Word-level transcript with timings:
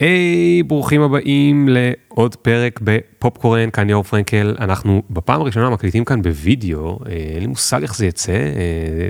היי, 0.00 0.60
hey, 0.60 0.64
ברוכים 0.66 1.02
הבאים 1.02 1.68
לעוד 1.68 2.36
פרק 2.36 2.80
בפופקורן, 2.82 3.70
כאן 3.70 3.90
יאור 3.90 4.02
פרנקל. 4.02 4.54
אנחנו 4.60 5.02
בפעם 5.10 5.40
הראשונה 5.40 5.70
מקליטים 5.70 6.04
כאן 6.04 6.22
בווידאו, 6.22 6.98
אה, 7.06 7.12
אין 7.12 7.40
לי 7.40 7.46
מושג 7.46 7.82
איך 7.82 7.96
זה 7.96 8.06
יצא, 8.06 8.32
אה, 8.32 9.08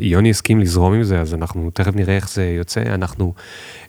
יוני 0.00 0.30
הסכים 0.30 0.60
לזרום 0.60 0.92
עם 0.94 1.02
זה, 1.02 1.20
אז 1.20 1.34
אנחנו 1.34 1.70
תכף 1.70 1.96
נראה 1.96 2.16
איך 2.16 2.30
זה 2.30 2.44
יוצא. 2.58 2.80
אנחנו, 2.80 3.34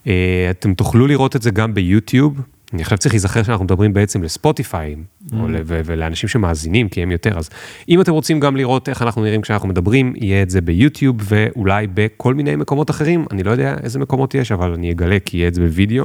אה, 0.06 0.46
אתם 0.50 0.74
תוכלו 0.74 1.06
לראות 1.06 1.36
את 1.36 1.42
זה 1.42 1.50
גם 1.50 1.74
ביוטיוב. 1.74 2.40
אני 2.72 2.82
עכשיו 2.82 2.98
צריך 2.98 3.14
להיזכר 3.14 3.42
שאנחנו 3.42 3.64
מדברים 3.64 3.92
בעצם 3.92 4.22
לספוטיפיי, 4.22 4.96
mm. 5.30 5.34
ולאנשים 5.66 6.28
שמאזינים, 6.28 6.88
כי 6.88 7.02
הם 7.02 7.10
יותר, 7.10 7.38
אז 7.38 7.50
אם 7.88 8.00
אתם 8.00 8.12
רוצים 8.12 8.40
גם 8.40 8.56
לראות 8.56 8.88
איך 8.88 9.02
אנחנו 9.02 9.22
נראים 9.22 9.40
כשאנחנו 9.40 9.68
מדברים, 9.68 10.12
יהיה 10.16 10.42
את 10.42 10.50
זה 10.50 10.60
ביוטיוב, 10.60 11.16
ואולי 11.20 11.86
בכל 11.94 12.34
מיני 12.34 12.56
מקומות 12.56 12.90
אחרים, 12.90 13.26
אני 13.30 13.42
לא 13.42 13.50
יודע 13.50 13.76
איזה 13.82 13.98
מקומות 13.98 14.34
יש, 14.34 14.52
אבל 14.52 14.72
אני 14.72 14.92
אגלה 14.92 15.18
כי 15.24 15.36
יהיה 15.36 15.48
את 15.48 15.54
זה 15.54 15.60
בווידאו. 15.60 16.04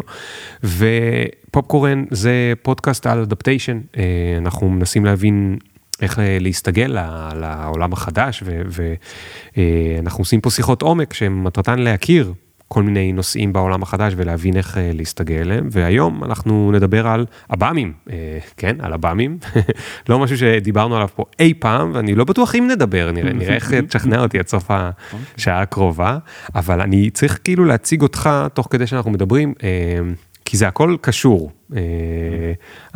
ופופקורן 0.63 2.05
זה 2.11 2.53
פודקאסט 2.61 3.07
על 3.07 3.19
אדפטיישן, 3.19 3.79
אה, 3.97 4.03
אנחנו 4.37 4.69
מנסים 4.69 5.05
להבין 5.05 5.57
איך 6.01 6.19
אה, 6.19 6.37
להסתגל 6.41 6.97
לעולם 7.35 7.93
החדש, 7.93 8.43
ואנחנו 8.45 10.17
אה, 10.17 10.21
עושים 10.21 10.41
פה 10.41 10.49
שיחות 10.49 10.81
עומק 10.81 11.13
שמטרתן 11.13 11.79
להכיר 11.79 12.33
כל 12.67 12.83
מיני 12.83 13.13
נושאים 13.13 13.53
בעולם 13.53 13.83
החדש 13.83 14.13
ולהבין 14.17 14.57
איך 14.57 14.77
אה, 14.77 14.91
להסתגל 14.93 15.35
אליהם. 15.35 15.67
והיום 15.71 16.23
אנחנו 16.23 16.71
נדבר 16.71 17.07
על 17.07 17.25
עב"מים, 17.49 17.93
אה, 18.09 18.37
כן, 18.57 18.75
על 18.79 18.93
עב"מים, 18.93 19.37
לא 20.09 20.19
משהו 20.19 20.37
שדיברנו 20.37 20.95
עליו 20.95 21.07
פה 21.15 21.25
אי 21.39 21.53
פעם, 21.59 21.91
ואני 21.93 22.15
לא 22.15 22.23
בטוח 22.23 22.55
אם 22.55 22.67
נדבר, 22.71 23.11
נראה, 23.11 23.33
נראה 23.33 23.55
איך 23.55 23.73
תשכנע 23.73 24.19
אותי 24.19 24.39
עד 24.39 24.47
סוף 24.47 24.71
השעה 24.71 25.61
הקרובה, 25.61 26.17
אבל 26.55 26.81
אני 26.81 27.09
צריך 27.09 27.39
כאילו 27.43 27.65
להציג 27.65 28.01
אותך 28.01 28.29
תוך 28.53 28.67
כדי 28.69 28.87
שאנחנו 28.87 29.11
מדברים. 29.11 29.53
אה, 29.63 29.99
כי 30.47 30.57
זה 30.57 30.67
הכל 30.67 30.95
קשור, 31.01 31.51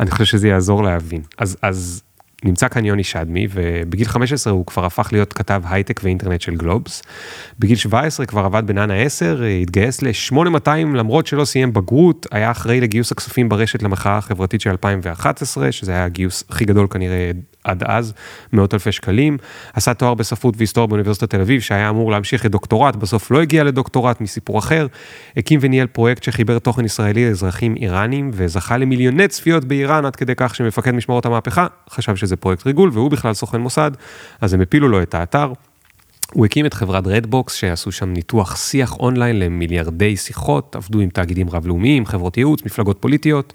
אני 0.00 0.10
חושב 0.10 0.24
שזה 0.24 0.48
יעזור 0.48 0.82
להבין. 0.82 1.22
אז, 1.38 1.56
אז 1.62 2.02
נמצא 2.44 2.68
כאן 2.68 2.84
יוני 2.84 3.04
שדמי, 3.04 3.46
ובגיל 3.50 4.08
15 4.08 4.52
הוא 4.52 4.66
כבר 4.66 4.84
הפך 4.84 5.08
להיות 5.12 5.32
כתב 5.32 5.62
הייטק 5.64 6.00
ואינטרנט 6.04 6.40
של 6.40 6.56
גלובס. 6.56 7.02
בגיל 7.58 7.76
17 7.76 8.26
כבר 8.26 8.44
עבד 8.44 8.62
בנאנה 8.66 8.94
10, 8.94 9.42
התגייס 9.62 10.02
ל-8200 10.02 10.68
למרות 10.94 11.26
שלא 11.26 11.44
סיים 11.44 11.72
בגרות, 11.72 12.26
היה 12.30 12.50
אחראי 12.50 12.80
לגיוס 12.80 13.12
הכספים 13.12 13.48
ברשת 13.48 13.82
למחאה 13.82 14.18
החברתית 14.18 14.60
של 14.60 14.70
2011, 14.70 15.72
שזה 15.72 15.92
היה 15.92 16.04
הגיוס 16.04 16.44
הכי 16.50 16.64
גדול 16.64 16.86
כנראה 16.90 17.30
עד 17.64 17.82
אז, 17.86 18.12
מאות 18.52 18.74
אלפי 18.74 18.92
שקלים. 18.92 19.38
עשה 19.72 19.94
תואר 19.94 20.14
בספרות 20.14 20.54
והיסטוריה 20.56 20.86
באוניברסיטת 20.86 21.30
תל 21.30 21.40
אביב, 21.40 21.60
שהיה 21.60 21.88
אמור 21.88 22.10
להמשיך 22.10 22.44
לדוקטורט, 22.44 22.96
בסוף 22.96 23.30
לא 23.30 23.42
הגיע 23.42 23.64
לדוקטורט 23.64 24.20
מסיפור 24.20 24.58
אחר. 24.58 24.86
הקים 25.36 25.60
וניהל 25.62 25.86
פרויקט 25.86 26.22
שחיבר 26.22 26.58
תוכן 26.58 26.84
ישראלי 26.84 27.28
לאזרחים 27.28 27.76
איראנים, 27.76 28.30
וזכה 28.34 28.76
למיליוני 28.76 29.28
צפיות 29.28 29.64
באיראן, 29.64 30.04
עד 30.06 30.16
כדי 30.16 30.32
כך 30.36 30.54
שמפקד 30.54 30.90
משמרות 30.90 31.26
המהפכה 31.26 31.66
חשב 31.90 32.16
שזה 32.16 32.36
פרויקט 32.36 32.66
ריגול, 32.66 32.90
והוא 32.92 33.10
בכלל 33.10 33.34
סוכן 33.34 33.60
מוסד, 33.60 33.90
אז 34.40 34.54
הם 34.54 34.60
הפילו 34.60 34.88
לו 34.88 35.02
את 35.02 35.14
האתר. 35.14 35.52
הוא 36.34 36.46
הקים 36.46 36.66
את 36.66 36.74
חברת 36.74 37.06
רדבוקס, 37.06 37.54
שעשו 37.54 37.92
שם 37.92 38.12
ניתוח 38.12 38.56
שיח 38.56 38.96
אונליין 39.00 39.38
למיליארדי 39.38 40.16
שיחות, 40.16 40.76
עבדו 40.76 41.00
עם 41.00 41.08
תאגידים 41.08 41.50
רב-לאומיים, 41.50 42.06
חברות 42.06 42.36
ייעוץ, 42.36 42.64
מפלגות 42.64 42.96
פוליטיות, 43.00 43.52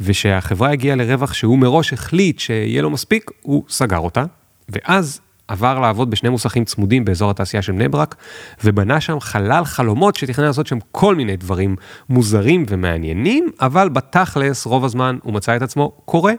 ושהחברה 0.00 0.70
הגיעה 0.70 0.96
לרווח 0.96 1.32
שהוא 1.32 1.58
מראש 1.58 1.92
החליט 1.92 2.38
שיהיה 2.38 2.82
לו 2.82 2.90
מספיק, 2.90 3.30
הוא 3.42 3.64
סגר 3.68 3.98
אותה, 3.98 4.24
ואז 4.68 5.20
עבר 5.48 5.80
לעבוד 5.80 6.10
בשני 6.10 6.28
מוסכים 6.28 6.64
צמודים 6.64 7.04
באזור 7.04 7.30
התעשייה 7.30 7.62
של 7.62 7.72
בני 7.72 7.88
ברק, 7.88 8.14
ובנה 8.64 9.00
שם 9.00 9.20
חלל 9.20 9.64
חלומות 9.64 10.16
שתכנן 10.16 10.44
לעשות 10.44 10.66
שם 10.66 10.78
כל 10.92 11.14
מיני 11.14 11.36
דברים 11.36 11.76
מוזרים 12.08 12.64
ומעניינים, 12.68 13.50
אבל 13.60 13.88
בתכלס 13.88 14.66
רוב 14.66 14.84
הזמן 14.84 15.18
הוא 15.22 15.34
מצא 15.34 15.56
את 15.56 15.62
עצמו 15.62 15.92
קורא 16.04 16.32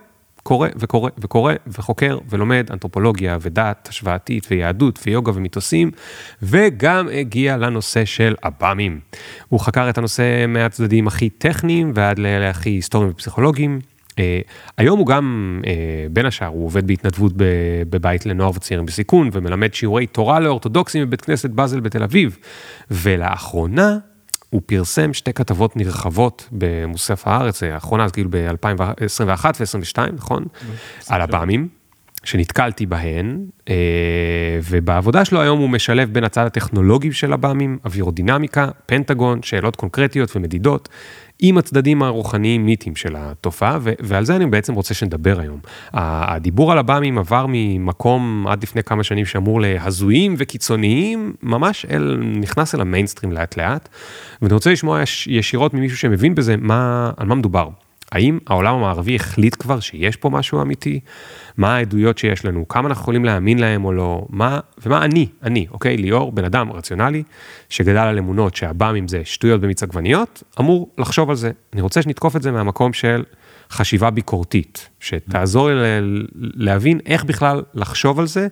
קורא 0.50 0.68
וקורא 0.76 1.10
וקורא 1.18 1.54
וחוקר 1.68 2.18
ולומד 2.30 2.68
אנתרופולוגיה 2.72 3.38
ודת 3.42 3.88
השוואתית 3.92 4.48
ויהדות 4.52 5.00
ויוגה 5.06 5.32
ומיתוסים, 5.36 5.92
וגם 6.42 7.08
הגיע 7.14 7.58
לנושא 7.58 8.06
של 8.06 8.36
עב"מים. 8.42 9.00
הוא 9.50 9.60
חקר 9.60 9.90
את 9.90 9.98
הנושא 9.98 10.46
מהצדדים 10.48 11.08
הכי 11.08 11.30
טכניים 11.30 11.92
ועד 11.96 12.20
להכי 12.20 12.70
היסטוריים 12.70 13.12
ופסיכולוגיים. 13.12 13.80
Uh, 14.10 14.14
היום 14.78 15.00
הוא 15.00 15.08
גם, 15.08 15.60
uh, 15.64 15.68
בין 16.14 16.26
השאר, 16.26 16.48
הוא 16.48 16.66
עובד 16.66 16.88
בהתנדבות 16.88 17.34
בבית 17.90 18.26
לנוער 18.26 18.50
וצעירים 18.50 18.86
בסיכון, 18.86 19.30
ומלמד 19.34 19.74
שיעורי 19.74 20.08
תורה 20.08 20.40
לאורתודוקסים 20.40 21.06
בבית 21.06 21.22
כנסת 21.22 21.50
באזל 21.50 21.80
בתל 21.80 22.04
אביב. 22.04 22.38
ולאחרונה 22.92 23.98
הוא 24.50 24.62
פרסם 24.66 25.14
שתי 25.14 25.34
כתבות 25.34 25.76
נרחבות 25.76 26.48
במוסף 26.52 27.28
הארץ, 27.28 27.64
האחרונה 27.64 28.06
אז 28.06 28.12
כאילו 28.12 28.30
ב-2021 28.32 29.46
ו-2022, 29.60 30.12
נכון? 30.14 30.46
על 31.10 31.22
הבאמים, 31.22 31.68
שנתקלתי 32.24 32.86
בהן, 32.86 33.46
אה, 33.70 33.76
ובעבודה 34.70 35.26
שלו 35.26 35.42
היום 35.42 35.60
הוא 35.60 35.70
משלב 35.70 36.14
בין 36.14 36.24
הצד 36.24 36.46
הטכנולוגי 36.46 37.12
של 37.12 37.34
הבאמים, 37.34 37.78
אווירודינמיקה, 37.86 38.70
פנטגון, 38.86 39.44
שאלות 39.44 39.76
קונקרטיות 39.76 40.36
ומדידות, 40.36 40.90
עם 41.40 41.58
הצדדים 41.58 42.04
הרוחניים 42.04 42.66
מיתיים 42.66 42.96
של 42.96 43.16
התופעה, 43.18 43.78
ו- 43.82 43.94
ועל 44.00 44.26
זה 44.26 44.36
אני 44.36 44.46
בעצם 44.46 44.74
רוצה 44.74 44.94
שנדבר 44.94 45.40
היום. 45.40 45.60
הדיבור 45.94 46.72
על 46.72 46.78
הבאמים 46.78 47.18
עבר 47.18 47.46
ממקום 47.50 48.46
עד 48.50 48.64
לפני 48.64 48.84
כמה 48.84 49.04
שנים 49.04 49.26
שאמור 49.26 49.62
להזויים 49.62 50.36
וקיצוניים, 50.38 51.34
ממש 51.44 51.86
אל, 51.90 52.20
נכנס 52.36 52.76
אל 52.76 52.82
המיינסטרים 52.82 53.32
לאט 53.32 53.58
לאט, 53.58 53.90
ואני 54.42 54.54
רוצה 54.54 54.72
לשמוע 54.72 55.02
יש, 55.02 55.28
ישירות 55.28 55.74
ממישהו 55.74 55.98
שמבין 55.98 56.36
בזה 56.36 56.58
מה, 56.58 57.12
על 57.18 57.28
מה 57.28 57.36
מדובר. 57.36 57.70
האם 58.12 58.40
העולם 58.48 58.76
המערבי 58.76 59.16
החליט 59.16 59.56
כבר 59.60 59.80
שיש 59.80 60.16
פה 60.16 60.30
משהו 60.30 60.62
אמיתי? 60.62 61.00
מה 61.58 61.76
העדויות 61.76 62.18
שיש 62.18 62.46
לנו? 62.46 62.68
כמה 62.68 62.88
אנחנו 62.88 63.02
יכולים 63.02 63.26
להאמין 63.26 63.60
להם 63.60 63.86
או 63.86 63.94
לא? 63.94 64.26
מה, 64.30 64.60
ומה 64.86 65.06
אני, 65.06 65.28
אני, 65.44 65.68
אוקיי, 65.72 65.98
ליאור, 65.98 66.32
בן 66.32 66.46
אדם 66.46 66.72
רציונלי, 66.72 67.24
שגדל 67.70 67.98
על 67.98 68.18
אמונות 68.18 68.56
שהבא 68.56 68.90
עם 68.90 69.08
זה 69.08 69.22
שטויות 69.26 69.62
במיץ 69.62 69.84
עגבניות, 69.84 70.44
אמור 70.60 70.90
לחשוב 70.98 71.30
על 71.30 71.36
זה. 71.36 71.52
אני 71.74 71.82
רוצה 71.82 72.02
שנתקוף 72.02 72.36
את 72.36 72.42
זה 72.42 72.52
מהמקום 72.52 72.94
של 72.94 73.24
חשיבה 73.72 74.10
ביקורתית, 74.10 74.90
שתעזור 75.00 75.70
לי 75.70 75.76
להבין 76.36 77.00
איך 77.06 77.24
בכלל 77.24 77.62
לחשוב 77.74 78.20
על 78.20 78.28
זה 78.28 78.48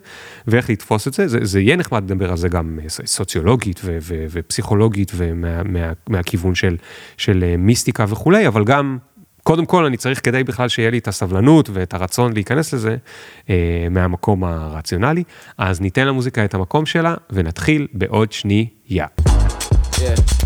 ואיך 0.46 0.70
לתפוס 0.70 1.08
את 1.08 1.14
זה. 1.14 1.28
זה, 1.28 1.38
זה 1.42 1.60
יהיה 1.60 1.76
נחמד 1.76 2.10
לדבר 2.10 2.30
על 2.30 2.36
זה 2.36 2.48
גם 2.48 2.78
סוציולוגית 2.88 3.80
ו, 3.84 3.98
ו, 4.02 4.26
ופסיכולוגית 4.30 5.12
ומהכיוון 5.14 6.50
מה, 6.50 6.54
של, 6.54 6.76
של 7.16 7.56
מיסטיקה 7.58 8.04
וכולי, 8.08 8.46
אבל 8.46 8.64
גם 8.64 8.98
קודם 9.48 9.66
כל 9.66 9.84
אני 9.84 9.96
צריך 9.96 10.24
כדי 10.24 10.44
בכלל 10.44 10.68
שיהיה 10.68 10.90
לי 10.90 10.98
את 10.98 11.08
הסבלנות 11.08 11.70
ואת 11.72 11.94
הרצון 11.94 12.32
להיכנס 12.32 12.74
לזה 12.74 12.96
אה, 13.50 13.86
מהמקום 13.90 14.44
הרציונלי, 14.44 15.22
אז 15.58 15.80
ניתן 15.80 16.06
למוזיקה 16.06 16.44
את 16.44 16.54
המקום 16.54 16.86
שלה 16.86 17.14
ונתחיל 17.30 17.86
בעוד 17.92 18.32
שנייה. 18.32 19.06
Yeah. 19.94 20.37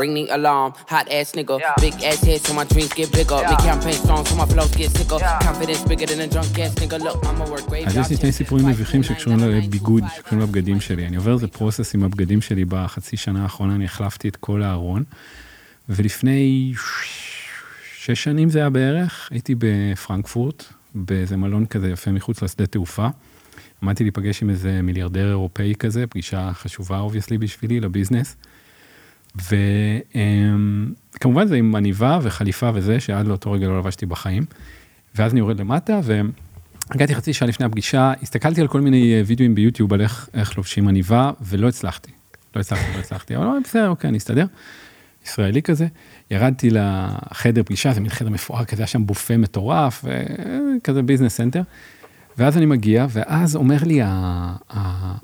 Ring 0.00 0.12
the 0.18 0.24
alarm. 0.38 0.70
Hot 0.94 1.06
ass 1.18 1.28
nigga, 1.38 1.54
yeah. 1.60 1.84
big 1.84 1.96
ass 2.08 2.20
head 2.28 2.40
so 2.46 2.52
my 2.60 2.66
dreams 2.72 2.92
get 3.00 3.08
bigger. 3.18 3.38
Yeah. 3.40 3.50
Make 3.50 3.62
campaign 3.70 3.96
strong 4.04 4.22
so 4.28 4.34
my 4.42 4.46
flows 4.52 4.72
get 4.80 4.90
sicker. 4.98 5.18
Yeah. 5.20 5.46
Confidence 5.48 5.82
bigger 5.90 6.06
than 6.10 6.20
a 6.26 6.28
drunk 6.34 6.58
ass 6.64 6.74
nigga. 6.82 6.98
Look, 7.06 7.18
I'ma 7.28 7.44
work 7.52 7.66
great. 7.70 7.86
אז 7.86 7.96
יש 7.96 8.10
לי 8.10 8.16
שני 8.16 8.32
סיפורים 8.32 8.66
מביכים 8.66 9.02
שקשורים 9.02 9.38
לביגוד, 9.38 10.04
שקשורים 10.16 10.42
לבגדים 10.42 10.80
שלי. 10.80 11.06
אני 11.06 11.16
עובר 11.16 11.32
איזה 11.32 11.48
פרוסס 11.48 11.94
עם 11.94 12.04
הבגדים 12.04 12.40
שלי 12.40 12.64
בחצי 12.64 13.16
שנה 13.16 13.42
האחרונה, 13.42 13.74
אני 13.74 13.84
החלפתי 13.84 14.28
את 14.28 14.36
כל 14.36 14.62
הארון. 14.62 15.04
ולפני 15.88 16.72
שש 17.96 18.24
שנים 18.24 18.50
זה 18.50 18.58
היה 18.58 18.70
בערך, 18.70 19.28
הייתי 19.30 19.54
בפרנקפורט, 19.58 20.64
באיזה 20.94 21.36
מלון 21.36 21.66
כזה 21.66 21.90
יפה 21.90 22.10
מחוץ 22.10 22.42
לשדה 22.42 22.66
תעופה. 22.66 23.08
עמדתי 23.82 24.04
להיפגש 24.04 24.42
עם 24.42 24.50
איזה 24.50 24.82
מיליארדר 24.82 25.28
אירופאי 25.28 25.74
כזה, 25.78 26.06
פגישה 26.06 26.50
חשובה 26.52 26.98
obviously 26.98 27.38
בשבילי 27.38 27.80
לביזנס. 27.80 28.36
וכמובן 29.36 30.86
זה 31.46 31.56
עם 31.56 31.74
עניבה 31.74 32.18
וחליפה 32.22 32.70
וזה, 32.74 33.00
שעד 33.00 33.26
לאותו 33.26 33.52
רגע 33.52 33.68
לא 33.68 33.78
לבשתי 33.78 34.06
בחיים. 34.06 34.44
ואז 35.14 35.32
אני 35.32 35.40
יורד 35.40 35.60
למטה, 35.60 36.00
והגעתי 36.02 37.14
חצי 37.14 37.32
שעה 37.32 37.48
לפני 37.48 37.66
הפגישה, 37.66 38.12
הסתכלתי 38.22 38.60
על 38.60 38.68
כל 38.68 38.80
מיני 38.80 39.14
אה, 39.14 39.22
וידאוים 39.26 39.54
ביוטיוב 39.54 39.92
על 39.92 40.00
איך, 40.00 40.28
איך 40.34 40.56
לובשים 40.56 40.88
עניבה, 40.88 41.30
ולא 41.40 41.68
הצלחתי. 41.68 42.10
לא 42.56 42.60
הצלחתי, 42.60 42.92
לא 42.94 42.98
הצלחתי, 42.98 43.36
אבל 43.36 43.46
בסדר, 43.64 43.88
אוקיי, 43.88 44.08
אני 44.08 44.18
אסתדר. 44.18 44.46
ישראלי 45.26 45.62
כזה. 45.62 45.86
ירדתי 46.30 46.70
לחדר 46.70 47.62
פגישה, 47.62 47.92
זה 47.92 48.00
מין 48.00 48.10
חדר 48.10 48.28
מפואר 48.28 48.64
כזה, 48.64 48.82
היה 48.82 48.86
שם 48.86 49.06
בופה 49.06 49.36
מטורף, 49.36 50.04
כזה 50.84 51.02
business 51.02 51.36
center. 51.36 51.62
ואז 52.38 52.56
אני 52.56 52.66
מגיע, 52.66 53.06
ואז 53.10 53.56
אומר 53.56 53.76
לי 53.86 54.00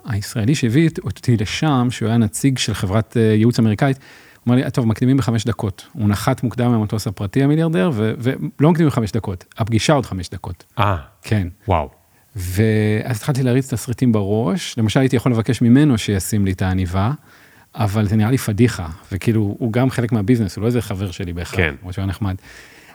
הישראלי 0.05 0.55
שהביא 0.55 0.91
אותי 1.05 1.37
לשם, 1.37 1.88
שהוא 1.91 2.08
היה 2.08 2.19
נציג 2.19 2.58
של 2.58 2.75
חברת 2.75 3.17
אה, 3.17 3.23
ייעוץ 3.23 3.58
אמריקאית, 3.58 3.97
הוא 3.97 4.53
אומר 4.53 4.64
לי, 4.64 4.70
טוב, 4.70 4.87
מקדימים 4.87 5.17
בחמש 5.17 5.44
דקות. 5.44 5.87
הוא 5.93 6.08
נחת 6.08 6.43
מוקדם 6.43 6.70
מהמטוס 6.70 7.06
הפרטי 7.06 7.43
המיליארדר, 7.43 7.91
ולא 7.94 8.70
מקדימים 8.70 8.88
בחמש 8.88 9.12
דקות, 9.12 9.44
הפגישה 9.58 9.93
עוד 9.93 10.06
חמש 10.06 10.29
דקות. 10.29 10.64
אה. 10.79 10.97
כן. 11.23 11.49
וואו. 11.69 11.88
ואז 12.37 13.17
התחלתי 13.17 13.43
להריץ 13.43 13.73
תסריטים 13.73 14.12
בראש, 14.12 14.79
למשל 14.79 15.00
הייתי 15.00 15.17
יכול 15.17 15.32
לבקש 15.32 15.62
ממנו 15.62 15.99
שישים 15.99 16.44
לי 16.44 16.53
את 16.53 16.62
העניבה, 16.62 17.12
אבל 17.75 18.08
זה 18.08 18.17
נראה 18.17 18.31
לי 18.31 18.38
פדיחה, 18.38 18.88
וכאילו, 19.12 19.56
הוא 19.58 19.73
גם 19.73 19.91
חלק 19.91 20.12
מהביזנס, 20.12 20.56
הוא 20.56 20.62
לא 20.62 20.67
איזה 20.67 20.82
חבר 20.82 21.11
שלי 21.11 21.32
בהכרח, 21.32 21.56
כן. 21.56 21.75
כמו 21.81 21.93
שהוא 21.93 22.03
היה 22.03 22.08
נחמד. 22.08 22.35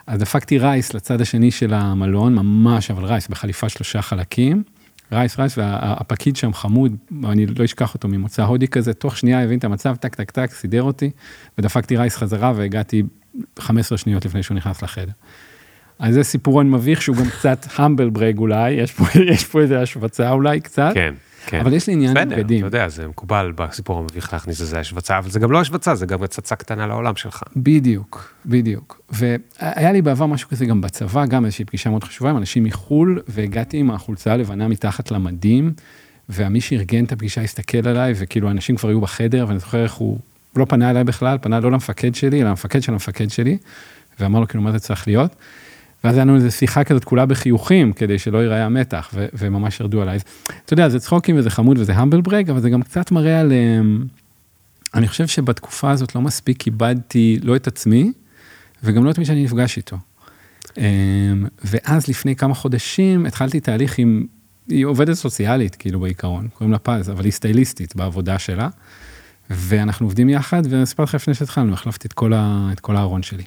אז 0.06 0.20
דפקתי 0.20 0.58
רייס 0.58 0.94
לצד 0.94 1.20
השני 1.20 1.50
של 1.50 1.74
המלון, 1.74 2.34
ממש, 2.34 2.90
אבל 2.90 3.04
רייס, 3.04 3.28
בחליפה 3.28 3.68
שלושה 3.68 4.02
חלקים. 4.02 4.62
רייס, 5.12 5.38
רייס, 5.38 5.58
והפקיד 5.58 6.36
שם 6.36 6.52
חמוד, 6.52 6.96
אני 7.24 7.46
לא 7.46 7.64
אשכח 7.64 7.94
אותו 7.94 8.08
ממוצא 8.08 8.42
הודי 8.42 8.68
כזה, 8.68 8.94
תוך 8.94 9.16
שנייה 9.16 9.44
הבין 9.44 9.58
את 9.58 9.64
המצב, 9.64 9.96
טק, 9.96 10.14
טק, 10.14 10.30
טק, 10.30 10.50
סידר 10.50 10.82
אותי, 10.82 11.10
ודפקתי 11.58 11.96
רייס 11.96 12.16
חזרה 12.16 12.52
והגעתי 12.56 13.02
15 13.58 13.98
שניות 13.98 14.24
לפני 14.24 14.42
שהוא 14.42 14.56
נכנס 14.56 14.82
לחדר. 14.82 15.12
אז 15.98 16.14
זה 16.14 16.22
סיפורון 16.22 16.70
מביך 16.70 17.02
שהוא 17.02 17.16
גם 17.16 17.28
קצת 17.38 17.66
המבל 17.76 18.10
ברג 18.10 18.38
אולי, 18.38 18.70
יש 18.70 18.92
פה, 18.92 19.04
יש 19.32 19.44
פה 19.44 19.60
איזה 19.60 19.80
השבצה 19.80 20.30
אולי 20.30 20.60
קצת, 20.60 20.90
כן, 20.94 21.14
כן. 21.46 21.60
אבל 21.60 21.72
יש 21.72 21.86
לי 21.86 21.92
עניין 21.92 22.16
עם 22.16 22.26
בסדר, 22.26 22.36
בגדים. 22.36 22.58
אתה 22.58 22.66
יודע, 22.66 22.88
זה 22.88 23.08
מקובל 23.08 23.52
בסיפור 23.56 23.98
המביך 23.98 24.32
להכניס 24.32 24.60
לזה 24.60 24.80
השבצה, 24.80 25.18
אבל 25.18 25.30
זה 25.30 25.40
גם 25.40 25.52
לא 25.52 25.60
השבצה, 25.60 25.94
זה 25.94 26.06
גם 26.06 26.22
הצצה 26.22 26.56
קטנה 26.56 26.86
לעולם 26.86 27.16
שלך. 27.16 27.42
בדיוק, 27.56 28.34
בדיוק. 28.46 29.00
והיה 29.10 29.92
לי 29.92 30.02
בעבר 30.02 30.26
משהו 30.26 30.48
כזה 30.48 30.66
גם 30.66 30.80
בצבא, 30.80 31.26
גם 31.26 31.44
איזושהי 31.44 31.64
פגישה 31.64 31.90
מאוד 31.90 32.04
חשובה 32.04 32.30
עם 32.30 32.36
אנשים 32.36 32.64
מחו"ל, 32.64 33.20
והגעתי 33.28 33.76
עם 33.76 33.90
החולצה 33.90 34.32
הלבנה 34.32 34.68
מתחת 34.68 35.10
למדים, 35.10 35.72
ומי 36.28 36.60
שארגן 36.60 37.04
את 37.04 37.12
הפגישה 37.12 37.40
הסתכל 37.40 37.88
עליי, 37.88 38.14
וכאילו 38.16 38.50
אנשים 38.50 38.76
כבר 38.76 38.88
היו 38.88 39.00
בחדר, 39.00 39.44
ואני 39.48 39.58
זוכר 39.58 39.82
איך 39.82 39.92
הוא 39.92 40.18
לא 40.56 40.64
פנה 40.64 40.90
אליי 40.90 41.04
בכלל, 41.04 41.38
פנה 41.40 41.60
לא 41.60 41.72
למפקד 41.72 42.14
שלי, 42.14 42.40
אלא 42.42 42.48
למפקד 42.48 42.82
של 42.82 42.92
המפקד 42.92 43.30
שלי, 43.30 43.58
ואמר 44.20 44.40
לו 44.40 44.48
כאילו 44.48 44.62
מה 44.62 44.72
זה 44.72 44.78
צריך 44.78 45.08
להיות. 45.08 45.36
ואז 46.04 46.16
היה 46.16 46.24
לנו 46.24 46.34
איזו 46.34 46.50
שיחה 46.50 46.84
כזאת 46.84 47.04
כולה 47.04 47.26
בחיוכים, 47.26 47.92
כדי 47.92 48.18
שלא 48.18 48.38
ייראה 48.38 48.64
המתח, 48.64 49.10
ו- 49.14 49.26
וממש 49.34 49.80
ירדו 49.80 50.02
עליי. 50.02 50.14
אז, 50.14 50.22
אתה 50.64 50.72
יודע, 50.72 50.88
זה 50.88 51.00
צחוקים 51.00 51.38
וזה 51.38 51.50
חמוד 51.50 51.78
וזה 51.78 51.94
המבל 51.94 52.20
ברג, 52.20 52.50
אבל 52.50 52.60
זה 52.60 52.70
גם 52.70 52.82
קצת 52.82 53.10
מראה 53.10 53.40
על... 53.40 53.52
אמ, 53.52 54.04
אני 54.94 55.08
חושב 55.08 55.26
שבתקופה 55.26 55.90
הזאת 55.90 56.14
לא 56.14 56.20
מספיק 56.20 56.62
כיבדתי 56.62 57.38
לא 57.42 57.56
את 57.56 57.66
עצמי, 57.66 58.12
וגם 58.82 59.04
לא 59.04 59.10
את 59.10 59.18
מי 59.18 59.24
שאני 59.24 59.44
נפגש 59.44 59.76
איתו. 59.76 59.96
אמ, 60.78 60.82
ואז 61.64 62.08
לפני 62.08 62.36
כמה 62.36 62.54
חודשים 62.54 63.26
התחלתי 63.26 63.60
תהליך 63.60 63.98
עם, 63.98 64.26
היא 64.68 64.84
עובדת 64.84 65.14
סוציאלית, 65.14 65.74
כאילו 65.74 66.00
בעיקרון, 66.00 66.48
קוראים 66.48 66.72
לה 66.72 66.78
פז, 66.78 67.10
אבל 67.10 67.24
היא 67.24 67.32
סטייליסטית 67.32 67.96
בעבודה 67.96 68.38
שלה, 68.38 68.68
ואנחנו 69.50 70.06
עובדים 70.06 70.28
יחד, 70.28 70.62
ואני 70.70 70.82
אספר 70.82 71.02
לך 71.02 71.14
לפני 71.14 71.34
שהתחלנו, 71.34 71.72
החלפתי 71.72 72.08
את 72.08 72.12
כל, 72.12 72.32
ה, 72.32 72.68
את 72.72 72.80
כל 72.80 72.96
הארון 72.96 73.22
שלי. 73.22 73.44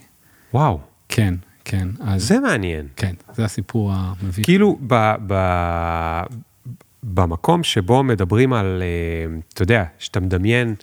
וואו, 0.54 0.80
כן, 1.10 1.34
כן, 1.66 1.88
אז 2.00 2.28
זה 2.28 2.40
מעניין. 2.40 2.88
כן, 2.96 3.14
זה 3.34 3.46
הסיפור 3.46 3.92
המביך. 3.94 4.46
כאילו, 4.46 4.80
ב, 4.88 5.14
ב, 5.28 5.34
במקום 7.04 7.64
שבו 7.64 8.04
מדברים 8.04 8.54
על, 8.54 8.84
אה, 8.84 9.38
אתה 9.54 9.64
יודע, 9.64 9.84
שאתה 10.00 10.20
מדמיין 10.20 10.76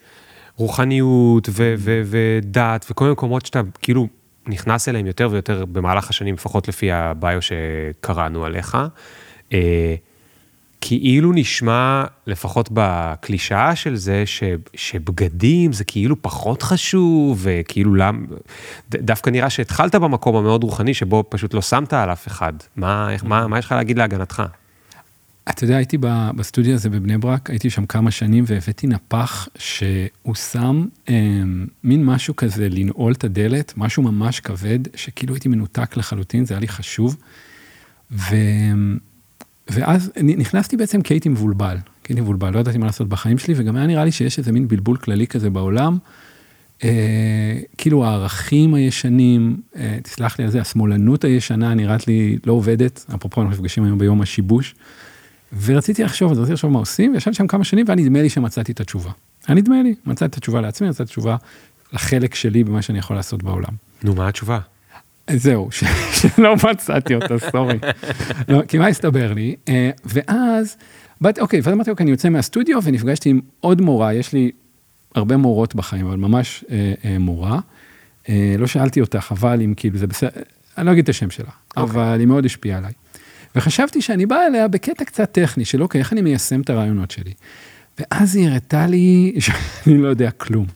רוחניות 0.56 1.48
ו, 1.52 1.74
ו, 1.78 2.02
ודת 2.06 2.86
וכל 2.90 3.04
מיני 3.04 3.12
מקומות 3.12 3.46
שאתה 3.46 3.60
כאילו 3.82 4.08
נכנס 4.46 4.88
אליהם 4.88 5.06
יותר 5.06 5.28
ויותר 5.30 5.64
במהלך 5.64 6.10
השנים, 6.10 6.34
לפחות 6.34 6.68
לפי 6.68 6.92
הביו 6.92 7.38
שקראנו 7.42 8.44
עליך, 8.44 8.78
אה, 9.52 9.94
כאילו 10.84 11.32
נשמע, 11.32 12.04
לפחות 12.26 12.68
בקלישאה 12.72 13.76
של 13.76 13.96
זה, 13.96 14.22
ש, 14.26 14.42
שבגדים 14.74 15.72
זה 15.72 15.84
כאילו 15.84 16.22
פחות 16.22 16.62
חשוב, 16.62 17.40
וכאילו 17.42 17.94
למה, 17.94 18.18
ד- 18.90 18.96
דווקא 18.96 19.30
נראה 19.30 19.50
שהתחלת 19.50 19.94
במקום 19.94 20.36
המאוד 20.36 20.64
רוחני, 20.64 20.94
שבו 20.94 21.24
פשוט 21.28 21.54
לא 21.54 21.62
שמת 21.62 21.92
על 21.92 22.12
אף 22.12 22.26
אחד. 22.26 22.52
מה, 22.76 23.12
איך, 23.12 23.24
מה, 23.24 23.46
מה 23.46 23.58
יש 23.58 23.64
לך 23.64 23.72
להגיד 23.72 23.98
להגנתך? 23.98 24.42
אתה 25.50 25.64
יודע, 25.64 25.76
הייתי 25.76 25.98
בסטודיו 26.36 26.74
הזה 26.74 26.90
בבני 26.90 27.18
ברק, 27.18 27.50
הייתי 27.50 27.70
שם 27.70 27.86
כמה 27.86 28.10
שנים 28.10 28.44
והבאתי 28.46 28.86
נפח 28.86 29.48
שהוא 29.58 30.34
שם 30.34 30.86
אה, 31.08 31.14
מין 31.84 32.04
משהו 32.04 32.36
כזה 32.36 32.68
לנעול 32.68 33.12
את 33.12 33.24
הדלת, 33.24 33.72
משהו 33.76 34.02
ממש 34.02 34.40
כבד, 34.40 34.78
שכאילו 34.94 35.34
הייתי 35.34 35.48
מנותק 35.48 35.96
לחלוטין, 35.96 36.44
זה 36.44 36.54
היה 36.54 36.60
לי 36.60 36.68
חשוב. 36.68 37.16
ו... 38.10 38.36
ואז 39.70 40.10
נכנסתי 40.22 40.76
בעצם 40.76 41.02
כי 41.02 41.14
הייתי 41.14 41.28
מבולבל, 41.28 41.76
כי 42.04 42.12
הייתי 42.12 42.20
מבולבל, 42.20 42.50
לא 42.50 42.58
ידעתי 42.58 42.78
מה 42.78 42.86
לעשות 42.86 43.08
בחיים 43.08 43.38
שלי, 43.38 43.54
וגם 43.56 43.76
היה 43.76 43.86
נראה 43.86 44.04
לי 44.04 44.12
שיש 44.12 44.38
איזה 44.38 44.52
מין 44.52 44.68
בלבול 44.68 44.96
כללי 44.96 45.26
כזה 45.26 45.50
בעולם. 45.50 45.98
אה, 46.84 47.58
כאילו 47.78 48.04
הערכים 48.04 48.74
הישנים, 48.74 49.60
אה, 49.76 49.98
תסלח 50.02 50.38
לי 50.38 50.44
על 50.44 50.50
זה, 50.50 50.60
השמאלנות 50.60 51.24
הישנה 51.24 51.74
נראית 51.74 52.06
לי 52.06 52.38
לא 52.46 52.52
עובדת, 52.52 53.04
אפרופו 53.14 53.40
אנחנו 53.40 53.54
נפגשים 53.54 53.84
היום 53.84 53.98
ביום 53.98 54.20
השיבוש. 54.20 54.74
ורציתי 55.64 56.04
לחשוב 56.04 56.34
זה, 56.34 56.40
רציתי 56.40 56.52
לחשוב 56.52 56.70
מה 56.70 56.78
עושים, 56.78 57.12
וישבתי 57.14 57.36
שם 57.36 57.46
כמה 57.46 57.64
שנים 57.64 57.84
והיה 57.88 57.96
נדמה 57.96 58.22
לי 58.22 58.28
שמצאתי 58.28 58.72
את 58.72 58.80
התשובה. 58.80 59.10
היה 59.46 59.54
נדמה 59.54 59.82
לי, 59.82 59.94
מצאתי 60.06 60.30
את 60.30 60.36
התשובה 60.36 60.60
לעצמי, 60.60 60.88
מצאתי 60.88 61.02
את 61.02 61.08
התשובה 61.08 61.36
לחלק 61.92 62.34
שלי 62.34 62.64
במה 62.64 62.82
שאני 62.82 62.98
יכול 62.98 63.16
לעשות 63.16 63.42
בעולם. 63.42 63.72
נו, 64.02 64.14
מה 64.14 64.28
התשובה? 64.28 64.58
זהו, 65.30 65.68
שלא 66.12 66.54
מצאתי 66.70 67.14
אותה, 67.14 67.38
סורי. 67.50 67.78
לא, 68.48 68.62
כי 68.68 68.78
מה 68.78 68.86
הסתבר 68.86 69.32
לי? 69.32 69.56
אה, 69.68 69.90
ואז, 70.04 70.76
באתי, 71.20 71.40
אוקיי, 71.40 71.60
ואז 71.60 71.74
אמרתי, 71.74 71.90
אוקיי, 71.90 72.04
אני 72.04 72.10
יוצא 72.10 72.28
מהסטודיו 72.28 72.78
ונפגשתי 72.82 73.28
עם 73.28 73.40
עוד 73.60 73.80
מורה, 73.80 74.14
יש 74.14 74.32
לי 74.32 74.50
הרבה 75.14 75.36
מורות 75.36 75.74
בחיים, 75.74 76.06
אבל 76.06 76.16
ממש 76.16 76.64
אה, 76.70 76.94
אה, 77.04 77.18
מורה. 77.18 77.60
אה, 78.28 78.54
לא 78.58 78.66
שאלתי 78.66 79.00
אותך, 79.00 79.32
אבל 79.32 79.60
אם 79.62 79.74
כאילו 79.76 79.98
זה 79.98 80.06
בסדר, 80.06 80.30
אני 80.78 80.86
לא 80.86 80.92
אגיד 80.92 81.02
את 81.02 81.08
השם 81.08 81.30
שלה, 81.30 81.50
אבל 81.76 82.16
היא 82.18 82.26
מאוד 82.26 82.44
השפיעה 82.44 82.78
עליי. 82.78 82.92
וחשבתי 83.56 84.02
שאני 84.02 84.26
בא 84.26 84.46
אליה 84.46 84.68
בקטע 84.68 85.04
קצת 85.04 85.32
טכני, 85.32 85.64
של 85.64 85.82
אוקיי, 85.82 85.98
איך 85.98 86.12
אני 86.12 86.22
מיישם 86.22 86.60
את 86.60 86.70
הרעיונות 86.70 87.10
שלי. 87.10 87.32
ואז 87.98 88.36
היא 88.36 88.48
הראתה 88.48 88.86
לי 88.86 89.34
שאני 89.38 89.98
לא 90.02 90.08
יודע 90.08 90.30
כלום. 90.30 90.66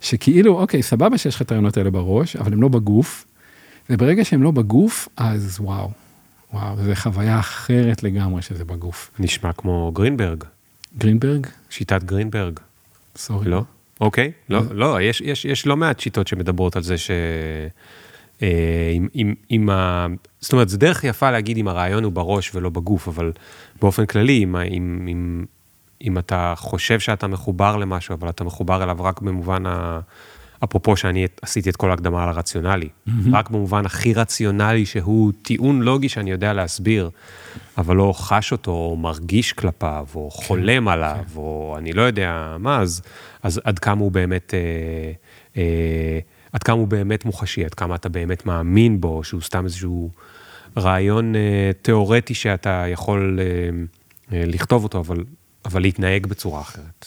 שכאילו, 0.00 0.58
אוקיי, 0.58 0.82
סבבה 0.82 1.18
שיש 1.18 1.34
לך 1.34 1.42
את 1.42 1.50
הרעיונות 1.50 1.76
האלה 1.76 1.90
בראש, 1.90 2.36
אבל 2.36 2.52
הם 2.52 2.62
לא 2.62 2.68
בגוף, 2.68 3.26
וברגע 3.90 4.24
שהם 4.24 4.42
לא 4.42 4.50
בגוף, 4.50 5.08
אז 5.16 5.58
וואו, 5.60 5.90
וואו, 6.52 6.76
זו 6.76 6.94
חוויה 6.94 7.38
אחרת 7.38 8.02
לגמרי 8.02 8.42
שזה 8.42 8.64
בגוף. 8.64 9.10
נשמע 9.18 9.52
כמו 9.52 9.92
גרינברג, 9.94 10.44
גרינברג? 10.98 11.46
שיטת 11.70 12.04
גרינברג, 12.04 12.60
סורי. 13.16 13.48
לא? 13.48 13.62
אוקיי, 14.00 14.32
לא, 14.48 14.60
לא, 14.70 15.00
יש, 15.00 15.20
יש, 15.20 15.44
יש 15.44 15.66
לא 15.66 15.76
מעט 15.76 16.00
שיטות 16.00 16.28
שמדברות 16.28 16.76
על 16.76 16.82
זה 16.82 16.98
ש... 16.98 17.10
אה, 18.42 18.92
עם, 18.94 19.08
עם, 19.14 19.34
עם 19.48 19.70
ה... 19.70 20.06
זאת 20.40 20.52
אומרת, 20.52 20.68
זו 20.68 20.76
דרך 20.78 21.04
יפה 21.04 21.30
להגיד 21.30 21.56
אם 21.56 21.68
הרעיון 21.68 22.04
הוא 22.04 22.12
בראש 22.12 22.54
ולא 22.54 22.70
בגוף, 22.70 23.08
אבל 23.08 23.32
באופן 23.80 24.06
כללי, 24.06 24.44
אם, 24.44 24.56
אם, 24.56 25.08
אם, 25.08 25.44
אם 26.02 26.18
אתה 26.18 26.54
חושב 26.56 27.00
שאתה 27.00 27.26
מחובר 27.26 27.76
למשהו, 27.76 28.14
אבל 28.14 28.28
אתה 28.28 28.44
מחובר 28.44 28.82
אליו 28.82 28.96
רק 29.00 29.20
במובן 29.20 29.66
ה... 29.66 30.00
אפרופו 30.64 30.96
שאני 30.96 31.26
עשיתי 31.42 31.70
את 31.70 31.76
כל 31.76 31.90
ההקדמה 31.90 32.22
על 32.22 32.28
הרציונלי, 32.28 32.88
רק 33.32 33.50
במובן 33.50 33.86
הכי 33.86 34.14
רציונלי 34.14 34.86
שהוא 34.86 35.32
טיעון 35.42 35.82
לוגי 35.82 36.08
שאני 36.08 36.30
יודע 36.30 36.52
להסביר, 36.52 37.10
אבל 37.78 37.96
לא 37.96 38.12
חש 38.16 38.52
אותו, 38.52 38.70
או 38.70 38.96
מרגיש 38.96 39.52
כלפיו, 39.52 40.06
או 40.14 40.30
חולם 40.30 40.88
עליו, 40.88 41.24
או 41.36 41.74
אני 41.78 41.92
לא 41.92 42.02
יודע 42.02 42.56
מה, 42.58 42.80
אז, 42.80 43.02
אז 43.42 43.60
עד 43.64 43.78
כמה 43.78 44.00
הוא 44.00 44.12
באמת, 44.12 44.54
אה, 44.54 45.12
אה, 45.56 46.18
עד 46.52 46.62
כמה 46.62 46.76
הוא 46.76 46.88
באמת 46.88 47.24
מוחשי, 47.24 47.64
עד 47.64 47.74
כמה 47.74 47.94
אתה 47.94 48.08
באמת 48.08 48.46
מאמין 48.46 49.00
בו, 49.00 49.24
שהוא 49.24 49.40
סתם 49.40 49.64
איזשהו 49.64 50.10
רעיון 50.76 51.36
אה, 51.36 51.70
תיאורטי 51.82 52.34
שאתה 52.34 52.84
יכול 52.88 53.38
אה, 53.40 53.44
אה, 54.32 54.44
לכתוב 54.46 54.84
אותו, 54.84 55.00
אבל, 55.00 55.24
אבל 55.64 55.82
להתנהג 55.82 56.26
בצורה 56.26 56.60
אחרת. 56.60 57.06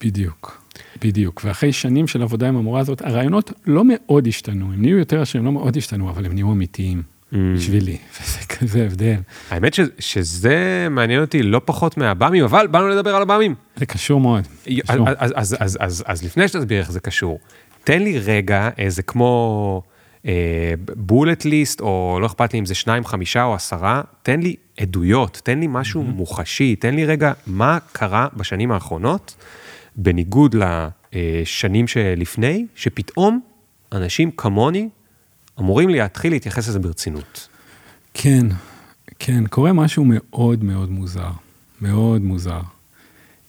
בדיוק, 0.00 0.61
בדיוק. 1.04 1.40
ואחרי 1.44 1.72
שנים 1.72 2.06
של 2.06 2.22
עבודה 2.22 2.48
עם 2.48 2.56
המורה 2.56 2.80
הזאת, 2.80 3.02
הרעיונות 3.02 3.52
לא 3.66 3.82
מאוד 3.86 4.26
השתנו, 4.26 4.72
הם 4.72 4.82
נהיו 4.82 4.98
יותר 4.98 5.24
שהם 5.24 5.44
לא 5.44 5.52
מאוד 5.52 5.76
השתנו, 5.76 6.10
אבל 6.10 6.26
הם 6.26 6.32
נהיו 6.32 6.52
אמיתיים 6.52 7.02
בשבילי, 7.32 7.96
וזה 8.20 8.46
כזה 8.48 8.84
הבדל. 8.84 9.16
האמת 9.50 9.74
ש, 9.74 9.80
שזה 9.98 10.86
מעניין 10.90 11.20
אותי 11.20 11.42
לא 11.42 11.60
פחות 11.64 11.96
מהבאמים, 11.96 12.44
אבל 12.44 12.66
באנו 12.66 12.88
לדבר 12.88 13.16
על 13.16 13.22
הבאמים. 13.22 13.54
זה 13.76 13.86
קשור 13.86 14.20
מאוד. 14.20 14.44
אז, 14.66 14.72
קשור. 14.88 15.08
אז, 15.08 15.32
אז, 15.36 15.56
אז, 15.60 15.78
אז, 15.80 16.04
אז 16.06 16.22
לפני 16.24 16.48
שתסביר 16.48 16.78
איך 16.78 16.92
זה 16.92 17.00
קשור, 17.00 17.38
תן 17.84 18.02
לי 18.02 18.18
רגע 18.18 18.70
איזה 18.78 19.02
כמו 19.02 19.82
בולט 20.96 21.44
ליסט, 21.44 21.80
או 21.80 22.18
לא 22.20 22.26
אכפת 22.26 22.52
לי 22.52 22.58
אם 22.58 22.66
זה 22.66 22.74
שניים, 22.74 23.04
חמישה 23.04 23.44
או 23.44 23.54
עשרה, 23.54 24.02
תן 24.22 24.40
לי 24.40 24.56
עדויות, 24.80 25.40
תן 25.44 25.58
לי 25.58 25.66
משהו 25.68 26.02
מוחשי, 26.02 26.76
תן 26.76 26.94
לי 26.94 27.04
רגע 27.04 27.32
מה 27.46 27.78
קרה 27.92 28.26
בשנים 28.36 28.72
האחרונות, 28.72 29.34
בניגוד 29.96 30.56
לשנים 31.12 31.88
שלפני, 31.88 32.66
שפתאום 32.74 33.40
אנשים 33.92 34.30
כמוני 34.30 34.88
אמורים 35.60 35.88
להתחיל 35.88 36.32
להתייחס 36.32 36.68
לזה 36.68 36.78
ברצינות. 36.78 37.48
כן, 38.14 38.46
כן, 39.18 39.46
קורה 39.46 39.72
משהו 39.72 40.04
מאוד 40.06 40.64
מאוד 40.64 40.90
מוזר, 40.90 41.30
מאוד 41.80 42.22
מוזר. 42.22 42.60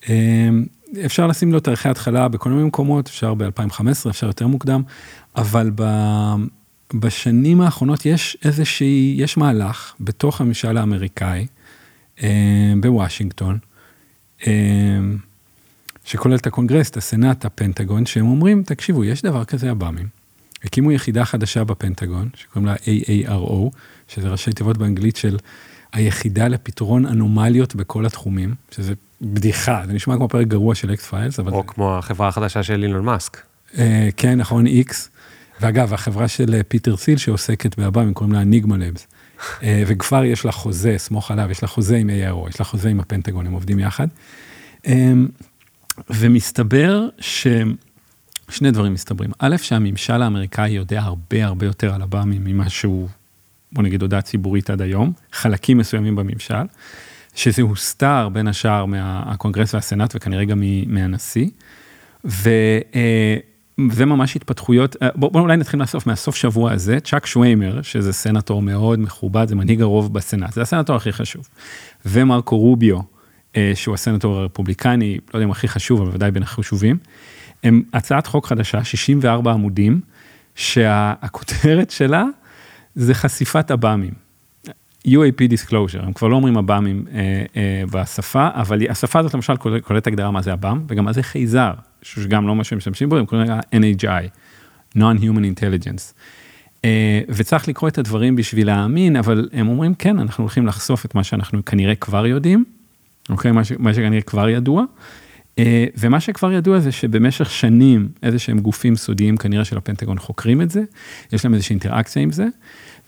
אמ, 0.10 0.66
אפשר 1.06 1.28
לשים 1.28 1.52
לו 1.52 1.60
תאריכי 1.60 1.90
התחלה 1.90 2.28
בכל 2.28 2.50
מיני 2.50 2.64
מקומות, 2.64 3.08
אפשר 3.08 3.34
ב-2015, 3.34 4.10
אפשר 4.10 4.28
יותר 4.28 4.48
מוקדם, 4.48 4.82
אבל 5.36 5.72
ב... 5.76 5.84
בשנים 6.94 7.62
האחרונות 7.62 8.06
יש 8.06 8.38
איזושהי, 8.46 9.16
יש 9.18 9.38
מהלך 9.38 9.94
בתוך 10.00 10.42
הממשל 10.42 10.78
האמריקאי, 10.78 11.48
אה, 12.24 12.74
בוושינגטון, 12.82 13.58
אה, 14.48 14.52
שכולל 16.04 16.36
את 16.36 16.48
הקונגרס, 16.48 16.90
את 16.90 16.98
הסנאט, 16.98 17.46
הפנטגון, 17.46 18.06
שהם 18.06 18.26
אומרים, 18.26 18.64
תקשיבו, 18.64 19.04
יש 19.04 19.22
דבר 19.22 19.46
כזה 19.46 19.70
עב"מים. 19.72 20.08
הקימו 20.64 20.92
יחידה 20.92 21.26
חדשה 21.26 21.64
בפנטגון, 21.64 22.30
שקוראים 22.36 22.66
לה 22.66 22.76
AARO, 22.76 23.70
שזה 24.08 24.30
ראשי 24.30 24.52
תיבות 24.52 24.78
באנגלית 24.78 25.16
של 25.16 25.38
היחידה 25.94 26.48
לפתרון 26.48 27.06
אנומליות 27.06 27.76
בכל 27.76 28.06
התחומים, 28.06 28.56
שזה 28.72 28.94
בדיחה, 29.22 29.84
זה 29.86 29.94
נשמע 29.94 30.16
כמו 30.16 30.28
פרק 30.28 30.48
גרוע 30.48 30.76
של 30.76 30.94
X-Files, 30.94 31.40
אבל... 31.40 31.52
או 31.52 31.68
כמו 31.68 31.98
החברה 31.98 32.28
החדשה 32.28 32.64
של 32.64 32.84
אילון 32.84 33.06
מאסק. 33.06 33.38
אה, 33.78 34.10
כן, 34.18 34.40
נכון, 34.40 34.68
X. 34.68 35.10
ואגב, 35.62 35.94
החברה 35.94 36.28
של 36.28 36.54
אה, 36.54 36.64
פיטר 36.64 36.98
תיל 36.98 37.18
שעוסקת 37.18 37.80
בעב"מים, 37.80 38.14
קוראים 38.14 38.34
לה 38.34 38.42
Enigma 38.42 38.78
Labs. 38.78 39.08
אה, 39.64 39.84
וכבר 39.88 40.24
יש 40.24 40.46
לה 40.46 40.52
חוזה, 40.52 40.96
סמוך 40.98 41.32
עליי, 41.32 41.52
יש 41.52 41.62
לה 41.62 41.68
חוזה 41.68 41.98
עם 41.98 42.10
AARO, 42.10 42.50
יש 42.50 42.60
לה 42.60 42.66
חוזה 42.66 42.90
עם 42.90 43.00
הפנטגון, 43.00 43.46
הם 43.46 43.54
עובדים 43.54 43.80
יחד. 43.80 44.08
ומסתבר 46.10 47.08
ש... 47.20 47.48
שני 48.50 48.72
דברים 48.72 48.94
מסתברים. 48.94 49.32
א', 49.40 49.56
שהממשל 49.58 50.22
האמריקאי 50.22 50.70
יודע 50.70 51.02
הרבה 51.02 51.46
הרבה 51.46 51.66
יותר 51.66 51.94
על 51.94 52.02
עב"מים 52.02 52.44
ממה 52.44 52.70
שהוא, 52.70 53.10
בוא 53.72 53.84
נגיד, 53.84 54.02
הודעה 54.02 54.22
ציבורית 54.22 54.70
עד 54.70 54.82
היום, 54.82 55.14
חלקים 55.32 55.78
מסוימים 55.78 56.16
בממשל, 56.16 56.64
שזה 57.36 57.62
הוסתר 57.62 58.30
בין 58.30 58.48
השאר 58.48 58.86
מהקונגרס 58.86 59.74
והסנאט 59.74 60.16
וכנראה 60.16 60.46
גם 60.46 60.64
מהנשיא. 60.88 61.48
ו... 62.26 62.50
זה 63.92 64.06
ממש 64.06 64.36
התפתחויות, 64.36 64.96
אה, 65.02 65.10
בואו 65.16 65.32
בוא 65.32 65.42
אולי 65.42 65.58
נתחיל 65.58 65.80
מהסוף, 65.80 66.08
מהסוף 66.08 66.36
שבוע 66.36 66.72
הזה, 66.72 67.00
צ'אק 67.00 67.26
שומר, 67.26 67.82
שזה 67.82 68.14
סנטור 68.14 68.62
מאוד 68.62 69.00
מכובד, 69.00 69.48
זה 69.48 69.56
מנהיג 69.56 69.82
הרוב 69.82 70.14
בסנאט, 70.14 70.54
זה 70.54 70.62
הסנטור 70.62 70.96
הכי 70.96 71.14
חשוב. 71.14 71.48
ומרקו 72.06 72.58
רוביו, 72.58 72.98
אה, 72.98 73.02
שהוא 73.76 73.94
הסנטור 73.94 74.38
הרפובליקני, 74.38 75.18
לא 75.34 75.38
יודע 75.38 75.46
אם 75.46 75.52
הכי 75.52 75.68
חשוב, 75.68 76.02
אבל 76.02 76.12
ודאי 76.14 76.32
בין 76.32 76.44
החשובים, 76.44 76.98
הם 77.64 77.84
הצעת 77.94 78.28
חוק 78.28 78.48
חדשה, 78.48 78.84
64 78.84 79.52
עמודים, 79.52 80.02
שהכותרת 80.56 81.92
שלה 81.92 82.26
זה 82.96 83.14
חשיפת 83.14 83.72
עב"מים. 83.72 84.24
UAP 85.08 85.42
disclosure, 85.52 86.04
הם 86.04 86.14
כבר 86.14 86.28
לא 86.28 86.36
אומרים 86.36 86.58
עב"מים 86.58 87.06
אה, 87.14 87.44
אה, 87.56 87.84
בשפה, 87.92 88.50
אבל 88.54 88.80
השפה 88.90 89.20
הזאת 89.20 89.34
למשל 89.34 89.58
כוללת 89.58 90.08
הגדרה 90.08 90.32
מה 90.32 90.42
זה 90.42 90.52
עב"ם, 90.52 90.84
וגם 90.88 91.06
מה 91.06 91.14
זה 91.14 91.24
חייזר, 91.24 91.74
שגם 92.02 92.48
לא 92.48 92.56
מה 92.56 92.64
שהם 92.64 92.78
משתמשים 92.78 93.10
בו, 93.10 93.18
הם 93.18 93.26
קוראים 93.26 93.48
לה 93.48 93.60
NHI, 93.60 94.28
Non-Human 94.98 95.60
Intelligence. 95.60 96.14
אה, 96.86 97.22
וצריך 97.30 97.68
לקרוא 97.68 97.90
את 97.90 97.98
הדברים 97.98 98.36
בשביל 98.36 98.68
להאמין, 98.68 99.16
אבל 99.16 99.50
הם 99.54 99.68
אומרים 99.68 99.94
כן, 99.94 100.20
אנחנו 100.20 100.44
הולכים 100.44 100.68
לחשוף 100.68 101.06
את 101.06 101.16
מה 101.16 101.24
שאנחנו 101.24 101.66
כנראה 101.66 101.96
כבר 101.96 102.28
יודעים, 102.28 102.66
אוקיי? 103.30 103.52
מה, 103.52 103.64
ש, 103.64 103.72
מה 103.80 103.94
שכנראה 103.94 104.22
כבר 104.22 104.50
ידוע. 104.50 104.84
אה, 105.60 105.86
ומה 105.98 106.20
שכבר 106.20 106.52
ידוע 106.52 106.80
זה 106.80 106.92
שבמשך 106.92 107.52
שנים 107.52 108.10
איזה 108.24 108.40
שהם 108.40 108.60
גופים 108.60 108.96
סודיים 108.96 109.38
כנראה 109.38 109.66
של 109.66 109.78
הפנטגון 109.78 110.20
חוקרים 110.20 110.62
את 110.62 110.70
זה, 110.70 110.84
יש 111.34 111.46
להם 111.46 111.54
איזושהי 111.54 111.74
אינטראקציה 111.74 112.22
עם 112.22 112.32
זה. 112.32 112.48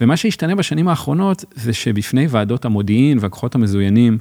ומה 0.01 0.17
שהשתנה 0.17 0.55
בשנים 0.55 0.87
האחרונות 0.87 1.45
זה 1.55 1.73
שבפני 1.73 2.27
ועדות 2.29 2.65
המודיעין 2.65 3.17
והכוחות 3.21 3.55
המזוינים 3.55 4.17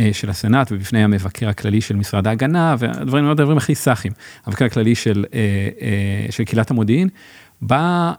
אה, 0.00 0.10
של 0.12 0.30
הסנאט 0.30 0.72
ובפני 0.72 1.04
המבקר 1.04 1.48
הכללי 1.48 1.80
של 1.80 1.96
משרד 1.96 2.26
ההגנה 2.26 2.76
והדברים 2.78 3.24
מאוד 3.24 3.40
הדברים 3.40 3.58
הכי 3.58 3.74
סאחים, 3.74 4.12
המבקר 4.46 4.64
הכללי 4.64 4.94
של, 4.94 5.24
אה, 5.34 6.26
של 6.30 6.44
קהילת 6.44 6.70
המודיעין, 6.70 7.08
באה 7.62 8.12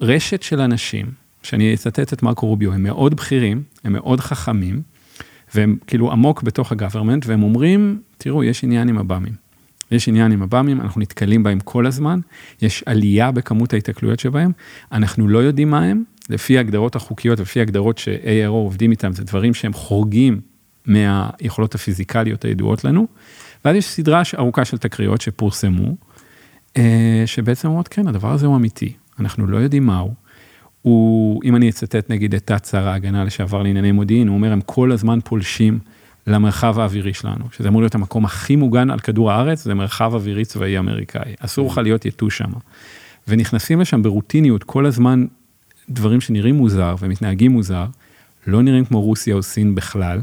רשת 0.00 0.42
של 0.42 0.60
אנשים, 0.60 1.06
שאני 1.42 1.74
אצטט 1.74 2.12
את 2.12 2.22
מרקו 2.22 2.46
רוביו, 2.46 2.72
הם 2.72 2.82
מאוד 2.82 3.14
בכירים, 3.14 3.62
הם 3.84 3.92
מאוד 3.92 4.20
חכמים, 4.20 4.82
והם 5.56 5.76
כאילו 5.86 6.12
עמוק 6.12 6.42
בתוך 6.42 6.72
הגוורמנט, 6.72 7.26
והם 7.26 7.42
אומרים, 7.42 8.00
תראו, 8.18 8.44
יש 8.44 8.64
עניין 8.64 8.88
עם 8.88 8.98
עב"מים. 8.98 9.32
יש 9.90 10.08
עניין 10.08 10.32
עם 10.32 10.42
עב"מים, 10.42 10.80
אנחנו 10.80 11.00
נתקלים 11.00 11.42
בהם 11.42 11.60
כל 11.60 11.86
הזמן, 11.86 12.20
יש 12.62 12.82
עלייה 12.86 13.30
בכמות 13.30 13.72
ההתקלויות 13.72 14.20
שבהם, 14.20 14.52
אנחנו 14.92 15.28
לא 15.28 15.38
יודעים 15.38 15.70
מה 15.70 15.82
הם, 15.82 16.02
לפי 16.30 16.56
ההגדרות 16.58 16.96
החוקיות 16.96 17.40
לפי 17.40 17.58
ההגדרות 17.60 17.98
ש-ARO 17.98 18.48
עובדים 18.48 18.90
איתם, 18.90 19.12
זה 19.12 19.24
דברים 19.24 19.54
שהם 19.54 19.72
חורגים 19.72 20.40
מהיכולות 20.86 21.74
הפיזיקליות 21.74 22.44
הידועות 22.44 22.84
לנו, 22.84 23.06
ואז 23.64 23.76
יש 23.76 23.84
סדרה 23.84 24.22
ארוכה 24.38 24.64
של 24.64 24.78
תקריות 24.78 25.20
שפורסמו, 25.20 25.96
אה, 26.76 27.22
שבעצם 27.26 27.68
אומרות, 27.68 27.88
כן, 27.88 28.08
הדבר 28.08 28.32
הזה 28.32 28.46
הוא 28.46 28.56
אמיתי, 28.56 28.92
אנחנו 29.20 29.46
לא 29.46 29.56
יודעים 29.56 29.86
מהו. 29.86 30.25
הוא, 30.86 31.40
אם 31.44 31.56
אני 31.56 31.68
אצטט 31.68 32.10
נגיד 32.10 32.34
את 32.34 32.46
תת 32.46 32.64
שר 32.64 32.88
ההגנה 32.88 33.24
לשעבר 33.24 33.62
לענייני 33.62 33.92
מודיעין, 33.92 34.28
הוא 34.28 34.36
אומר, 34.36 34.52
הם 34.52 34.60
כל 34.60 34.92
הזמן 34.92 35.18
פולשים 35.24 35.78
למרחב 36.26 36.78
האווירי 36.78 37.14
שלנו, 37.14 37.44
שזה 37.52 37.68
אמור 37.68 37.82
להיות 37.82 37.94
המקום 37.94 38.24
הכי 38.24 38.56
מוגן 38.56 38.90
על 38.90 38.98
כדור 38.98 39.32
הארץ, 39.32 39.64
זה 39.64 39.74
מרחב 39.74 40.14
אווירי 40.14 40.44
צבאי 40.44 40.78
אמריקאי, 40.78 41.34
אסור 41.40 41.70
לך 41.70 41.78
להיות 41.78 42.04
יתוש 42.06 42.38
שם. 42.38 42.50
ונכנסים 43.28 43.80
לשם 43.80 44.02
ברוטיניות 44.02 44.64
כל 44.64 44.86
הזמן 44.86 45.26
דברים 45.90 46.20
שנראים 46.20 46.54
מוזר 46.54 46.94
ומתנהגים 47.00 47.52
מוזר, 47.52 47.86
לא 48.46 48.62
נראים 48.62 48.84
כמו 48.84 49.00
רוסיה 49.00 49.34
או 49.34 49.42
סין 49.42 49.74
בכלל. 49.74 50.20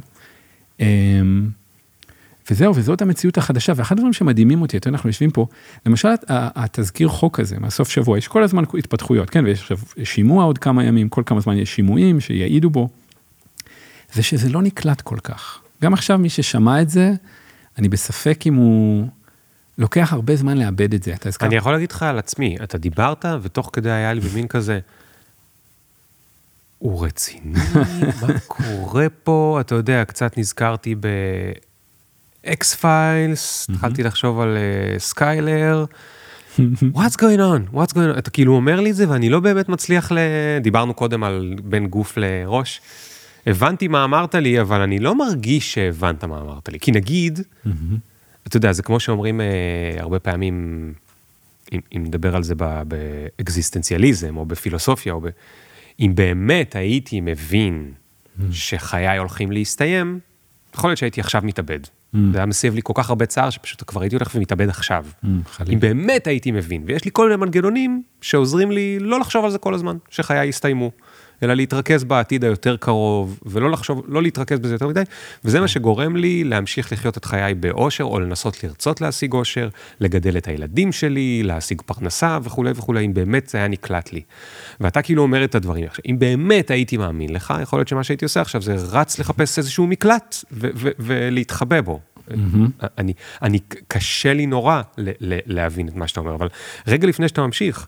וזהו, 2.52 2.76
וזאת 2.76 3.02
המציאות 3.02 3.38
החדשה, 3.38 3.74
ואחד 3.76 3.96
הדברים 3.96 4.14
שמדהימים 4.14 4.62
אותי, 4.62 4.78
אתה 4.78 4.88
יודע, 4.88 4.98
אנחנו 4.98 5.10
יושבים 5.10 5.32
פה, 5.32 5.48
למשל 5.86 6.08
התזכיר 6.30 7.08
חוק 7.08 7.40
הזה, 7.40 7.60
מהסוף 7.60 7.90
שבוע, 7.90 8.18
יש 8.18 8.28
כל 8.28 8.44
הזמן 8.44 8.64
התפתחויות, 8.78 9.30
כן, 9.30 9.46
ויש 9.46 9.62
עכשיו 9.62 9.78
שימוע 10.04 10.44
עוד 10.44 10.58
כמה 10.58 10.84
ימים, 10.84 11.10
כל 11.10 11.24
כמה 11.26 11.40
זמן 11.40 11.58
יש 11.58 11.76
שימועים 11.76 12.20
שיעידו 12.20 12.70
בו, 12.70 12.90
זה 14.14 14.24
שזה 14.24 14.50
לא 14.50 14.62
נקלט 14.62 15.02
כל 15.02 15.18
כך. 15.24 15.60
גם 15.84 15.94
עכשיו 15.94 16.18
מי 16.18 16.30
ששמע 16.30 16.82
את 16.82 16.90
זה, 16.90 17.12
אני 17.78 17.90
בספק 17.90 18.44
אם 18.46 18.54
הוא 18.54 19.08
לוקח 19.78 20.14
הרבה 20.14 20.36
זמן 20.36 20.58
לאבד 20.58 20.94
את 20.94 21.04
זה, 21.04 21.14
אתה 21.14 21.30
הזכרת. 21.30 21.48
אני 21.48 21.56
יכול 21.56 21.72
להגיד 21.72 21.92
לך 21.92 22.04
על 22.04 22.20
עצמי, 22.20 22.58
אתה 22.64 22.78
דיברת, 22.78 23.26
ותוך 23.42 23.70
כדי 23.74 23.92
היה 23.92 24.14
לי 24.14 24.22
במין 24.22 24.48
כזה, 24.48 24.80
הוא 26.80 27.06
רציני, 27.06 27.60
מה 28.22 28.40
קורה 28.48 29.08
פה? 29.24 29.58
אתה 29.62 29.76
יודע, 29.76 30.06
קצת 30.06 30.38
נזכרתי 30.38 30.96
ב 32.44 32.74
X-Files, 32.74 33.68
התחלתי 33.70 34.04
לחשוב 34.04 34.40
על 34.40 34.58
סקאלי. 34.98 35.86
Uh, 35.90 35.94
What's 36.98 37.18
going 37.18 37.40
on? 37.40 37.76
What's 37.76 37.94
going 37.94 38.16
on? 38.16 38.18
אתה 38.18 38.30
כאילו 38.30 38.56
אומר 38.56 38.80
לי 38.82 38.92
את 38.92 38.96
זה 38.96 39.10
ואני 39.10 39.30
לא 39.30 39.40
באמת 39.40 39.70
מצליח 39.70 40.12
ל... 40.12 40.18
דיברנו 40.62 40.94
קודם 40.94 41.24
על 41.24 41.56
בין 41.64 41.88
גוף 41.88 42.18
לראש. 42.18 42.82
הבנתי 43.48 43.88
מה 43.88 44.04
אמרת 44.04 44.36
לי, 44.36 44.62
אבל 44.62 44.82
אני 44.82 45.00
לא 45.00 45.16
מרגיש 45.16 45.74
שהבנת 45.74 46.24
מה 46.24 46.42
אמרת 46.42 46.70
לי. 46.70 46.80
כי 46.80 46.92
נגיד. 46.92 47.40
אתה 48.48 48.58
יודע, 48.58 48.72
זה 48.72 48.84
כמו 48.84 49.00
שאומרים 49.00 49.42
אה, 49.42 49.46
הרבה 50.00 50.20
פעמים, 50.20 50.94
אם, 51.74 51.80
אם 51.96 52.04
נדבר 52.06 52.36
על 52.36 52.44
זה 52.44 52.56
באקזיסטנציאליזם, 52.88 54.38
או 54.38 54.46
בפילוסופיה, 54.46 55.14
או 55.14 55.22
ב... 55.22 55.28
אם 56.00 56.12
באמת 56.16 56.76
הייתי 56.76 57.22
מבין. 57.22 57.92
שחיי 58.52 59.18
הולכים 59.18 59.52
להסתיים, 59.52 60.20
יכול 60.76 60.90
להיות 60.90 60.98
שהייתי 60.98 61.22
עכשיו 61.22 61.42
מתאבד. 61.46 61.80
Mm. 62.14 62.18
זה 62.32 62.38
היה 62.38 62.46
מסב 62.46 62.76
לי 62.76 62.82
כל 62.84 62.94
כך 62.96 63.10
הרבה 63.10 63.26
צער, 63.26 63.50
שפשוט 63.50 63.84
כבר 63.88 64.02
הייתי 64.02 64.16
הולך 64.16 64.32
ומתאבד 64.36 64.70
עכשיו. 64.70 65.06
Mm, 65.24 65.28
אם 65.74 65.80
באמת 65.80 66.28
הייתי 66.28 66.52
מבין, 66.52 66.84
ויש 66.86 67.06
לי 67.06 67.12
כל 67.14 67.24
מיני 67.24 67.36
מנגנונים 67.36 68.04
שעוזרים 68.22 68.72
לי 68.72 69.00
לא 69.00 69.20
לחשוב 69.20 69.46
על 69.46 69.52
זה 69.52 69.58
כל 69.58 69.74
הזמן, 69.74 69.98
שחיי 70.10 70.48
יסתיימו. 70.48 70.92
אלא 71.44 71.54
להתרכז 71.54 72.04
בעתיד 72.04 72.44
היותר 72.44 72.78
קרוב, 72.78 73.40
ולא 73.46 73.72
לחשוב, 73.72 74.04
לא 74.08 74.22
להתרכז 74.22 74.60
בזה 74.60 74.76
יותר 74.76 74.88
מדי, 74.88 75.02
וזה 75.46 75.60
מה 75.60 75.68
שגורם 75.68 76.16
לי 76.16 76.44
להמשיך 76.44 76.92
לחיות 76.92 77.18
את 77.18 77.26
חיי 77.26 77.54
באושר, 77.54 78.04
או 78.04 78.20
לנסות 78.20 78.64
לרצות 78.64 79.02
להשיג 79.02 79.34
אושר, 79.34 79.70
לגדל 80.00 80.38
את 80.38 80.48
הילדים 80.48 80.92
שלי, 80.92 81.44
להשיג 81.44 81.82
פרנסה 81.86 82.38
וכולי 82.44 82.72
וכולי, 82.76 83.06
אם 83.06 83.14
באמת 83.14 83.48
זה 83.48 83.58
היה 83.58 83.68
נקלט 83.68 84.14
לי. 84.14 84.22
ואתה 84.80 85.02
כאילו 85.02 85.24
אומר 85.24 85.44
את 85.44 85.56
הדברים 85.56 85.86
עכשיו, 85.86 86.04
אם 86.10 86.20
באמת 86.20 86.72
הייתי 86.72 86.98
מאמין 86.98 87.34
לך, 87.34 87.54
יכול 87.62 87.80
להיות 87.80 87.88
שמה 87.88 88.04
שהייתי 88.04 88.26
עושה 88.26 88.42
עכשיו 88.42 88.62
זה 88.62 88.76
רץ 88.92 89.20
לחפש 89.20 89.58
איזשהו 89.58 89.88
מקלט 89.88 90.36
ולהתחבא 91.00 91.82
בו. 91.82 92.00
Mm-hmm. 92.30 92.86
אני, 92.98 93.14
אני, 93.42 93.60
קשה 93.88 94.34
לי 94.34 94.46
נורא 94.46 94.82
ל, 94.98 95.10
ל, 95.20 95.40
להבין 95.46 95.88
את 95.88 95.96
מה 95.96 96.08
שאתה 96.08 96.20
אומר, 96.20 96.36
אבל 96.36 96.48
רגע 96.88 97.08
לפני 97.08 97.28
שאתה 97.28 97.42
ממשיך, 97.42 97.88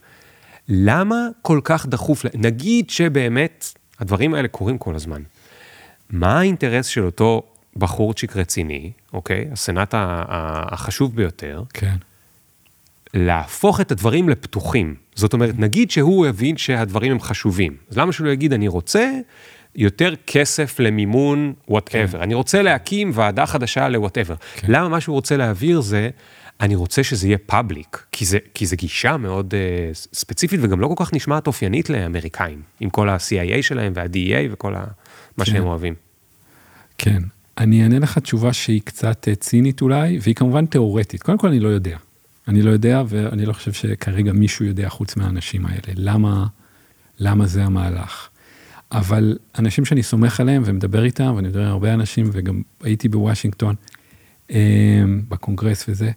למה 0.69 1.27
כל 1.41 1.60
כך 1.63 1.86
דחוף, 1.86 2.25
נגיד 2.34 2.89
שבאמת 2.89 3.74
הדברים 4.00 4.34
האלה 4.34 4.48
קורים 4.48 4.77
כל 4.77 4.95
הזמן. 4.95 5.22
מה 6.10 6.39
האינטרס 6.39 6.86
של 6.86 7.05
אותו 7.05 7.43
בחורצ'יק 7.75 8.38
רציני, 8.38 8.91
אוקיי? 9.13 9.48
הסנאט 9.51 9.93
החשוב 9.98 11.15
ביותר, 11.15 11.63
כן. 11.74 11.95
להפוך 13.13 13.81
את 13.81 13.91
הדברים 13.91 14.29
לפתוחים. 14.29 14.95
זאת 15.15 15.34
אומרת, 15.34 15.60
נגיד 15.60 15.91
שהוא 15.91 16.27
הבין 16.27 16.57
שהדברים 16.57 17.12
הם 17.12 17.19
חשובים, 17.19 17.75
אז 17.89 17.98
למה 17.98 18.12
שהוא 18.12 18.27
לא 18.27 18.31
יגיד, 18.31 18.53
אני 18.53 18.67
רוצה 18.67 19.12
יותר 19.75 20.13
כסף 20.27 20.79
למימון 20.79 21.53
whatever, 21.67 22.17
כן. 22.17 22.24
אני 22.24 22.34
רוצה 22.34 22.62
להקים 22.62 23.12
ועדה 23.13 23.45
חדשה 23.45 23.89
ל 23.89 23.94
whatever. 23.94 24.36
כן. 24.55 24.67
למה 24.72 24.89
מה 24.89 25.01
שהוא 25.01 25.13
רוצה 25.13 25.38
להעביר 25.38 25.81
זה, 25.81 26.10
אני 26.62 26.75
רוצה 26.75 27.03
שזה 27.03 27.27
יהיה 27.27 27.38
public, 27.38 28.05
כי 28.12 28.25
זה, 28.25 28.38
כי 28.53 28.65
זה 28.65 28.75
גישה 28.75 29.17
מאוד 29.17 29.53
uh, 29.53 30.13
ספציפית 30.13 30.59
וגם 30.63 30.79
לא 30.79 30.88
כל 30.88 31.05
כך 31.05 31.13
נשמעת 31.13 31.47
אופיינית 31.47 31.89
לאמריקאים, 31.89 32.62
עם 32.79 32.89
כל 32.89 33.09
ה-CIA 33.09 33.62
שלהם 33.62 33.93
וה-DEA 33.95 34.51
וכל 34.51 34.75
ה, 34.75 34.85
מה 35.38 35.45
כן. 35.45 35.51
שהם 35.51 35.63
אוהבים. 35.63 35.93
כן, 36.97 37.24
אני 37.57 37.83
אענה 37.83 38.00
לך 38.00 38.17
תשובה 38.17 38.53
שהיא 38.53 38.81
קצת 38.85 39.27
אה, 39.27 39.35
צינית 39.35 39.81
אולי, 39.81 40.19
והיא 40.21 40.35
כמובן 40.35 40.65
תיאורטית. 40.65 41.24
קודם 41.24 41.38
כל 41.38 41.47
אני 41.47 41.59
לא 41.59 41.69
יודע. 41.69 41.97
אני 42.47 42.62
לא 42.62 42.71
יודע, 42.71 43.03
ואני 43.07 43.45
לא 43.45 43.53
חושב 43.53 43.74
שכרגע 43.74 44.33
מישהו 44.33 44.65
יודע 44.65 44.89
חוץ 44.89 45.15
מהאנשים 45.15 45.65
האלה, 45.65 45.93
למה, 45.95 46.47
למה 47.19 47.47
זה 47.47 47.63
המהלך. 47.63 48.29
אבל 48.91 49.38
אנשים 49.59 49.85
שאני 49.85 50.03
סומך 50.03 50.39
עליהם 50.39 50.63
ומדבר 50.65 51.03
איתם, 51.03 51.33
ואני 51.35 51.47
מדבר 51.47 51.62
עם 51.62 51.67
הרבה 51.67 51.93
אנשים, 51.93 52.29
וגם 52.31 52.62
הייתי 52.83 53.09
בוושינגטון, 53.09 53.75
אמ, 54.50 55.21
בקונגרס 55.29 55.85
וזה, 55.89 56.12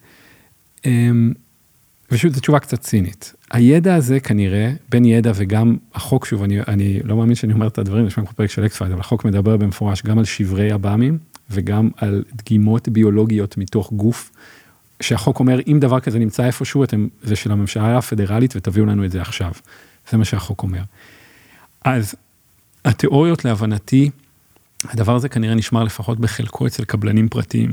ושוב, 2.10 2.32
זו 2.32 2.40
תשובה 2.40 2.58
קצת 2.58 2.80
צינית. 2.80 3.34
הידע 3.50 3.94
הזה 3.94 4.20
כנראה, 4.20 4.72
בין 4.88 5.04
ידע 5.04 5.32
וגם 5.34 5.76
החוק, 5.94 6.26
שוב, 6.26 6.42
אני, 6.42 6.60
אני 6.68 7.00
לא 7.04 7.16
מאמין 7.16 7.34
שאני 7.34 7.52
אומר 7.52 7.66
את 7.66 7.78
הדברים, 7.78 8.06
יש 8.06 8.14
פה 8.14 8.22
פרק 8.36 8.50
של 8.50 8.66
אקספייד, 8.66 8.92
אבל 8.92 9.00
החוק 9.00 9.24
מדבר 9.24 9.56
במפורש 9.56 10.02
גם 10.02 10.18
על 10.18 10.24
שברי 10.24 10.72
עב"מים 10.72 11.18
וגם 11.50 11.90
על 11.96 12.24
דגימות 12.34 12.88
ביולוגיות 12.88 13.58
מתוך 13.58 13.92
גוף, 13.92 14.30
שהחוק 15.00 15.40
אומר, 15.40 15.60
אם 15.66 15.78
דבר 15.80 16.00
כזה 16.00 16.18
נמצא 16.18 16.44
איפשהו, 16.44 16.84
אתם, 16.84 17.08
זה 17.22 17.36
של 17.36 17.52
הממשלה 17.52 17.98
הפדרלית 17.98 18.56
ותביאו 18.56 18.86
לנו 18.86 19.04
את 19.04 19.10
זה 19.10 19.20
עכשיו. 19.20 19.52
זה 20.10 20.16
מה 20.16 20.24
שהחוק 20.24 20.62
אומר. 20.62 20.82
אז 21.84 22.14
התיאוריות 22.84 23.44
להבנתי, 23.44 24.10
הדבר 24.84 25.14
הזה 25.14 25.28
כנראה 25.28 25.54
נשמר 25.54 25.84
לפחות 25.84 26.20
בחלקו 26.20 26.66
אצל 26.66 26.84
קבלנים 26.84 27.28
פרטיים. 27.28 27.72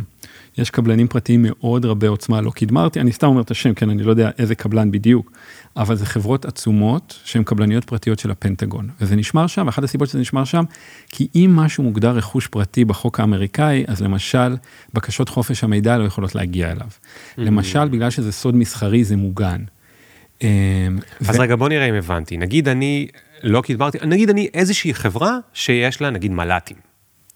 יש 0.57 0.69
קבלנים 0.69 1.07
פרטיים 1.07 1.45
מאוד 1.49 1.85
רבי 1.85 2.07
עוצמה, 2.07 2.41
לא 2.41 2.51
קידמרתי, 2.51 2.99
אני 2.99 3.11
סתם 3.11 3.27
אומר 3.27 3.41
את 3.41 3.51
השם, 3.51 3.73
כן, 3.73 3.89
אני 3.89 4.03
לא 4.03 4.09
יודע 4.09 4.29
איזה 4.39 4.55
קבלן 4.55 4.91
בדיוק, 4.91 5.31
אבל 5.77 5.95
זה 5.95 6.05
חברות 6.05 6.45
עצומות 6.45 7.19
שהן 7.23 7.43
קבלניות 7.43 7.83
פרטיות 7.83 8.19
של 8.19 8.31
הפנטגון, 8.31 8.89
וזה 9.01 9.15
נשמר 9.15 9.47
שם, 9.47 9.67
אחת 9.67 9.83
הסיבות 9.83 10.09
שזה 10.09 10.19
נשמר 10.19 10.43
שם, 10.43 10.63
כי 11.09 11.27
אם 11.35 11.51
משהו 11.55 11.83
מוגדר 11.83 12.11
רכוש 12.11 12.47
פרטי 12.47 12.85
בחוק 12.85 13.19
האמריקאי, 13.19 13.83
אז 13.87 14.01
למשל, 14.01 14.55
בקשות 14.93 15.29
חופש 15.29 15.63
המידע 15.63 15.97
לא 15.97 16.03
יכולות 16.03 16.35
להגיע 16.35 16.71
אליו. 16.71 16.87
Mm-hmm. 16.87 17.41
למשל, 17.41 17.87
בגלל 17.87 18.09
שזה 18.09 18.31
סוד 18.31 18.55
מסחרי, 18.55 19.03
זה 19.03 19.15
מוגן. 19.15 19.63
אמ, 20.41 20.47
אז 21.27 21.35
ו... 21.35 21.41
רגע, 21.41 21.55
בוא 21.55 21.69
נראה 21.69 21.89
אם 21.89 21.93
הבנתי. 21.93 22.37
נגיד 22.37 22.67
אני 22.67 23.07
לא 23.43 23.61
קידמרתי, 23.61 23.97
נגיד 24.05 24.29
אני 24.29 24.49
איזושהי 24.53 24.93
חברה 24.93 25.37
שיש 25.53 26.01
לה 26.01 26.09
נגיד 26.09 26.31
מל"טים. 26.31 26.77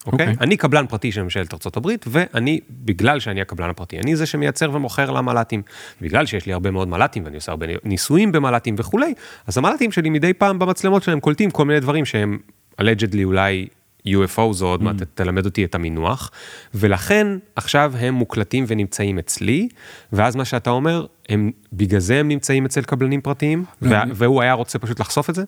אוקיי? 0.05 0.27
Okay. 0.27 0.29
אוקיי. 0.29 0.43
אני 0.45 0.57
קבלן 0.57 0.87
פרטי 0.87 1.11
של 1.11 1.23
ממשלת 1.23 1.53
ארה"ב, 1.53 1.89
ואני, 2.07 2.59
בגלל 2.69 3.19
שאני 3.19 3.41
הקבלן 3.41 3.69
הפרטי, 3.69 3.99
אני 3.99 4.15
זה 4.15 4.25
שמייצר 4.25 4.69
ומוכר 4.73 5.11
למל"טים. 5.11 5.61
בגלל 6.01 6.25
שיש 6.25 6.45
לי 6.45 6.53
הרבה 6.53 6.71
מאוד 6.71 6.87
מל"טים, 6.87 7.25
ואני 7.25 7.35
עושה 7.35 7.51
הרבה 7.51 7.65
ניסויים 7.83 8.31
במל"טים 8.31 8.75
וכולי, 8.77 9.13
אז 9.47 9.57
המל"טים 9.57 9.91
שלי 9.91 10.09
מדי 10.09 10.33
פעם 10.33 10.59
במצלמות 10.59 11.03
שלהם 11.03 11.19
קולטים 11.19 11.51
כל 11.51 11.65
מיני 11.65 11.79
דברים 11.79 12.05
שהם 12.05 12.37
allegedly 12.81 13.23
אולי 13.23 13.67
UFO, 14.07 14.51
זו 14.51 14.67
עוד 14.67 14.83
מעט 14.83 15.01
mm. 15.01 15.05
תלמד 15.13 15.45
אותי 15.45 15.65
את 15.65 15.75
המינוח, 15.75 16.31
ולכן 16.73 17.27
עכשיו 17.55 17.93
הם 17.99 18.13
מוקלטים 18.13 18.65
ונמצאים 18.67 19.19
אצלי, 19.19 19.69
ואז 20.13 20.35
מה 20.35 20.45
שאתה 20.45 20.69
אומר, 20.69 21.05
הם, 21.29 21.51
בגלל 21.73 21.99
זה 21.99 22.19
הם 22.19 22.27
נמצאים 22.27 22.65
אצל 22.65 22.81
קבלנים 22.81 23.21
פרטיים, 23.21 23.65
לא, 23.81 23.97
והוא 24.13 24.41
היה 24.41 24.53
רוצה 24.53 24.79
פשוט 24.79 24.99
לחשוף 24.99 25.29
את 25.29 25.35
זה? 25.35 25.43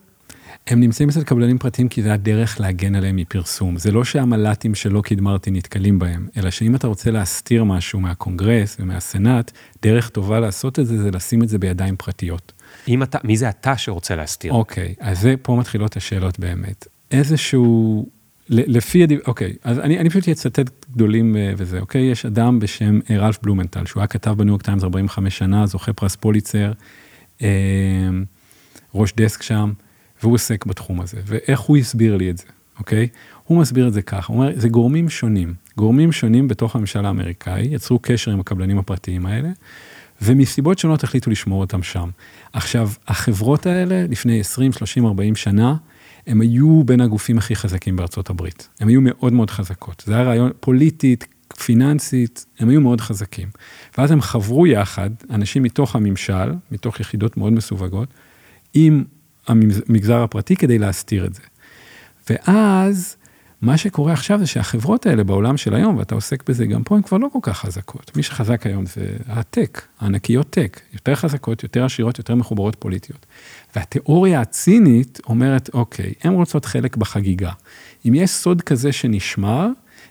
הם 0.66 0.80
נמצאים 0.80 1.08
אצל 1.08 1.22
קבלנים 1.22 1.58
פרטיים 1.58 1.88
כי 1.88 2.02
זה 2.02 2.12
הדרך 2.12 2.60
להגן 2.60 2.94
עליהם 2.94 3.16
מפרסום. 3.16 3.78
זה 3.78 3.92
לא 3.92 4.04
שהמל"טים 4.04 4.74
שלא 4.74 5.00
קידמרתי 5.00 5.50
נתקלים 5.50 5.98
בהם, 5.98 6.28
אלא 6.36 6.50
שאם 6.50 6.74
אתה 6.74 6.86
רוצה 6.86 7.10
להסתיר 7.10 7.64
משהו 7.64 8.00
מהקונגרס 8.00 8.76
ומהסנאט, 8.80 9.50
דרך 9.82 10.08
טובה 10.08 10.40
לעשות 10.40 10.78
את 10.78 10.86
זה, 10.86 11.02
זה 11.02 11.10
לשים 11.10 11.42
את 11.42 11.48
זה 11.48 11.58
בידיים 11.58 11.96
פרטיות. 11.96 12.52
אם 12.88 13.02
אתה, 13.02 13.18
מי 13.24 13.36
זה 13.36 13.48
אתה 13.48 13.76
שרוצה 13.76 14.16
להסתיר? 14.16 14.52
אוקיי, 14.52 14.94
אז 15.00 15.20
זה, 15.20 15.34
פה 15.42 15.56
מתחילות 15.56 15.96
השאלות 15.96 16.38
באמת. 16.38 16.86
איזשהו, 17.10 18.06
לפי, 18.48 19.06
אוקיי, 19.26 19.52
אז 19.64 19.78
אני, 19.78 19.98
אני 19.98 20.10
פשוט 20.10 20.28
אצטט 20.28 20.86
גדולים 20.92 21.36
אה, 21.36 21.52
וזה, 21.56 21.80
אוקיי? 21.80 22.02
יש 22.02 22.26
אדם 22.26 22.58
בשם 22.58 22.98
אה, 23.10 23.18
רלף 23.18 23.38
בלומנטל, 23.42 23.86
שהוא 23.86 24.00
היה 24.00 24.06
כתב 24.06 24.30
בניו 24.30 24.52
יורק 24.52 24.62
טיימס 24.62 24.84
45 24.84 25.38
שנה, 25.38 25.66
זוכה 25.66 25.92
פרס 25.92 26.16
פוליצר, 26.16 26.72
אה, 27.42 27.48
ראש 28.94 29.12
דסק 29.16 29.42
שם. 29.42 29.72
והוא 30.22 30.34
עוסק 30.34 30.66
בתחום 30.66 31.00
הזה, 31.00 31.16
ואיך 31.26 31.60
הוא 31.60 31.76
הסביר 31.76 32.16
לי 32.16 32.30
את 32.30 32.38
זה, 32.38 32.44
אוקיי? 32.78 33.08
הוא 33.44 33.58
מסביר 33.58 33.88
את 33.88 33.92
זה 33.92 34.02
ככה, 34.02 34.32
הוא 34.32 34.42
אומר, 34.42 34.52
זה 34.56 34.68
גורמים 34.68 35.08
שונים, 35.08 35.54
גורמים 35.76 36.12
שונים 36.12 36.48
בתוך 36.48 36.76
הממשל 36.76 37.06
האמריקאי, 37.06 37.62
יצרו 37.62 37.98
קשר 38.02 38.30
עם 38.30 38.40
הקבלנים 38.40 38.78
הפרטיים 38.78 39.26
האלה, 39.26 39.48
ומסיבות 40.22 40.78
שונות 40.78 41.04
החליטו 41.04 41.30
לשמור 41.30 41.60
אותם 41.60 41.82
שם. 41.82 42.10
עכשיו, 42.52 42.90
החברות 43.08 43.66
האלה, 43.66 44.06
לפני 44.08 44.40
20, 44.40 44.72
30, 44.72 45.06
40 45.06 45.36
שנה, 45.36 45.74
הם 46.26 46.40
היו 46.40 46.84
בין 46.84 47.00
הגופים 47.00 47.38
הכי 47.38 47.56
חזקים 47.56 47.96
בארצות 47.96 48.30
הברית. 48.30 48.68
הם 48.80 48.88
היו 48.88 49.00
מאוד 49.00 49.32
מאוד 49.32 49.50
חזקות. 49.50 50.02
זה 50.06 50.14
היה 50.14 50.22
רעיון 50.22 50.50
פוליטית, 50.60 51.26
פיננסית, 51.58 52.46
הם 52.58 52.68
היו 52.68 52.80
מאוד 52.80 53.00
חזקים. 53.00 53.48
ואז 53.98 54.10
הם 54.10 54.20
חברו 54.20 54.66
יחד, 54.66 55.10
אנשים 55.30 55.62
מתוך 55.62 55.96
הממשל, 55.96 56.52
מתוך 56.70 57.00
יחידות 57.00 57.36
מאוד 57.36 57.52
מסווגות, 57.52 58.08
עם 58.74 59.04
המגזר 59.48 60.22
הפרטי 60.22 60.56
כדי 60.56 60.78
להסתיר 60.78 61.26
את 61.26 61.34
זה. 61.34 61.42
ואז, 62.30 63.16
מה 63.62 63.76
שקורה 63.76 64.12
עכשיו 64.12 64.38
זה 64.38 64.46
שהחברות 64.46 65.06
האלה 65.06 65.24
בעולם 65.24 65.56
של 65.56 65.74
היום, 65.74 65.96
ואתה 65.96 66.14
עוסק 66.14 66.48
בזה 66.48 66.66
גם 66.66 66.82
פה, 66.82 66.96
הן 66.96 67.02
כבר 67.02 67.18
לא 67.18 67.28
כל 67.32 67.38
כך 67.42 67.58
חזקות. 67.58 68.16
מי 68.16 68.22
שחזק 68.22 68.66
היום 68.66 68.86
זה 68.86 69.06
הטק, 69.26 69.82
הענקיות 70.00 70.50
טק, 70.50 70.80
יותר 70.92 71.14
חזקות, 71.14 71.62
יותר 71.62 71.84
עשירות, 71.84 72.18
יותר 72.18 72.34
מחוברות 72.34 72.76
פוליטיות. 72.78 73.26
והתיאוריה 73.76 74.40
הצינית 74.40 75.20
אומרת, 75.26 75.70
אוקיי, 75.74 76.12
הן 76.22 76.32
רוצות 76.32 76.64
חלק 76.64 76.96
בחגיגה. 76.96 77.52
אם 78.08 78.14
יש 78.14 78.30
סוד 78.30 78.62
כזה 78.62 78.92
שנשמר, 78.92 79.68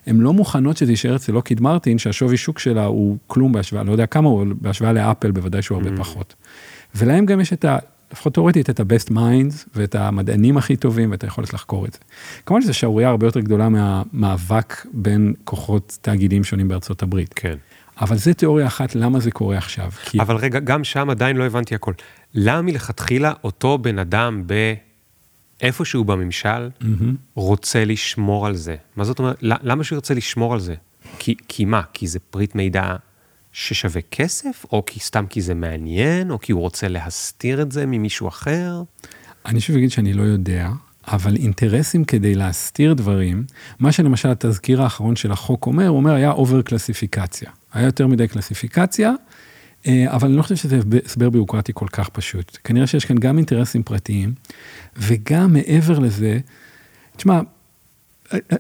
הן 0.08 0.17
לא 0.17 0.34
מוכנות 0.34 0.78
שזה 0.78 0.91
יישאר 0.91 1.15
אצל 1.15 1.32
לוקיד 1.32 1.62
מרטין, 1.62 1.98
שהשווי 1.98 2.38
שוק 2.38 2.60
שלה 2.60 2.86
הוא 2.86 3.17
כלום 3.28 3.52
בהשוואה, 3.52 3.84
לא 3.84 3.91
יודע 3.91 4.06
כמה 4.06 4.30
הוא, 4.30 4.46
בהשוואה 4.62 4.94
לאפל 4.94 5.32
בוודאי 5.32 5.62
שהוא 5.62 5.78
הרבה 5.78 5.96
mm. 5.96 6.00
פחות. 6.00 6.36
ולהם 6.96 7.26
גם 7.26 7.41
יש 7.41 7.54
את 7.54 7.65
ה... 7.65 7.78
לפחות 8.12 8.34
תאורטית, 8.34 8.69
את 8.69 8.80
ה-best 8.80 9.10
minds 9.10 9.69
ואת 9.76 9.95
המדענים 9.95 10.58
הכי 10.58 10.76
טובים 10.76 11.12
ואת 11.12 11.24
היכולת 11.24 11.54
לחקור 11.54 11.86
את 11.86 11.93
זה. 11.93 12.00
כמובן 12.45 12.62
שזו 12.62 12.74
שערורייה 12.74 13.10
הרבה 13.10 13.28
יותר 13.28 13.39
גדולה 13.39 13.69
מהמאבק 13.69 14.86
בין 14.93 15.34
כוחות 15.43 15.97
תאגידים 16.02 16.43
שונים 16.43 16.67
בארצות 16.67 17.04
הברית. 17.04 17.34
כן. 17.34 17.56
אבל 18.02 18.17
זה 18.17 18.34
תיאוריה 18.34 18.67
אחת, 18.67 18.95
למה 18.95 19.19
זה 19.19 19.32
קורה 19.32 19.58
עכשיו. 19.58 19.91
כי... 20.06 20.21
אבל 20.21 20.36
רגע, 20.36 20.60
גם 20.60 20.84
שם 20.84 21.10
עדיין 21.10 21.38
לא 21.38 21.45
הבנתי 21.45 21.76
הכל. 21.76 21.93
למה 22.34 22.62
מלכתחילה 22.62 23.34
אותו 23.43 23.78
בן 23.78 24.00
אדם 24.00 24.43
ב... 24.47 24.74
איפשהו 25.62 26.04
בממשל 26.04 26.69
mm-hmm. 26.82 26.86
רוצה 27.36 27.86
לשמור 27.86 28.47
על 28.47 28.56
זה? 28.56 28.76
מה 28.95 29.04
זאת 29.04 29.19
אומרת? 29.19 29.38
למה 29.41 29.84
שהוא 29.84 29.95
ירצה 29.95 30.13
לשמור 30.13 30.54
על 30.54 30.60
זה? 30.60 30.76
כי, 31.19 31.36
כי 31.47 31.65
מה? 31.65 31.82
כי 31.93 32.08
זה 32.08 32.19
פריט 32.19 32.56
מידע 32.56 32.95
ששווה 33.53 34.01
כסף, 34.01 34.65
או 34.71 34.83
כי 34.85 34.99
סתם 34.99 35.25
כי 35.29 35.41
זה 35.41 35.53
מעניין, 35.53 36.31
או 36.31 36.39
כי 36.39 36.51
הוא 36.51 36.61
רוצה 36.61 36.87
להסתיר 36.87 37.61
את 37.61 37.71
זה 37.71 37.85
ממישהו 37.85 38.27
אחר? 38.27 38.83
אני 39.45 39.61
שוב 39.61 39.75
אגיד 39.75 39.91
שאני 39.91 40.13
לא 40.13 40.23
יודע, 40.23 40.69
אבל 41.07 41.35
אינטרסים 41.35 42.03
כדי 42.03 42.35
להסתיר 42.35 42.93
דברים, 42.93 43.43
מה 43.79 43.91
שלמשל 43.91 44.29
התזכיר 44.29 44.81
האחרון 44.81 45.15
של 45.15 45.31
החוק 45.31 45.65
אומר, 45.65 45.87
הוא 45.87 45.97
אומר 45.97 46.13
היה 46.13 46.31
over 46.32 46.62
קלסיפיקציה. 46.61 47.49
היה 47.73 47.85
יותר 47.85 48.07
מדי 48.07 48.27
קלסיפיקציה, 48.27 49.11
אה, 49.87 50.05
אבל 50.07 50.27
אני 50.27 50.37
לא 50.37 50.41
חושב 50.41 50.55
שזה 50.55 50.79
הסבר 51.05 51.29
ביורוקרטי 51.29 51.71
כל 51.75 51.87
כך 51.91 52.09
פשוט. 52.09 52.57
כנראה 52.63 52.87
שיש 52.87 53.05
כאן 53.05 53.17
גם 53.17 53.37
אינטרסים 53.37 53.83
פרטיים, 53.83 54.33
וגם 54.97 55.53
מעבר 55.53 55.99
לזה, 55.99 56.39
תשמע, 57.17 57.41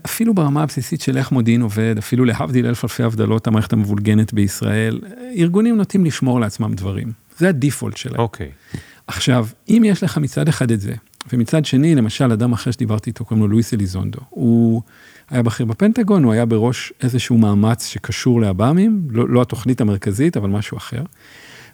אפילו 0.05 0.33
ברמה 0.33 0.63
הבסיסית 0.63 1.01
של 1.01 1.17
איך 1.17 1.31
מודיעין 1.31 1.61
עובד, 1.61 1.95
אפילו 1.97 2.25
להבדיל 2.25 2.65
אלף 2.65 2.83
אלפי 2.83 3.03
הבדלות 3.03 3.47
המערכת 3.47 3.73
המבולגנת 3.73 4.33
בישראל, 4.33 4.99
ארגונים 5.37 5.77
נוטים 5.77 6.05
לשמור 6.05 6.39
לעצמם 6.39 6.73
דברים. 6.73 7.11
זה 7.37 7.49
הדיפולט 7.49 7.97
שלהם. 7.97 8.19
אוקיי. 8.19 8.51
Okay. 8.73 8.77
עכשיו, 9.07 9.47
אם 9.69 9.83
יש 9.85 10.03
לך 10.03 10.17
מצד 10.17 10.47
אחד 10.47 10.71
את 10.71 10.81
זה, 10.81 10.93
ומצד 11.33 11.65
שני, 11.65 11.95
למשל, 11.95 12.31
אדם 12.31 12.53
אחר 12.53 12.71
שדיברתי 12.71 13.09
איתו, 13.09 13.25
קוראים 13.25 13.43
לו 13.43 13.51
לואיס 13.51 13.73
אליזונדו, 13.73 14.19
הוא 14.29 14.81
היה 15.29 15.43
בכיר 15.43 15.65
בפנטגון, 15.65 16.23
הוא 16.23 16.33
היה 16.33 16.45
בראש 16.45 16.93
איזשהו 17.01 17.37
מאמץ 17.37 17.85
שקשור 17.85 18.41
לעב"מים, 18.41 19.07
לא, 19.09 19.29
לא 19.29 19.41
התוכנית 19.41 19.81
המרכזית, 19.81 20.37
אבל 20.37 20.49
משהו 20.49 20.77
אחר. 20.77 21.03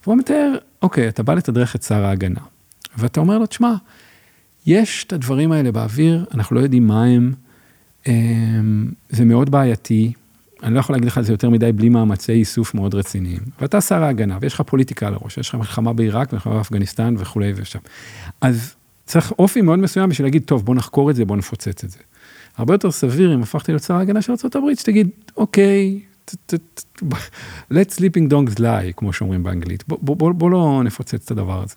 והוא 0.03 0.17
מתאר, 0.17 0.55
אוקיי, 0.81 1.07
אתה 1.07 1.23
בא 1.23 1.33
לתדרך 1.33 1.75
את 1.75 1.83
שר 1.83 2.05
ההגנה, 2.05 2.39
ואתה 2.97 3.19
אומר 3.19 3.37
לו, 3.37 3.45
תשמע, 3.45 3.73
יש 4.65 5.03
את 5.03 5.13
הדברים 5.13 5.51
האלה 5.51 5.71
באוויר, 5.71 6.25
אנחנו 6.33 6.55
לא 6.55 6.61
יודעים 6.61 6.87
מה 6.87 7.03
הם, 7.03 7.33
זה 9.09 9.25
מאוד 9.25 9.49
בעייתי, 9.49 10.13
אני 10.63 10.73
לא 10.73 10.79
יכול 10.79 10.95
להגיד 10.95 11.07
לך 11.07 11.17
על 11.17 11.23
זה 11.23 11.33
יותר 11.33 11.49
מדי 11.49 11.71
בלי 11.71 11.89
מאמצי 11.89 12.31
איסוף 12.31 12.73
מאוד 12.73 12.95
רציניים. 12.95 13.39
ואתה 13.61 13.81
שר 13.81 14.03
ההגנה, 14.03 14.37
ויש 14.41 14.53
לך 14.53 14.61
פוליטיקה 14.61 15.07
על 15.07 15.13
הראש, 15.13 15.37
יש 15.37 15.49
לך 15.49 15.55
מלחמה 15.55 15.93
בעיראק, 15.93 16.33
מלחמה 16.33 16.53
באפגניסטן 16.53 17.15
וכולי 17.17 17.53
ושם. 17.55 17.79
אז 18.41 18.75
צריך 19.05 19.31
אופי 19.31 19.61
מאוד 19.61 19.79
מסוים 19.79 20.09
בשביל 20.09 20.25
להגיד, 20.25 20.43
טוב, 20.45 20.65
בוא 20.65 20.75
נחקור 20.75 21.11
את 21.11 21.15
זה, 21.15 21.25
בוא 21.25 21.37
נפוצץ 21.37 21.83
את 21.83 21.89
זה. 21.89 21.99
הרבה 22.57 22.73
יותר 22.73 22.91
סביר 22.91 23.35
אם 23.35 23.41
הפכתי 23.41 23.71
להיות 23.71 23.83
שר 23.83 23.93
ההגנה 23.93 24.21
של 24.21 24.31
ארה"ב, 24.31 24.75
שתגיד, 24.75 25.09
אוקיי, 25.37 25.99
let 27.71 27.89
sleeping 27.97 28.31
dogs 28.31 28.59
lie, 28.59 28.93
כמו 28.95 29.13
שאומרים 29.13 29.43
באנגלית, 29.43 29.83
בוא, 29.87 29.97
בוא, 30.01 30.15
בוא, 30.15 30.31
בוא 30.31 30.51
לא 30.51 30.81
נפוצץ 30.85 31.25
את 31.25 31.31
הדבר 31.31 31.63
הזה. 31.63 31.75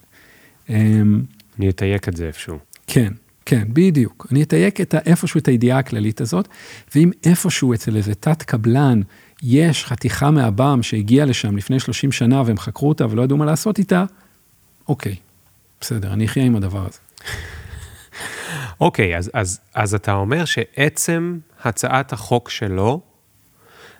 אמ, 0.69 1.23
אני 1.59 1.69
אתייק 1.69 2.09
את 2.09 2.16
זה 2.16 2.27
איפשהו. 2.27 2.59
כן, 2.87 3.12
כן, 3.46 3.62
בדיוק. 3.68 4.26
אני 4.33 4.42
אתייק 4.42 4.81
את 4.81 4.94
איפשהו 4.94 5.38
את 5.38 5.48
הידיעה 5.48 5.79
הכללית 5.79 6.20
הזאת, 6.20 6.48
ואם 6.94 7.11
איפשהו 7.24 7.74
אצל 7.74 7.96
איזה 7.96 8.14
תת 8.14 8.42
קבלן 8.42 9.00
יש 9.42 9.85
חתיכה 9.85 10.31
מהבם 10.31 10.83
שהגיעה 10.83 11.26
לשם 11.26 11.57
לפני 11.57 11.81
30 11.81 12.12
שנה 12.12 12.42
והם 12.46 12.59
חקרו 12.59 12.88
אותה 12.88 13.07
ולא 13.11 13.22
ידעו 13.22 13.37
מה 13.37 13.44
לעשות 13.44 13.79
איתה, 13.79 14.05
אוקיי, 14.88 15.16
בסדר, 15.81 16.12
אני 16.12 16.26
אחיה 16.26 16.44
עם 16.44 16.57
הדבר 16.57 16.87
הזה. 16.87 16.98
אוקיי, 18.81 19.16
אז, 19.16 19.31
אז, 19.35 19.61
אז 19.74 19.94
אתה 19.94 20.12
אומר 20.12 20.44
שעצם 20.44 21.38
הצעת 21.64 22.12
החוק 22.12 22.50
שלו, 22.50 23.00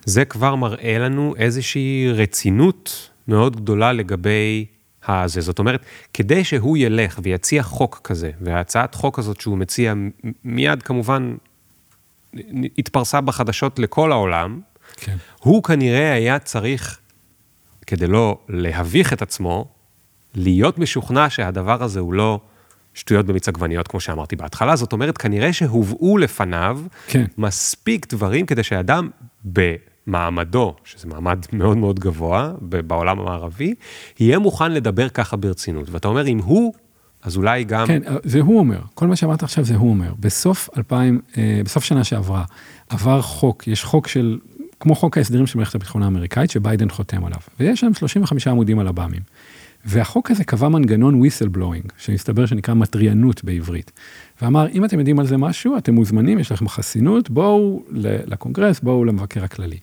זה 0.05 0.25
כבר 0.25 0.55
מראה 0.55 0.99
לנו 0.99 1.35
איזושהי 1.37 2.13
רצינות 2.13 3.11
מאוד 3.29 3.57
גדולה 3.57 3.93
לגבי 3.93 4.67
הזה. 5.09 5.41
זאת 5.41 5.59
אומרת, 5.59 5.85
כדי 6.15 6.45
שהוא 6.45 6.77
ילך 6.77 7.21
ויציע 7.23 7.63
חוק 7.63 8.01
כזה, 8.05 8.31
והצעת 8.41 8.95
חוק 8.95 9.19
הזאת 9.19 9.41
שהוא 9.41 9.59
מציע 9.59 9.95
מיד 10.45 10.83
כמובן 10.83 11.35
התפרסה 12.79 13.21
בחדשות 13.21 13.79
לכל 13.79 14.13
העולם, 14.13 14.61
כן. 14.97 15.17
הוא 15.41 15.63
כנראה 15.63 16.13
היה 16.13 16.39
צריך, 16.39 16.99
כדי 17.87 18.07
לא 18.07 18.39
להביך 18.49 19.13
את 19.13 19.23
עצמו, 19.23 19.69
להיות 20.35 20.79
משוכנע 20.79 21.31
שהדבר 21.31 21.83
הזה 21.83 22.01
הוא 22.01 22.15
לא 22.15 22.41
שטויות 22.95 23.27
במיץ 23.27 23.49
עגבניות, 23.49 23.89
כמו 23.89 24.01
שאמרתי 24.01 24.37
בהתחלה. 24.37 24.77
זאת 24.77 24.93
אומרת, 24.93 25.19
כנראה 25.19 25.53
שהובאו 25.53 26.19
לפניו 26.19 26.81
כן. 27.07 27.25
מספיק 27.39 28.15
דברים 28.15 28.47
כדי 28.47 28.63
שאדם 28.63 29.11
במעמדו, 30.11 30.75
שזה 30.85 31.09
מעמד 31.09 31.39
מאוד 31.53 31.77
מאוד 31.77 32.01
גבוה 32.01 32.53
בעולם 32.61 33.21
המערבי, 33.21 33.75
יהיה 34.21 34.39
מוכן 34.39 34.73
לדבר 34.73 35.09
ככה 35.09 35.37
ברצינות. 35.37 35.91
ואתה 35.91 36.09
אומר, 36.09 36.27
אם 36.27 36.39
הוא, 36.39 36.73
אז 37.23 37.37
אולי 37.37 37.65
גם... 37.65 37.87
כן, 37.87 38.03
זה 38.25 38.41
הוא 38.41 38.59
אומר, 38.59 38.81
כל 38.95 39.07
מה 39.07 39.17
שאמרת 39.17 39.43
עכשיו 39.43 39.65
זה 39.65 39.77
הוא 39.77 39.91
אומר. 39.91 40.13
בסוף 40.21 40.69
2000, 40.77 41.21
אה, 41.39 41.61
בסוף 41.65 41.85
שנה 41.85 42.05
שעברה, 42.05 42.45
עבר 42.89 43.23
חוק, 43.23 43.69
יש 43.69 43.85
חוק 43.85 44.09
של, 44.09 44.39
כמו 44.81 44.95
חוק 44.95 45.19
ההסדרים 45.19 45.47
של 45.47 45.59
מערכת 45.59 45.75
הביטחון 45.75 46.03
האמריקאית, 46.03 46.51
שביידן 46.51 46.89
חותם 46.89 47.25
עליו, 47.25 47.41
ויש 47.61 47.81
שם 47.81 47.95
35 47.95 48.47
עמודים 48.47 48.79
על 48.79 48.89
הבאמים. 48.89 49.23
והחוק 49.85 50.31
הזה 50.31 50.45
קבע 50.45 50.69
מנגנון 50.69 51.23
whistleblowing, 51.23 51.89
שמסתבר 51.99 52.47
שנקרא 52.47 52.75
מטריינות 52.75 53.45
בעברית. 53.45 53.93
ואמר, 54.43 54.67
אם 54.69 54.85
אתם 54.85 54.99
יודעים 54.99 55.19
על 55.19 55.27
זה 55.27 55.37
משהו, 55.37 55.77
אתם 55.79 55.95
מוזמנים, 55.95 56.39
יש 56.39 56.53
לכם 56.53 56.69
חסינות, 56.69 57.31
בואו 57.31 57.83
לקונגרס, 58.27 58.81
בואו 58.81 59.05
למבקר 59.05 59.45
הכללי. 59.45 59.79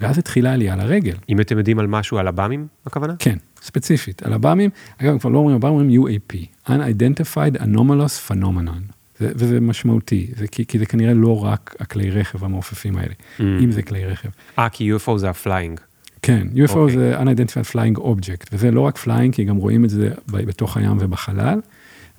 ואז 0.00 0.18
התחילה 0.18 0.52
עלייה 0.52 0.76
לרגל. 0.76 1.16
אם 1.28 1.40
אתם 1.40 1.58
יודעים 1.58 1.78
על 1.78 1.86
משהו 1.86 2.18
על 2.18 2.28
עב"מים, 2.28 2.66
הכוונה? 2.86 3.14
כן, 3.18 3.36
ספציפית, 3.62 4.22
על 4.22 4.32
הבאמים, 4.32 4.70
אגב, 4.98 5.18
כבר 5.18 5.30
לא 5.30 5.38
אומרים 5.38 5.56
עב"מים, 5.56 5.74
אומרים 5.74 6.02
UAP, 6.02 6.36
Unidentified 6.68 7.60
Anomalous 7.60 8.30
Phenomenon, 8.30 8.92
זה, 9.18 9.32
וזה 9.34 9.60
משמעותי, 9.60 10.26
זה 10.36 10.46
כי, 10.46 10.66
כי 10.66 10.78
זה 10.78 10.86
כנראה 10.86 11.14
לא 11.14 11.44
רק 11.44 11.76
הכלי 11.80 12.10
רכב 12.10 12.44
המעופפים 12.44 12.96
האלה, 12.96 13.14
Mm. 13.38 13.42
אם 13.42 13.72
זה 13.72 13.82
כלי 13.82 14.04
רכב. 14.06 14.28
אה, 14.58 14.68
כי 14.68 14.92
UFO 14.94 15.16
זה 15.16 15.30
ה 15.30 15.36
flying. 15.36 15.80
כן, 16.22 16.46
UFO 16.54 16.76
אוקיי. 16.76 16.96
זה 16.96 17.18
Unidentified 17.20 17.70
Flying 17.74 17.98
Object, 18.00 18.46
וזה 18.52 18.70
לא 18.70 18.80
רק 18.80 18.98
flying, 18.98 19.32
כי 19.32 19.44
גם 19.44 19.56
רואים 19.56 19.84
את 19.84 19.90
זה 19.90 20.10
בתוך 20.28 20.76
הים 20.76 20.96
ובחלל, 21.00 21.60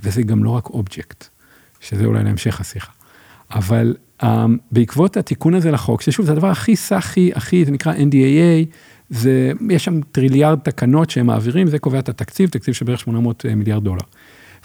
וזה 0.04 0.24
גם 0.24 0.44
לא 0.44 0.50
רק 0.50 0.70
אובייקט, 0.70 1.28
שזה 1.84 2.06
אולי 2.06 2.24
להמשך 2.24 2.62
השיחה. 2.62 2.92
אבל 3.52 3.96
um, 4.22 4.26
בעקבות 4.72 5.18
התיקון 5.18 5.54
הזה 5.54 5.72
לחוק, 5.72 6.02
ששוב, 6.02 6.26
זה 6.26 6.32
הדבר 6.32 6.48
הכי 6.48 6.76
סאחי, 6.76 7.32
הכי, 7.36 7.66
זה 7.66 7.72
נקרא 7.72 7.94
NDAA, 7.94 8.66
זה, 9.10 9.52
יש 9.70 9.86
שם 9.86 10.02
טריליארד 10.12 10.60
תקנות 10.60 11.10
שהם 11.10 11.26
מעבירים, 11.26 11.68
זה 11.68 11.80
קובע 11.80 12.00
את 12.00 12.10
התקציב, 12.10 12.50
תקציב 12.50 12.74
של 12.74 12.86
בערך 12.86 13.00
800 13.00 13.46
מיליארד 13.46 13.84
דולר. 13.84 14.04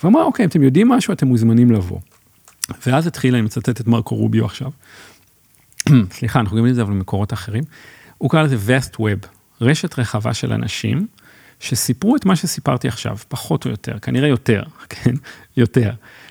ואמר, 0.05 0.23
אוקיי, 0.23 0.45
אם 0.45 0.49
אתם 0.49 0.63
יודעים 0.63 0.89
משהו, 0.89 1.13
אתם 1.13 1.27
מוזמנים 1.27 1.71
לבוא. 1.71 1.99
ואז 2.87 3.07
התחילה, 3.07 3.39
אני 3.39 3.45
מצטט 3.45 3.81
את 3.81 3.87
מרקו 3.87 4.15
רוביו 4.17 4.45
עכשיו, 4.45 4.71
סליחה, 6.19 6.41
אנחנו 6.41 6.59
רואים 6.59 6.71
את 6.71 6.75
זה 6.75 6.83
אבל 6.83 6.91
במקורות 6.91 7.33
אחרים, 7.33 7.65
הוא 8.19 8.31
קרא 8.31 8.43
לזה 8.43 8.57
Vest 8.57 8.95
Web, 8.95 9.27
רשת 9.61 9.99
רחבה 9.99 10.35
של 10.35 10.53
אנשים 10.53 11.07
שסיפרו 11.61 12.17
את 12.17 12.25
מה 12.25 12.37
שסיפרתי 12.37 12.89
עכשיו, 12.89 13.17
פחות 13.29 13.65
או 13.65 13.71
יותר, 13.71 13.99
כנראה 13.99 14.29
יותר, 14.29 14.63
כן, 14.89 15.15
יותר. 15.57 15.91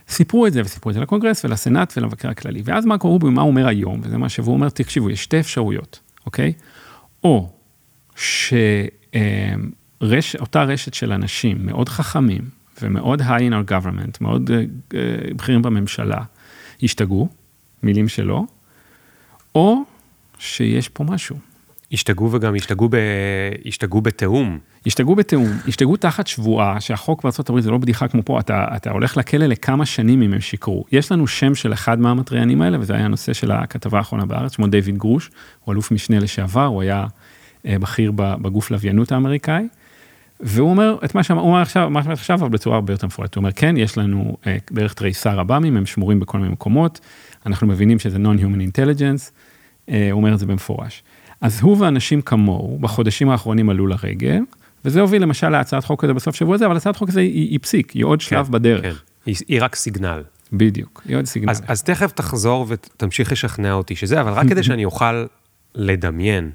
סיפרו 0.10 0.48
את 0.48 0.54
זה 0.54 0.62
וסיפרו 0.62 0.90
את 0.90 0.96
זה 0.96 1.02
לקונגרס 1.02 1.46
ולסנאט 1.46 1.94
ולמבקר 1.98 2.30
הכללי. 2.30 2.62
ואז 2.66 2.86
מרקו 2.86 3.10
רוביו, 3.10 3.32
מה 3.32 3.42
הוא 3.42 3.50
אומר 3.50 3.68
היום, 3.68 4.00
וזה 4.04 4.18
מה 4.18 4.30
שהוא 4.30 4.54
אומר, 4.54 4.70
תקשיבו, 4.70 5.10
יש 5.10 5.24
שתי 5.24 5.40
אפשרויות, 5.40 6.00
אוקיי? 6.26 6.54
או 7.24 7.50
שאותה 10.22 10.64
רשת 10.64 10.94
של 10.94 11.12
אנשים 11.12 11.66
מאוד 11.66 11.90
חכמים 11.90 12.42
ומאוד 12.82 13.22
high 13.22 13.26
in 13.26 13.54
our 13.54 13.72
government, 13.72 14.18
מאוד 14.22 14.52
אה, 14.52 14.58
אה, 14.94 15.34
בכירים 15.36 15.62
בממשלה, 15.62 16.24
השתגעו, 16.84 17.30
מילים 17.84 18.08
שלו, 18.08 18.46
או 19.56 19.78
שיש 20.40 20.90
פה 20.90 21.04
משהו. 21.04 21.38
השתגעו 21.92 22.32
וגם 22.32 22.56
השתגעו, 22.56 22.90
ב... 22.90 22.96
השתגעו 23.66 24.02
בתיאום. 24.02 24.60
השתגעו 24.86 25.16
בתיאום, 25.16 25.48
השתגעו 25.68 25.98
תחת 25.98 26.28
שבועה 26.28 26.82
שהחוק 26.82 27.26
הברית 27.50 27.64
זה 27.64 27.72
לא 27.72 27.78
בדיחה 27.78 28.08
כמו 28.08 28.22
פה, 28.26 28.40
אתה, 28.40 28.66
אתה 28.76 28.92
הולך 28.92 29.18
לכלא 29.18 29.46
לכמה 29.46 29.86
שנים 29.86 30.22
אם 30.22 30.34
הם 30.34 30.42
שיקרו. 30.42 30.86
יש 30.92 31.12
לנו 31.12 31.28
שם 31.28 31.56
של 31.56 31.74
אחד 31.74 32.00
מהמתריענים 32.00 32.62
האלה, 32.62 32.80
וזה 32.80 32.94
היה 32.94 33.06
הנושא 33.06 33.34
של 33.34 33.52
הכתבה 33.52 33.98
האחרונה 33.98 34.26
בארץ, 34.26 34.56
שמו 34.56 34.68
דיוויד 34.68 34.98
גרוש, 34.98 35.32
הוא 35.64 35.74
אלוף 35.74 35.92
משנה 35.92 36.20
לשעבר, 36.20 36.66
הוא 36.66 36.82
היה 36.82 37.06
אה, 37.66 37.80
בכיר 37.80 38.12
בגוף 38.16 38.72
לוויינות 38.72 39.12
האמריקאי, 39.12 39.68
והוא 40.40 40.70
אומר 40.70 40.98
את 41.06 41.16
מה 41.16 41.24
שאמר, 41.24 41.42
הוא 41.42 41.50
אומר 41.50 41.62
עכשיו, 41.62 41.90
מה 41.90 42.04
שאמר 42.04 42.14
עכשיו, 42.14 42.40
אבל 42.40 42.50
בצורה 42.50 42.76
הרבה 42.76 42.94
יותר 42.94 43.08
מפורטת. 43.08 43.36
הוא 43.36 43.42
אומר, 43.42 43.52
כן, 43.52 43.78
יש 43.78 43.98
לנו 43.98 44.38
אה, 44.48 44.58
בערך 44.72 44.94
תריסר 44.94 45.40
עב"מים, 45.40 45.78
הם 45.78 45.86
שמורים 45.86 46.20
בכל 46.20 46.38
מיני 46.38 46.52
מקומות, 46.52 47.00
אנחנו 47.46 47.68
מבינים 47.68 48.00
שזה 48.00 48.18
non-human 48.18 48.72
intelligence, 48.72 49.32
אה, 49.90 50.12
הוא 50.12 50.18
אומר 50.18 50.34
את 50.34 50.40
זה 50.40 50.46
במפורש. 50.46 51.04
אז 51.42 51.62
הוא 51.62 51.78
ואנשים 51.80 52.22
כמוהו, 52.22 52.78
בחודשים 52.82 53.30
האחרונים 53.30 53.70
עלו 53.70 53.88
לרגל, 53.88 54.40
וזה 54.86 55.02
הוביל 55.02 55.22
למשל 55.22 55.50
להצעת 55.50 55.86
חוק 55.86 56.02
כזה 56.02 56.14
בסוף 56.14 56.36
שבוע 56.36 56.56
הזה, 56.56 56.66
אבל 56.66 56.78
הצעת 56.78 56.96
חוק 56.96 57.10
כזה 57.10 57.20
היא, 57.20 57.50
היא 57.50 57.60
פסיק, 57.62 57.92
היא 57.92 58.06
עוד 58.06 58.22
שלב 58.22 58.46
כן, 58.46 58.52
בדרך. 58.52 58.82
כן. 58.82 58.92
היא, 59.26 59.36
היא 59.48 59.64
רק 59.64 59.76
סיגנל. 59.76 60.24
בדיוק, 60.54 61.02
היא 61.06 61.18
עוד 61.18 61.26
סיגנל. 61.26 61.50
אז, 61.50 61.64
אז 61.68 61.84
תכף 61.84 62.12
תחזור 62.12 62.66
ותמשיך 62.70 63.32
לשכנע 63.32 63.74
אותי 63.74 63.96
שזה, 63.96 64.22
אבל 64.22 64.32
רק 64.32 64.48
כדי 64.48 64.64
שאני 64.68 64.86
אוכל 64.86 65.26
לדמיין. 65.76 66.52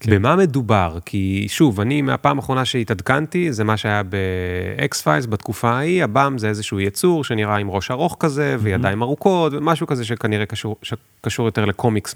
כן. 0.00 0.10
במה 0.10 0.36
מדובר? 0.36 0.98
כי 1.04 1.46
שוב, 1.48 1.80
אני 1.80 2.02
מהפעם 2.02 2.36
האחרונה 2.36 2.64
שהתעדכנתי, 2.64 3.52
זה 3.52 3.64
מה 3.64 3.76
שהיה 3.76 4.02
ב 4.02 5.02
X-Files 5.02 5.26
בתקופה 5.26 5.70
ההיא, 5.70 6.04
האם 6.04 6.38
זה 6.38 6.48
איזשהו 6.48 6.80
יצור 6.80 7.24
שנראה 7.24 7.56
עם 7.56 7.70
ראש 7.70 7.90
ארוך 7.90 8.16
כזה, 8.20 8.56
וידיים 8.60 9.02
ארוכות, 9.02 9.52
ומשהו 9.52 9.86
כזה 9.86 10.04
שכנראה 10.04 10.46
קשור, 10.46 10.76
שקשור 10.82 11.46
יותר 11.46 11.64
לקומיקס 11.64 12.14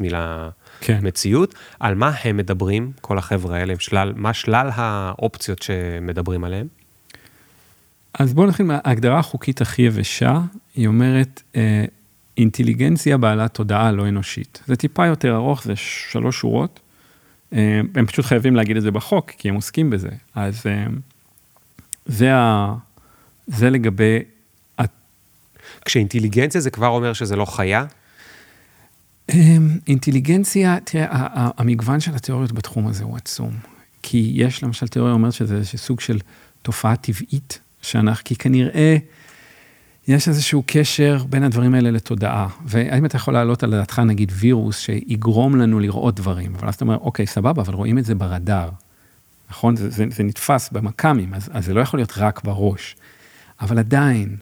כן. 0.81 0.99
מלמציאות. 1.03 1.55
על 1.81 1.95
מה 1.95 2.13
הם 2.25 2.37
מדברים, 2.37 2.93
כל 3.01 3.19
החבר'ה 3.19 3.57
האלה, 3.57 3.75
שלל, 3.79 4.13
מה 4.17 4.33
שלל 4.33 4.71
האופציות 4.75 5.63
שמדברים 5.63 6.45
עליהן? 6.45 6.67
אז 8.19 8.35
בואו 8.35 8.47
נתחיל 8.47 8.67
מההגדרה 8.67 9.19
החוקית 9.19 9.61
הכי 9.61 9.83
יבשה, 9.83 10.41
היא 10.77 10.87
אומרת, 10.87 11.43
אה, 11.57 11.85
אינטליגנציה 12.37 13.17
בעלת 13.17 13.55
תודעה 13.55 13.93
לא 13.93 14.09
אנושית. 14.09 14.63
זה 14.67 14.77
טיפה 14.77 15.07
יותר 15.07 15.35
ארוך, 15.35 15.63
זה 15.65 15.77
שלוש 15.77 16.41
שורות. 16.41 16.81
אה, 17.55 17.81
הם 17.95 18.07
פשוט 18.07 18.25
חייבים 18.25 18.57
להגיד 18.57 18.77
את 18.77 18.83
זה 18.83 18.91
בחוק, 18.91 19.31
כי 19.31 19.49
הם 19.49 19.55
עוסקים 19.55 19.91
בזה. 19.91 20.09
אז 20.35 20.63
אה, 20.67 20.87
זה, 22.07 22.35
ה, 22.35 22.75
זה 23.47 23.71
לגבי... 23.71 24.19
כשאינטליגנציה 25.85 26.61
זה 26.61 26.71
כבר 26.71 26.89
אומר 26.89 27.13
שזה 27.13 27.37
לא 27.37 27.45
חיה? 27.45 27.85
אה, 29.31 29.57
אינטליגנציה, 29.87 30.79
תראה, 30.85 31.07
המגוון 31.57 32.01
של 32.01 32.15
התיאוריות 32.15 32.53
בתחום 32.53 32.87
הזה 32.87 33.05
הוא 33.05 33.17
עצום. 33.17 33.51
כי 34.03 34.33
יש 34.35 34.63
למשל 34.63 34.89
תיאוריה 34.89 35.15
אומרת 35.15 35.33
שזה 35.33 35.65
סוג 35.65 36.01
של 36.01 36.19
תופעה 36.63 36.97
טבעית, 36.97 37.61
שאנחנו, 37.83 38.25
כי 38.25 38.37
כנראה 38.37 38.97
יש 40.09 40.29
איזשהו 40.29 40.63
קשר 40.67 41.25
בין 41.29 41.43
הדברים 41.43 41.75
האלה 41.75 41.91
לתודעה. 41.91 42.49
והאם 42.67 43.07
אתה 43.07 43.17
יכול 43.17 43.35
להעלות 43.35 43.63
על 43.63 43.71
דעתך 43.71 43.99
נגיד 43.99 44.33
וירוס 44.35 44.79
שיגרום 44.79 45.57
לנו 45.57 45.81
לראות 45.81 46.15
דברים, 46.15 46.55
אבל 46.55 46.69
אז 46.69 46.75
אתה 46.75 46.85
אומר, 46.85 46.97
אוקיי, 46.97 47.27
סבבה, 47.27 47.63
אבל 47.63 47.75
רואים 47.75 47.99
את 47.99 48.05
זה 48.05 48.15
ברדאר. 48.15 48.71
נכון? 49.51 49.77
זה, 49.77 49.91
זה, 49.91 50.05
זה 50.11 50.23
נתפס 50.23 50.71
במכ"מים, 50.73 51.35
אז, 51.35 51.51
אז 51.53 51.65
זה 51.65 51.75
לא 51.75 51.81
יכול 51.81 51.99
להיות 51.99 52.13
רק 52.17 52.45
בראש. 52.45 52.97
אבל 53.61 53.79
עדיין, 53.79 54.37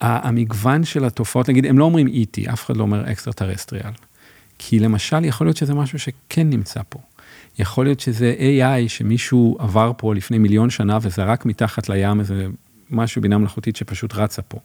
המגוון 0.00 0.84
של 0.84 1.04
התופעות, 1.04 1.48
נגיד, 1.48 1.66
הם 1.66 1.78
לא 1.78 1.84
אומרים 1.84 2.06
E.T., 2.06 2.52
אף 2.52 2.64
אחד 2.64 2.76
לא 2.76 2.82
אומר 2.82 3.12
אקסטרה 3.12 3.32
טרסטריאל. 3.32 3.92
כי 4.58 4.78
למשל, 4.78 5.24
יכול 5.24 5.46
להיות 5.46 5.56
שזה 5.56 5.74
משהו 5.74 5.98
שכן 5.98 6.50
נמצא 6.50 6.80
פה. 6.88 6.98
יכול 7.58 7.84
להיות 7.86 8.00
שזה 8.00 8.34
AI 8.38 8.88
שמישהו 8.88 9.56
עבר 9.60 9.92
פה 9.96 10.14
לפני 10.14 10.38
מיליון 10.38 10.70
שנה 10.70 10.98
וזרק 11.02 11.46
מתחת 11.46 11.88
לים 11.88 12.20
איזה 12.20 12.46
משהו 12.90 13.22
בינה 13.22 13.38
מלאכותית 13.38 13.76
שפשוט 13.76 14.14
רצה 14.14 14.42
פה. 14.42 14.58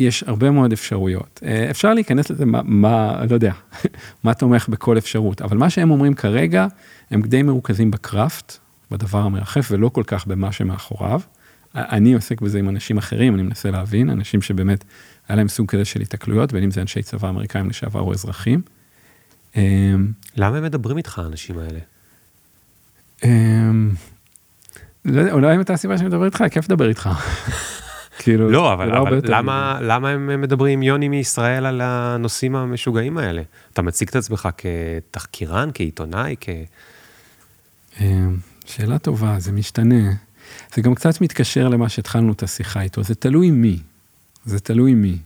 יש 0.00 0.22
הרבה 0.22 0.50
מאוד 0.50 0.72
אפשרויות. 0.72 1.42
אפשר 1.70 1.94
להיכנס 1.94 2.30
לזה, 2.30 2.46
מה, 2.46 2.60
מה 2.64 3.24
לא 3.30 3.34
יודע, 3.34 3.52
מה 4.24 4.34
תומך 4.34 4.68
בכל 4.68 4.98
אפשרות, 4.98 5.42
אבל 5.42 5.56
מה 5.56 5.70
שהם 5.70 5.90
אומרים 5.90 6.14
כרגע, 6.14 6.66
הם 7.10 7.22
די 7.22 7.42
מרוכזים 7.42 7.90
בקראפט, 7.90 8.58
בדבר 8.90 9.18
המרחף, 9.18 9.68
ולא 9.70 9.88
כל 9.88 10.02
כך 10.06 10.26
במה 10.26 10.52
שמאחוריו, 10.52 11.20
אני 11.74 12.14
עוסק 12.14 12.40
בזה 12.40 12.58
עם 12.58 12.68
אנשים 12.68 12.98
אחרים, 12.98 13.34
אני 13.34 13.42
מנסה 13.42 13.70
להבין, 13.70 14.10
אנשים 14.10 14.42
שבאמת 14.42 14.84
היה 15.28 15.36
להם 15.36 15.48
סוג 15.48 15.68
כזה 15.68 15.84
של 15.84 16.00
התקלויות, 16.00 16.52
בין 16.52 16.62
אם 16.62 16.70
זה 16.70 16.80
אנשי 16.80 17.02
צבא 17.02 17.28
אמריקאים 17.28 17.68
לשעבר 17.68 18.00
או 18.00 18.12
אזרחים. 18.12 18.62
אמ, 19.56 19.62
למה 20.36 20.56
הם 20.56 20.64
מדברים 20.64 20.96
איתך, 20.96 21.18
האנשים 21.18 21.58
האלה? 21.58 21.78
אמ, 23.24 23.90
לא 25.04 25.20
יודע, 25.20 25.32
אולי 25.32 25.56
אם 25.56 25.60
אתה 25.60 25.72
הסיבה 25.72 25.98
שאני 25.98 26.08
מדבר 26.08 26.24
איתך, 26.24 26.44
כיף 26.50 26.64
לדבר 26.64 26.88
איתך. 26.88 27.08
כאילו, 28.22 28.50
לא, 28.50 28.72
אבל, 28.72 28.92
הרבה 28.92 29.08
אבל 29.10 29.20
למה, 29.24 29.78
למה 29.82 30.08
הם 30.08 30.40
מדברים 30.40 30.82
יוני 30.82 31.08
מישראל 31.08 31.66
על 31.66 31.80
הנושאים 31.84 32.56
המשוגעים 32.56 33.18
האלה? 33.18 33.42
אתה 33.72 33.82
מציג 33.82 34.08
את 34.08 34.16
עצמך 34.16 34.48
כתחקירן, 34.58 35.70
כעיתונאי, 35.74 36.36
כ... 36.40 36.48
אמ, 38.00 38.36
שאלה 38.66 38.98
טובה, 38.98 39.36
זה 39.38 39.52
משתנה. 39.52 40.12
זה 40.74 40.82
גם 40.82 40.94
קצת 40.94 41.20
מתקשר 41.20 41.68
למה 41.68 41.88
שהתחלנו 41.88 42.32
את 42.32 42.42
השיחה 42.42 42.82
איתו, 42.82 43.02
זה 43.02 43.14
תלוי 43.14 43.50
מי. 43.50 43.78
זה 44.44 44.60
תלוי 44.60 44.94
מי. 44.94 45.18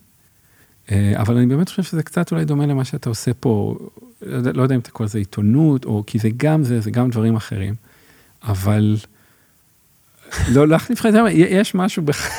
אה, 0.92 1.12
אבל 1.16 1.36
אני 1.36 1.46
באמת 1.46 1.68
חושב 1.68 1.82
שזה 1.82 2.02
קצת 2.02 2.32
אולי 2.32 2.44
דומה 2.44 2.66
למה 2.66 2.84
שאתה 2.84 3.08
עושה 3.08 3.34
פה, 3.34 3.78
לא 4.22 4.36
יודע, 4.36 4.52
לא 4.52 4.62
יודע 4.62 4.74
אם 4.74 4.80
אתה 4.80 4.90
קורא 4.90 5.06
לזה 5.06 5.18
עיתונות, 5.18 5.84
או 5.84 6.02
כי 6.06 6.18
זה 6.18 6.28
גם 6.36 6.64
זה, 6.64 6.80
זה 6.80 6.90
גם 6.90 7.10
דברים 7.10 7.36
אחרים. 7.36 7.74
אבל 8.42 8.96
לא 10.48 10.68
להחליף 10.68 11.00
לך 11.00 11.06
את 11.06 11.12
זה, 11.12 11.20
יש 11.30 11.74
משהו 11.74 12.02
בך 12.02 12.30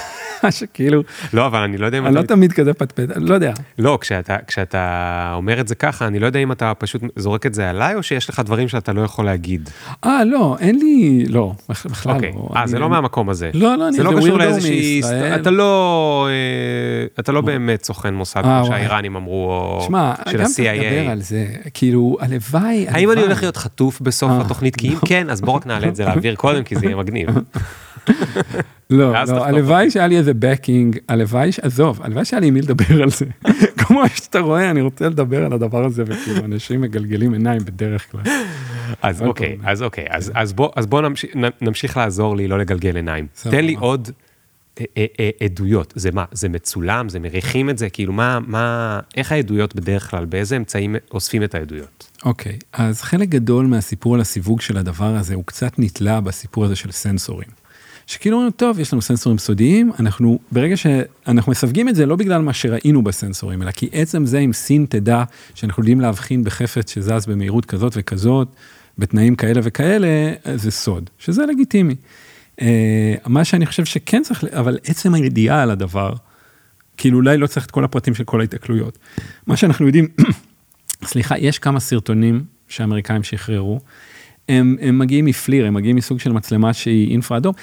שכאילו, 0.49 1.01
לא, 1.33 1.45
אבל 1.45 1.59
אני 1.59 1.77
לא 1.77 1.85
יודע 1.85 1.97
אם 1.97 2.05
אני 2.05 2.15
לא. 2.15 2.21
תמיד 2.21 2.53
כזה 2.53 2.73
פטפט, 2.73 3.17
אני 3.17 3.25
לא 3.25 3.33
יודע. 3.35 3.53
לא, 3.79 3.97
כשאתה, 4.01 4.35
כשאתה 4.47 5.31
אומר 5.35 5.59
את 5.61 5.67
זה 5.67 5.75
ככה, 5.75 6.07
אני 6.07 6.19
לא 6.19 6.25
יודע 6.25 6.39
אם 6.39 6.51
אתה 6.51 6.73
פשוט 6.77 7.01
זורק 7.15 7.45
את 7.45 7.53
זה 7.53 7.69
עליי, 7.69 7.95
או 7.95 8.03
שיש 8.03 8.29
לך 8.29 8.39
דברים 8.45 8.67
שאתה 8.67 8.93
לא 8.93 9.01
יכול 9.01 9.25
להגיד. 9.25 9.69
אה, 10.05 10.23
לא, 10.23 10.57
אין 10.59 10.79
לי, 10.79 11.25
לא, 11.29 11.53
בכ- 11.69 11.85
בכלל 11.85 12.15
אוקיי, 12.15 12.31
לא. 12.35 12.49
אה, 12.55 12.67
זה 12.67 12.79
לא 12.79 12.89
מהמקום 12.89 13.29
הזה. 13.29 13.49
לא, 13.53 13.75
לא, 13.75 13.87
אני 13.87 13.97
זה 13.97 14.03
לא 14.03 14.11
קשור 14.17 14.37
לאיזושהי... 14.37 15.01
אתה 15.35 15.51
לא... 15.51 16.27
אה, 16.29 17.07
אתה 17.19 17.31
לא 17.31 17.41
באמת 17.41 17.83
סוכן 17.83 18.13
מוסד, 18.13 18.41
אה, 18.45 18.59
כמו. 18.59 18.67
שהאיראנים 18.67 19.15
אמרו, 19.15 19.51
או 19.51 19.83
שמע, 19.87 20.13
של 20.31 20.37
גם 20.37 20.45
צריך 20.45 20.59
לדבר 20.73 21.07
ה-CIA. 21.07 21.11
על 21.11 21.21
זה, 21.21 21.45
כאילו, 21.73 22.17
הלוואי, 22.19 22.85
האם 22.89 23.11
אני. 23.11 23.21
הולך 23.21 23.41
להיות 23.41 23.57
חטוף 23.57 24.01
בסוף 24.01 24.31
אה. 24.31 24.41
התוכנית? 24.41 24.75
כי 24.75 24.89
אם 24.89 24.95
כן, 25.05 25.29
אז 25.29 25.41
בוא 25.41 25.53
רק 25.53 25.65
נעלה 25.67 25.87
את 25.87 25.95
זה 25.95 26.05
לאוויר 26.05 26.35
קודם, 26.35 26.63
כי 26.63 26.75
זה 26.75 26.85
יהיה 26.85 26.95
מגניב. 26.95 27.29
לא, 28.89 29.11
לא, 29.27 29.45
הלוואי 29.45 29.91
שהיה 29.91 30.07
לי 30.07 30.17
איזה 30.17 30.31
בקינג, 30.33 30.97
הלוואי, 31.09 31.51
ש- 31.51 31.59
עזוב, 31.59 31.99
הלוואי 32.03 32.25
שהיה 32.25 32.39
לי 32.39 32.47
עם 32.47 32.53
מי 32.53 32.61
לדבר 32.61 33.03
על 33.03 33.09
זה. 33.09 33.25
כמו 33.81 34.01
שאתה 34.15 34.39
רואה, 34.39 34.71
אני 34.71 34.81
רוצה 34.81 35.09
לדבר 35.09 35.45
על 35.45 35.53
הדבר 35.53 35.85
הזה, 35.85 36.03
וכאילו, 36.07 36.45
אנשים 36.45 36.81
מגלגלים 36.81 37.33
עיניים 37.33 37.61
בדרך 37.65 38.11
כלל. 38.11 38.21
אז 39.01 39.21
אוקיי. 39.21 39.57
אז 39.63 39.81
אוקיי, 39.83 40.05
אז 40.09 40.31
אז 40.35 40.53
בוא 40.87 41.01
נמשיך- 41.61 41.97
לעזור 41.97 42.35
לי 42.35 42.47
לא 42.47 42.59
לגלגל 42.59 42.95
עיניים. 42.95 43.27
תן 43.51 43.65
לי 43.65 43.75
עוד 43.79 44.09
אה, 44.79 44.85
אה, 44.97 45.05
אה, 45.19 45.29
עדויות. 45.43 45.93
זה 45.95 46.11
מה? 46.11 46.25
זה 46.31 46.49
מצולם? 46.49 47.09
זה 47.09 47.19
מריחים 47.19 47.69
את 47.69 47.77
זה? 47.77 47.89
כאילו, 47.89 48.13
מה, 48.13 48.39
מה, 48.47 48.99
איך 49.17 49.31
העדויות 49.31 49.75
בדרך 49.75 50.11
כלל, 50.11 50.25
באיזה 50.25 50.57
אמצעים 50.57 50.95
אוספים 51.11 51.43
את 51.43 51.55
העדויות? 51.55 52.11
אוקיי, 52.25 52.57
אז 52.73 53.01
חלק 53.01 53.29
גדול 53.29 53.65
מהסיפור 53.65 54.15
על 54.15 54.21
הסיווג 54.21 54.61
של 54.61 54.77
הדבר 54.77 55.15
הזה, 55.15 55.35
הוא 55.35 55.43
קצת 55.45 55.79
נתלה 55.79 56.21
בסיפור 56.21 56.65
הזה 56.65 56.75
של 56.75 56.91
סנסורים. 56.91 57.47
שכאילו 58.07 58.37
אומרים, 58.37 58.51
טוב, 58.51 58.79
יש 58.79 58.93
לנו 58.93 59.01
סנסורים 59.01 59.37
סודיים, 59.37 59.91
אנחנו, 59.99 60.39
ברגע 60.51 60.77
שאנחנו 60.77 61.51
מסווגים 61.51 61.89
את 61.89 61.95
זה 61.95 62.05
לא 62.05 62.15
בגלל 62.15 62.41
מה 62.41 62.53
שראינו 62.53 63.03
בסנסורים, 63.03 63.61
אלא 63.61 63.71
כי 63.71 63.89
עצם 63.91 64.25
זה 64.25 64.39
אם 64.39 64.53
סין 64.53 64.85
תדע 64.89 65.23
שאנחנו 65.55 65.81
יודעים 65.81 66.01
להבחין 66.01 66.43
בחפץ 66.43 66.93
שזז 66.93 67.25
במהירות 67.25 67.65
כזאת 67.65 67.93
וכזאת, 67.95 68.47
בתנאים 68.97 69.35
כאלה 69.35 69.61
וכאלה, 69.63 70.33
זה 70.55 70.71
סוד, 70.71 71.09
שזה 71.17 71.45
לגיטימי. 71.45 71.95
אה, 72.61 73.15
מה 73.25 73.45
שאני 73.45 73.65
חושב 73.65 73.85
שכן 73.85 74.23
צריך, 74.23 74.43
אבל 74.43 74.77
עצם 74.83 75.13
הידיעה 75.13 75.61
על 75.61 75.71
הדבר, 75.71 76.13
כאילו 76.97 77.17
אולי 77.17 77.37
לא 77.37 77.47
צריך 77.47 77.65
את 77.65 77.71
כל 77.71 77.83
הפרטים 77.83 78.15
של 78.15 78.23
כל 78.23 78.41
ההתקלויות. 78.41 78.97
מה 79.47 79.57
שאנחנו 79.57 79.85
יודעים, 79.85 80.07
סליחה, 81.05 81.37
יש 81.37 81.59
כמה 81.59 81.79
סרטונים 81.79 82.43
שהאמריקאים 82.67 83.23
שחררו, 83.23 83.79
הם, 84.49 84.75
הם 84.81 84.99
מגיעים 84.99 85.25
מפליר, 85.25 85.65
הם 85.65 85.73
מגיעים 85.73 85.95
מסוג 85.95 86.19
של 86.19 86.31
מצלמה 86.31 86.73
שהיא 86.73 87.11
אינפרה 87.11 87.37
אדום. 87.37 87.53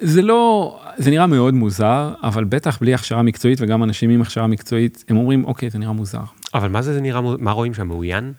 זה 0.00 0.22
לא, 0.22 0.80
זה 0.96 1.10
נראה 1.10 1.26
מאוד 1.26 1.54
מוזר, 1.54 2.14
אבל 2.22 2.44
בטח 2.44 2.78
בלי 2.80 2.94
הכשרה 2.94 3.22
מקצועית 3.22 3.60
וגם 3.60 3.82
אנשים 3.82 4.10
עם 4.10 4.22
הכשרה 4.22 4.46
מקצועית, 4.46 5.04
הם 5.08 5.16
אומרים, 5.16 5.44
אוקיי, 5.44 5.70
זה 5.70 5.78
נראה 5.78 5.92
מוזר. 5.92 6.20
אבל 6.54 6.68
מה 6.68 6.82
זה, 6.82 6.94
זה 6.94 7.00
נראה, 7.00 7.20
מה 7.38 7.52
רואים 7.52 7.74
שם, 7.74 7.88
מאוין? 7.88 8.32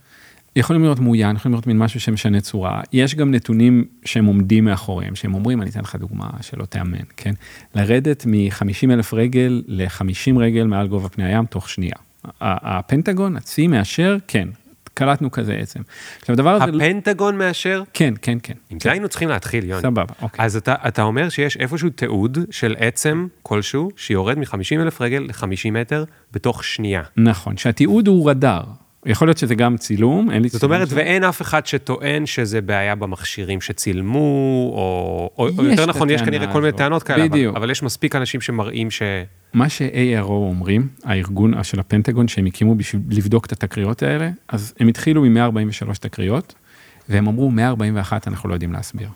יכולים 0.56 0.84
לראות 0.84 1.00
מאוין, 1.00 1.36
יכולים 1.36 1.54
לראות 1.54 1.68
מין 1.68 1.78
משהו 1.78 2.00
שמשנה 2.00 2.42
צורה. 2.42 2.82
יש 2.94 3.16
גם 3.16 3.32
נתונים 3.32 3.86
שהם 4.06 4.26
עומדים 4.26 4.66
מאחוריהם, 4.66 5.16
שהם 5.16 5.34
אומרים, 5.34 5.62
אני 5.62 5.70
אתן 5.70 5.80
לך 5.80 5.96
דוגמה 5.96 6.30
שלא 6.42 6.66
תאמן, 6.66 6.98
כן? 7.18 7.34
לרדת 7.76 8.26
מ-50 8.28 8.94
אלף 8.94 9.14
רגל 9.14 9.64
ל-50 9.68 10.40
רגל 10.40 10.64
מעל 10.64 10.88
גובה 10.88 11.10
פני 11.10 11.26
הים 11.26 11.46
תוך 11.46 11.70
שנייה. 11.70 11.96
הפנטגון, 12.42 13.38
הצי 13.38 13.68
מאשר, 13.68 14.18
כן, 14.28 14.48
קלטנו 15.00 15.32
כזה 15.32 15.54
עצם. 15.54 15.80
עכשיו 16.20 16.34
הדבר 16.34 16.50
הזה, 16.50 16.64
הפנטגון 16.64 17.38
מאשר? 17.38 17.84
כן, 17.94 18.14
כן, 18.22 18.38
כן. 18.44 18.54
עם 18.70 18.80
זה 18.80 18.92
היינו 18.92 19.10
צריכים 19.10 19.30
להתחיל, 19.30 19.66
יוני. 19.66 19.82
סבבה, 19.82 20.14
אוקיי. 20.22 20.46
אז 20.46 20.56
אתה, 20.56 20.76
אתה 20.88 21.02
אומר 21.02 21.30
שיש 21.30 21.58
איפשהו 21.58 21.90
תיעוד 21.90 22.38
של 22.52 22.76
עצם 22.80 23.28
כלשהו, 23.44 23.90
שיורד 23.98 24.38
מ-50 24.38 24.82
אלף 24.82 25.02
רגל 25.02 25.20
ל-50 25.28 25.72
מטר 25.72 26.04
בתוך 26.32 26.64
שנייה. 26.64 27.02
נכון, 27.18 27.58
שהתיעוד 27.58 28.08
הוא 28.08 28.30
רדאר. 28.30 28.64
יכול 29.06 29.28
להיות 29.28 29.38
שזה 29.38 29.56
גם 29.56 29.78
צילום, 29.78 30.32
אין 30.32 30.42
לי 30.42 30.50
זאת 30.50 30.60
צילום 30.62 30.74
אומרת, 30.76 30.90
של- 30.90 30.96
ואין 30.98 31.24
אף 31.24 31.42
אחד 31.42 31.66
שטוען 31.66 32.26
שזה 32.26 32.62
בעיה 32.62 32.96
במכשירים 32.96 33.62
שצילמו, 33.62 34.20
או, 34.20 35.30
או, 35.38 35.50
או 35.58 35.66
יותר 35.66 35.86
נכון, 35.86 36.10
יש 36.10 36.22
כנראה 36.22 36.54
כל 36.54 36.62
מיני. 36.62 36.74
טענות 36.78 37.04
כאלה, 37.04 37.20
אבל, 37.24 37.30
בדיוק. 37.30 37.56
אבל 37.56 37.72
יש 37.72 37.84
מספיק 37.84 38.16
אנשים 38.16 38.42
שמראים 38.42 38.92
ש... 38.92 39.02
מה 39.54 39.70
ש-ARO 39.70 40.24
אומרים, 40.30 40.88
הארגון 41.04 41.64
של 41.64 41.80
הפנטגון 41.80 42.28
שהם 42.28 42.46
הקימו 42.46 42.76
בשביל 42.76 43.02
לבדוק 43.10 43.46
את 43.46 43.52
התקריות 43.52 44.04
האלה, 44.04 44.30
אז 44.48 44.74
הם 44.80 44.88
התחילו 44.88 45.22
מ-143 45.26 45.94
תקריות, 46.00 46.54
והם 47.10 47.28
אמרו 47.28 47.52
141 47.52 48.28
אנחנו 48.28 48.50
לא 48.50 48.54
יודעים 48.54 48.74
להסביר. 48.74 49.10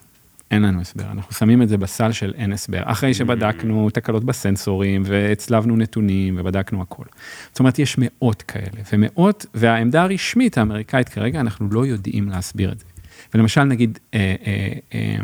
אין 0.52 0.62
לנו 0.62 0.82
הסבר, 0.82 1.12
אנחנו 1.12 1.34
שמים 1.34 1.62
את 1.62 1.70
זה 1.70 1.78
בסל 1.78 2.12
של 2.12 2.34
אין 2.38 2.54
הסבר, 2.54 2.82
אחרי 2.84 3.14
שבדקנו 3.14 3.90
תקלות 3.90 4.24
בסנסורים 4.24 5.04
והצלבנו 5.06 5.76
נתונים 5.76 6.36
ובדקנו 6.40 6.82
הכל. 6.82 7.04
זאת 7.52 7.60
אומרת, 7.60 7.80
יש 7.80 7.96
מאות 7.98 8.42
כאלה, 8.42 8.82
ומאות, 8.94 9.46
והעמדה 9.54 10.02
הרשמית 10.02 10.58
האמריקאית 10.58 11.10
כרגע, 11.10 11.40
אנחנו 11.40 11.68
לא 11.72 11.86
יודעים 11.86 12.30
להסביר 12.30 12.72
את 12.72 12.80
זה. 12.80 12.86
ולמשל, 13.34 13.64
נגיד, 13.64 14.00
אה, 14.14 14.36
אה, 14.48 14.74
אה, 14.94 15.16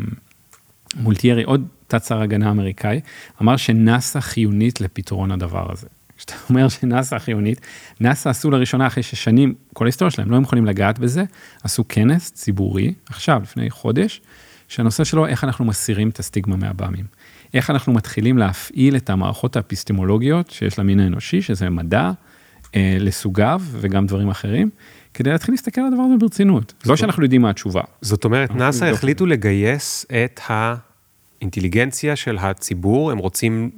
מולטיירי, 0.96 1.42
עוד 1.42 1.68
תת-שר 1.86 2.20
הגנה 2.20 2.50
אמריקאי, 2.50 3.00
אמר 3.42 3.56
שנאסא 3.56 4.20
חיונית 4.20 4.80
לפתרון 4.80 5.30
הדבר 5.30 5.72
הזה. 5.72 5.86
כשאתה 6.16 6.34
אומר 6.50 6.68
שנאסא 6.68 7.18
חיונית, 7.18 7.60
נאסא 8.00 8.28
עשו 8.28 8.50
לראשונה 8.50 8.86
אחרי 8.86 9.02
ששנים, 9.02 9.54
כל 9.72 9.84
ההיסטוריה 9.84 10.10
שלהם, 10.10 10.30
לא 10.30 10.36
הם 10.36 10.42
יכולים 10.42 10.66
לגעת 10.66 10.98
בזה, 10.98 11.24
עשו 11.62 11.84
כנס 11.88 12.32
ציבורי, 12.32 12.94
עכשיו, 13.06 13.40
לפני 13.42 13.70
חודש, 13.70 14.20
שהנושא 14.70 15.04
שלו, 15.04 15.26
איך 15.26 15.44
אנחנו 15.44 15.64
מסירים 15.64 16.08
את 16.08 16.18
הסטיגמה 16.18 16.56
מהבאמים. 16.56 17.04
איך 17.54 17.70
אנחנו 17.70 17.92
מתחילים 17.92 18.38
להפעיל 18.38 18.96
את 18.96 19.10
המערכות 19.10 19.56
האפיסטמולוגיות 19.56 20.50
שיש 20.50 20.78
למין 20.78 21.00
האנושי, 21.00 21.42
שזה 21.42 21.70
מדע, 21.70 22.10
אה, 22.74 22.96
לסוגיו 23.00 23.62
וגם 23.72 24.06
דברים 24.06 24.28
אחרים, 24.28 24.70
כדי 25.14 25.30
להתחיל 25.30 25.54
להסתכל 25.54 25.80
על 25.80 25.86
הדבר 25.86 26.02
הזה 26.02 26.16
ברצינות. 26.18 26.74
לא 26.86 26.96
שאנחנו 26.96 27.22
יודעים 27.22 27.42
מה 27.42 27.50
התשובה. 27.50 27.80
זאת 28.00 28.24
אומרת, 28.24 28.54
נאס"א 28.54 28.84
החליטו 28.84 29.26
לגייס 29.26 30.06
את 30.24 30.40
האינטליגנציה 30.46 32.16
של 32.16 32.38
הציבור, 32.38 33.10
הם 33.10 33.18
רוצים 33.18 33.70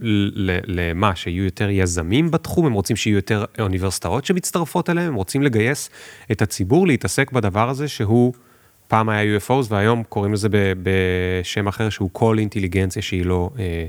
למה, 0.66 1.16
שיהיו 1.16 1.44
יותר 1.44 1.70
יזמים 1.70 2.30
בתחום, 2.30 2.66
הם 2.66 2.72
רוצים 2.72 2.96
שיהיו 2.96 3.16
יותר 3.16 3.44
אוניברסיטאות 3.58 4.24
שמצטרפות 4.24 4.90
אליהם, 4.90 5.08
הם 5.08 5.14
רוצים 5.14 5.42
לגייס 5.42 5.90
את 6.32 6.42
הציבור 6.42 6.86
להתעסק 6.86 7.32
בדבר 7.32 7.68
הזה 7.68 7.88
שהוא, 7.88 8.32
פעם 8.92 9.08
היה 9.08 9.38
UFOs 9.38 9.66
והיום 9.68 10.02
קוראים 10.02 10.32
לזה 10.32 10.48
בשם 10.82 11.66
אחר 11.68 11.88
שהוא 11.88 12.10
כל 12.12 12.38
אינטליגנציה 12.38 13.02
שהיא 13.02 13.26
לא 13.26 13.50
אה, 13.58 13.86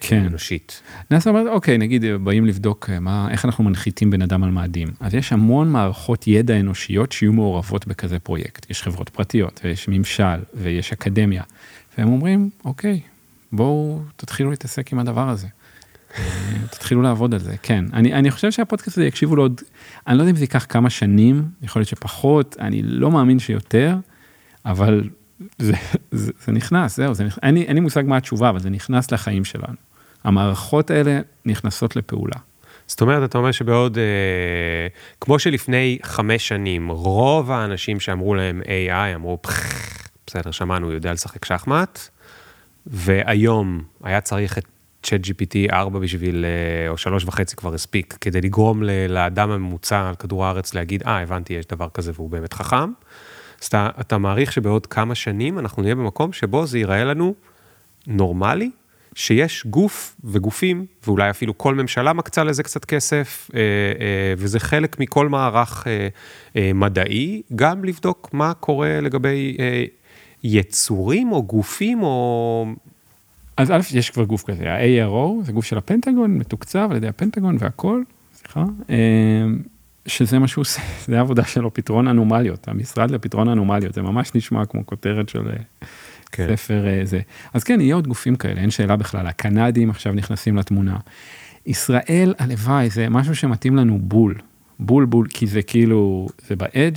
כן. 0.00 0.24
אנושית. 0.26 0.82
נאס"א 1.10 1.28
אומרת, 1.28 1.46
אוקיי, 1.46 1.78
נגיד 1.78 2.04
באים 2.20 2.46
לבדוק 2.46 2.90
אה, 2.90 3.00
מה, 3.00 3.28
איך 3.30 3.44
אנחנו 3.44 3.64
מנחיתים 3.64 4.10
בן 4.10 4.22
אדם 4.22 4.44
על 4.44 4.50
מאדים. 4.50 4.88
אז 5.00 5.14
יש 5.14 5.32
המון 5.32 5.72
מערכות 5.72 6.26
ידע 6.26 6.60
אנושיות 6.60 7.12
שיהיו 7.12 7.32
מעורבות 7.32 7.86
בכזה 7.86 8.18
פרויקט. 8.18 8.70
יש 8.70 8.82
חברות 8.82 9.08
פרטיות, 9.08 9.60
ויש 9.64 9.88
ממשל, 9.88 10.38
ויש 10.54 10.92
אקדמיה. 10.92 11.42
והם 11.98 12.08
אומרים, 12.08 12.50
אוקיי, 12.64 13.00
בואו 13.52 14.00
תתחילו 14.16 14.50
להתעסק 14.50 14.92
עם 14.92 14.98
הדבר 14.98 15.28
הזה. 15.28 15.46
אה, 16.18 16.22
תתחילו 16.70 17.02
לעבוד 17.02 17.34
על 17.34 17.40
זה, 17.40 17.54
כן. 17.62 17.84
אני, 17.92 18.12
אני 18.12 18.30
חושב 18.30 18.50
שהפודקאסט 18.50 18.98
הזה 18.98 19.06
יקשיבו 19.06 19.36
לו 19.36 19.42
עוד, 19.42 19.60
אני 20.06 20.16
לא 20.16 20.22
יודע 20.22 20.30
אם 20.30 20.36
זה 20.36 20.44
ייקח 20.44 20.66
כמה 20.68 20.90
שנים, 20.90 21.44
יכול 21.62 21.80
להיות 21.80 21.88
שפחות, 21.88 22.56
אני 22.60 22.82
לא 22.82 23.10
מאמין 23.10 23.38
שיותר, 23.38 23.96
אבל 24.66 25.08
זה, 25.58 25.72
זה, 26.10 26.32
זה 26.44 26.52
נכנס, 26.52 26.96
זהו, 26.96 27.14
זה 27.14 27.24
נכנס, 27.24 27.38
אין, 27.42 27.54
לי, 27.54 27.62
אין 27.62 27.74
לי 27.74 27.80
מושג 27.80 28.02
מה 28.06 28.16
התשובה, 28.16 28.48
אבל 28.48 28.60
זה 28.60 28.70
נכנס 28.70 29.10
לחיים 29.10 29.44
שלנו. 29.44 29.76
המערכות 30.24 30.90
האלה 30.90 31.20
נכנסות 31.44 31.96
לפעולה. 31.96 32.36
זאת 32.86 33.00
אומרת, 33.00 33.30
אתה 33.30 33.38
אומר 33.38 33.52
שבעוד, 33.52 33.98
אה, 33.98 34.86
כמו 35.20 35.38
שלפני 35.38 35.98
חמש 36.02 36.48
שנים, 36.48 36.88
רוב 36.88 37.50
האנשים 37.50 38.00
שאמרו 38.00 38.34
להם 38.34 38.62
AI 38.62 39.14
אמרו, 39.14 39.38
"פח, 39.42 39.62
בסדר, 40.26 40.50
שמענו, 40.50 40.86
הוא 40.86 40.94
יודע 40.94 41.12
לשחק 41.12 41.44
שחמט, 41.44 41.98
והיום 42.86 43.82
היה 44.02 44.20
צריך 44.20 44.58
את 44.58 44.64
צ'אט 45.02 45.20
GPT 45.20 45.72
4 45.72 45.98
בשביל, 45.98 46.44
אה, 46.44 46.88
או 46.88 46.96
שלוש 46.96 47.24
וחצי 47.24 47.56
כבר 47.56 47.74
הספיק, 47.74 48.16
כדי 48.20 48.40
לגרום 48.40 48.82
לאדם 49.08 49.50
הממוצע 49.50 50.08
על 50.08 50.14
כדור 50.14 50.44
הארץ 50.44 50.74
להגיד, 50.74 51.02
אה, 51.02 51.20
הבנתי, 51.20 51.52
יש 51.52 51.66
דבר 51.66 51.88
כזה 51.94 52.12
והוא 52.14 52.30
באמת 52.30 52.52
חכם. 52.52 52.92
אז 53.64 53.68
אתה, 53.68 53.88
אתה 54.00 54.18
מעריך 54.18 54.52
שבעוד 54.52 54.86
כמה 54.86 55.14
שנים 55.14 55.58
אנחנו 55.58 55.82
נהיה 55.82 55.94
במקום 55.94 56.32
שבו 56.32 56.66
זה 56.66 56.78
ייראה 56.78 57.04
לנו 57.04 57.34
נורמלי, 58.06 58.70
שיש 59.14 59.66
גוף 59.66 60.16
וגופים, 60.24 60.86
ואולי 61.06 61.30
אפילו 61.30 61.58
כל 61.58 61.74
ממשלה 61.74 62.12
מקצה 62.12 62.44
לזה 62.44 62.62
קצת 62.62 62.84
כסף, 62.84 63.50
אה, 63.54 63.60
אה, 63.60 64.34
וזה 64.38 64.60
חלק 64.60 65.00
מכל 65.00 65.28
מערך 65.28 65.86
אה, 66.56 66.70
מדעי, 66.74 67.42
גם 67.54 67.84
לבדוק 67.84 68.30
מה 68.32 68.54
קורה 68.54 69.00
לגבי 69.00 69.56
יצורים 70.42 71.32
או 71.32 71.42
גופים 71.42 72.02
או... 72.02 72.66
אז 73.56 73.70
א', 73.70 73.80
יש 73.94 74.10
כבר 74.10 74.24
גוף 74.24 74.42
כזה, 74.42 74.72
ה-ARO, 74.72 75.44
זה 75.44 75.52
גוף 75.52 75.64
של 75.64 75.78
הפנטגון, 75.78 76.38
מתוקצב 76.38 76.88
על 76.90 76.96
ידי 76.96 77.08
הפנטגון 77.08 77.56
והכל, 77.58 78.02
סליחה, 78.34 78.64
שזה 80.06 80.38
מה 80.38 80.48
שהוא 80.48 80.62
עושה, 80.62 80.80
זה 81.06 81.16
העבודה 81.16 81.44
שלו, 81.44 81.74
פתרון 81.74 82.08
אנומליות, 82.08 82.68
המשרד 82.68 83.10
לפתרון 83.10 83.48
אנומליות, 83.48 83.94
זה 83.94 84.02
ממש 84.02 84.30
נשמע 84.34 84.66
כמו 84.66 84.86
כותרת 84.86 85.28
של... 85.28 85.40
כן. 86.32 86.56
ספר 86.56 86.86
אה, 86.86 87.00
זה. 87.04 87.20
אז 87.54 87.64
כן, 87.64 87.80
יהיה 87.80 87.94
עוד 87.94 88.06
גופים 88.06 88.36
כאלה, 88.36 88.60
אין 88.60 88.70
שאלה 88.70 88.96
בכלל. 88.96 89.26
הקנדים 89.26 89.90
עכשיו 89.90 90.12
נכנסים 90.12 90.56
לתמונה. 90.56 90.96
ישראל, 91.66 92.34
הלוואי, 92.38 92.90
זה 92.90 93.08
משהו 93.08 93.36
שמתאים 93.36 93.76
לנו 93.76 93.98
בול. 94.02 94.34
בול 94.78 95.04
בול, 95.04 95.26
כי 95.30 95.46
זה 95.46 95.62
כאילו, 95.62 96.28
זה 96.46 96.56
באדג', 96.56 96.96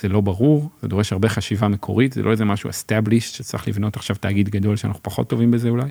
זה 0.00 0.08
לא 0.08 0.20
ברור, 0.20 0.70
זה 0.82 0.88
דורש 0.88 1.12
הרבה 1.12 1.28
חשיבה 1.28 1.68
מקורית, 1.68 2.12
זה 2.12 2.22
לא 2.22 2.30
איזה 2.30 2.44
משהו 2.44 2.70
established 2.70 3.20
שצריך 3.20 3.68
לבנות 3.68 3.96
עכשיו 3.96 4.16
תאגיד 4.16 4.48
גדול 4.48 4.76
שאנחנו 4.76 5.02
פחות 5.02 5.28
טובים 5.28 5.50
בזה 5.50 5.68
אולי. 5.68 5.88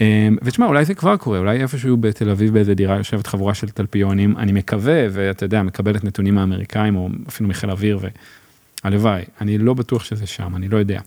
אמ, 0.00 0.36
ותשמע, 0.42 0.66
אולי 0.66 0.84
זה 0.84 0.94
כבר 0.94 1.16
קורה, 1.16 1.38
אולי 1.38 1.62
איפשהו 1.62 1.96
בתל 1.96 2.30
אביב 2.30 2.54
באיזה 2.54 2.74
דירה 2.74 2.96
יושבת 2.96 3.26
חבורה 3.26 3.54
של 3.54 3.68
תלפיונים, 3.68 4.36
אני 4.36 4.52
מקווה, 4.52 5.06
ואתה 5.10 5.44
יודע, 5.44 5.62
מקבלת 5.62 6.04
נתונים 6.04 6.34
מהאמריקאים 6.34 6.96
או 6.96 7.08
אפילו 7.28 7.48
מחיל 7.48 7.70
אוויר, 7.70 7.98
והלוואי, 8.84 9.22
אני 9.40 9.58
לא 9.58 9.74
בטוח 9.74 10.04
שזה 10.04 10.26
שם, 10.26 10.56
אני 10.56 10.68
לא 10.68 10.76
יודע. 10.76 11.00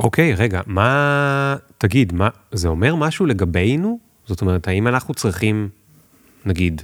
אוקיי, 0.00 0.34
רגע, 0.34 0.60
מה, 0.66 1.56
תגיד, 1.78 2.12
מה, 2.12 2.28
זה 2.52 2.68
אומר 2.68 2.94
משהו 2.94 3.26
לגבינו? 3.26 3.98
זאת 4.26 4.40
אומרת, 4.40 4.68
האם 4.68 4.88
אנחנו 4.88 5.14
צריכים, 5.14 5.68
נגיד, 6.46 6.82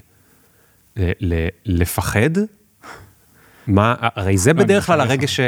ל, 0.97 1.11
ל, 1.21 1.49
לפחד? 1.67 2.31
מה, 3.67 3.95
הרי 4.01 4.39
זה 4.39 4.55
בדרך 4.55 4.87
כלל 4.87 5.01
הרגע 5.01 5.27
ש, 5.27 5.41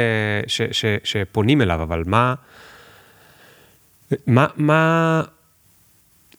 ש, 0.47 0.61
ש, 0.71 0.85
שפונים 1.03 1.61
אליו, 1.61 1.83
אבל 1.83 2.03
מה, 2.05 2.33
מה, 4.27 4.47
מה, 4.55 5.21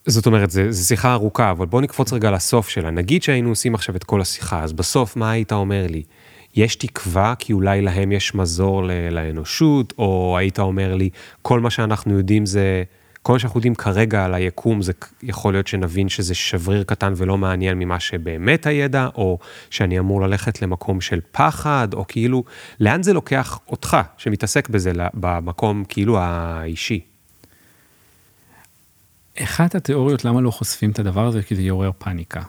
זאת 0.05 0.25
אומרת, 0.25 0.51
זו 0.51 0.87
שיחה 0.87 1.13
ארוכה, 1.13 1.51
אבל 1.51 1.65
בוא 1.65 1.81
נקפוץ 1.81 2.13
רגע 2.13 2.31
לסוף 2.31 2.69
שלה. 2.69 2.91
נגיד 2.91 3.23
שהיינו 3.23 3.49
עושים 3.49 3.75
עכשיו 3.75 3.95
את 3.95 4.03
כל 4.03 4.21
השיחה, 4.21 4.63
אז 4.63 4.73
בסוף 4.73 5.15
מה 5.15 5.31
היית 5.31 5.51
אומר 5.51 5.85
לי? 5.89 6.03
יש 6.55 6.75
תקווה 6.75 7.33
כי 7.39 7.53
אולי 7.53 7.81
להם 7.81 8.11
יש 8.11 8.35
מזור 8.35 8.83
לאנושות, 9.11 9.93
או 9.97 10.35
היית 10.37 10.59
אומר 10.59 10.95
לי, 10.95 11.09
כל 11.41 11.59
מה 11.59 11.69
שאנחנו 11.69 12.17
יודעים 12.17 12.45
זה, 12.45 12.83
כל 13.21 13.33
מה 13.33 13.39
שאנחנו 13.39 13.57
יודעים 13.57 13.75
כרגע 13.75 14.25
על 14.25 14.33
היקום, 14.33 14.81
זה 14.81 14.93
יכול 15.23 15.53
להיות 15.53 15.67
שנבין 15.67 16.09
שזה 16.09 16.35
שבריר 16.35 16.83
קטן 16.83 17.13
ולא 17.15 17.37
מעניין 17.37 17.79
ממה 17.79 17.99
שבאמת 17.99 18.65
הידע, 18.65 19.07
או 19.15 19.39
שאני 19.69 19.99
אמור 19.99 20.21
ללכת 20.21 20.61
למקום 20.61 21.01
של 21.01 21.19
פחד, 21.31 21.87
או 21.93 22.05
כאילו, 22.07 22.43
לאן 22.79 23.03
זה 23.03 23.13
לוקח 23.13 23.59
אותך, 23.69 23.97
שמתעסק 24.17 24.69
בזה, 24.69 24.91
במקום 25.13 25.83
כאילו 25.87 26.19
האישי? 26.19 27.12
אחת 29.39 29.75
התיאוריות 29.75 30.25
למה 30.25 30.41
לא 30.41 30.51
חושפים 30.51 30.91
את 30.91 30.99
הדבר 30.99 31.27
הזה, 31.27 31.43
כי 31.43 31.55
זה 31.55 31.61
יעורר 31.61 31.91
פאניקה. 31.97 32.41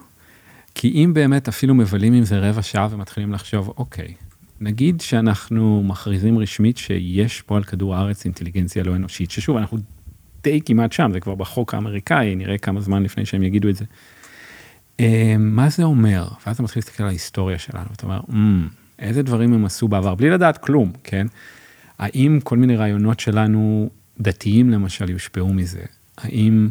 כי 0.74 0.88
אם 0.88 1.10
באמת 1.14 1.48
אפילו 1.48 1.74
מבלים 1.74 2.12
עם 2.12 2.24
זה 2.24 2.38
רבע 2.38 2.62
שעה 2.62 2.88
ומתחילים 2.90 3.32
לחשוב, 3.32 3.74
אוקיי, 3.76 4.14
נגיד 4.60 5.00
שאנחנו 5.00 5.82
מכריזים 5.86 6.38
רשמית 6.38 6.76
שיש 6.76 7.42
פה 7.42 7.56
על 7.56 7.64
כדור 7.64 7.94
הארץ 7.94 8.24
אינטליגנציה 8.24 8.82
לא 8.82 8.96
אנושית, 8.96 9.30
ששוב, 9.30 9.56
אנחנו 9.56 9.78
די 10.42 10.60
כמעט 10.64 10.92
שם, 10.92 11.10
זה 11.12 11.20
כבר 11.20 11.34
בחוק 11.34 11.74
האמריקאי, 11.74 12.34
נראה 12.34 12.58
כמה 12.58 12.80
זמן 12.80 13.02
לפני 13.02 13.26
שהם 13.26 13.42
יגידו 13.42 13.68
את 13.68 13.76
זה. 13.76 13.84
אה, 15.00 15.36
מה 15.38 15.68
זה 15.68 15.82
אומר? 15.82 16.28
ואז 16.46 16.54
אתה 16.54 16.62
מתחיל 16.62 16.80
להסתכל 16.80 17.02
על 17.02 17.08
ההיסטוריה 17.08 17.58
שלנו, 17.58 17.86
ואתה 17.90 18.06
אומר, 18.06 18.20
mm, 18.28 18.34
איזה 18.98 19.22
דברים 19.22 19.52
הם 19.52 19.64
עשו 19.64 19.88
בעבר, 19.88 20.14
בלי 20.14 20.30
לדעת 20.30 20.58
כלום, 20.58 20.92
כן? 21.04 21.26
האם 21.98 22.38
כל 22.44 22.56
מיני 22.56 22.76
רעיונות 22.76 23.20
שלנו, 23.20 23.90
דתיים 24.20 24.70
למשל, 24.70 25.10
יושפעו 25.10 25.52
מזה? 25.52 25.84
האם, 26.18 26.68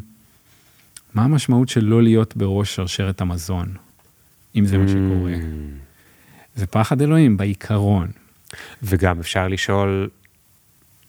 מה 1.13 1.23
המשמעות 1.23 1.69
של 1.69 1.86
לא 1.86 2.03
להיות 2.03 2.38
בראש 2.38 2.75
שרשרת 2.75 3.21
המזון? 3.21 3.75
אם 4.56 4.65
זה 4.65 4.77
מה 4.77 4.88
שקורה. 4.88 5.34
זה 6.56 6.67
פחד 6.67 7.01
אלוהים 7.01 7.38
בעיקרון. 7.38 8.08
וגם 8.84 9.19
אפשר 9.19 9.47
לשאול 9.47 10.10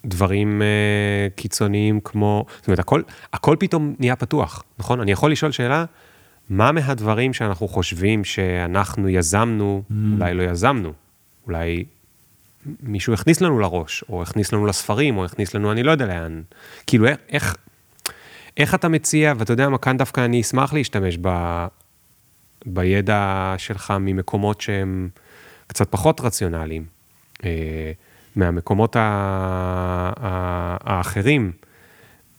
דברים 0.05 0.63
uh, 0.63 1.35
קיצוניים 1.37 2.01
כמו, 2.05 2.47
זאת 2.57 2.67
אומרת, 2.67 2.79
הכל, 2.79 3.03
הכל 3.33 3.57
פתאום 3.61 3.95
נהיה 3.99 4.17
פתוח, 4.17 4.65
נכון? 4.79 5.01
אני 5.01 5.13
יכול 5.13 5.33
לשאול 5.33 5.53
שאלה, 5.53 5.85
מה 6.51 6.73
מהדברים 6.73 7.33
שאנחנו 7.33 7.69
חושבים 7.69 8.25
שאנחנו 8.25 9.09
יזמנו, 9.09 9.83
mm. 9.91 9.95
אולי 10.15 10.35
לא 10.35 10.43
יזמנו, 10.43 10.93
אולי 11.47 11.85
מישהו 12.83 13.15
הכניס 13.15 13.41
לנו 13.41 13.59
לראש, 13.59 14.05
או 14.09 14.23
הכניס 14.23 14.53
לנו 14.53 14.67
לספרים, 14.67 15.17
או 15.17 15.25
הכניס 15.25 15.55
לנו, 15.55 15.73
אני 15.73 15.83
לא 15.83 15.91
יודע 15.91 16.07
לאן. 16.07 16.43
כאילו, 16.87 17.07
איך, 17.07 17.17
איך 17.29 17.57
אתה 18.75 18.89
מציע, 18.89 19.33
ואתה 19.39 19.53
יודע 19.53 19.69
מה, 19.69 19.79
כאן 19.79 19.97
דווקא 19.97 20.25
אני 20.25 20.41
אשמח 20.41 20.73
להשתמש 20.73 21.19
ב, 21.21 21.29
בידע 22.67 23.55
שלך 23.59 23.95
ממקומות 24.01 24.61
שהם 24.61 25.09
קצת 25.67 25.89
פחות 25.91 26.21
רציונליים, 26.21 26.85
אה, 27.45 27.93
מהמקומות 28.37 28.97
האחרים 30.81 31.53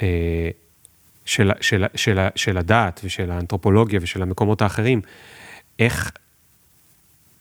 אה, 0.02 0.50
של, 1.26 1.52
של, 1.62 1.86
של, 1.96 2.28
של 2.36 2.58
הדעת 2.58 3.02
ושל 3.04 3.32
האנתרופולוגיה 3.32 4.00
ושל 4.04 4.22
המקומות 4.22 4.62
האחרים, 4.62 5.02
איך, 5.80 6.12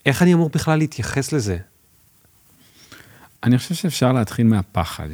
איך 0.07 0.23
אני 0.23 0.35
אמור 0.35 0.51
בכלל 0.55 0.79
להתייחס 0.79 1.33
לזה? 1.33 1.59
אני 3.43 3.59
חושב 3.59 3.75
שאפשר 3.75 4.13
להתחיל 4.13 4.47
מהפחד. 4.47 5.09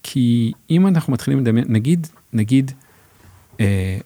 אה, 0.00 0.10
כי 0.12 0.52
אם 0.70 0.86
אנחנו 0.86 1.12
מתחילים 1.12 1.40
לדמיין, 1.40 1.66
נגיד, 1.68 2.06
נגיד 2.32 2.72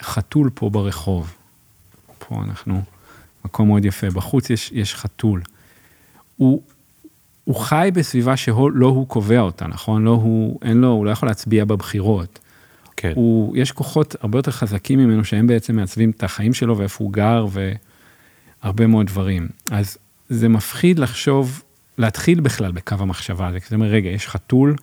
חתול 0.02 0.50
פה 0.54 0.70
ברחוב, 0.70 1.35
פה 2.18 2.42
אנחנו, 2.42 2.83
מקום 3.44 3.68
מאוד 3.68 3.85
יפה, 3.85 4.11
בחוץ 4.11 4.50
יש, 4.50 4.70
יש 4.72 4.94
חתול. 4.94 5.42
הוא, 6.37 6.62
הוא 7.44 7.57
חי 7.57 7.90
בסביבה 7.94 8.37
שלא 8.37 8.87
הוא 8.87 9.09
קובע 9.09 9.40
אותה, 9.40 9.66
נכון? 9.66 10.04
לא 10.04 10.11
הוא, 10.11 10.59
אין 10.62 10.76
לו, 10.76 10.88
הוא 10.88 11.04
לא 11.04 11.11
יכול 11.11 11.28
להצביע 11.28 11.64
בבחירות. 11.64 12.38
כן. 12.96 13.12
הוא, 13.14 13.57
יש 13.57 13.72
כוחות 13.72 14.16
הרבה 14.20 14.38
יותר 14.38 14.50
חזקים 14.50 14.98
ממנו 14.98 15.24
שהם 15.24 15.46
בעצם 15.46 15.76
מעצבים 15.76 16.11
את 16.11 16.22
החיים 16.22 16.54
שלו 16.54 16.78
ואיפה 16.78 17.04
הוא 17.04 17.12
גר 17.12 17.46
והרבה 18.62 18.87
מאוד 18.87 19.07
דברים. 19.07 19.48
אז 19.70 19.98
זה 20.28 20.48
מפחיד 20.48 20.98
לחשוב, 20.98 21.62
להתחיל 21.98 22.40
בכלל 22.40 22.72
בקו 22.72 22.96
המחשבה 22.98 23.46
הזה, 23.46 23.61
כי 23.61 23.66
זה 23.68 23.76
אומר, 23.76 23.87
רגע, 23.87 24.11
יש 24.11 24.28
חתול 24.28 24.76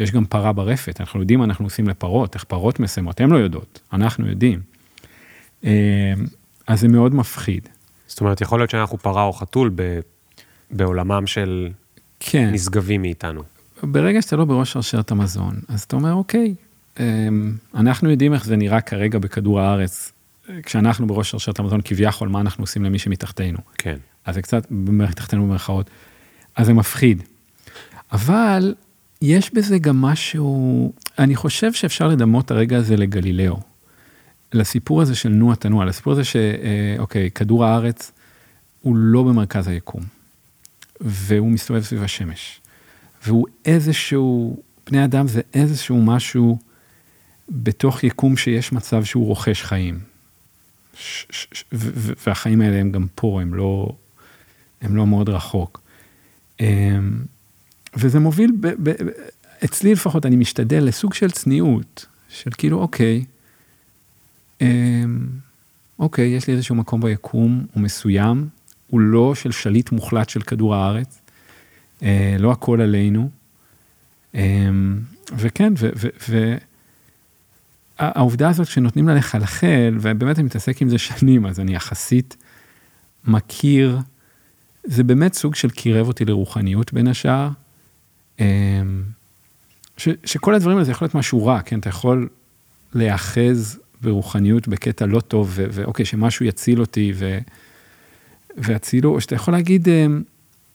ויש 0.00 0.10
גם 0.10 0.24
פרה 0.24 0.52
ברפת, 0.52 1.00
אנחנו 1.00 1.20
יודעים 1.20 1.38
מה 1.38 1.44
אנחנו 1.44 1.66
עושים 1.66 1.88
לפרות, 1.88 2.34
איך 2.34 2.44
פרות 2.44 2.80
מסיימות, 2.80 3.20
הן 3.20 3.30
לא 3.30 3.36
יודעות, 3.36 3.80
אנחנו 3.92 4.28
יודעים. 4.28 4.60
אה, 5.64 6.12
אז 6.66 6.80
זה 6.80 6.88
מאוד 6.88 7.14
מפחיד. 7.14 7.68
זאת 8.06 8.20
אומרת, 8.20 8.40
יכול 8.40 8.60
להיות 8.60 8.70
שאנחנו 8.70 8.98
פרה 8.98 9.22
או 9.22 9.32
חתול 9.32 9.70
ב, 9.74 10.00
בעולמם 10.70 11.26
של 11.26 11.68
כן. 12.20 12.50
נשגבים 12.52 13.02
מאיתנו. 13.02 13.42
ברגע 13.82 14.22
שאתה 14.22 14.36
לא 14.36 14.44
בראש 14.44 14.72
שרשרת 14.72 15.10
המזון, 15.10 15.54
אז 15.68 15.82
אתה 15.82 15.96
אומר, 15.96 16.12
אוקיי, 16.12 16.54
אמ, 17.00 17.52
אנחנו 17.74 18.10
יודעים 18.10 18.34
איך 18.34 18.44
זה 18.44 18.56
נראה 18.56 18.80
כרגע 18.80 19.18
בכדור 19.18 19.60
הארץ, 19.60 20.12
כשאנחנו 20.62 21.06
בראש 21.06 21.30
שרשרת 21.30 21.58
המזון, 21.58 21.80
כביכול, 21.84 22.28
מה 22.28 22.40
אנחנו 22.40 22.62
עושים 22.62 22.84
למי 22.84 22.98
שמתחתנו. 22.98 23.58
כן. 23.78 23.96
אז 24.24 24.34
זה 24.34 24.42
קצת, 24.42 24.66
מתחתנו 24.70 25.46
במרכאות, 25.46 25.90
אז 26.56 26.66
זה 26.66 26.72
מפחיד. 26.72 27.22
אבל 28.12 28.74
יש 29.22 29.54
בזה 29.54 29.78
גם 29.78 30.02
משהו, 30.02 30.92
אני 31.18 31.36
חושב 31.36 31.72
שאפשר 31.72 32.08
לדמות 32.08 32.44
את 32.44 32.50
הרגע 32.50 32.76
הזה 32.76 32.96
לגלילאו. 32.96 33.60
לסיפור 34.52 35.02
הזה 35.02 35.14
של 35.14 35.28
נוע 35.28 35.54
תנוע, 35.54 35.84
לסיפור 35.84 36.12
הזה 36.12 36.22
שאוקיי, 36.24 37.30
כדור 37.30 37.64
הארץ 37.64 38.12
הוא 38.82 38.96
לא 38.96 39.22
במרכז 39.22 39.68
היקום, 39.68 40.02
והוא 41.00 41.50
מסתובב 41.50 41.82
סביב 41.82 42.02
השמש, 42.02 42.60
והוא 43.26 43.46
איזשהו, 43.64 44.62
בני 44.86 45.04
אדם 45.04 45.28
זה 45.28 45.40
איזשהו 45.54 46.02
משהו 46.02 46.58
בתוך 47.48 48.04
יקום 48.04 48.36
שיש 48.36 48.72
מצב 48.72 49.04
שהוא 49.04 49.26
רוכש 49.26 49.62
חיים. 49.62 50.00
והחיים 52.26 52.60
האלה 52.60 52.76
הם 52.76 52.92
גם 52.92 53.06
פה, 53.14 53.40
הם 53.42 53.54
לא, 53.54 53.88
הם 54.80 54.96
לא 54.96 55.06
מאוד 55.06 55.28
רחוק. 55.28 55.80
וזה 57.96 58.18
מוביל, 58.18 58.52
ב, 58.60 58.66
ב, 58.82 58.92
אצלי 59.64 59.92
לפחות, 59.92 60.26
אני 60.26 60.36
משתדל 60.36 60.84
לסוג 60.84 61.14
של 61.14 61.30
צניעות. 61.30 62.06
של 62.28 62.50
כאילו, 62.58 62.78
אוקיי, 62.78 63.24
אמ, 64.60 65.26
אוקיי, 65.98 66.28
יש 66.28 66.46
לי 66.46 66.54
איזשהו 66.54 66.74
מקום 66.74 67.00
ביקום, 67.00 67.66
הוא 67.72 67.82
מסוים, 67.82 68.48
הוא 68.90 69.00
לא 69.00 69.34
של 69.34 69.50
שליט 69.50 69.92
מוחלט 69.92 70.28
של 70.28 70.40
כדור 70.40 70.74
הארץ, 70.74 71.20
אה, 72.02 72.36
לא 72.38 72.52
הכל 72.52 72.80
עלינו. 72.80 73.30
אמ, 74.34 74.98
וכן, 75.36 75.72
והעובדה 77.98 78.48
הזאת 78.48 78.66
שנותנים 78.66 79.08
לה 79.08 79.14
לחלחל, 79.14 79.98
ובאמת 80.00 80.38
אני 80.38 80.46
מתעסק 80.46 80.82
עם 80.82 80.88
זה 80.88 80.98
שנים, 80.98 81.46
אז 81.46 81.60
אני 81.60 81.74
יחסית 81.74 82.36
מכיר, 83.24 83.98
זה 84.84 85.04
באמת 85.04 85.34
סוג 85.34 85.54
של 85.54 85.70
קירב 85.70 86.08
אותי 86.08 86.24
לרוחניות 86.24 86.92
בין 86.92 87.08
השאר. 87.08 87.48
אמ, 88.40 89.02
ש, 89.96 90.08
שכל 90.24 90.54
הדברים 90.54 90.76
האלה 90.76 90.84
זה 90.84 90.90
יכול 90.90 91.04
להיות 91.04 91.14
משהו 91.14 91.46
רע, 91.46 91.60
כן? 91.60 91.78
אתה 91.78 91.88
יכול 91.88 92.28
להיאחז 92.94 93.78
ברוחניות 94.02 94.68
בקטע 94.68 95.06
לא 95.06 95.20
טוב, 95.20 95.52
ו, 95.54 95.66
ואוקיי, 95.72 96.04
שמשהו 96.04 96.44
יציל 96.44 96.80
אותי 96.80 97.12
ו, 97.14 97.38
ויצילו, 98.56 99.14
או 99.14 99.20
שאתה 99.20 99.34
יכול 99.34 99.54
להגיד, 99.54 99.88
אמ, 99.88 100.22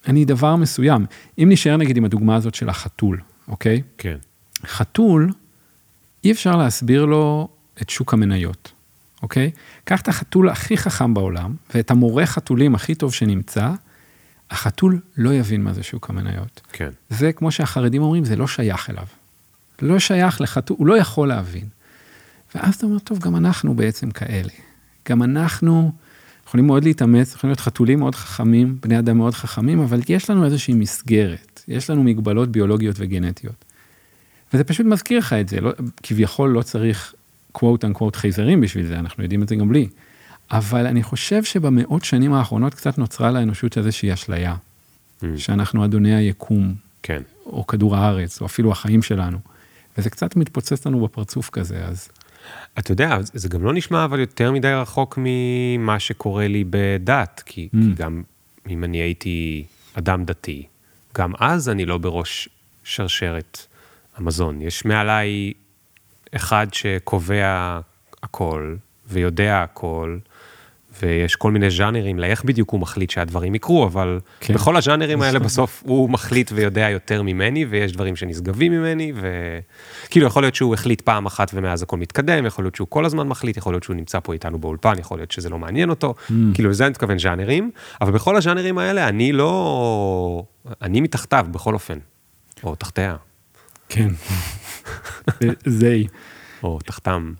אני 0.07 0.25
דבר 0.25 0.55
מסוים. 0.55 1.05
אם 1.37 1.47
נשאר 1.51 1.77
נגיד 1.77 1.97
עם 1.97 2.05
הדוגמה 2.05 2.35
הזאת 2.35 2.55
של 2.55 2.69
החתול, 2.69 3.19
אוקיי? 3.47 3.81
כן. 3.97 4.17
חתול, 4.65 5.31
אי 6.23 6.31
אפשר 6.31 6.55
להסביר 6.55 7.05
לו 7.05 7.47
את 7.81 7.89
שוק 7.89 8.13
המניות, 8.13 8.71
אוקיי? 9.21 9.51
קח 9.83 10.01
את 10.01 10.07
החתול 10.07 10.49
הכי 10.49 10.77
חכם 10.77 11.13
בעולם, 11.13 11.55
ואת 11.75 11.91
המורה 11.91 12.25
חתולים 12.25 12.75
הכי 12.75 12.95
טוב 12.95 13.13
שנמצא, 13.13 13.71
החתול 14.51 14.99
לא 15.17 15.33
יבין 15.33 15.63
מה 15.63 15.73
זה 15.73 15.83
שוק 15.83 16.09
המניות. 16.09 16.61
כן. 16.73 16.89
זה 17.09 17.31
כמו 17.31 17.51
שהחרדים 17.51 18.01
אומרים, 18.01 18.25
זה 18.25 18.35
לא 18.35 18.47
שייך 18.47 18.89
אליו. 18.89 19.05
לא 19.81 19.99
שייך 19.99 20.41
לחתול, 20.41 20.77
הוא 20.79 20.87
לא 20.87 20.97
יכול 20.97 21.27
להבין. 21.27 21.67
ואז 22.55 22.75
אתה 22.75 22.85
אומר, 22.85 22.99
טוב, 22.99 23.19
גם 23.19 23.35
אנחנו 23.35 23.73
בעצם 23.73 24.11
כאלה. 24.11 24.53
גם 25.09 25.23
אנחנו 25.23 25.91
יכולים 26.47 26.67
מאוד 26.67 26.83
להתאמץ, 26.83 27.35
יכולים 27.35 27.49
להיות 27.49 27.59
חתולים 27.59 27.99
מאוד 27.99 28.15
חכמים, 28.15 28.77
בני 28.81 28.99
אדם 28.99 29.17
מאוד 29.17 29.33
חכמים, 29.33 29.79
אבל 29.79 29.99
יש 30.09 30.29
לנו 30.29 30.45
איזושהי 30.45 30.73
מסגרת, 30.73 31.63
יש 31.67 31.89
לנו 31.89 32.03
מגבלות 32.03 32.49
ביולוגיות 32.51 32.95
וגנטיות. 32.99 33.65
וזה 34.53 34.63
פשוט 34.63 34.85
מזכיר 34.85 35.19
לך 35.19 35.33
את 35.33 35.49
זה, 35.49 35.61
לא, 35.61 35.71
כביכול 36.03 36.49
לא 36.49 36.61
צריך 36.61 37.13
quote 37.57 37.61
unquote 37.61 38.15
חייזרים 38.15 38.61
בשביל 38.61 38.85
זה, 38.85 38.99
אנחנו 38.99 39.23
יודעים 39.23 39.43
את 39.43 39.49
זה 39.49 39.55
גם 39.55 39.69
בלי. 39.69 39.87
אבל 40.57 40.87
אני 40.87 41.03
חושב 41.03 41.43
שבמאות 41.43 42.03
שנים 42.03 42.33
האחרונות 42.33 42.73
קצת 42.73 42.97
נוצרה 42.97 43.31
לאנושות 43.31 43.77
איזושהי 43.77 44.13
אשליה, 44.13 44.55
mm. 44.55 45.25
שאנחנו 45.37 45.85
אדוני 45.85 46.15
היקום, 46.15 46.73
כן. 47.03 47.21
או 47.45 47.67
כדור 47.67 47.95
הארץ, 47.95 48.41
או 48.41 48.45
אפילו 48.45 48.71
החיים 48.71 49.01
שלנו. 49.01 49.37
וזה 49.97 50.09
קצת 50.09 50.35
מתפוצץ 50.35 50.87
לנו 50.87 51.03
בפרצוף 51.03 51.49
כזה, 51.49 51.85
אז... 51.85 52.09
אתה 52.79 52.91
יודע, 52.91 53.17
זה 53.33 53.49
גם 53.49 53.63
לא 53.63 53.73
נשמע 53.73 54.05
אבל 54.05 54.19
יותר 54.19 54.51
מדי 54.51 54.73
רחוק 54.73 55.19
ממה 55.21 55.99
שקורה 55.99 56.47
לי 56.47 56.63
בדת, 56.69 57.43
כי, 57.45 57.69
mm. 57.75 57.77
כי 57.77 57.93
גם 57.95 58.23
אם 58.69 58.83
אני 58.83 58.97
הייתי 58.97 59.63
אדם 59.93 60.25
דתי, 60.25 60.65
גם 61.17 61.33
אז 61.39 61.69
אני 61.69 61.85
לא 61.85 61.97
בראש 61.97 62.49
שרשרת 62.83 63.65
המזון. 64.17 64.61
יש 64.61 64.85
מעליי 64.85 65.53
אחד 66.35 66.67
שקובע 66.71 67.79
הכל 68.23 68.75
ויודע 69.07 69.63
הכל, 69.63 70.17
ויש 71.01 71.35
כל 71.35 71.51
מיני 71.51 71.69
ז'אנרים 71.69 72.19
לאיך 72.19 72.43
בדיוק 72.43 72.69
הוא 72.69 72.79
מחליט 72.79 73.09
שהדברים 73.09 73.55
יקרו, 73.55 73.85
אבל 73.85 74.19
כן. 74.39 74.53
בכל 74.53 74.77
הז'אנרים 74.77 75.21
האלה 75.21 75.39
בסוף 75.39 75.83
הוא 75.85 76.09
מחליט 76.09 76.51
ויודע 76.55 76.89
יותר 76.89 77.21
ממני, 77.21 77.65
ויש 77.65 77.91
דברים 77.91 78.15
שנשגבים 78.15 78.71
ממני, 78.71 79.13
וכאילו 79.15 80.27
יכול 80.27 80.43
להיות 80.43 80.55
שהוא 80.55 80.73
החליט 80.73 81.01
פעם 81.01 81.25
אחת 81.25 81.51
ומאז 81.53 81.83
הכל 81.83 81.97
מתקדם, 81.97 82.45
יכול 82.45 82.65
להיות 82.65 82.75
שהוא 82.75 82.87
כל 82.89 83.05
הזמן 83.05 83.27
מחליט, 83.27 83.57
יכול 83.57 83.73
להיות 83.73 83.83
שהוא 83.83 83.95
נמצא 83.95 84.19
פה 84.23 84.33
איתנו 84.33 84.59
באולפן, 84.59 84.99
יכול 84.99 85.17
להיות 85.17 85.31
שזה 85.31 85.49
לא 85.49 85.59
מעניין 85.59 85.89
אותו, 85.89 86.13
mm. 86.17 86.33
כאילו 86.53 86.69
לזה 86.69 86.83
אני 86.83 86.91
מתכוון 86.91 87.19
ז'אנרים, 87.19 87.71
אבל 88.01 88.11
בכל 88.11 88.35
הז'אנרים 88.35 88.77
האלה 88.77 89.07
אני 89.07 89.31
לא, 89.31 90.43
אני 90.81 91.01
מתחתיו 91.01 91.45
בכל 91.51 91.73
אופן, 91.73 91.97
או 92.63 92.75
תחתיה. 92.75 93.15
כן, 93.89 94.07
זה. 95.65 95.97
או 96.63 96.79
תחתם. 96.85 97.33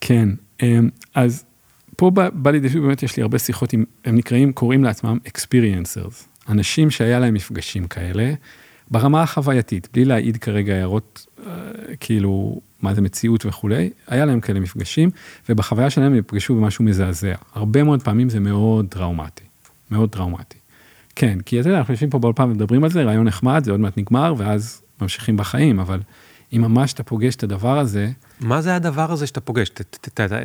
כן, 0.00 0.28
אמ, 0.62 0.88
אז 1.14 1.44
פה 2.00 2.10
בא, 2.10 2.28
בא 2.32 2.50
לידי 2.50 2.68
ביטוי, 2.68 2.80
באמת 2.80 3.02
יש 3.02 3.16
לי 3.16 3.22
הרבה 3.22 3.38
שיחות 3.38 3.72
עם, 3.72 3.84
הם 4.04 4.16
נקראים, 4.16 4.52
קוראים 4.52 4.84
לעצמם 4.84 5.18
experiencers, 5.28 6.48
אנשים 6.48 6.90
שהיה 6.90 7.18
להם 7.18 7.34
מפגשים 7.34 7.86
כאלה, 7.86 8.32
ברמה 8.90 9.22
החווייתית, 9.22 9.88
בלי 9.92 10.04
להעיד 10.04 10.36
כרגע 10.36 10.74
הערות, 10.74 11.26
אה, 11.46 11.52
כאילו, 12.00 12.60
מה 12.82 12.94
זה 12.94 13.00
מציאות 13.00 13.46
וכולי, 13.46 13.90
היה 14.06 14.24
להם 14.24 14.40
כאלה 14.40 14.60
מפגשים, 14.60 15.10
ובחוויה 15.48 15.90
שלהם 15.90 16.12
הם 16.12 16.18
נפגשו 16.18 16.54
במשהו 16.54 16.84
מזעזע. 16.84 17.34
הרבה 17.54 17.82
מאוד 17.82 18.02
פעמים 18.02 18.28
זה 18.28 18.40
מאוד 18.40 18.86
טראומטי, 18.88 19.44
מאוד 19.90 20.10
טראומטי. 20.10 20.58
כן, 21.16 21.38
כי 21.40 21.60
אתה 21.60 21.68
יודע, 21.68 21.78
אנחנו 21.78 21.94
יושבים 21.94 22.10
פה 22.10 22.18
באולפן 22.18 22.44
ומדברים 22.44 22.84
על 22.84 22.90
זה, 22.90 23.02
רעיון 23.02 23.26
נחמד, 23.26 23.64
זה 23.64 23.70
עוד 23.70 23.80
מעט 23.80 23.98
נגמר, 23.98 24.34
ואז 24.36 24.82
ממשיכים 25.02 25.36
בחיים, 25.36 25.80
אבל 25.80 26.00
אם 26.52 26.60
ממש 26.60 26.92
אתה 26.92 27.02
פוגש 27.02 27.34
את 27.34 27.42
הדבר 27.42 27.78
הזה... 27.78 28.10
מה 28.40 28.62
זה 28.62 28.76
הדבר 28.76 29.12
הזה 29.12 29.26
שאתה 29.26 29.40
פוגש? 29.40 29.70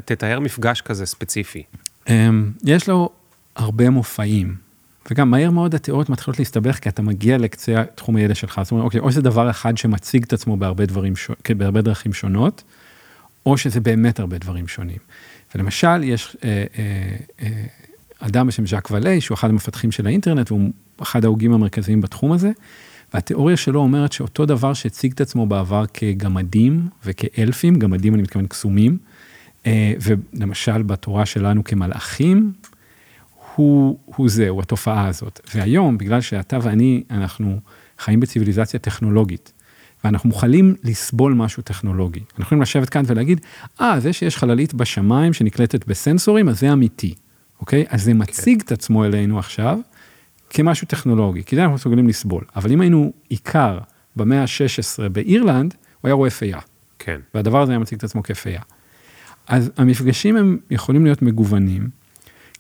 תתאר 0.05 0.39
מפגש 0.39 0.81
כזה 0.81 1.05
ספציפי. 1.05 1.63
אמ, 2.09 2.51
יש 2.63 2.89
לו 2.89 3.09
הרבה 3.55 3.89
מופעים, 3.89 4.55
וגם 5.11 5.31
מהר 5.31 5.51
מאוד 5.51 5.75
התיאוריות 5.75 6.09
מתחילות 6.09 6.39
להסתבך, 6.39 6.75
כי 6.75 6.89
אתה 6.89 7.01
מגיע 7.01 7.37
לקצה 7.37 7.83
תחום 7.95 8.15
הידע 8.15 8.35
שלך, 8.35 8.61
זאת 8.63 8.71
אומרת, 8.71 8.85
אוקיי, 8.85 8.99
או 8.99 9.11
שזה 9.11 9.21
דבר 9.21 9.49
אחד 9.49 9.77
שמציג 9.77 10.23
את 10.23 10.33
עצמו 10.33 10.57
בהרבה, 10.57 10.85
דברים, 10.85 11.13
כן, 11.43 11.57
בהרבה 11.57 11.81
דרכים 11.81 12.13
שונות, 12.13 12.63
או 13.45 13.57
שזה 13.57 13.79
באמת 13.79 14.19
הרבה 14.19 14.37
דברים 14.37 14.67
שונים. 14.67 14.97
ולמשל, 15.55 16.03
יש 16.03 16.37
אה, 16.43 16.63
אה, 16.79 17.15
אה, 17.41 17.65
אדם 18.19 18.47
בשם 18.47 18.67
ז'אק 18.67 18.91
ואלי, 18.91 19.21
שהוא 19.21 19.35
אחד 19.35 19.49
המפתחים 19.49 19.91
של 19.91 20.07
האינטרנט, 20.07 20.51
והוא 20.51 20.71
אחד 21.01 21.25
ההוגים 21.25 21.53
המרכזיים 21.53 22.01
בתחום 22.01 22.31
הזה, 22.31 22.51
והתיאוריה 23.15 23.57
שלו 23.57 23.79
אומרת 23.79 24.11
שאותו 24.11 24.45
דבר 24.45 24.73
שהציג 24.73 25.11
את 25.11 25.21
עצמו 25.21 25.45
בעבר 25.45 25.83
כגמדים 25.93 26.87
וכאלפים, 27.05 27.79
גמדים 27.79 28.13
אני 28.13 28.21
מתכוון 28.21 28.47
קסומים, 28.47 28.97
אה, 29.65 29.93
ולמשל 30.01 30.83
בתורה 30.83 31.25
שלנו 31.25 31.63
כמלאכים, 31.63 32.53
הוא, 33.55 33.99
הוא 34.05 34.29
זה, 34.29 34.49
הוא 34.49 34.61
התופעה 34.61 35.07
הזאת. 35.07 35.39
והיום, 35.55 35.97
בגלל 35.97 36.21
שאתה 36.21 36.57
ואני, 36.61 37.03
אנחנו 37.11 37.59
חיים 37.99 38.19
בציוויליזציה 38.19 38.79
טכנולוגית, 38.79 39.53
ואנחנו 40.03 40.29
מוכנים 40.29 40.75
לסבול 40.83 41.33
משהו 41.33 41.63
טכנולוגי. 41.63 42.19
אנחנו 42.19 42.43
יכולים 42.43 42.61
לשבת 42.61 42.89
כאן 42.89 43.03
ולהגיד, 43.07 43.41
אה, 43.81 43.99
זה 43.99 44.13
שיש 44.13 44.37
חללית 44.37 44.73
בשמיים 44.73 45.33
שנקלטת 45.33 45.87
בסנסורים, 45.87 46.49
אז 46.49 46.59
זה 46.59 46.73
אמיתי, 46.73 47.15
אוקיי? 47.59 47.85
אז 47.89 48.03
זה 48.03 48.13
מציג 48.13 48.61
את 48.61 48.71
עצמו 48.71 49.05
אלינו 49.05 49.39
עכשיו, 49.39 49.79
כמשהו 50.55 50.87
טכנולוגי, 50.87 51.43
כי 51.43 51.55
זה 51.55 51.61
אנחנו 51.61 51.75
מסוגלים 51.75 52.07
לסבול. 52.07 52.43
אבל 52.55 52.71
אם 52.71 52.81
היינו 52.81 53.13
עיקר 53.29 53.79
במאה 54.15 54.41
ה-16 54.41 55.09
באירלנד, 55.09 55.75
הוא 56.01 56.09
היה 56.09 56.13
רואה 56.13 56.29
פייה. 56.29 56.59
כן. 56.99 57.19
והדבר 57.33 57.61
הזה 57.61 57.71
היה 57.71 57.79
מציג 57.79 57.97
את 57.97 58.03
עצמו 58.03 58.23
כפייה. 58.23 58.61
אז 59.47 59.71
המפגשים 59.77 60.37
הם 60.37 60.57
יכולים 60.71 61.05
להיות 61.05 61.21
מגוונים. 61.21 61.89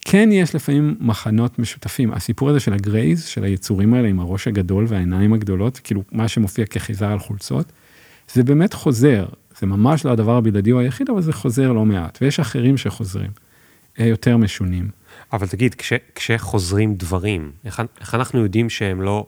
כן 0.01 0.29
יש 0.31 0.55
לפעמים 0.55 0.95
מחנות 0.99 1.59
משותפים. 1.59 2.13
הסיפור 2.13 2.49
הזה 2.49 2.59
של 2.59 2.73
הגרייז, 2.73 3.25
של 3.25 3.43
היצורים 3.43 3.93
האלה 3.93 4.07
עם 4.07 4.19
הראש 4.19 4.47
הגדול 4.47 4.85
והעיניים 4.87 5.33
הגדולות, 5.33 5.79
כאילו 5.83 6.03
מה 6.11 6.27
שמופיע 6.27 6.65
כחיזר 6.65 7.11
על 7.11 7.19
חולצות, 7.19 7.71
זה 8.33 8.43
באמת 8.43 8.73
חוזר. 8.73 9.25
זה 9.59 9.67
ממש 9.67 10.05
לא 10.05 10.11
הדבר 10.11 10.37
הבלעדי 10.37 10.71
או 10.71 10.79
היחיד, 10.79 11.09
אבל 11.09 11.21
זה 11.21 11.33
חוזר 11.33 11.71
לא 11.71 11.85
מעט. 11.85 12.17
ויש 12.21 12.39
אחרים 12.39 12.77
שחוזרים, 12.77 13.31
אה, 13.99 14.05
יותר 14.05 14.37
משונים. 14.37 14.89
אבל 15.35 15.47
תגיד, 15.47 15.75
כש, 15.75 15.93
כשחוזרים 16.15 16.95
דברים, 16.95 17.51
איך, 17.65 17.81
איך 18.01 18.15
אנחנו 18.15 18.39
יודעים 18.39 18.69
שהם 18.69 19.01
לא 19.01 19.25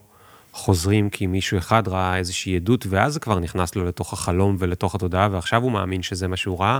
חוזרים 0.51 1.09
כי 1.09 1.27
מישהו 1.27 1.57
אחד 1.57 1.87
ראה 1.87 2.17
איזושהי 2.17 2.55
עדות, 2.55 2.85
ואז 2.89 3.13
זה 3.13 3.19
כבר 3.19 3.39
נכנס 3.39 3.75
לו 3.75 3.85
לתוך 3.85 4.13
החלום 4.13 4.55
ולתוך 4.59 4.95
התודעה, 4.95 5.29
ועכשיו 5.31 5.63
הוא 5.63 5.71
מאמין 5.71 6.03
שזה 6.03 6.27
מה 6.27 6.37
שהוא 6.37 6.59
ראה, 6.59 6.79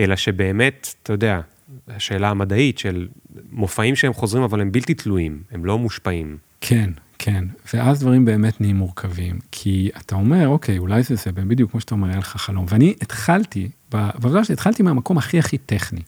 אלא 0.00 0.16
שבאמת, 0.16 0.94
אתה 1.02 1.12
יודע, 1.12 1.40
השאלה 1.88 2.30
המדעית 2.30 2.78
של 2.78 3.08
מופעים 3.52 3.96
שהם 3.96 4.12
חוזרים, 4.12 4.42
אבל 4.42 4.60
הם 4.60 4.72
בלתי 4.72 4.94
תלויים, 4.94 5.42
הם 5.50 5.64
לא 5.64 5.78
מושפעים. 5.78 6.36
כן, 6.60 6.90
כן, 7.18 7.44
ואז 7.74 8.00
דברים 8.00 8.24
באמת 8.24 8.60
נהיים 8.60 8.76
מורכבים, 8.76 9.38
כי 9.52 9.90
אתה 10.00 10.14
אומר, 10.14 10.48
אוקיי, 10.48 10.78
אולי 10.78 11.02
זה 11.02 11.14
זה, 11.14 11.32
בדיוק 11.32 11.70
כמו 11.70 11.80
שאתה 11.80 11.94
אומר, 11.94 12.08
היה 12.08 12.18
לך 12.18 12.36
חלום, 12.36 12.66
ואני 12.68 12.94
התחלתי, 13.02 13.68
בעבודה 13.92 14.44
שלי 14.44 14.52
התחלתי 14.52 14.82
מהמקום 14.82 15.18
הכי 15.18 15.38
הכי 15.38 15.58
טכני. 15.58 16.00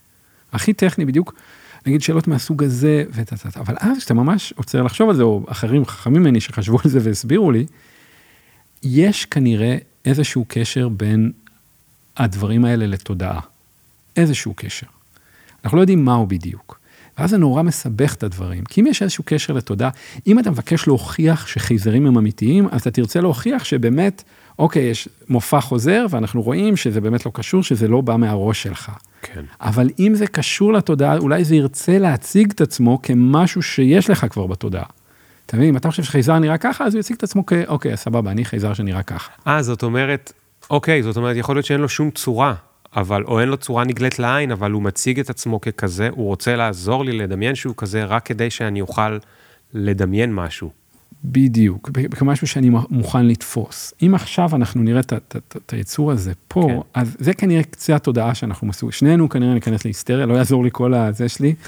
הכי 0.52 0.72
טכני 0.72 1.04
בדיוק 1.04 1.34
נגיד 1.88 2.02
שאלות 2.02 2.28
מהסוג 2.28 2.64
הזה, 2.64 3.04
ותתת, 3.12 3.56
אבל 3.56 3.74
אז 3.80 3.98
כשאתה 3.98 4.14
ממש 4.14 4.52
עוצר 4.56 4.82
לחשוב 4.82 5.08
על 5.08 5.16
זה, 5.16 5.22
או 5.22 5.44
אחרים 5.48 5.84
חכמים 5.86 6.22
ממני 6.22 6.40
שחשבו 6.40 6.78
על 6.84 6.90
זה 6.90 6.98
והסבירו 7.02 7.50
לי, 7.50 7.66
יש 8.82 9.24
כנראה 9.24 9.76
איזשהו 10.04 10.44
קשר 10.48 10.88
בין 10.88 11.32
הדברים 12.16 12.64
האלה 12.64 12.86
לתודעה. 12.86 13.40
איזשהו 14.16 14.54
קשר. 14.56 14.86
אנחנו 15.64 15.76
לא 15.76 15.82
יודעים 15.82 16.04
מהו 16.04 16.26
בדיוק. 16.26 16.80
ואז 17.18 17.30
זה 17.30 17.38
נורא 17.38 17.62
מסבך 17.62 18.14
את 18.14 18.22
הדברים. 18.22 18.64
כי 18.64 18.80
אם 18.80 18.86
יש 18.86 19.02
איזשהו 19.02 19.24
קשר 19.26 19.52
לתודעה, 19.52 19.90
אם 20.26 20.38
אתה 20.38 20.50
מבקש 20.50 20.86
להוכיח 20.86 21.46
שחייזרים 21.46 22.06
הם 22.06 22.18
אמיתיים, 22.18 22.68
אז 22.70 22.80
אתה 22.80 22.90
תרצה 22.90 23.20
להוכיח 23.20 23.64
שבאמת, 23.64 24.24
אוקיי, 24.58 24.82
יש 24.82 25.08
מופע 25.28 25.60
חוזר, 25.60 26.06
ואנחנו 26.10 26.42
רואים 26.42 26.76
שזה 26.76 27.00
באמת 27.00 27.26
לא 27.26 27.30
קשור, 27.34 27.62
שזה 27.62 27.88
לא 27.88 28.00
בא 28.00 28.16
מהראש 28.16 28.62
שלך. 28.62 28.90
כן. 29.22 29.44
אבל 29.60 29.90
אם 29.98 30.12
זה 30.14 30.26
קשור 30.26 30.72
לתודעה, 30.72 31.18
אולי 31.18 31.44
זה 31.44 31.56
ירצה 31.56 31.98
להציג 31.98 32.50
את 32.50 32.60
עצמו 32.60 33.02
כמשהו 33.02 33.62
שיש 33.62 34.10
לך 34.10 34.26
כבר 34.30 34.46
בתודעה. 34.46 34.84
אתה 35.46 35.56
מבין, 35.56 35.68
אם 35.68 35.76
אתה 35.76 35.90
חושב 35.90 36.02
שחייזר 36.02 36.38
נראה 36.38 36.58
ככה, 36.58 36.84
אז 36.84 36.94
הוא 36.94 37.00
יציג 37.00 37.16
את 37.16 37.22
עצמו 37.22 37.46
כ... 37.46 37.52
אוקיי, 37.68 37.96
סבבה, 37.96 38.30
אני 38.30 38.44
חייזר 38.44 38.74
שנראה 38.74 39.02
ככה. 39.02 39.30
אה, 39.46 39.62
זאת 39.62 39.82
אומרת, 39.82 40.32
אוקיי, 40.70 41.02
זאת 41.02 41.16
אומרת, 41.16 41.36
יכול 41.36 41.56
להיות 41.56 41.66
שאין 41.66 41.80
לו 41.80 41.88
שום 41.88 42.10
צורה, 42.10 42.54
אבל, 42.96 43.24
או 43.24 43.40
אין 43.40 43.48
לו 43.48 43.56
צורה 43.56 43.84
נגלית 43.84 44.18
לעין, 44.18 44.50
אבל 44.50 44.70
הוא 44.70 44.82
מציג 44.82 45.20
את 45.20 45.30
עצמו 45.30 45.60
ככזה, 45.60 46.08
הוא 46.12 46.26
רוצה 46.26 46.56
לעזור 46.56 47.04
לי 47.04 47.12
לדמיין 47.12 47.54
שהוא 47.54 47.74
כזה, 47.76 48.04
רק 48.04 48.26
כדי 48.26 48.50
שאני 48.50 48.80
אוכל 48.80 49.18
לדמיין 49.74 50.34
משהו. 50.34 50.70
בדיוק, 51.24 51.90
כמשהו 52.10 52.46
שאני 52.46 52.70
מוכן 52.90 53.26
לתפוס. 53.26 53.94
אם 54.02 54.14
עכשיו 54.14 54.50
אנחנו 54.54 54.82
נראה 54.82 55.00
את, 55.00 55.72
היצור 55.72 56.12
הזה 56.12 56.32
פה, 56.48 56.66
כן. 56.68 57.00
אז 57.00 57.16
זה 57.18 57.34
כנראה 57.34 57.62
קצה 57.62 57.96
התודעה 57.96 58.34
שאנחנו 58.34 58.66
מסוגלים, 58.66 58.92
שנינו 58.92 59.28
כנראה 59.28 59.54
ניכנס 59.54 59.84
להיסטריה, 59.84 60.26
לא 60.26 60.34
יעזור 60.34 60.64
לי 60.64 60.70
כל 60.72 60.94
הזה 60.94 61.28
שלי. 61.28 61.54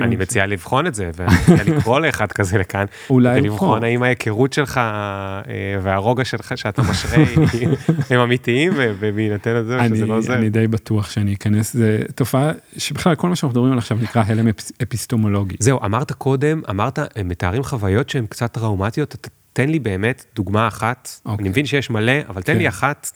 אני 0.00 0.16
מציע 0.16 0.46
לבחון 0.46 0.86
את 0.86 0.94
זה, 0.94 1.10
ואני 1.16 1.34
מציע 1.42 1.76
לקרוא 1.76 2.00
לאחד 2.00 2.32
כזה 2.32 2.58
לכאן, 2.58 2.84
אולי 3.10 3.40
לבחון 3.40 3.84
האם 3.84 4.02
ההיכרות 4.02 4.52
שלך 4.52 4.78
אה, 4.78 5.42
והרוגע 5.82 6.24
שלך 6.24 6.58
שאתה 6.58 6.82
משרה 6.82 7.24
הם 8.10 8.20
אמיתיים, 8.20 8.72
ובהינתן 8.76 9.60
את 9.60 9.66
זה, 9.66 9.78
שזה 9.88 10.06
לא 10.06 10.16
עוזר. 10.16 10.34
אני 10.34 10.50
די 10.50 10.66
בטוח 10.66 11.10
שאני 11.10 11.34
אכנס, 11.34 11.72
זה 11.72 12.00
תופעה 12.14 12.52
שבכלל 12.76 13.14
כל 13.14 13.28
מה 13.28 13.36
שאנחנו 13.36 13.48
מדברים 13.48 13.72
עליו 13.72 13.78
עכשיו 13.78 13.98
נקרא 14.02 14.22
הלם 14.26 14.48
אפיסטומולוגי. 14.82 15.56
זהו, 15.58 15.78
אמרת 15.84 16.12
קודם, 16.12 16.60
אמרת, 16.70 16.98
מתארים 17.44 17.62
חוויות 17.64 18.10
שהן 18.10 18.26
קצת 18.26 18.52
טראומטיות, 18.52 19.16
תן 19.52 19.68
לי 19.68 19.78
באמת 19.78 20.24
דוגמה 20.34 20.68
אחת, 20.68 21.20
okay. 21.26 21.30
אני 21.38 21.48
מבין 21.48 21.66
שיש 21.66 21.90
מלא, 21.90 22.12
אבל 22.28 22.42
תן 22.42 22.54
okay. 22.54 22.58
לי 22.58 22.68
אחת, 22.68 23.10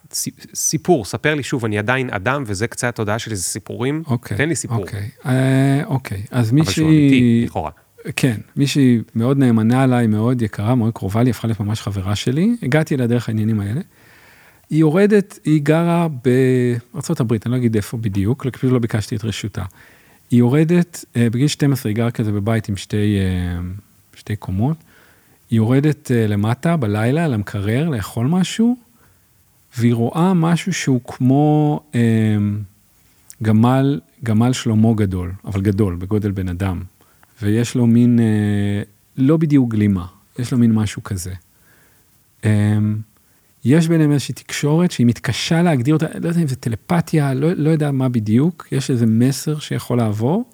סיפור, 0.55 1.05
ספר 1.05 1.35
לי 1.35 1.43
שוב, 1.43 1.65
אני 1.65 1.79
עדיין 1.79 2.11
אדם, 2.11 2.45
וזה 2.47 2.67
קצת 2.67 2.89
התודעה 2.89 3.19
שלי, 3.19 3.37
זה 3.37 3.43
סיפורים, 3.43 4.03
okay. 4.07 4.35
תן 4.37 4.49
לי 4.49 4.57
סיפור. 4.57 4.79
אוקיי, 4.79 5.09
okay. 5.23 5.27
uh, 5.27 5.29
אוקיי, 5.87 6.23
אז 6.31 6.53
מישהי... 6.53 6.65
אבל 6.65 6.73
שהוא 6.73 6.89
אמיתי, 6.89 7.43
לכאורה. 7.47 7.71
כן, 8.17 8.37
מישהי 8.57 9.01
מאוד 9.15 9.39
נאמנה 9.39 9.83
עליי, 9.83 10.07
מאוד 10.07 10.43
יקרה, 10.43 10.75
מאוד 10.75 10.93
קרובה 10.95 11.23
לי, 11.23 11.31
הפכה 11.31 11.49
להיות 11.49 11.61
ממש 11.61 11.81
חברה 11.81 12.17
שלי, 12.17 12.57
הגעתי 12.63 12.95
אליה 12.95 13.07
דרך 13.07 13.29
העניינים 13.29 13.61
האלה. 13.61 13.81
היא 14.71 14.81
יורדת, 14.81 15.39
היא 15.45 15.63
גרה 15.63 16.09
בארה"ב, 16.09 17.33
אני 17.33 17.53
לא 17.53 17.57
אגיד 17.57 17.77
איפה 17.77 17.97
בדיוק, 17.97 18.47
פשוט 18.47 18.73
לא 18.73 18.79
ביקשתי 18.79 19.17
את 19.17 19.25
רשותה. 19.25 19.63
היא 20.31 20.39
יורדת, 20.39 21.05
בגיל 21.17 21.49
12 21.49 21.91
היא 21.91 21.97
גרה 21.97 22.11
כזה 22.11 22.33
בבית 22.33 22.69
עם 22.69 22.77
שתי... 22.77 23.17
שתי 24.19 24.37
קומות, 24.37 24.77
היא 25.51 25.57
יורדת 25.57 26.07
uh, 26.07 26.31
למטה 26.31 26.77
בלילה 26.77 27.29
למקרר 27.29 27.89
לאכול 27.89 28.27
משהו, 28.27 28.77
והיא 29.79 29.95
רואה 29.95 30.35
משהו 30.35 30.73
שהוא 30.73 31.01
כמו 31.05 31.81
uh, 31.93 31.97
גמל, 33.43 34.01
גמל 34.25 34.53
שלמה 34.53 34.95
גדול, 34.95 35.33
אבל 35.45 35.61
גדול, 35.61 35.97
בגודל 35.97 36.31
בן 36.31 36.49
אדם, 36.49 36.83
ויש 37.43 37.75
לו 37.75 37.87
מין, 37.87 38.19
uh, 38.19 38.87
לא 39.17 39.37
בדיוק 39.37 39.71
גלימה, 39.71 40.07
יש 40.39 40.53
לו 40.53 40.59
מין 40.59 40.73
משהו 40.73 41.03
כזה. 41.03 41.33
Um, 42.43 42.47
יש 43.65 43.89
ביניהם 43.89 44.13
איזושהי 44.13 44.35
תקשורת 44.35 44.91
שהיא 44.91 45.07
מתקשה 45.07 45.63
להגדיר 45.63 45.95
אותה, 45.95 46.07
לא 46.21 46.29
יודע 46.29 46.41
אם 46.43 46.49
זה 46.49 46.57
טלפתיה, 46.57 47.35
לא, 47.35 47.53
לא 47.53 47.71
יודע 47.71 47.91
מה 47.91 48.09
בדיוק, 48.09 48.69
יש 48.73 48.91
איזה 48.91 49.07
מסר 49.07 49.59
שיכול 49.59 49.99
לעבור, 49.99 50.45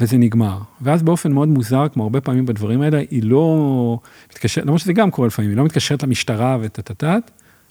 וזה 0.00 0.18
נגמר. 0.18 0.58
ואז 0.80 1.02
באופן 1.02 1.32
מאוד 1.32 1.48
מוזר, 1.48 1.88
כמו 1.88 2.02
הרבה 2.02 2.20
פעמים 2.20 2.46
בדברים 2.46 2.82
האלה, 2.82 2.98
היא 3.10 3.22
לא 3.22 3.98
מתקשרת, 4.30 4.64
למרות 4.64 4.80
שזה 4.80 4.92
גם 4.92 5.10
קורה 5.10 5.28
לפעמים, 5.28 5.50
היא 5.50 5.56
לא 5.56 5.64
מתקשרת 5.64 6.02
למשטרה 6.02 6.58
וטטטט, 6.60 7.30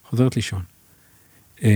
חוזרת 0.09 0.35
לישון. 0.35 0.61
אמ, 1.63 1.69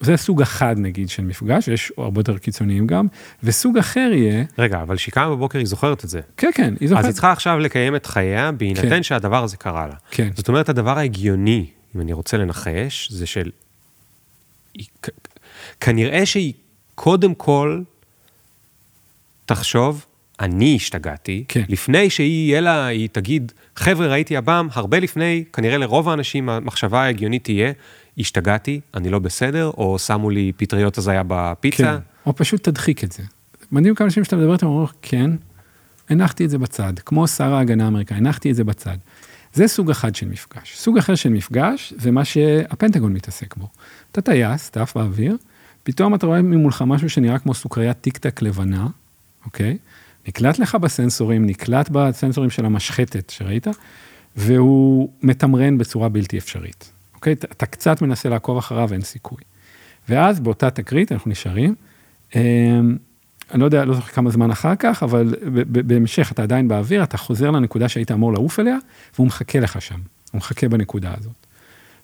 זה 0.00 0.16
סוג 0.16 0.42
אחד 0.42 0.74
נגיד 0.78 1.08
של 1.08 1.24
מפגש, 1.24 1.68
יש 1.68 1.92
הרבה 1.96 2.20
יותר 2.20 2.38
קיצוניים 2.38 2.86
גם, 2.86 3.06
וסוג 3.42 3.78
אחר 3.78 4.10
יהיה... 4.12 4.44
רגע, 4.58 4.82
אבל 4.82 4.96
כשהיא 4.96 5.12
קמה 5.12 5.30
בבוקר 5.30 5.58
היא 5.58 5.66
זוכרת 5.66 6.04
את 6.04 6.08
זה. 6.08 6.20
כן, 6.36 6.50
כן, 6.54 6.74
היא 6.80 6.88
זוכרת. 6.88 7.04
אז 7.04 7.06
היא 7.06 7.12
צריכה 7.12 7.32
עכשיו 7.32 7.58
לקיים 7.58 7.96
את 7.96 8.06
חייה 8.06 8.52
בהינתן 8.52 8.88
כן. 8.88 9.02
שהדבר 9.02 9.44
הזה 9.44 9.56
קרה 9.56 9.86
לה. 9.86 9.94
כן. 10.10 10.28
זאת 10.34 10.48
אומרת, 10.48 10.68
הדבר 10.68 10.98
ההגיוני, 10.98 11.66
אם 11.96 12.00
אני 12.00 12.12
רוצה 12.12 12.36
לנחש, 12.36 13.12
זה 13.12 13.26
של... 13.26 13.50
כנראה 15.80 16.26
שהיא 16.26 16.52
קודם 16.94 17.34
כל 17.34 17.82
תחשוב, 19.54 20.06
אני 20.40 20.76
השתגעתי, 20.76 21.44
כן. 21.48 21.62
לפני 21.68 22.10
שהיא 22.10 22.48
יהיה 22.48 22.60
לה, 22.60 22.86
היא 22.86 23.08
תגיד, 23.12 23.52
חבר'ה, 23.76 24.06
ראיתי 24.06 24.36
עב"ם, 24.36 24.68
הרבה 24.72 25.00
לפני, 25.00 25.44
כנראה 25.52 25.78
לרוב 25.78 26.08
האנשים 26.08 26.48
המחשבה 26.48 27.02
ההגיונית 27.02 27.44
תהיה, 27.44 27.72
השתגעתי, 28.18 28.80
אני 28.94 29.10
לא 29.10 29.18
בסדר, 29.18 29.66
או 29.66 29.98
שמו 29.98 30.30
לי 30.30 30.52
פטריות 30.56 30.98
הזיה 30.98 31.22
בפיצה. 31.26 31.76
כן, 31.76 31.96
או 32.26 32.36
פשוט 32.36 32.68
תדחיק 32.68 33.04
את 33.04 33.12
זה. 33.12 33.22
מדהים 33.72 33.94
כמה 33.94 34.04
אנשים 34.04 34.24
שאתה 34.24 34.36
מדבר 34.36 34.52
איתם, 34.52 34.66
אומרים, 34.66 34.88
כן, 35.02 35.30
הנחתי 36.08 36.44
את 36.44 36.50
זה 36.50 36.58
בצד, 36.58 36.92
כמו 36.98 37.28
שר 37.28 37.54
ההגנה 37.54 37.84
האמריקאי, 37.84 38.16
הנחתי 38.16 38.50
את 38.50 38.56
זה 38.56 38.64
בצד. 38.64 38.96
זה 39.54 39.68
סוג 39.68 39.90
אחד 39.90 40.14
של 40.14 40.28
מפגש. 40.28 40.76
סוג 40.76 40.98
אחר 40.98 41.14
של 41.14 41.28
מפגש, 41.28 41.92
זה 41.96 42.10
מה 42.10 42.24
שהפנטגון 42.24 43.12
מתעסק 43.12 43.56
בו. 43.56 43.68
אתה 44.12 44.20
טייס, 44.20 44.68
אתה 44.68 44.82
עף 44.82 44.96
באוויר, 44.96 45.36
פתאום 45.82 46.14
אתה 46.14 46.26
רואה 46.26 46.42
ממולך 46.42 46.82
משהו 46.86 47.10
שנראה 47.10 47.38
כמו 47.38 47.54
סוכריית 47.54 48.00
טיק 48.00 48.18
טק 48.18 48.42
לבנה, 48.42 48.86
אוקיי? 49.46 49.78
נקלט 50.28 50.58
לך 50.58 50.74
בסנסורים, 50.74 51.46
נקלט 51.46 51.88
בסנסורים 51.88 52.50
של 52.50 52.64
המשחטת 52.64 53.30
שראית, 53.30 53.66
והוא 54.36 55.10
מתמרן 55.22 55.78
בצורה 55.78 56.08
בלתי 56.08 56.38
אפשרית. 56.38 56.92
אוקיי? 57.14 57.32
אתה 57.32 57.66
קצת 57.66 58.02
מנסה 58.02 58.28
לעקוב 58.28 58.58
אחריו, 58.58 58.92
אין 58.92 59.02
סיכוי. 59.02 59.42
ואז 60.08 60.40
באותה 60.40 60.70
תקרית 60.70 61.12
אנחנו 61.12 61.30
נשארים. 61.30 61.74
אמ, 62.34 62.96
אני 63.50 63.60
לא 63.60 63.64
יודע, 63.64 63.84
לא 63.84 63.94
זוכר 63.94 64.12
כמה 64.12 64.30
זמן 64.30 64.50
אחר 64.50 64.74
כך, 64.78 65.02
אבל 65.02 65.34
בהמשך 65.66 66.32
אתה 66.32 66.42
עדיין 66.42 66.68
באוויר, 66.68 67.02
אתה 67.02 67.16
חוזר 67.16 67.50
לנקודה 67.50 67.88
שהיית 67.88 68.10
אמור 68.10 68.32
לעוף 68.32 68.60
אליה, 68.60 68.76
והוא 69.14 69.26
מחכה 69.26 69.60
לך 69.60 69.82
שם. 69.82 70.00
הוא 70.32 70.38
מחכה 70.38 70.68
בנקודה 70.68 71.14
הזאת. 71.18 71.46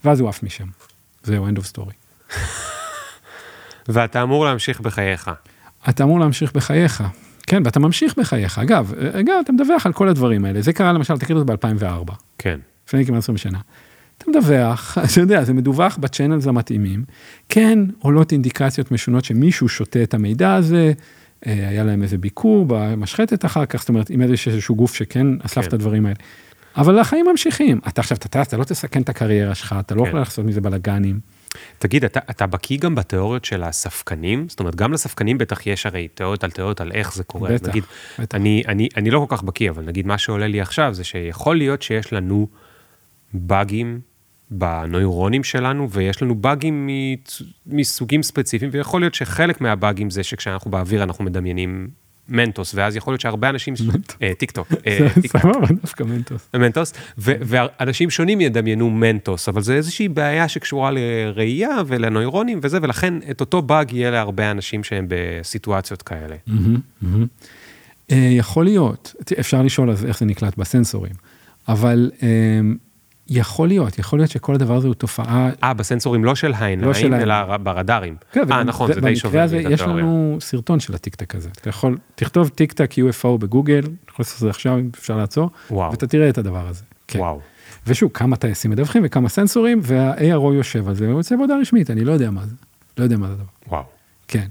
ואז 0.05 0.21
הוא 0.21 0.29
עף 0.29 0.43
משם. 0.43 0.67
זהו, 1.23 1.49
end 1.49 1.59
of 1.59 1.63
story. 1.73 2.35
ואתה 3.89 4.23
אמור 4.23 4.45
להמשיך 4.45 4.81
בחייך. 4.81 5.31
אתה 5.89 6.05
אמור 6.05 6.21
להמשיך 6.21 6.53
בחייך. 6.53 7.03
כן, 7.49 7.63
ואתה 7.65 7.81
ממשיך 7.81 8.19
בחייך. 8.19 8.59
אגב, 8.59 8.93
אגב, 9.13 9.35
אתה 9.45 9.53
מדווח 9.53 9.87
על 9.87 9.93
כל 9.93 10.09
הדברים 10.09 10.45
האלה. 10.45 10.63
זה 10.63 10.73
קרה 10.73 10.93
למשל, 10.93 11.19
תקריא 11.19 11.41
את 11.41 11.47
זה 11.47 11.55
ב-2004. 11.55 12.13
כן. 12.39 12.59
לפני 12.89 13.07
כמעט 13.07 13.19
20 13.19 13.39
שנה. 13.39 13.59
אתה 14.19 14.31
מדווח, 14.31 14.99
אתה 15.05 15.21
יודע, 15.21 15.45
זה 15.45 15.55
מדווח 15.55 15.97
בצ'אנלס 15.97 16.47
המתאימים. 16.47 17.05
כן, 17.49 17.79
עולות 17.99 18.33
אינדיקציות 18.33 18.91
משונות 18.91 19.25
שמישהו 19.25 19.69
שותה 19.69 20.03
את 20.03 20.15
המידע 20.15 20.55
הזה, 20.55 20.93
אה, 21.47 21.69
היה 21.69 21.85
להם 21.85 22.03
איזה 22.03 22.19
ביקור 22.19 22.65
במשחטת 22.69 23.45
אחר 23.45 23.67
כך, 23.67 23.81
זאת 23.81 23.89
אומרת, 23.89 24.11
אם 24.11 24.23
יש 24.33 24.49
איזשהו 24.49 24.75
גוף 24.75 24.95
שכן 24.95 25.27
אסף 25.43 25.61
כן. 25.61 25.69
את 25.69 25.73
הדברים 25.73 26.07
האלה. 26.07 26.17
אבל 26.77 26.99
החיים 26.99 27.27
ממשיכים. 27.31 27.81
אתה 27.89 28.01
עכשיו, 28.01 28.17
אתה, 28.17 28.43
אתה 28.43 28.57
לא 28.57 28.65
תסכן 28.65 29.03
את 29.03 29.09
הקריירה 29.09 29.55
שלך, 29.55 29.75
אתה 29.81 29.95
לא 29.95 30.03
כן. 30.03 30.09
יכול 30.09 30.21
לעשות 30.21 30.45
מזה 30.45 30.61
בלאגנים. 30.61 31.21
תגיד, 31.79 32.05
אתה, 32.05 32.21
אתה 32.31 32.47
בקיא 32.47 32.79
גם 32.79 32.95
בתיאוריות 32.95 33.45
של 33.45 33.63
הספקנים? 33.63 34.49
זאת 34.49 34.61
אומרת, 34.61 34.75
גם 34.75 34.93
לספקנים 34.93 35.39
בטח 35.39 35.67
יש 35.67 35.87
הרי 35.87 36.09
תיאוריות 36.09 36.45
על 36.45 36.51
תיאוריות 36.51 36.81
על 36.81 36.93
איך 36.93 37.15
זה 37.15 37.25
קורה. 37.25 37.51
בטח, 37.51 37.69
נגיד, 37.69 37.85
בטח. 38.19 38.37
אני, 38.37 38.63
אני, 38.69 38.89
אני 38.97 39.11
לא 39.11 39.27
כל 39.29 39.37
כך 39.37 39.43
בקיא, 39.43 39.71
אבל 39.71 39.85
נגיד 39.85 40.07
מה 40.07 40.19
שעולה 40.19 40.47
לי 40.47 40.61
עכשיו 40.61 40.95
זה 40.95 41.05
שיכול 41.05 41.57
להיות 41.57 41.83
שיש 41.83 42.13
לנו 42.13 42.49
באגים 43.35 44.01
בנוירונים 44.51 45.45
שלנו, 45.45 45.91
ויש 45.91 46.23
לנו 46.23 46.35
באגים 46.35 46.89
מסוגים 47.67 48.23
ספציפיים, 48.23 48.71
ויכול 48.75 49.01
להיות 49.01 49.15
שחלק 49.15 49.61
מהבאגים 49.61 50.11
זה 50.11 50.23
שכשאנחנו 50.23 50.71
באוויר 50.71 51.03
אנחנו 51.03 51.25
מדמיינים 51.25 51.89
מנטוס, 52.29 52.75
ואז 52.75 52.97
יכול 52.97 53.13
להיות 53.13 53.21
שהרבה 53.21 53.49
אנשים, 53.49 53.75
אה, 54.23 54.33
טיק 54.39 54.51
טוק, 54.51 54.69
אה, 54.87 55.09
סבבה, 55.27 55.67
דווקא 55.81 56.05
מנטוס. 56.05 56.49
מנטוס, 56.55 56.93
ואנשים 57.19 58.11
שונים 58.11 58.41
ידמיינו 58.41 58.91
מנטוס, 58.91 59.49
אבל 59.49 59.63
זה 59.63 59.75
איזושהי 59.75 60.09
בעיה 60.09 60.49
שקשורה 60.49 60.91
לראייה 60.91 61.77
ולנוירונים 61.87 62.61
וזה, 62.63 62.79
ולכן 62.83 63.15
את 63.31 63.41
אותו 63.41 63.63
באג 63.63 63.93
יהיה 63.93 64.11
להרבה 64.11 64.51
אנשים 64.51 64.85
שהם 64.85 65.07
בסיטואציות 65.09 66.03
כאלה. 66.03 66.37
אה, 68.11 68.17
יכול 68.17 68.65
להיות, 68.65 69.15
אפשר 69.41 69.63
לשאול 69.63 69.91
איך 70.07 70.19
זה 70.19 70.27
נקלט 70.27 70.57
בסנסורים, 70.59 71.13
אבל 71.69 72.11
יכול 73.31 73.69
להיות, 73.69 73.99
יכול 73.99 74.19
להיות 74.19 74.31
שכל 74.31 74.55
הדבר 74.55 74.77
הזה 74.77 74.87
הוא 74.87 74.95
תופעה... 74.95 75.51
אה, 75.63 75.75
בסנסורים 75.75 76.25
לא 76.25 76.35
של 76.35 76.53
העיניים, 76.55 76.91
לא 77.13 77.17
אלא 77.17 77.57
ברדארים. 77.57 78.17
כן, 78.33 78.53
אה, 78.53 78.63
נכון, 78.63 78.93
זה 78.93 79.01
די 79.01 79.17
שובר 79.17 79.45
את 79.45 79.49
התיאוריה. 79.49 79.75
יש 79.75 79.81
לנו 79.81 80.37
סרטון 80.41 80.81
של 80.81 80.95
הטיקטק 80.95 81.35
הזה. 81.35 81.49
אתה 81.61 81.69
יכול, 81.69 81.99
תכתוב 82.15 82.49
טיקטק 82.49 82.93
UFO 82.93 83.39
בגוגל, 83.39 83.79
אתה 83.79 83.89
יכול 84.13 84.23
לעשות 84.23 84.35
את 84.35 84.41
זה 84.41 84.51
עכשיו, 84.51 84.79
אפשר 84.99 85.17
לעצור, 85.17 85.51
וואו. 85.71 85.91
ואתה 85.91 86.07
תראה 86.07 86.29
את 86.29 86.39
הדבר 86.39 86.69
הזה. 86.69 86.83
כן. 87.09 87.19
וואו. 87.19 87.41
ושוב, 87.87 88.11
כמה 88.15 88.37
טייסים 88.37 88.71
מדווחים 88.71 89.03
וכמה 89.05 89.29
סנסורים, 89.29 89.81
וה-ARO 89.83 90.55
יושב 90.55 90.89
על 90.89 90.95
זה, 90.95 91.09
והוא 91.09 91.19
יוצא 91.19 91.37
בעבודה 91.37 91.57
רשמית, 91.57 91.91
אני 91.91 92.05
לא 92.05 92.13
יודע 92.13 92.31
מה 92.31 92.47
זה. 92.47 92.55
לא 92.99 93.05
יודע 93.05 93.17
מה 93.17 93.27
זה 93.27 93.33
הדבר. 93.33 93.45
וואו. 93.69 93.85
כן. 94.29 94.47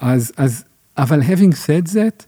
אז, 0.00 0.32
אז 0.36 0.64
אבל 0.98 1.20
having 1.20 1.52
said 1.52 1.88
that, 1.88 2.24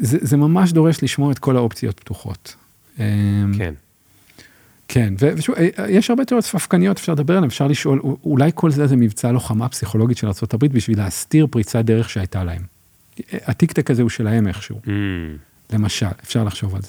זה, 0.00 0.18
זה 0.20 0.36
ממש 0.36 0.72
דורש 0.72 1.02
לשמור 1.02 1.32
את 1.32 1.38
כל 1.38 1.56
האופציות 1.56 2.00
פתוחות. 2.00 2.56
כן. 2.96 3.74
כן, 4.88 5.14
ושוב, 5.18 5.54
יש 5.88 6.10
הרבה 6.10 6.24
תיאוריות 6.24 6.44
ספקניות, 6.44 6.98
אפשר 6.98 7.12
לדבר 7.12 7.34
עליהן, 7.34 7.48
אפשר 7.48 7.66
לשאול, 7.66 8.00
אולי 8.24 8.50
כל 8.54 8.70
זה 8.70 8.86
זה 8.86 8.96
מבצע 8.96 9.32
לוחמה 9.32 9.68
פסיכולוגית 9.68 10.16
של 10.16 10.26
ארה"ב 10.26 10.66
בשביל 10.66 10.98
להסתיר 10.98 11.46
פריצת 11.50 11.84
דרך 11.84 12.10
שהייתה 12.10 12.44
להם. 12.44 12.62
הטיקטק 13.32 13.90
הזה 13.90 14.02
הוא 14.02 14.10
שלהם 14.10 14.48
איכשהו. 14.48 14.80
Mm. 14.84 14.88
למשל, 15.72 16.06
אפשר 16.24 16.44
לחשוב 16.44 16.74
על 16.74 16.82
זה. 16.82 16.88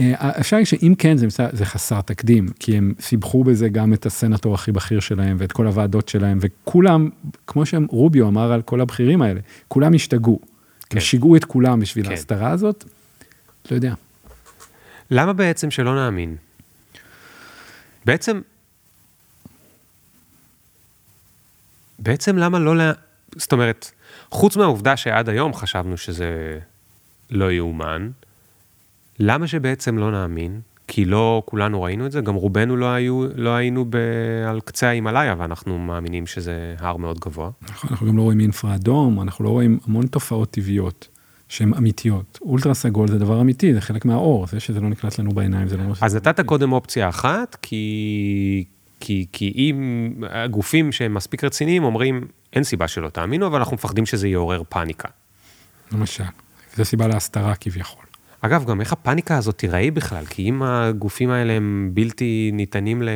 אה, 0.00 0.40
אפשר 0.40 0.56
להגיד 0.56 0.66
שאם 0.66 0.94
כן 0.98 1.16
זה, 1.16 1.26
מצא, 1.26 1.48
זה 1.52 1.64
חסר 1.64 2.00
תקדים, 2.00 2.48
כי 2.58 2.76
הם 2.76 2.94
סיבכו 3.00 3.44
בזה 3.44 3.68
גם 3.68 3.92
את 3.92 4.06
הסנטור 4.06 4.54
הכי 4.54 4.72
בכיר 4.72 5.00
שלהם 5.00 5.36
ואת 5.40 5.52
כל 5.52 5.66
הוועדות 5.66 6.08
שלהם, 6.08 6.38
וכולם, 6.40 7.10
כמו 7.46 7.66
שהם 7.66 7.86
רוביו 7.90 8.28
אמר 8.28 8.52
על 8.52 8.62
כל 8.62 8.80
הבכירים 8.80 9.22
האלה, 9.22 9.40
כולם 9.68 9.94
השתגעו. 9.94 10.40
כן. 10.90 10.96
הם 10.96 11.00
שיגעו 11.00 11.36
את 11.36 11.44
כולם 11.44 11.80
בשביל 11.80 12.04
כן. 12.04 12.10
ההסתרה 12.10 12.50
הזאת, 12.50 12.84
לא 13.70 13.76
יודע. 13.76 13.94
למה 15.10 15.32
בעצם 15.32 15.70
שלא 15.70 15.94
נאמין? 15.94 16.36
בעצם, 18.04 18.40
בעצם 21.98 22.38
למה 22.38 22.58
לא, 22.58 22.76
לה... 22.76 22.92
זאת 23.36 23.52
אומרת, 23.52 23.90
חוץ 24.30 24.56
מהעובדה 24.56 24.96
שעד 24.96 25.28
היום 25.28 25.54
חשבנו 25.54 25.96
שזה 25.96 26.58
לא 27.30 27.52
יאומן, 27.52 28.10
למה 29.18 29.46
שבעצם 29.46 29.98
לא 29.98 30.10
נאמין? 30.10 30.60
כי 30.88 31.04
לא 31.04 31.42
כולנו 31.46 31.82
ראינו 31.82 32.06
את 32.06 32.12
זה, 32.12 32.20
גם 32.20 32.34
רובנו 32.34 32.76
לא, 32.76 32.86
היו, 32.86 33.26
לא 33.34 33.50
היינו 33.50 33.84
ב... 33.90 33.96
על 34.48 34.60
קצה 34.60 34.88
ההימאליה, 34.88 35.34
ואנחנו 35.38 35.78
מאמינים 35.78 36.26
שזה 36.26 36.74
הר 36.78 36.96
מאוד 36.96 37.20
גבוה. 37.20 37.50
אנחנו, 37.62 37.88
אנחנו 37.90 38.06
גם 38.06 38.16
לא 38.16 38.22
רואים 38.22 38.40
אינפרה 38.40 38.74
אדום, 38.74 39.22
אנחנו 39.22 39.44
לא 39.44 39.50
רואים 39.50 39.78
המון 39.86 40.06
תופעות 40.06 40.50
טבעיות 40.50 41.08
שהן 41.48 41.74
אמיתיות. 41.74 42.38
אולטרה 42.42 42.74
סגול 42.74 43.08
זה 43.08 43.18
דבר 43.18 43.40
אמיתי, 43.40 43.74
זה 43.74 43.80
חלק 43.80 44.04
מהאור, 44.04 44.46
זה 44.46 44.60
שזה 44.60 44.80
לא 44.80 44.88
נקלט 44.88 45.18
לנו 45.18 45.30
בעיניים, 45.30 45.68
זה 45.68 45.76
לא 45.76 45.94
שזה 45.94 46.06
אז 46.06 46.16
נתת. 46.16 46.40
קודם 46.40 46.72
אופציה 46.72 47.08
אחת, 47.08 47.56
כי, 47.62 48.64
כי, 49.00 49.26
כי 49.32 49.52
אם 49.56 50.14
הגופים 50.30 50.92
שהם 50.92 51.14
מספיק 51.14 51.44
רציניים 51.44 51.84
אומרים, 51.84 52.26
אין 52.52 52.64
סיבה 52.64 52.88
שלא 52.88 53.08
תאמינו, 53.08 53.46
אבל 53.46 53.58
אנחנו 53.58 53.74
מפחדים 53.74 54.06
שזה 54.06 54.28
יעורר 54.28 54.62
פאניקה. 54.68 55.08
למשל, 55.92 56.24
זו 56.76 56.84
סיבה 56.84 57.08
להסתרה 57.08 57.54
כביכול. 57.54 58.04
אגב, 58.40 58.64
גם 58.64 58.80
איך 58.80 58.92
הפאניקה 58.92 59.36
הזאת 59.36 59.58
תיראה 59.58 59.90
בכלל? 59.90 60.24
כי 60.24 60.42
אם 60.42 60.62
הגופים 60.62 61.30
האלה 61.30 61.52
הם 61.52 61.90
בלתי 61.94 62.50
ניתנים 62.52 63.02
ל... 63.02 63.08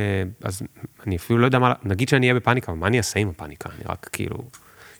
אז 0.42 0.62
אני 1.06 1.16
אפילו 1.16 1.38
לא 1.38 1.46
יודע 1.46 1.58
מה... 1.58 1.72
נגיד 1.84 2.08
שאני 2.08 2.26
אהיה 2.26 2.40
בפאניקה, 2.40 2.74
מה 2.74 2.86
אני 2.86 2.98
אעשה 2.98 3.20
עם 3.20 3.28
הפאניקה? 3.28 3.68
אני 3.76 3.84
רק 3.86 4.08
כאילו... 4.12 4.36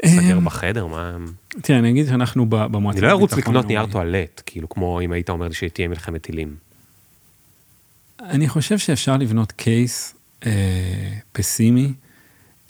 אסגר 0.05 0.39
אמ, 0.39 0.45
בחדר, 0.45 0.87
מה... 0.87 1.17
תראה, 1.63 1.79
אני 1.79 1.91
אגיד 1.91 2.07
שאנחנו 2.07 2.47
במועצה... 2.47 2.99
אני 2.99 3.07
לא 3.07 3.11
ארוץ 3.11 3.33
לקנות 3.33 3.67
נייר. 3.67 3.87
טואלט, 3.87 4.43
כאילו, 4.47 4.69
כמו 4.69 5.01
אם 5.01 5.13
היית 5.13 5.31
אומר 5.31 5.53
שתהיה 5.53 5.89
מלחמת 5.89 6.23
טילים. 6.23 6.57
אני 8.21 8.49
חושב 8.49 8.79
שאפשר 8.79 9.17
לבנות 9.17 9.53
קייס 9.53 10.15
אה, 10.47 11.13
פסימי, 11.33 11.93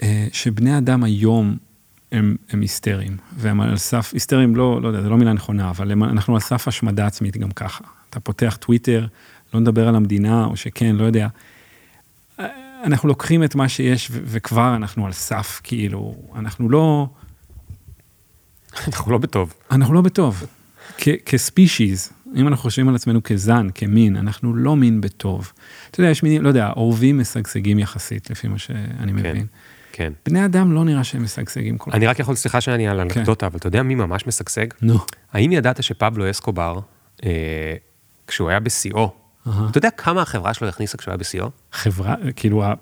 אה, 0.02 0.26
שבני 0.32 0.78
אדם 0.78 1.04
היום 1.04 1.56
הם, 2.12 2.36
הם 2.50 2.60
היסטריים, 2.60 3.16
והם 3.36 3.60
על 3.60 3.76
סף, 3.76 4.10
היסטריים 4.14 4.56
לא, 4.56 4.82
לא 4.82 4.88
יודע, 4.88 5.02
זו 5.02 5.10
לא 5.10 5.16
מילה 5.16 5.32
נכונה, 5.32 5.70
אבל 5.70 5.92
הם, 5.92 6.04
אנחנו 6.04 6.34
על 6.34 6.40
סף 6.40 6.68
השמדה 6.68 7.06
עצמית 7.06 7.36
גם 7.36 7.50
ככה. 7.50 7.84
אתה 8.10 8.20
פותח 8.20 8.58
טוויטר, 8.60 9.06
לא 9.54 9.60
נדבר 9.60 9.88
על 9.88 9.96
המדינה, 9.96 10.44
או 10.44 10.56
שכן, 10.56 10.96
לא 10.96 11.04
יודע. 11.04 11.28
אה, 12.40 12.46
אנחנו 12.84 13.08
לוקחים 13.08 13.44
את 13.44 13.54
מה 13.54 13.68
שיש, 13.68 14.10
וכבר 14.12 14.76
אנחנו 14.76 15.06
על 15.06 15.12
סף, 15.12 15.60
כאילו, 15.64 16.14
אנחנו 16.34 16.70
לא, 16.70 17.08
אנחנו 18.86 19.12
לא 19.12 19.18
בטוב. 19.18 19.54
אנחנו 19.70 19.94
לא 19.94 20.00
בטוב. 20.00 20.46
כספישיז, 21.26 22.12
אם 22.36 22.48
אנחנו 22.48 22.62
חושבים 22.62 22.88
על 22.88 22.94
עצמנו 22.94 23.22
כזן, 23.22 23.68
כמין, 23.74 24.16
אנחנו 24.16 24.54
לא 24.54 24.76
מין 24.76 25.00
בטוב. 25.00 25.52
אתה 25.90 26.00
יודע, 26.00 26.10
יש 26.10 26.22
מינים, 26.22 26.42
לא 26.42 26.48
יודע, 26.48 26.68
עורבים 26.68 27.18
משגשגים 27.18 27.78
יחסית, 27.78 28.30
לפי 28.30 28.48
מה 28.48 28.58
שאני 28.58 29.12
מבין. 29.12 29.46
כן. 29.92 30.12
בני 30.26 30.44
אדם 30.44 30.72
לא 30.72 30.84
נראה 30.84 31.04
שהם 31.04 31.22
משגשגים 31.22 31.78
כל 31.78 31.90
כך. 31.90 31.96
אני 31.96 32.06
רק 32.06 32.18
יכול, 32.18 32.34
סליחה 32.34 32.60
שאני 32.60 32.88
על 32.88 32.96
כן. 32.96 33.18
אנקדוטה, 33.18 33.46
אבל 33.46 33.56
אתה 33.56 33.66
יודע 33.66 33.82
מי 33.82 33.94
ממש 33.94 34.26
משגשג? 34.26 34.66
נו. 34.82 34.98
האם 35.32 35.52
ידעת 35.52 35.82
שפבלו 35.82 36.30
אסקובר, 36.30 36.78
אה, 37.24 37.30
כשהוא 38.26 38.48
היה 38.48 38.60
בשיאו. 38.60 39.10
אתה 39.70 39.78
יודע 39.78 39.90
כמה 39.90 40.22
החברה 40.22 40.54
שלו 40.54 40.68
הכניסה 40.68 40.98
כשהוא 40.98 41.12
היה 41.12 41.18
בשיאו? 41.18 41.50
חברה, 41.72 42.14
כאילו, 42.36 42.62
אה, 42.64 42.74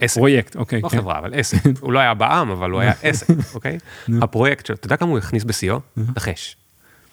עסק. 0.00 0.16
הפרויקט, 0.16 0.56
אוקיי. 0.56 0.80
לא 0.82 0.88
כן. 0.88 0.98
חברה, 0.98 1.18
אבל 1.18 1.34
עסק. 1.34 1.58
הוא 1.80 1.92
לא 1.92 1.98
היה 1.98 2.14
בעם, 2.14 2.50
אבל 2.50 2.70
הוא 2.70 2.80
היה 2.80 2.92
עסק, 3.02 3.26
אוקיי? 3.54 3.78
הפרויקט 4.22 4.66
שלו, 4.66 4.76
אתה 4.76 4.86
יודע 4.86 4.96
כמה 4.96 5.10
הוא 5.10 5.18
הכניס 5.18 5.44
בשיאו? 5.44 5.80
נחש. 5.96 6.56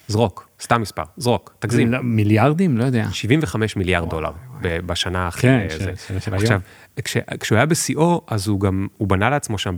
זרוק, 0.08 0.48
סתם 0.62 0.82
מספר, 0.82 1.04
זרוק, 1.18 1.54
תגזים. 1.60 1.92
לא, 1.92 2.00
מיליארדים? 2.04 2.78
לא 2.78 2.84
יודע. 2.84 3.08
75 3.12 3.76
מיליארד 3.76 4.10
דולר 4.10 4.32
בשנה 4.62 5.28
אחרי 5.28 5.42
כן, 5.42 5.68
זה. 5.70 5.80
של- 5.86 5.96
של- 6.14 6.20
של 6.20 6.34
עכשיו, 6.34 6.60
כשהוא 7.40 7.56
היה 7.56 7.66
בשיאו, 7.66 8.22
אז 8.28 8.48
הוא 8.48 8.60
גם, 8.60 8.88
הוא 8.98 9.08
בנה 9.08 9.30
לעצמו 9.30 9.58
שם, 9.58 9.76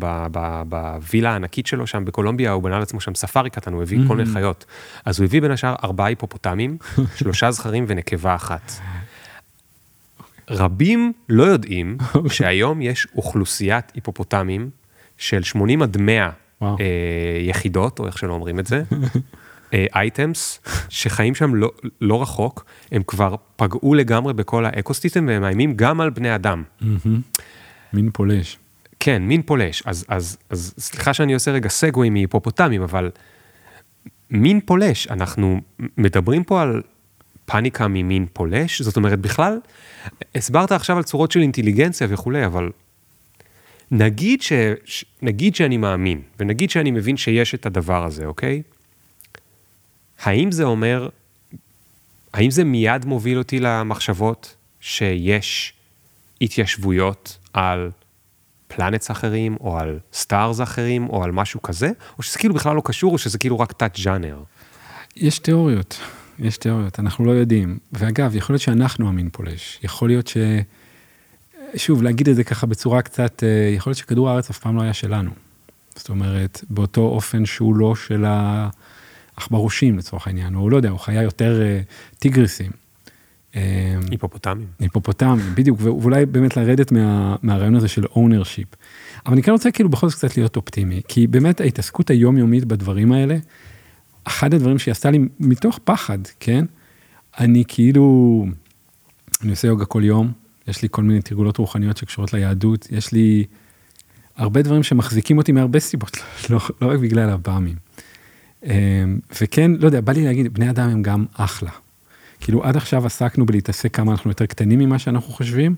בווילה 0.70 1.32
הענקית 1.32 1.68
שלו 1.68 1.88
שם 1.88 2.06
בקולומביה, 2.06 2.52
הוא 2.52 2.64
בנה 2.64 2.80
לעצמו 2.80 3.02
שם 3.02 3.16
ספארי 3.16 3.50
קטן, 3.50 3.74
הוא 3.74 3.82
הביא 3.82 4.00
כל 4.08 4.16
מיני 4.16 4.30
חיות. 4.34 4.66
אז 5.06 5.20
הוא 5.20 5.26
הביא 5.26 5.42
בין 5.42 5.52
השאר 5.52 5.76
ארבעה 5.84 6.08
היפופוטמים, 6.08 6.78
שלושה 7.18 7.52
זכרים 7.52 7.86
ונקבה 7.88 8.36
אחת. 8.36 8.72
רבים 10.50 11.14
לא 11.30 11.44
יודעים 11.44 11.98
שהיום 12.30 12.82
יש 12.82 13.08
אוכלוסיית 13.16 13.92
היפופוטמים 13.96 14.70
של 15.18 15.44
80 15.44 15.82
עד 15.82 15.98
100 15.98 16.30
וואו. 16.62 16.78
אה, 16.80 16.86
יחידות, 17.42 18.00
או 18.00 18.08
איך 18.08 18.18
שלא 18.18 18.34
אומרים 18.34 18.60
את 18.60 18.68
זה, 18.68 18.84
אייטמס, 19.96 20.62
שחיים 20.90 21.36
שם 21.36 21.56
לא, 21.56 21.72
לא 22.02 22.22
רחוק, 22.22 22.66
הם 22.92 23.04
כבר 23.08 23.36
פגעו 23.56 23.94
לגמרי 23.94 24.34
בכל 24.34 24.66
האקוסיסטם 24.66 25.26
והם 25.28 25.42
מאיימים 25.42 25.74
גם 25.76 26.02
על 26.02 26.10
בני 26.10 26.36
אדם. 26.36 26.64
מין 27.94 28.10
פולש. 28.14 28.58
כן, 29.00 29.22
מין 29.22 29.42
פולש. 29.42 29.84
אז, 29.86 30.06
אז, 30.08 30.38
אז 30.50 30.74
סליחה 30.78 31.14
שאני 31.14 31.34
עושה 31.34 31.52
רגע 31.52 31.70
סגווי 31.70 32.10
מהיפופוטמים, 32.10 32.82
אבל 32.82 33.12
מין 34.30 34.60
פולש, 34.66 35.08
אנחנו 35.08 35.62
מדברים 35.98 36.44
פה 36.44 36.62
על 36.62 36.82
פאניקה 37.46 37.88
ממין 37.88 38.26
פולש, 38.34 38.82
זאת 38.82 38.96
אומרת, 38.96 39.20
בכלל, 39.20 39.60
הסברת 40.36 40.72
עכשיו 40.72 40.98
על 40.98 41.04
צורות 41.04 41.32
של 41.32 41.40
אינטליגנציה 41.40 42.08
וכולי, 42.10 42.46
אבל 42.46 42.70
נגיד, 43.92 44.42
ש, 44.42 44.54
ש, 44.86 45.06
נגיד 45.22 45.56
שאני 45.56 45.78
מאמין, 45.78 46.22
ונגיד 46.40 46.70
שאני 46.70 46.92
מבין 46.92 47.18
שיש 47.18 47.56
את 47.56 47.66
הדבר 47.66 48.06
הזה, 48.06 48.26
אוקיי? 48.26 48.62
האם 50.20 50.52
זה 50.52 50.64
אומר, 50.64 51.10
האם 52.34 52.52
זה 52.52 52.64
מיד 52.64 53.06
מוביל 53.06 53.38
אותי 53.38 53.60
למחשבות 53.60 54.56
שיש 54.80 55.74
התיישבויות 56.42 57.38
על 57.54 57.92
planets 58.68 59.12
אחרים, 59.12 59.58
או 59.60 59.80
על 59.80 60.00
stars 60.14 60.62
אחרים, 60.62 61.10
או 61.10 61.24
על 61.24 61.32
משהו 61.32 61.62
כזה, 61.62 61.92
או 62.18 62.24
שזה 62.24 62.40
כאילו 62.40 62.54
בכלל 62.54 62.76
לא 62.76 62.82
קשור, 62.86 63.14
או 63.14 63.18
שזה 63.18 63.38
כאילו 63.38 63.60
רק 63.60 63.72
תת 63.72 64.00
ז'אנר. 64.04 64.44
יש 65.16 65.40
תיאוריות, 65.40 66.00
יש 66.44 66.58
תיאוריות, 66.58 67.00
אנחנו 67.00 67.26
לא 67.26 67.32
יודעים. 67.32 67.78
ואגב, 67.92 68.36
יכול 68.36 68.54
להיות 68.54 68.62
שאנחנו 68.62 69.08
המין 69.08 69.30
פולש. 69.32 69.80
יכול 69.84 70.10
להיות 70.10 70.28
ש... 70.28 70.38
שוב, 71.76 72.04
להגיד 72.04 72.30
את 72.30 72.36
זה 72.36 72.44
ככה 72.44 72.68
בצורה 72.68 73.02
קצת, 73.02 73.44
אה, 73.44 73.74
יכול 73.76 73.90
להיות 73.90 73.98
שכדור 73.98 74.30
הארץ 74.30 74.50
אף 74.50 74.58
פעם 74.58 74.76
לא 74.76 74.82
היה 74.82 74.94
שלנו. 74.94 75.32
זאת 75.96 76.10
אומרת, 76.10 76.64
באותו 76.70 77.02
אופן 77.02 77.46
שהוא 77.46 77.76
לא 77.76 77.96
של 77.96 78.26
העכברושים 79.38 79.98
לצורך 79.98 80.28
העניין, 80.28 80.56
או 80.56 80.70
לא 80.70 80.78
יודע, 80.78 80.90
הוא 80.90 81.00
חיה 81.00 81.22
יותר 81.22 81.62
אה, 81.62 81.82
טיגריסים. 82.20 82.72
אה, 83.56 83.96
היפופוטמים. 84.12 84.68
היפופוטמים, 84.80 85.56
בדיוק, 85.56 85.80
ואולי 85.82 86.26
באמת 86.26 86.58
לרדת 86.58 86.92
מה, 86.92 87.36
מהרעיון 87.42 87.76
הזה 87.76 87.88
של 87.88 88.04
ownership. 88.04 88.76
אבל 89.26 89.34
אני 89.34 89.44
כן 89.44 89.52
רוצה 89.52 89.72
כאילו 89.72 89.90
בכל 89.90 90.10
זאת 90.10 90.18
קצת 90.18 90.38
להיות 90.38 90.56
אופטימי, 90.56 91.02
כי 91.08 91.28
באמת 91.28 91.62
ההתעסקות 91.62 92.10
היומיומית 92.10 92.66
בדברים 92.66 93.12
האלה, 93.12 93.38
אחד 94.24 94.54
הדברים 94.54 94.80
שהיא 94.80 94.92
עשתה 94.92 95.12
לי 95.12 95.20
מתוך 95.40 95.80
פחד, 95.84 96.18
כן? 96.40 96.66
אני 97.40 97.64
כאילו, 97.68 98.46
אני 99.42 99.52
עושה 99.52 99.68
יוגה 99.68 99.86
כל 99.86 100.04
יום, 100.04 100.32
יש 100.68 100.82
לי 100.82 100.88
כל 100.92 101.04
מיני 101.04 101.22
תרגולות 101.22 101.58
רוחניות 101.58 101.98
שקשורות 101.98 102.34
ליהדות, 102.34 102.88
יש 102.92 103.12
לי 103.12 103.46
הרבה 104.38 104.62
דברים 104.62 104.84
שמחזיקים 104.84 105.38
אותי 105.38 105.52
מהרבה 105.52 105.80
סיבות, 105.80 106.18
לא, 106.50 106.60
לא 106.82 106.88
רק 106.88 107.00
בגלל 107.00 107.30
הבאמים. 107.30 107.76
אמ, 108.64 108.70
וכן, 109.42 109.72
לא 109.72 109.86
יודע, 109.86 110.02
בא 110.02 110.14
לי 110.14 110.24
להגיד, 110.26 110.54
בני 110.54 110.70
אדם 110.70 110.90
הם 110.90 111.02
גם 111.02 111.26
אחלה. 111.34 111.72
כאילו 112.40 112.64
עד 112.64 112.78
עכשיו 112.78 113.06
עסקנו 113.06 113.46
בלהתעסק 113.46 113.96
כמה 113.96 114.12
אנחנו 114.12 114.32
יותר 114.32 114.46
קטנים 114.46 114.80
ממה 114.80 115.00
שאנחנו 115.00 115.34
חושבים, 115.34 115.76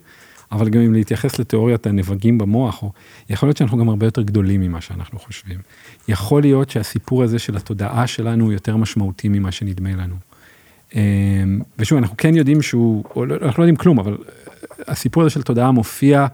אבל 0.52 0.70
גם 0.70 0.82
אם 0.82 0.93
להתייחס 0.93 1.39
לתיאוריית 1.39 1.88
הנבגים 1.88 2.38
במוח, 2.38 2.84
או 2.84 2.91
יכול 3.30 3.50
להיות 3.50 3.58
שאנחנו 3.58 3.78
גם 3.78 3.89
הרבה 3.89 4.08
יותר 4.08 4.22
גדולים 4.22 4.62
ממה 4.62 4.82
שאנחנו 4.82 5.20
חושבים. 5.20 5.60
יכול 6.08 6.41
להיות 6.41 6.70
שהסיפור 6.70 7.24
הזה 7.24 7.39
של 7.39 7.58
התודעה 7.58 8.08
שלנו 8.08 8.43
הוא 8.43 8.54
יותר 8.54 8.78
משמעותי 8.78 9.30
ממה 9.30 9.52
שנדמה 9.52 9.91
לנו. 9.91 10.16
אמ, 10.96 11.62
ושוב, 11.80 11.98
אנחנו 11.98 12.18
כן 12.18 12.36
יודעים 12.36 12.62
שהוא, 12.62 13.04
או 13.16 13.26
לא, 13.26 13.36
אנחנו 13.36 13.62
לא 13.62 13.64
יודעים 13.64 13.76
כלום, 13.76 14.00
אבל 14.00 14.18
הסיפור 14.88 15.24
הזה 15.24 15.30
של 15.30 15.41
תודעה 15.41 15.72
מופיע 15.72 16.28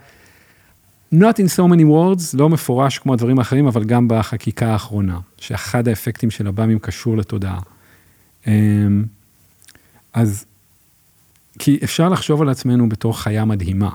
not 1.14 1.38
in 1.38 1.58
so 1.58 1.72
many 1.72 1.84
words, 1.84 2.38
לא 2.38 2.50
מפורש 2.50 3.00
כמו 3.00 3.14
הדברים 3.14 3.40
האחרים, 3.40 3.68
אבל 3.68 3.84
גם 3.84 4.08
בחקיקה 4.08 4.68
האחרונה, 4.68 5.20
שאחד 5.38 5.88
האפקטים 5.88 6.32
של 6.32 6.48
הבאמים 6.48 6.80
קשור 6.80 7.18
לתודעה. 7.18 7.60
אמ, 8.48 9.04
אז, 10.14 10.46
כי 11.60 11.80
אפשר 11.84 12.10
לחשוב 12.10 12.42
על 12.42 12.50
עצמנו 12.50 12.90
בתור 12.90 13.22
חיה 13.22 13.46
מדהימה, 13.46 13.90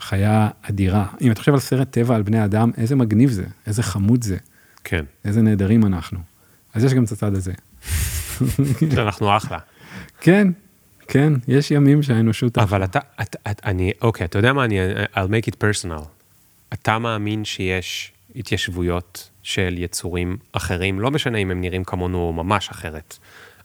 חיה 0.00 0.48
אדירה. 0.62 1.06
אם 1.20 1.32
אתה 1.32 1.40
חושב 1.40 1.52
על 1.52 1.60
סרט 1.60 1.90
טבע 1.90 2.16
על 2.16 2.22
בני 2.22 2.44
אדם, 2.44 2.70
איזה 2.76 2.96
מגניב 2.96 3.30
זה, 3.30 3.46
איזה 3.66 3.82
חמוד 3.82 4.24
זה, 4.24 4.36
כן. 4.84 5.04
איזה 5.24 5.42
נהדרים 5.42 5.86
אנחנו. 5.86 6.18
אז 6.74 6.84
יש 6.84 6.94
גם 6.94 7.04
את 7.04 7.12
הצד 7.12 7.34
הזה. 7.34 7.52
אנחנו 9.02 9.36
אחלה. 9.36 9.58
כן, 10.20 10.48
כן, 11.08 11.32
יש 11.48 11.70
ימים 11.70 12.02
שהאנושות... 12.02 12.58
אבל 12.58 12.84
אתה, 12.84 12.98
אתה, 13.22 13.38
אתה, 13.50 13.70
אני, 13.70 13.92
אוקיי, 14.02 14.24
אתה 14.24 14.38
יודע 14.38 14.52
מה, 14.52 14.64
אני, 14.64 14.78
I'll 15.04 15.28
make 15.28 15.50
it 15.50 15.54
personal. 15.54 16.02
אתה 16.72 16.98
מאמין 16.98 17.44
שיש 17.44 18.12
התיישבויות 18.36 19.30
של 19.42 19.74
יצורים 19.78 20.36
אחרים, 20.52 21.00
לא 21.00 21.10
משנה 21.10 21.38
אם 21.38 21.50
הם 21.50 21.60
נראים 21.60 21.84
כמונו 21.84 22.32
ממש 22.32 22.68
אחרת, 22.70 23.18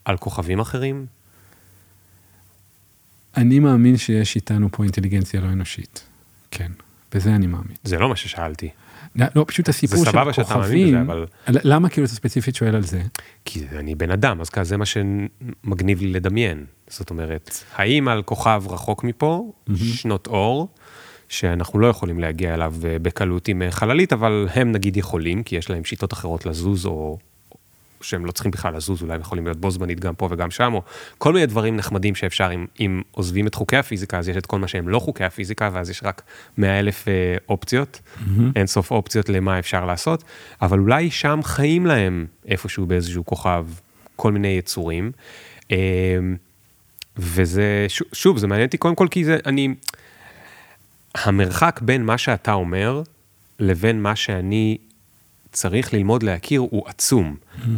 על 0.06 0.18
כוכבים 0.18 0.60
אחרים? 0.60 1.06
אני 3.38 3.60
מאמין 3.60 3.98
שיש 3.98 4.36
איתנו 4.36 4.70
פה 4.72 4.84
אינטליגנציה 4.84 5.42
לא 5.42 5.46
אנושית. 5.46 6.04
כן, 6.52 6.72
בזה 7.16 7.36
אני 7.36 7.48
מאמין. 7.48 7.76
זה 7.84 7.98
לא 8.00 8.10
מה 8.10 8.16
ששאלתי. 8.16 8.70
לא, 9.16 9.26
לא, 9.36 9.46
פשוט 9.48 9.70
הסיפור 9.70 10.06
של 10.06 10.12
סבבה 10.12 10.34
שאתה 10.34 10.58
מאמין 10.58 10.64
בזה, 10.64 10.74
כוכבים, 10.74 10.96
אבל- 11.12 11.26
למה 11.64 11.90
כאילו 11.90 12.06
אתה 12.06 12.14
ספציפית 12.16 12.56
שואל 12.56 12.76
על 12.76 12.84
זה? 12.84 13.02
כי 13.46 13.64
אני 13.80 13.96
בן 13.96 14.12
אדם, 14.12 14.42
אז 14.42 14.50
כזה 14.50 14.70
זה 14.70 14.78
מה 14.78 14.86
שמגניב 14.86 16.02
לי 16.02 16.08
לדמיין. 16.12 16.66
זאת 16.88 17.10
אומרת, 17.10 17.64
האם 17.76 18.08
על 18.08 18.22
כוכב 18.24 18.64
רחוק 18.70 19.04
מפה, 19.04 19.52
שנות 19.76 20.28
אור, 20.28 20.68
שאנחנו 21.30 21.80
לא 21.80 21.88
יכולים 21.88 22.20
להגיע 22.20 22.54
אליו 22.54 22.74
אה, 22.86 23.00
בקלות 23.02 23.48
עם 23.48 23.62
אה, 23.62 23.72
חללית, 23.72 24.14
אבל 24.14 24.48
הם 24.54 24.72
נגיד 24.72 24.98
יכולים, 24.98 25.44
כי 25.44 25.56
יש 25.56 25.70
להם 25.70 25.84
שיטות 25.84 26.14
אחרות 26.14 26.46
לזוז, 26.46 26.86
או 26.86 27.18
שהם 28.04 28.26
לא 28.26 28.32
צריכים 28.32 28.52
בכלל 28.52 28.76
לזוז, 28.76 29.02
אולי 29.04 29.14
הם 29.14 29.22
יכולים 29.22 29.46
להיות 29.46 29.58
בו 29.58 29.72
זמנית 29.72 30.00
גם 30.00 30.16
פה 30.16 30.28
וגם 30.32 30.52
שם, 30.52 30.74
או 30.74 30.82
כל 31.18 31.34
מיני 31.34 31.46
דברים 31.46 31.76
נחמדים 31.78 32.16
שאפשר, 32.16 32.50
אם, 32.54 32.66
אם 32.80 33.02
עוזבים 33.12 33.48
את 33.48 33.56
חוקי 33.56 33.78
הפיזיקה, 33.78 34.20
אז 34.20 34.30
יש 34.30 34.38
את 34.38 34.46
כל 34.46 34.60
מה 34.60 34.68
שהם 34.68 34.90
לא 34.90 35.00
חוקי 35.00 35.24
הפיזיקה, 35.24 35.70
ואז 35.74 35.90
יש 35.90 36.02
רק 36.04 36.22
100 36.58 36.80
אלף 36.80 37.08
אה, 37.08 37.14
אופציות, 37.50 38.00
אין 38.56 38.68
סוף 38.68 38.92
אופציות 38.92 39.30
למה 39.30 39.60
אפשר 39.60 39.86
לעשות, 39.86 40.24
אבל 40.62 40.80
אולי 40.80 41.12
שם 41.12 41.40
חיים 41.44 41.86
להם 41.86 42.26
איפשהו 42.48 42.86
באיזשהו 42.86 43.26
כוכב 43.26 43.66
כל 44.16 44.32
מיני 44.32 44.48
יצורים. 44.48 45.12
אה, 45.72 45.78
וזה, 47.18 47.86
ש- 47.88 48.04
שוב, 48.14 48.38
זה 48.38 48.48
מעניין 48.48 48.66
אותי 48.66 48.78
קודם 48.78 48.96
כל 48.96 49.08
כי 49.12 49.26
זה, 49.26 49.38
אני, 49.46 49.76
המרחק 51.16 51.80
בין 51.84 52.06
מה 52.06 52.18
שאתה 52.18 52.54
אומר 52.54 53.02
לבין 53.60 54.02
מה 54.02 54.16
שאני 54.16 54.78
צריך 55.54 55.94
ללמוד 55.94 56.24
להכיר 56.24 56.60
הוא 56.60 56.84
עצום. 56.88 57.36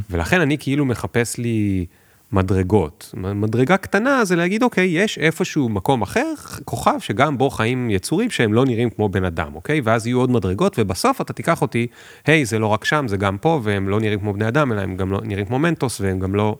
ולכן 0.10 0.42
אני 0.42 0.58
כאילו 0.58 0.86
מחפש 0.86 1.38
לי 1.38 1.86
מדרגות. 2.32 3.14
מדרגה 3.18 3.78
קטנה 3.78 4.26
זה 4.26 4.36
להגיד, 4.36 4.64
אוקיי, 4.64 4.86
יש 4.86 5.18
איפשהו 5.18 5.70
מקום 5.70 6.02
אחר, 6.02 6.34
כוכב 6.66 7.00
שגם 7.00 7.38
בו 7.38 7.50
חיים 7.50 7.90
יצורים 7.90 8.30
שהם 8.30 8.54
לא 8.54 8.66
נראים 8.66 8.90
כמו 8.90 9.10
בן 9.10 9.24
אדם, 9.24 9.56
אוקיי? 9.56 9.82
ואז 9.84 10.08
יהיו 10.08 10.20
עוד 10.20 10.30
מדרגות, 10.30 10.76
ובסוף 10.80 11.22
אתה 11.22 11.34
תיקח 11.34 11.62
אותי, 11.62 11.88
היי, 12.26 12.46
זה 12.46 12.60
לא 12.60 12.68
רק 12.68 12.86
שם, 12.86 13.08
זה 13.08 13.18
גם 13.18 13.38
פה, 13.38 13.60
והם 13.64 13.90
לא 13.90 14.00
נראים 14.00 14.20
כמו 14.20 14.34
בני 14.34 14.48
אדם, 14.48 14.72
אלא 14.72 14.82
הם 14.82 14.98
גם 14.98 15.12
לא 15.12 15.22
נראים 15.24 15.46
כמו 15.46 15.60
מנטוס, 15.60 16.02
והם 16.02 16.20
גם 16.20 16.36
לא, 16.36 16.58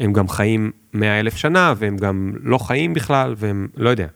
הם 0.00 0.12
גם 0.12 0.28
חיים 0.28 0.70
מאה 0.92 1.20
אלף 1.20 1.36
שנה, 1.36 1.74
והם 1.76 1.96
גם 1.96 2.32
לא 2.42 2.58
חיים 2.58 2.94
בכלל, 2.94 3.34
והם, 3.36 3.68
לא 3.76 3.90
יודע. 3.90 4.06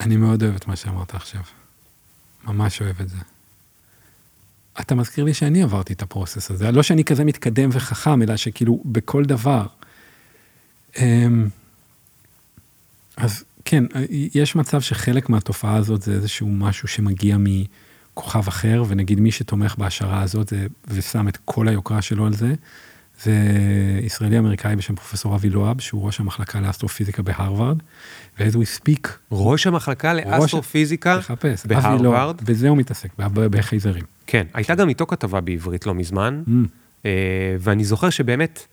אני 0.00 0.16
מאוד 0.16 0.42
אוהב 0.42 0.54
את 0.54 0.66
מה 0.66 0.76
שאמרת 0.76 1.14
עכשיו. 1.14 1.40
ממש 2.44 2.82
אוהב 2.82 3.00
את 3.00 3.08
זה. 3.08 3.16
אתה 4.80 4.94
מזכיר 4.94 5.24
לי 5.24 5.34
שאני 5.34 5.62
עברתי 5.62 5.92
את 5.92 6.02
הפרוסס 6.02 6.50
הזה. 6.50 6.70
לא 6.70 6.82
שאני 6.82 7.04
כזה 7.04 7.24
מתקדם 7.24 7.68
וחכם, 7.72 8.22
אלא 8.22 8.36
שכאילו 8.36 8.82
בכל 8.84 9.24
דבר. 9.24 9.66
אמ, 10.98 11.48
אז 13.16 13.44
כן, 13.64 13.84
יש 14.34 14.56
מצב 14.56 14.80
שחלק 14.80 15.28
מהתופעה 15.28 15.76
הזאת 15.76 16.02
זה 16.02 16.12
איזשהו 16.12 16.48
משהו 16.48 16.88
שמגיע 16.88 17.36
מכוכב 17.38 18.48
אחר, 18.48 18.84
ונגיד 18.88 19.20
מי 19.20 19.30
שתומך 19.30 19.74
בהשערה 19.78 20.22
הזאת 20.22 20.48
זה, 20.48 20.66
ושם 20.88 21.28
את 21.28 21.38
כל 21.44 21.68
היוקרה 21.68 22.02
שלו 22.02 22.26
על 22.26 22.34
זה, 22.34 22.54
זה 23.22 23.32
ישראלי 24.02 24.38
אמריקאי 24.38 24.76
בשם 24.76 24.94
פרופסור 24.94 25.34
אבי 25.34 25.50
לואב, 25.50 25.80
שהוא 25.80 26.06
ראש 26.06 26.20
המחלקה 26.20 26.60
לאסטרופיזיקה 26.60 27.22
בהרווארד, 27.22 27.78
ו-as 28.40 28.52
we 28.54 28.80
speak, 28.80 29.08
ראש 29.32 29.66
המחלקה 29.66 30.14
לאסטרופיזיקה 30.14 31.18
תחפש, 31.18 31.66
בהרווארד. 31.66 32.44
בזה 32.44 32.68
הוא 32.68 32.78
מתעסק, 32.78 33.08
בחייזרים. 33.34 34.04
כן, 34.26 34.46
הייתה 34.54 34.74
גם 34.74 34.88
איתו 34.88 35.06
כתבה 35.06 35.40
בעברית 35.40 35.86
לא 35.86 35.94
מזמן, 35.94 36.42
Mm. 36.46 36.50
אה, 37.06 37.10
ואני 37.60 37.84
זוכר 37.84 38.10
שבאמת, 38.10 38.66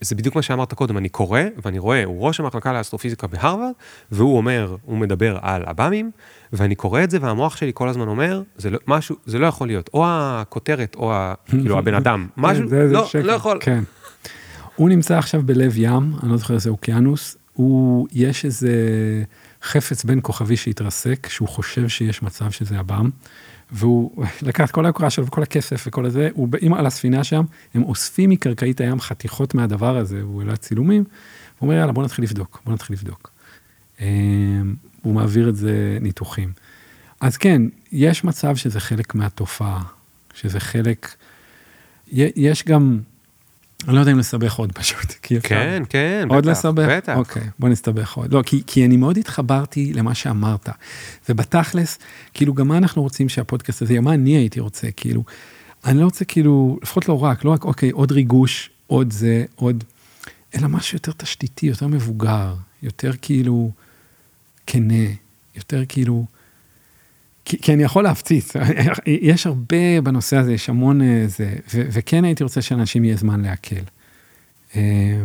זה 0.00 0.14
בדיוק 0.14 0.36
מה 0.36 0.42
שאמרת 0.42 0.74
קודם, 0.74 0.98
אני 0.98 1.08
קורא 1.08 1.40
ואני 1.64 1.78
רואה, 1.78 2.04
הוא 2.04 2.26
ראש 2.26 2.40
המחלקה 2.40 2.72
לאסטרופיזיקה 2.72 3.26
בהרווארד, 3.26 3.72
והוא 4.10 4.36
אומר, 4.36 4.76
הוא 4.82 4.98
מדבר 4.98 5.38
על 5.42 5.62
עב"מים, 5.66 6.10
ואני 6.54 6.74
קורא 6.74 7.04
את 7.04 7.10
זה 7.10 7.18
והמוח 7.20 7.56
שלי 7.56 7.70
כל 7.74 7.88
הזמן 7.88 8.08
אומר, 8.08 8.42
זה 8.56 8.70
לא, 8.70 8.78
משהו, 8.86 9.16
זה 9.26 9.38
לא 9.38 9.46
יכול 9.46 9.66
להיות, 9.66 9.90
או 9.94 10.04
הכותרת 10.08 10.94
או 10.94 11.12
ה, 11.12 11.34
כאילו 11.48 11.78
הבן 11.78 11.94
אדם, 11.94 12.26
משהו, 12.36 12.62
כן, 12.62 12.68
זה- 12.68 12.88
זה 12.88 12.94
לא, 12.94 13.06
שקר. 13.06 13.22
לא 13.22 13.32
יכול. 13.32 13.58
כן. 13.60 13.84
הוא 14.76 14.88
נמצא 14.88 15.18
עכשיו 15.18 15.42
בלב 15.42 15.72
ים, 15.76 16.12
אני 16.22 16.30
לא 16.30 16.36
זוכר 16.36 16.54
איזה 16.54 16.70
אוקיינוס, 16.70 17.36
הוא, 17.52 18.06
יש 18.12 18.44
איזה 18.44 18.70
חפץ 19.62 20.04
בין 20.04 20.20
כוכבי 20.22 20.56
שהתרסק, 20.56 21.26
שהוא 21.30 21.48
חושב 21.48 21.88
שיש 21.88 22.22
מצב 22.22 22.50
שזה 22.50 22.78
עב"ם, 22.78 23.10
והוא 23.72 24.24
לקח 24.42 24.70
כל 24.70 24.84
היוקרה 24.86 25.10
שלו 25.10 25.26
וכל 25.26 25.42
הכסף 25.42 25.84
וכל 25.86 26.06
הזה, 26.06 26.28
הוא 26.34 26.48
עם 26.60 26.74
על 26.74 26.86
הספינה 26.86 27.24
שם, 27.24 27.44
הם 27.74 27.82
אוספים 27.82 28.30
מקרקעית 28.30 28.80
הים 28.80 29.00
חתיכות 29.00 29.54
מהדבר 29.54 29.96
הזה, 29.96 30.20
הוא 30.22 30.42
העלה 30.42 30.56
צילומים, 30.56 31.04
הוא 31.58 31.66
אומר 31.68 31.80
יאללה 31.80 31.92
בוא 31.92 32.04
נתחיל 32.04 32.24
לבדוק, 32.24 32.60
בוא 32.64 32.72
נתחיל 32.72 32.96
לבדוק. 32.96 33.30
אמ, 35.04 35.10
הוא 35.10 35.14
מעביר 35.14 35.48
את 35.48 35.56
זה 35.56 35.98
ניתוחים. 36.00 36.52
אז 37.20 37.36
כן, 37.36 37.62
יש 37.92 38.24
מצב 38.24 38.56
שזה 38.56 38.80
חלק 38.80 39.14
מהתופעה, 39.14 39.82
שזה 40.34 40.60
חלק, 40.60 41.14
יש 42.12 42.64
גם, 42.64 43.00
אני 43.88 43.94
לא 43.94 44.00
יודע 44.00 44.12
אם 44.12 44.18
לסבך 44.18 44.54
עוד 44.54 44.72
פשוט, 44.72 45.12
כי 45.22 45.36
אפשר. 45.36 45.48
כן, 45.48 45.82
כן, 45.88 46.26
עוד 46.30 46.44
בטח, 46.44 46.50
לסבך? 46.50 46.88
בטח. 46.90 47.16
אוקיי, 47.16 47.42
בוא 47.58 47.68
נסתבך 47.68 48.12
עוד. 48.12 48.32
לא, 48.32 48.42
כי, 48.46 48.62
כי 48.66 48.84
אני 48.84 48.96
מאוד 48.96 49.18
התחברתי 49.18 49.92
למה 49.92 50.14
שאמרת. 50.14 50.68
ובתכלס, 51.28 51.98
כאילו, 52.34 52.54
גם 52.54 52.68
מה 52.68 52.78
אנחנו 52.78 53.02
רוצים 53.02 53.28
שהפודקאסט 53.28 53.82
הזה 53.82 53.92
יהיה, 53.92 54.00
מה 54.00 54.14
אני 54.14 54.36
הייתי 54.36 54.60
רוצה, 54.60 54.90
כאילו, 54.96 55.24
אני 55.84 55.98
לא 55.98 56.04
רוצה 56.04 56.24
כאילו, 56.24 56.78
לפחות 56.82 57.08
לא 57.08 57.24
רק, 57.24 57.44
לא 57.44 57.50
רק, 57.50 57.64
אוקיי, 57.64 57.90
עוד 57.90 58.12
ריגוש, 58.12 58.70
עוד 58.86 59.12
זה, 59.12 59.44
עוד, 59.54 59.84
אלא 60.54 60.68
משהו 60.68 60.96
יותר 60.96 61.12
תשתיתי, 61.12 61.66
יותר 61.66 61.86
מבוגר, 61.86 62.54
יותר 62.82 63.10
כאילו 63.22 63.70
כנה, 64.66 65.04
יותר 65.56 65.82
כאילו, 65.88 66.26
כי, 67.44 67.58
כי 67.58 67.72
אני 67.74 67.82
יכול 67.82 68.04
להפציץ, 68.04 68.52
יש 69.06 69.46
הרבה 69.46 70.00
בנושא 70.04 70.36
הזה, 70.36 70.52
יש 70.52 70.68
המון 70.68 71.02
אה, 71.02 71.24
זה, 71.26 71.54
ו, 71.74 71.82
וכן 71.92 72.24
הייתי 72.24 72.44
רוצה 72.44 72.62
שאנשים 72.62 73.04
יהיה 73.04 73.16
זמן 73.16 73.40
לעכל. 73.40 73.76
אה, 74.76 75.22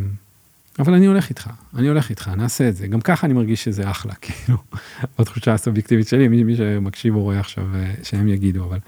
אבל 0.79 0.93
אני 0.93 1.05
הולך 1.05 1.29
איתך, 1.29 1.49
אני 1.75 1.87
הולך 1.87 2.09
איתך, 2.09 2.31
נעשה 2.37 2.69
את 2.69 2.75
זה. 2.75 2.87
גם 2.87 3.01
ככה 3.01 3.27
אני 3.27 3.33
מרגיש 3.33 3.63
שזה 3.63 3.89
אחלה, 3.91 4.13
כאילו, 4.21 4.57
בתחושה 5.19 5.53
הסובייקטיבית 5.53 6.07
שלי, 6.07 6.27
מי, 6.27 6.43
מי 6.43 6.55
שמקשיב 6.55 7.15
או 7.15 7.21
רואה 7.21 7.39
עכשיו, 7.39 7.75
אה, 7.75 7.93
שהם 8.03 8.27
יגידו, 8.27 8.63
אבל... 8.63 8.79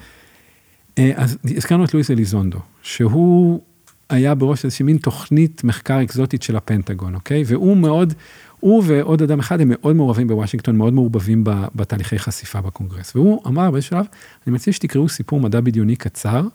אה, 0.97 1.11
אז 1.15 1.37
הזכרנו 1.57 1.85
את 1.85 1.93
לואיס 1.93 2.11
אליזונדו, 2.11 2.59
שהוא 2.83 3.61
היה 4.09 4.35
בראש 4.35 4.65
איזושהי 4.65 4.83
מין 4.83 4.97
תוכנית 4.97 5.63
מחקר 5.63 6.03
אקזוטית 6.03 6.43
של 6.43 6.55
הפנטגון, 6.55 7.15
אוקיי? 7.15 7.43
והוא 7.47 7.77
מאוד, 7.77 8.13
הוא 8.61 8.83
ועוד 8.85 9.21
אדם 9.21 9.39
אחד 9.39 9.61
הם 9.61 9.67
מאוד 9.71 9.95
מעורבים 9.95 10.27
בוושינגטון, 10.27 10.75
מאוד 10.75 10.93
מעורבבים 10.93 11.43
בתהליכי 11.75 12.19
חשיפה 12.19 12.61
בקונגרס. 12.61 13.15
והוא 13.15 13.41
אמר 13.47 13.71
באיזשהו 13.71 13.89
שלב, 13.97 14.05
אני 14.47 14.55
מציע 14.55 14.73
שתקראו 14.73 15.09
סיפור 15.09 15.39
מדע 15.39 15.59
בדיוני 15.59 15.95
קצר, 15.95 16.47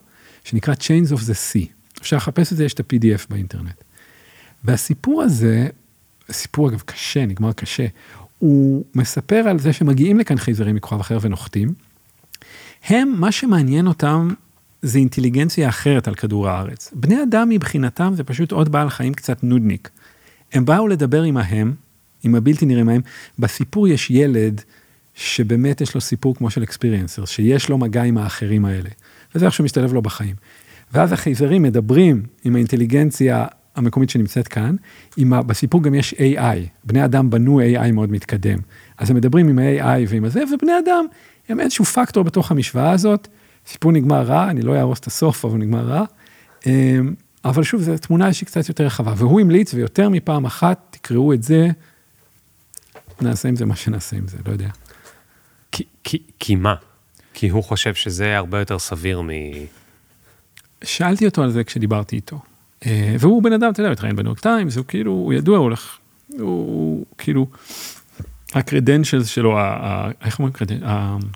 שנקרא 0.45 0.75
Chains 0.75 1.13
of 1.13 1.19
the 1.19 1.35
Sea. 1.53 1.67
אפשר 2.01 2.17
לחפש 2.17 2.53
את 2.53 2.57
זה, 2.57 2.65
יש 2.65 2.75
את 2.75 2.81
ה-PDF 2.81 3.27
באינטרנט. 3.31 3.85
והסיפור 4.65 5.23
הזה, 5.23 5.69
סיפור 6.31 6.69
אגב 6.69 6.83
קשה, 6.87 7.27
נגמר 7.27 7.53
קשה, 7.53 7.87
הוא 8.39 8.85
מספר 8.95 9.37
על 9.49 9.59
זה 9.59 9.73
שמגיעים 9.73 10.19
לכאן 10.19 10.37
חייזרים 10.37 10.75
מכוכב 10.75 11.01
אחר 11.01 11.19
ונוחתים. 11.21 11.75
הם, 12.89 13.15
מה 13.19 13.33
שמעניין 13.33 13.87
אותם 13.87 14.31
זה 14.83 14.99
אינטליגנציה 14.99 15.69
אחרת 15.69 16.09
על 16.09 16.15
כדור 16.15 16.49
הארץ. 16.49 16.91
בני 16.95 17.23
אדם 17.23 17.49
מבחינתם 17.49 18.13
זה 18.17 18.25
פשוט 18.25 18.53
עוד 18.53 18.69
בעל 18.69 18.91
חיים 18.91 19.15
קצת 19.15 19.45
נודניק. 19.45 19.91
הם 20.53 20.65
באו 20.65 20.89
לדבר 20.89 21.23
עם 21.23 21.37
ההם, 21.37 21.75
עם 22.23 22.35
הבלתי 22.35 22.67
נראים 22.67 22.89
ההם. 22.89 23.01
בסיפור 23.39 23.89
יש 23.89 24.11
ילד 24.11 24.61
שבאמת 25.15 25.81
יש 25.81 25.95
לו 25.95 26.01
סיפור 26.01 26.35
כמו 26.35 26.51
של 26.51 26.63
אקספיריאנסר, 26.63 27.25
שיש 27.25 27.69
לו 27.69 27.79
מגע 27.79 28.03
עם 28.03 28.19
האחרים 28.19 28.65
האלה. 28.65 28.91
וזה 29.35 29.47
איך 29.47 29.55
שהוא 29.55 29.65
משתלב 29.65 29.93
לו 29.93 30.03
בחיים. 30.03 30.35
ואז 30.93 31.13
החייזרים 31.13 31.63
מדברים 31.63 32.23
עם 32.45 32.55
האינטליגנציה 32.55 33.47
המקומית 33.77 34.11
שנמצאת 34.11 34.49
כאן, 34.49 34.77
עם 35.17 35.33
ה, 35.33 35.43
בסיפור 35.43 35.83
גם 35.83 35.95
יש 35.95 36.15
AI, 36.15 36.59
בני 36.85 37.05
אדם 37.05 37.31
בנו 37.31 37.61
AI 37.61 37.93
מאוד 37.93 38.11
מתקדם. 38.13 38.59
אז 38.99 39.11
הם 39.11 39.17
מדברים 39.17 39.49
עם 39.49 39.59
ה-AI 39.59 40.07
ועם 40.09 40.25
הזה, 40.25 40.43
ובני 40.55 40.73
אדם 40.85 41.07
הם 41.49 41.61
איזשהו 41.61 41.85
פקטור 41.85 42.25
בתוך 42.25 42.51
המשוואה 42.51 42.91
הזאת. 42.91 43.29
סיפור 43.67 43.93
נגמר 43.93 44.23
רע, 44.23 44.51
אני 44.51 44.63
לא 44.63 44.75
אהרוס 44.75 44.99
את 45.01 45.07
הסוף, 45.07 45.45
אבל 45.45 45.59
נגמר 45.59 45.85
רע. 45.85 46.05
אמ, 46.67 47.15
אבל 47.45 47.63
שוב, 47.63 47.81
זו 47.81 47.99
תמונה 47.99 48.33
שהיא 48.33 48.47
קצת 48.47 48.69
יותר 48.69 48.87
רחבה, 48.87 49.13
והוא 49.17 49.41
המליץ, 49.41 49.75
ויותר 49.75 50.09
מפעם 50.09 50.45
אחת, 50.45 50.97
תקראו 51.01 51.33
את 51.33 51.43
זה, 51.43 51.69
נעשה 53.21 53.49
עם 53.49 53.57
זה 53.57 53.67
מה 53.67 53.77
שנעשה 53.77 54.17
עם 54.17 54.29
זה, 54.29 54.39
לא 54.47 54.53
יודע. 54.53 54.69
כי, 55.73 55.85
כי, 56.05 56.19
כי 56.39 56.55
מה? 56.55 56.75
כי 57.35 57.49
הוא 57.49 57.65
חושב 57.65 57.95
שזה 57.95 58.37
הרבה 58.37 58.59
יותר 58.59 58.79
סביר 58.79 59.21
מ... 59.21 59.29
שאלתי 60.85 61.27
אותו 61.27 61.43
על 61.43 61.51
זה 61.51 61.65
כשדיברתי 61.65 62.17
איתו. 62.17 62.41
אה, 62.87 63.17
והוא 63.21 63.43
בן 63.43 63.53
אדם, 63.53 63.71
אתה 63.73 63.81
יודע, 63.81 63.93
מתראיין 63.93 64.17
בניו 64.17 64.29
יורק 64.29 64.41
טיימס, 64.41 64.77
הוא 64.77 64.85
כאילו, 64.89 65.13
הוא 65.13 65.33
ידוע, 65.33 65.57
הוא 65.57 65.65
הולך, 65.65 65.99
הוא 66.39 67.07
כאילו, 67.19 67.47
הקרדנשלס 68.55 69.27
שלו, 69.27 69.59
איך 70.25 70.39
אומרים 70.39 70.55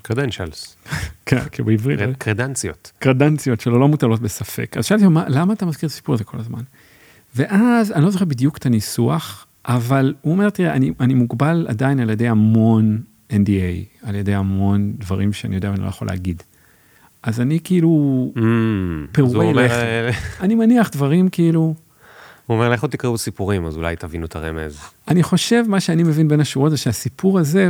קרדנשלס. 0.03 0.75
כן, 1.25 1.39
כאילו 1.51 1.65
בעברית. 1.65 1.99
קרדנציות. 2.17 2.91
קרדנציות 2.99 3.61
שלו 3.61 3.79
לא 3.79 3.87
מוטלות 3.87 4.19
בספק. 4.19 4.77
אז 4.77 4.85
שאלתי 4.85 5.05
אותו, 5.05 5.19
למה 5.27 5.53
אתה 5.53 5.65
מזכיר 5.65 5.87
את 5.87 5.93
הסיפור 5.93 6.15
הזה 6.15 6.23
כל 6.23 6.37
הזמן? 6.39 6.61
ואז, 7.35 7.91
אני 7.91 8.03
לא 8.03 8.11
זוכר 8.11 8.25
בדיוק 8.25 8.57
את 8.57 8.65
הניסוח, 8.65 9.45
אבל 9.65 10.13
הוא 10.21 10.33
אומר, 10.33 10.49
תראה, 10.49 10.73
אני, 10.73 10.91
אני 10.99 11.13
מוגבל 11.13 11.65
עדיין 11.69 11.99
על 11.99 12.09
ידי 12.09 12.27
המון 12.27 13.01
NDA, 13.31 14.07
על 14.07 14.15
ידי 14.15 14.33
המון 14.35 14.93
דברים 14.97 15.33
שאני 15.33 15.55
יודע 15.55 15.71
ואני 15.71 15.83
לא 15.83 15.87
יכול 15.87 16.07
להגיד. 16.07 16.43
אז 17.23 17.41
אני 17.41 17.59
כאילו, 17.63 18.31
Mm, 18.35 18.39
פירורי 19.11 19.45
אומר, 19.45 19.65
לחם. 19.65 20.19
אני 20.43 20.55
מניח 20.55 20.89
דברים 20.89 21.29
כאילו, 21.29 21.75
הוא 22.45 22.55
אומר, 22.55 22.69
לכו 22.69 22.87
תקראו 22.87 23.17
סיפורים, 23.17 23.65
אז 23.65 23.77
אולי 23.77 23.95
תבינו 23.95 24.25
את 24.25 24.35
הרמז. 24.35 24.79
אני 25.07 25.23
חושב, 25.23 25.63
מה 25.67 25.79
שאני 25.79 26.03
מבין 26.03 26.27
בין 26.27 26.39
השורות 26.39 26.71
זה 26.71 26.77
שהסיפור 26.77 27.39
הזה, 27.39 27.69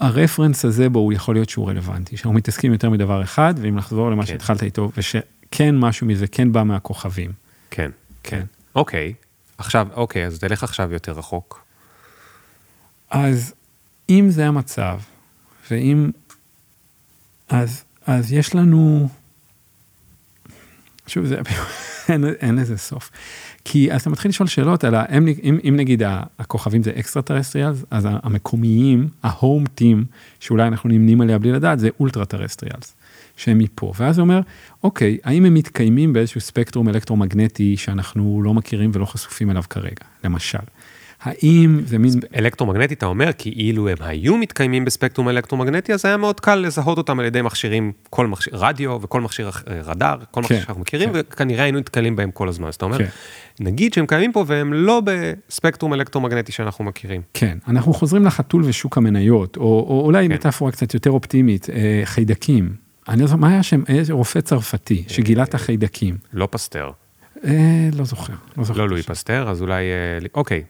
הרפרנס 0.00 0.64
הזה 0.64 0.88
בו 0.88 0.98
הוא 0.98 1.12
יכול 1.12 1.34
להיות 1.34 1.48
שהוא 1.48 1.68
רלוונטי, 1.70 2.16
שאנחנו 2.16 2.32
מתעסקים 2.32 2.72
יותר 2.72 2.90
מדבר 2.90 3.22
אחד, 3.22 3.54
ואם 3.60 3.76
נחזור 3.76 4.10
למה 4.10 4.22
כן. 4.22 4.26
שהתחלת 4.26 4.62
איתו, 4.62 4.90
ושכן 4.96 5.78
משהו 5.78 6.06
מזה 6.06 6.26
כן 6.26 6.52
בא 6.52 6.62
מהכוכבים. 6.62 7.30
כן. 7.70 7.90
כן. 8.22 8.42
אוקיי, 8.74 9.12
עכשיו, 9.58 9.88
אוקיי, 9.92 10.26
אז 10.26 10.38
תלך 10.38 10.62
עכשיו 10.62 10.92
יותר 10.92 11.12
רחוק. 11.12 11.64
אז 13.10 13.54
אם 14.10 14.26
זה 14.30 14.46
המצב, 14.46 15.00
ואם... 15.70 16.10
אז, 17.48 17.84
אז 18.06 18.32
יש 18.32 18.54
לנו... 18.54 19.08
שוב, 21.06 21.26
זה, 21.26 21.40
אין, 22.08 22.24
אין 22.24 22.54
לזה 22.54 22.76
סוף. 22.76 23.10
כי 23.64 23.92
אז 23.92 24.00
אתה 24.00 24.10
מתחיל 24.10 24.28
לשאול 24.28 24.48
שאלות 24.48 24.84
על 24.84 24.94
ה... 24.94 25.04
אם, 25.18 25.28
אם, 25.42 25.58
אם 25.68 25.76
נגיד 25.76 26.02
הכוכבים 26.38 26.82
זה 26.82 26.92
extraterrestrials, 26.98 27.84
אז 27.90 28.08
המקומיים, 28.10 29.08
ה 29.22 29.31
home 29.31 29.66
team, 29.66 30.04
שאולי 30.40 30.68
אנחנו 30.68 30.88
נמנים 30.88 31.20
עליה 31.20 31.38
בלי 31.38 31.52
לדעת, 31.52 31.78
זה 31.78 31.88
ultraterrestrials, 32.00 32.94
שהם 33.38 33.58
מפה. 33.58 33.92
ואז 33.98 34.18
הוא 34.18 34.24
אומר, 34.24 34.40
אוקיי, 34.84 35.18
האם 35.24 35.44
הם 35.44 35.54
מתקיימים 35.54 36.12
באיזשהו 36.12 36.40
ספקטרום 36.40 36.88
אלקטרומגנטי 36.88 37.76
שאנחנו 37.76 38.42
לא 38.44 38.54
מכירים 38.54 38.90
ולא 38.94 39.04
חשופים 39.04 39.50
אליו 39.50 39.62
כרגע, 39.70 40.04
למשל. 40.24 40.58
האם 41.22 41.80
זה 41.84 41.98
מין... 41.98 42.12
אלקטרומגנטי, 42.36 42.94
אתה 42.94 43.06
אומר, 43.06 43.30
כי 43.38 43.50
אילו 43.50 43.88
הם 43.88 43.96
היו 44.00 44.36
מתקיימים 44.36 44.84
בספקטרום 44.84 45.28
אלקטרומגנטי, 45.28 45.94
אז 45.94 46.04
היה 46.04 46.16
מאוד 46.16 46.40
קל 46.40 46.54
לזהות 46.54 46.98
אותם 46.98 47.18
על 47.18 47.24
ידי 47.24 47.42
מכשירים, 47.42 47.92
כל 48.10 48.26
מכשיר, 48.26 48.52
רדיו 48.56 48.98
וכל 49.02 49.20
מכשיר 49.20 49.48
אה, 49.48 49.80
רדאר, 49.84 50.16
כל 50.30 50.40
מכשיר 50.40 50.56
כן, 50.56 50.64
שאנחנו 50.64 50.82
מכירים, 50.82 51.12
כן. 51.12 51.20
וכנראה 51.30 51.62
היינו 51.62 51.78
נתקלים 51.78 52.16
בהם 52.16 52.30
כל 52.30 52.48
הזמן. 52.48 52.68
אז 52.68 52.74
אתה 52.74 52.84
אומר, 52.84 52.98
כן. 52.98 53.08
נגיד 53.60 53.94
שהם 53.94 54.06
קיימים 54.06 54.32
פה 54.32 54.44
והם 54.46 54.72
לא 54.72 55.02
בספקטרום 55.04 55.94
אלקטרומגנטי 55.94 56.52
שאנחנו 56.52 56.84
מכירים. 56.84 57.22
כן, 57.34 57.58
אנחנו 57.68 57.94
חוזרים 57.94 58.24
לחתול 58.24 58.62
ושוק 58.64 58.96
המניות, 58.96 59.56
או, 59.56 59.62
או 59.62 60.02
אולי 60.04 60.28
כן. 60.28 60.34
מטאפורה 60.34 60.72
קצת 60.72 60.94
יותר 60.94 61.10
אופטימית, 61.10 61.70
אה, 61.70 62.00
חיידקים. 62.04 62.87
אני 63.08 63.20
לא 63.20 63.26
זוכר, 63.26 63.40
מה 63.40 63.48
היה 63.48 63.62
שם? 63.62 63.82
איזה 63.88 64.12
רופא 64.12 64.40
צרפתי 64.40 65.04
שגילה 65.08 65.42
את 65.42 65.54
החיידקים. 65.54 66.16
לא 66.32 66.48
פסטר, 66.50 66.90
אה, 67.44 67.52
לא 67.92 68.04
זוכר, 68.04 68.32
לא 68.56 68.64
זוכר. 68.64 68.78
לא 68.80 68.88
לואי 68.88 69.02
פסטר, 69.02 69.50
אז 69.50 69.62
אולי, 69.62 69.74
אה, 69.84 70.18
לי- 70.20 70.28
אוקיי. 70.34 70.62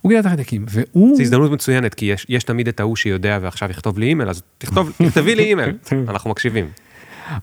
הוא 0.00 0.08
גילה 0.08 0.20
את 0.20 0.26
החיידקים, 0.26 0.64
והוא... 0.68 1.16
זו 1.16 1.22
הזדמנות 1.22 1.50
מצוינת, 1.50 1.94
כי 1.94 2.06
יש, 2.06 2.26
יש 2.28 2.44
תמיד 2.44 2.68
את 2.68 2.80
ההוא 2.80 2.96
שיודע 2.96 3.38
ועכשיו 3.42 3.70
יכתוב 3.70 3.98
לי 3.98 4.06
אימייל, 4.06 4.28
אז 4.30 4.42
תכתוב, 4.58 4.92
תכתבי 5.06 5.34
לי 5.34 5.44
אימייל, 5.44 5.76
אנחנו 6.08 6.30
מקשיבים. 6.30 6.66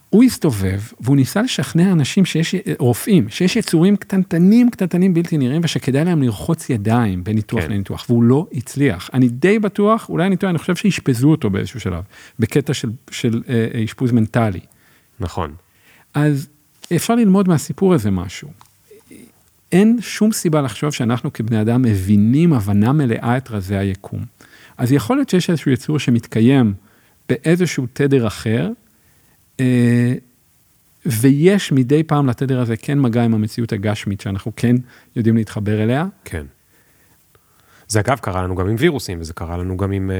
הוא 0.09 0.23
הסתובב 0.23 0.79
והוא 0.99 1.15
ניסה 1.15 1.41
לשכנע 1.41 1.91
אנשים 1.91 2.25
שיש, 2.25 2.55
רופאים, 2.79 3.29
שיש 3.29 3.55
יצורים 3.55 3.95
קטנטנים 3.95 4.69
קטנטנים 4.69 5.13
בלתי 5.13 5.37
נראים 5.37 5.61
ושכדאי 5.63 6.05
להם 6.05 6.23
לרחוץ 6.23 6.69
ידיים 6.69 7.23
בין 7.23 7.35
ניתוח 7.35 7.61
כן. 7.61 7.71
לניתוח, 7.71 8.05
והוא 8.09 8.23
לא 8.23 8.47
הצליח. 8.53 9.09
אני 9.13 9.27
די 9.27 9.59
בטוח, 9.59 10.09
אולי 10.09 10.27
אני 10.27 10.37
טועה, 10.37 10.49
אני 10.49 10.59
חושב 10.59 10.75
שאשפזו 10.75 11.31
אותו 11.31 11.49
באיזשהו 11.49 11.79
שלב, 11.79 12.03
בקטע 12.39 12.73
של, 12.73 12.89
של 13.11 13.41
אה, 13.49 13.67
אה, 13.73 13.83
אשפוז 13.83 14.11
מנטלי. 14.11 14.59
נכון. 15.19 15.53
אז 16.13 16.47
אפשר 16.95 17.15
ללמוד 17.15 17.47
מהסיפור 17.47 17.93
הזה 17.93 18.11
משהו. 18.11 18.49
אין 19.71 19.97
שום 20.01 20.31
סיבה 20.31 20.61
לחשוב 20.61 20.91
שאנחנו 20.91 21.33
כבני 21.33 21.61
אדם 21.61 21.81
מבינים 21.81 22.53
הבנה 22.53 22.91
מלאה 22.93 23.37
את 23.37 23.51
רזי 23.51 23.75
היקום. 23.75 24.25
אז 24.77 24.91
יכול 24.91 25.17
להיות 25.17 25.29
שיש 25.29 25.49
איזשהו 25.49 25.71
יצור 25.71 25.99
שמתקיים 25.99 26.73
באיזשהו 27.29 27.87
תדר 27.93 28.27
אחר, 28.27 28.69
ויש 31.05 31.71
מדי 31.71 32.03
פעם 32.03 32.27
לתדר 32.27 32.59
הזה 32.59 32.77
כן 32.77 32.99
מגע 32.99 33.23
עם 33.23 33.33
המציאות 33.33 33.73
הגשמית 33.73 34.21
שאנחנו 34.21 34.51
כן 34.55 34.75
יודעים 35.15 35.37
להתחבר 35.37 35.83
אליה. 35.83 36.05
כן. 36.25 36.45
זה 37.87 37.99
אגב 37.99 38.17
קרה 38.17 38.43
לנו 38.43 38.55
גם 38.55 38.69
עם 38.69 38.75
וירוסים, 38.79 39.21
וזה 39.21 39.33
קרה 39.33 39.57
לנו 39.57 39.77
גם 39.77 39.91
עם, 39.91 40.11
אה, 40.11 40.15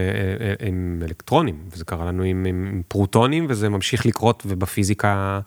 אה, 0.45 0.67
עם 0.67 1.01
אלקטרונים, 1.05 1.55
וזה 1.71 1.85
קרה 1.85 2.05
לנו 2.05 2.23
עם, 2.23 2.45
עם 2.45 2.81
פרוטונים, 2.87 3.45
וזה 3.49 3.69
ממשיך 3.69 4.05
לקרות, 4.05 4.43
ובפיזיקה 4.45 5.39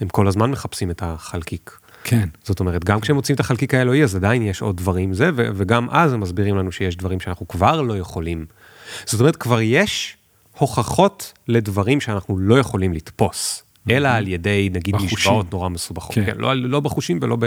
הם 0.00 0.08
כל 0.08 0.28
הזמן 0.28 0.50
מחפשים 0.50 0.90
את 0.90 1.02
החלקיק. 1.02 1.78
כן. 2.04 2.28
זאת 2.44 2.60
אומרת, 2.60 2.84
גם 2.84 3.00
כשהם 3.00 3.16
מוצאים 3.16 3.34
את 3.34 3.40
החלקיק 3.40 3.74
האלוהי, 3.74 4.04
אז 4.04 4.16
עדיין 4.16 4.42
יש 4.42 4.62
עוד 4.62 4.76
דברים 4.76 5.14
זה, 5.14 5.30
וגם 5.34 5.90
אז 5.90 6.12
הם 6.12 6.20
מסבירים 6.20 6.56
לנו 6.56 6.72
שיש 6.72 6.96
דברים 6.96 7.20
שאנחנו 7.20 7.48
כבר 7.48 7.82
לא 7.82 7.98
יכולים. 7.98 8.46
זאת 9.06 9.20
אומרת, 9.20 9.36
כבר 9.36 9.60
יש 9.60 10.16
הוכחות 10.58 11.32
לדברים 11.48 12.00
שאנחנו 12.00 12.38
לא 12.38 12.58
יכולים 12.58 12.92
לתפוס, 12.92 13.62
אלא 13.90 14.08
על 14.08 14.28
ידי, 14.28 14.68
נגיד, 14.72 14.94
בחושים. 14.94 15.18
משוואות 15.18 15.52
נורא 15.52 15.68
מסובכות. 15.68 16.14
כן. 16.14 16.24
כן. 16.24 16.36
לא, 16.36 16.54
לא 16.54 16.80
בחושים 16.80 17.18
ולא, 17.22 17.36
ב, 17.40 17.46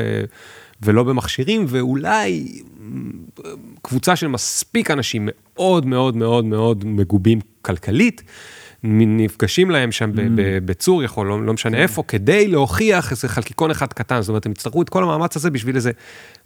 ולא 0.82 1.04
במכשירים, 1.04 1.66
ואולי 1.68 2.62
קבוצה 3.82 4.16
של 4.16 4.28
מספיק 4.28 4.92
אנשים 4.92 5.30
מאוד 5.56 5.86
מאוד 5.86 6.16
מאוד 6.16 6.46
מאוד 6.46 6.86
מגובים 6.86 7.40
כלכלית, 7.62 8.24
נפגשים 8.84 9.70
להם 9.72 9.92
שם 9.92 10.12
בצור, 10.66 11.04
יכול, 11.04 11.28
לא, 11.28 11.46
לא 11.46 11.54
משנה 11.54 11.78
איפה, 11.78 12.04
כדי 12.04 12.48
להוכיח 12.48 13.12
איזה 13.12 13.28
חלקיקון 13.28 13.72
אחד 13.72 13.94
קטן, 13.94 14.22
זאת 14.22 14.30
אומרת, 14.30 14.46
הם 14.46 14.52
יצטרכו 14.52 14.82
את 14.82 14.90
כל 14.90 15.04
המאמץ 15.04 15.36
הזה 15.36 15.50
בשביל 15.50 15.76
איזה 15.76 15.92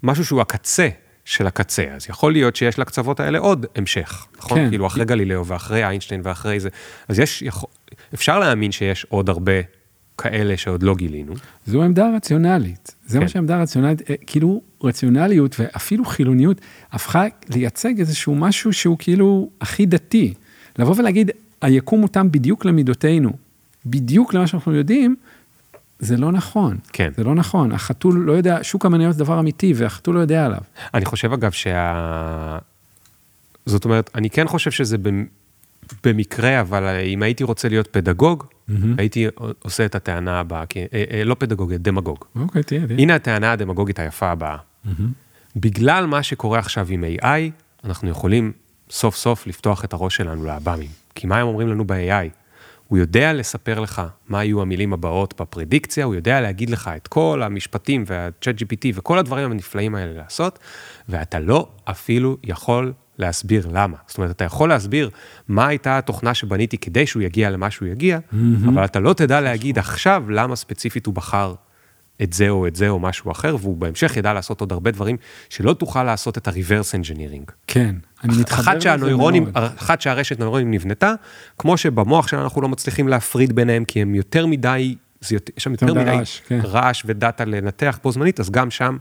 משהו 0.04 0.26
שהוא 0.26 0.42
הקצה 0.42 0.90
של 1.26 1.48
הקצה, 1.48 1.84
אז 1.96 2.06
יכול 2.10 2.32
להיות 2.32 2.56
שיש 2.56 2.80
לקצוות 2.80 3.20
האלה 3.20 3.40
עוד 3.40 3.66
המשך, 3.76 4.28
נכון? 4.38 4.58
כן. 4.58 4.70
כאילו 4.70 4.88
אחרי 4.88 5.06
גלילאו 5.06 5.46
ואחרי 5.46 5.86
איינשטיין 5.86 6.22
ואחרי 6.24 6.60
זה, 6.60 6.70
אז 7.08 7.20
יש, 7.20 7.42
יכול, 7.42 7.70
אפשר 8.14 8.40
להאמין 8.40 8.72
שיש 8.72 9.06
עוד 9.10 9.30
הרבה 9.30 9.52
כאלה 10.18 10.58
שעוד 10.58 10.84
לא 10.84 10.96
גילינו. 10.96 11.34
זו 11.66 11.84
עמדה 11.84 12.10
רציונלית, 12.16 12.96
זה 13.06 13.18
כן. 13.18 13.24
מה 13.24 13.30
שהעמדה 13.30 13.62
רציונלית, 13.62 14.10
אה, 14.10 14.16
כאילו 14.28 14.62
רציונליות 14.84 15.56
ואפילו 15.60 16.06
חילוניות 16.06 16.62
הפכה 16.92 17.26
לייצג 17.50 18.00
איזשהו 18.00 18.36
משהו 18.36 18.74
שהוא 18.74 18.98
כאילו 19.00 19.50
הכי 19.62 19.86
דתי. 19.86 20.34
לבוא 20.80 20.96
ולהגיד, 20.98 21.32
היקום 21.62 22.02
מותאם 22.02 22.32
בדיוק 22.32 22.66
למידותינו, 22.66 23.32
בדיוק 23.86 24.34
למה 24.34 24.48
שאנחנו 24.48 24.76
יודעים, 24.76 25.16
זה 26.04 26.18
לא 26.18 26.32
נכון. 26.32 26.78
כן. 26.94 27.12
זה 27.18 27.24
לא 27.24 27.36
נכון, 27.36 27.72
החתול 27.72 28.20
לא 28.26 28.32
יודע, 28.32 28.58
שוק 28.62 28.86
המניות 28.86 29.14
זה 29.14 29.24
דבר 29.24 29.40
אמיתי 29.40 29.74
והחתול 29.76 30.16
לא 30.16 30.20
יודע 30.20 30.46
עליו. 30.46 30.60
אני 30.94 31.06
חושב 31.06 31.34
אגב 31.34 31.52
שה... 31.52 32.58
זאת 33.66 33.86
אומרת, 33.86 34.10
אני 34.16 34.30
כן 34.30 34.48
חושב 34.48 34.72
שזה 34.72 34.98
במ- 34.98 35.26
במקרה, 36.04 36.62
אבל 36.62 36.84
אם 37.06 37.24
הייתי 37.24 37.44
רוצה 37.44 37.70
להיות 37.70 37.88
פדגוג, 37.88 38.44
הייתי 38.98 39.28
עושה 39.62 39.86
את 39.86 39.96
הטענה 39.96 40.40
הבאה, 40.40 40.66
כי, 40.66 40.80
אה, 40.94 41.04
אה, 41.12 41.24
לא 41.24 41.36
פדגוג, 41.40 41.74
דמגוג. 41.74 42.26
אוקיי, 42.36 42.64
תהיה, 42.64 42.88
תהיה. 42.88 43.00
הנה 43.00 43.16
הטענה 43.16 43.52
הדמגוגית 43.52 44.00
היפה 44.00 44.30
הבאה. 44.32 44.58
בגלל 45.56 46.06
מה 46.06 46.24
שקורה 46.24 46.60
עכשיו 46.60 46.88
עם 46.90 47.04
AI, 47.22 47.26
אנחנו 47.86 48.10
יכולים 48.10 48.52
סוף 48.90 49.16
סוף 49.16 49.48
לפתוח 49.48 49.86
את 49.86 49.94
הראש 49.94 50.16
שלנו 50.16 50.46
לעב"מים. 50.46 50.90
כי 51.16 51.28
מה 51.28 51.38
הם 51.38 51.48
אומרים 51.48 51.68
לנו 51.68 51.86
ב-AI? 51.88 52.43
הוא 52.94 52.98
יודע 52.98 53.34
לספר 53.34 53.80
לך 53.80 54.02
מה 54.28 54.44
יהיו 54.44 54.62
המילים 54.62 54.94
הבאות 54.94 55.42
בפרדיקציה, 55.42 56.06
הוא 56.06 56.16
יודע 56.16 56.42
להגיד 56.42 56.70
לך 56.70 56.92
את 56.96 57.08
כל 57.08 57.42
המשפטים 57.44 58.04
וה-chat 58.08 58.62
GPT 58.62 58.88
וכל 58.94 59.18
הדברים 59.18 59.52
הנפלאים 59.52 59.96
האלה 59.96 60.14
לעשות, 60.14 60.60
ואתה 61.10 61.40
לא 61.40 61.70
אפילו 61.86 62.38
יכול 62.44 62.94
להסביר 63.18 63.68
למה. 63.72 63.98
זאת 64.08 64.18
אומרת, 64.18 64.32
אתה 64.32 64.44
יכול 64.44 64.70
להסביר 64.70 65.10
מה 65.48 65.68
הייתה 65.68 65.98
התוכנה 65.98 66.34
שבניתי 66.34 66.78
כדי 66.78 67.08
שהוא 67.08 67.24
יגיע 67.24 67.50
למה 67.50 67.72
שהוא 67.72 67.88
יגיע, 67.88 68.20
אבל 68.66 68.86
אתה 68.86 69.00
לא 69.00 69.14
תדע 69.14 69.42
להגיד 69.42 69.80
עכשיו 69.80 70.24
למה 70.30 70.56
ספציפית 70.56 71.06
הוא 71.06 71.14
בחר 71.14 71.54
את 72.24 72.34
זה 72.34 72.50
או 72.50 72.68
את 72.68 72.76
זה 72.76 72.90
או 72.90 73.00
משהו 73.00 73.32
אחר, 73.32 73.56
והוא 73.60 73.78
בהמשך 73.78 74.18
ידע 74.18 74.34
לעשות 74.34 74.62
עוד 74.62 74.72
הרבה 74.72 74.92
דברים 74.92 75.18
שלא 75.50 75.74
תוכל 75.74 76.04
לעשות 76.04 76.38
את 76.38 76.48
ה-reverse 76.48 77.02
engineering. 77.02 77.52
כן, 77.68 77.96
אני 78.24 78.38
מתחבר 78.38 78.62
אחת 78.62 78.82
שהנוירונים. 78.82 79.52
אחת 79.54 80.02
שהרשת 80.02 80.40
נוירונים 80.40 80.72
נבנתה, 80.72 81.14
כמו 81.58 81.78
שבמוח 81.78 82.28
שלנו 82.28 82.44
אנחנו 82.44 82.62
לא 82.62 82.70
מצליחים 82.70 83.08
להפריד 83.08 83.56
ביניהם, 83.56 83.86
כי 83.86 84.02
הם 84.02 84.16
יותר 84.16 84.46
מדי, 84.46 84.96
זה 85.22 85.36
יותר, 85.36 85.54
יש 85.58 85.64
שם 85.64 85.72
יותר 85.72 85.94
מדי 85.94 86.04
רעש, 86.04 86.42
כן. 86.48 86.60
רעש 86.64 87.04
ודאטה 87.06 87.46
לנתח 87.46 88.00
בו 88.04 88.12
זמנית, 88.12 88.40
אז 88.40 88.50
גם 88.50 88.72
שם 88.72 88.98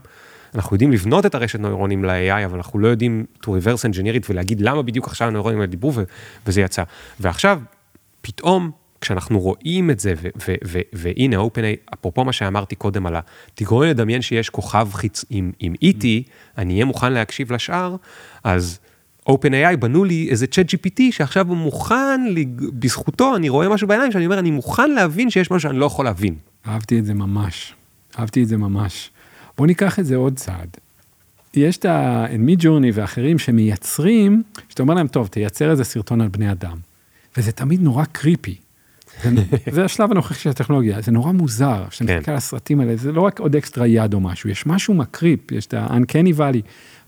אנחנו 0.55 0.75
יודעים 0.75 0.91
לבנות 0.91 1.25
את 1.25 1.35
הרשת 1.35 1.59
נוירונים 1.59 2.05
ל-AI, 2.05 2.45
אבל 2.45 2.57
אנחנו 2.57 2.79
לא 2.79 2.87
יודעים 2.87 3.25
to 3.43 3.47
reverse 3.47 3.91
engineer 3.91 4.23
it 4.23 4.25
ולהגיד 4.29 4.61
למה 4.61 4.81
בדיוק 4.81 5.07
עכשיו 5.07 5.27
הנוירונים 5.27 5.59
האלה 5.59 5.67
דיברו 5.67 5.91
וזה 6.47 6.61
יצא. 6.61 6.83
ועכשיו, 7.19 7.61
פתאום, 8.21 8.71
כשאנחנו 9.01 9.39
רואים 9.39 9.89
את 9.89 9.99
זה, 9.99 10.13
והנה, 10.93 11.37
OpenAI, 11.37 11.93
אפרופו 11.93 12.23
מה 12.23 12.33
שאמרתי 12.33 12.75
קודם 12.75 13.05
על 13.05 13.15
ה... 13.15 13.19
תגרום 13.55 13.83
לדמיין 13.83 14.21
שיש 14.21 14.49
כוכב 14.49 14.89
חיצ... 14.93 15.25
עם, 15.29 15.51
עם 15.59 15.73
E.T, 15.73 16.05
אני 16.57 16.73
אהיה 16.73 16.85
מוכן 16.85 17.13
להקשיב 17.13 17.51
לשאר, 17.53 17.95
אז 18.43 18.79
OpenAI 19.29 19.75
בנו 19.79 20.03
לי 20.03 20.27
איזה 20.29 20.47
צ'אט 20.47 20.69
GPT 20.73 21.01
שעכשיו 21.11 21.47
הוא 21.47 21.57
מוכן, 21.57 22.21
לג- 22.29 22.63
בזכותו 22.79 23.35
אני 23.35 23.49
רואה 23.49 23.69
משהו 23.69 23.87
בעיניים 23.87 24.11
שאני 24.11 24.25
אומר, 24.25 24.39
אני 24.39 24.51
מוכן 24.51 24.91
להבין 24.91 25.29
שיש 25.29 25.51
משהו 25.51 25.69
שאני 25.69 25.79
לא 25.79 25.85
יכול 25.85 26.05
להבין. 26.05 26.35
אהבתי 26.67 26.99
את 26.99 27.05
זה 27.05 27.13
ממש, 27.13 27.73
אהבתי 28.19 28.43
את 28.43 28.47
זה 28.47 28.57
ממש. 28.57 29.09
בוא 29.57 29.67
ניקח 29.67 29.99
את 29.99 30.05
זה 30.05 30.15
עוד 30.15 30.35
צעד. 30.35 30.77
יש 31.53 31.77
את 31.77 31.85
ה-Me 31.85 32.61
Journey 32.61 32.91
ואחרים 32.93 33.39
שמייצרים, 33.39 34.43
שאתה 34.69 34.83
אומר 34.83 34.93
להם, 34.93 35.07
טוב, 35.07 35.27
תייצר 35.27 35.71
איזה 35.71 35.83
סרטון 35.83 36.21
על 36.21 36.27
בני 36.27 36.51
אדם. 36.51 36.77
וזה 37.37 37.51
תמיד 37.51 37.81
נורא 37.81 38.05
קריפי. 38.05 38.55
זה, 39.23 39.29
זה 39.75 39.85
השלב 39.85 40.11
הנוכחי 40.11 40.33
של 40.39 40.49
הטכנולוגיה, 40.49 41.01
זה 41.01 41.11
נורא 41.11 41.31
מוזר, 41.31 41.83
כשאתה 41.89 42.07
כן. 42.07 42.17
מסתכל 42.17 42.31
על 42.31 42.37
הסרטים 42.37 42.79
האלה, 42.79 42.95
זה 42.95 43.11
לא 43.11 43.21
רק 43.21 43.39
עוד 43.39 43.55
אקסטרה 43.55 43.87
יד 43.87 44.13
או 44.13 44.19
משהו, 44.19 44.49
יש 44.49 44.65
משהו 44.65 44.93
מקריפ, 44.93 45.51
יש 45.51 45.65
את 45.65 45.73
ה-uncanny 45.73 46.37
valley, 46.37 46.61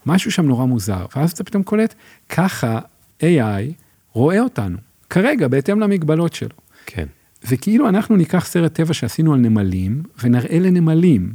משהו 0.06 0.32
שם 0.32 0.45
נורא 0.45 0.66
מוזר, 0.66 1.06
ואז 1.16 1.32
אתה 1.32 1.43
פתאום 1.43 1.64
קולט, 1.64 1.95
ככה 2.30 2.80
AI 3.22 3.74
רואה 4.12 4.39
אותנו, 4.39 4.78
כרגע, 5.10 5.47
בהתאם 5.47 5.80
למגבלות 5.80 6.34
שלו. 6.34 6.56
כן. 6.86 7.06
וכאילו 7.47 7.89
אנחנו 7.89 8.16
ניקח 8.16 8.45
סרט 8.45 8.74
טבע 8.74 8.93
שעשינו 8.93 9.34
על 9.34 9.39
נמלים, 9.39 10.03
ונראה 10.24 10.60
לנמלים. 10.60 11.34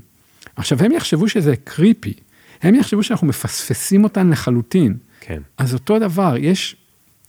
עכשיו, 0.57 0.83
הם 0.83 0.93
יחשבו 0.93 1.29
שזה 1.29 1.57
קריפי, 1.57 2.15
הם 2.63 2.75
יחשבו 2.75 3.03
שאנחנו 3.03 3.27
מפספסים 3.27 4.05
אותן 4.05 4.31
לחלוטין. 4.31 4.97
כן. 5.21 5.43
אז 5.59 5.75
אותו 5.75 5.99
דבר, 5.99 6.35
יש, 6.39 6.77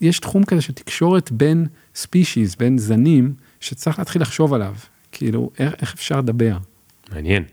יש 0.01 0.19
תחום 0.19 0.43
כזה 0.43 0.61
של 0.61 0.73
תקשורת 0.73 1.31
בין 1.31 1.65
ספישיז, 1.95 2.55
בין 2.55 2.77
זנים, 2.77 3.33
שצריך 3.59 3.99
להתחיל 3.99 4.21
לחשוב 4.21 4.53
עליו. 4.53 4.75
כאילו, 5.11 5.51
איך, 5.59 5.73
איך 5.81 5.93
אפשר 5.93 6.19
לדבר? 6.19 6.57
מעניין. 7.11 7.43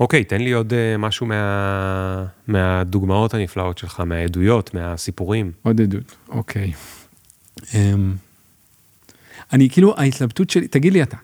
אוקיי, 0.00 0.24
תן 0.24 0.40
לי 0.40 0.52
עוד 0.52 0.72
אה, 0.72 0.96
משהו 0.98 1.26
מה... 1.26 2.24
מהדוגמאות 2.46 3.34
הנפלאות 3.34 3.78
שלך, 3.78 4.00
מהעדויות, 4.06 4.74
מהסיפורים. 4.74 5.52
עוד 5.62 5.80
עדות, 5.80 6.16
אוקיי. 6.28 6.72
אמ, 7.74 8.14
אני 9.52 9.70
כאילו, 9.70 9.94
ההתלבטות 9.98 10.50
שלי, 10.50 10.68
תגיד 10.68 10.92
לי 10.92 11.02
אתה, 11.02 11.16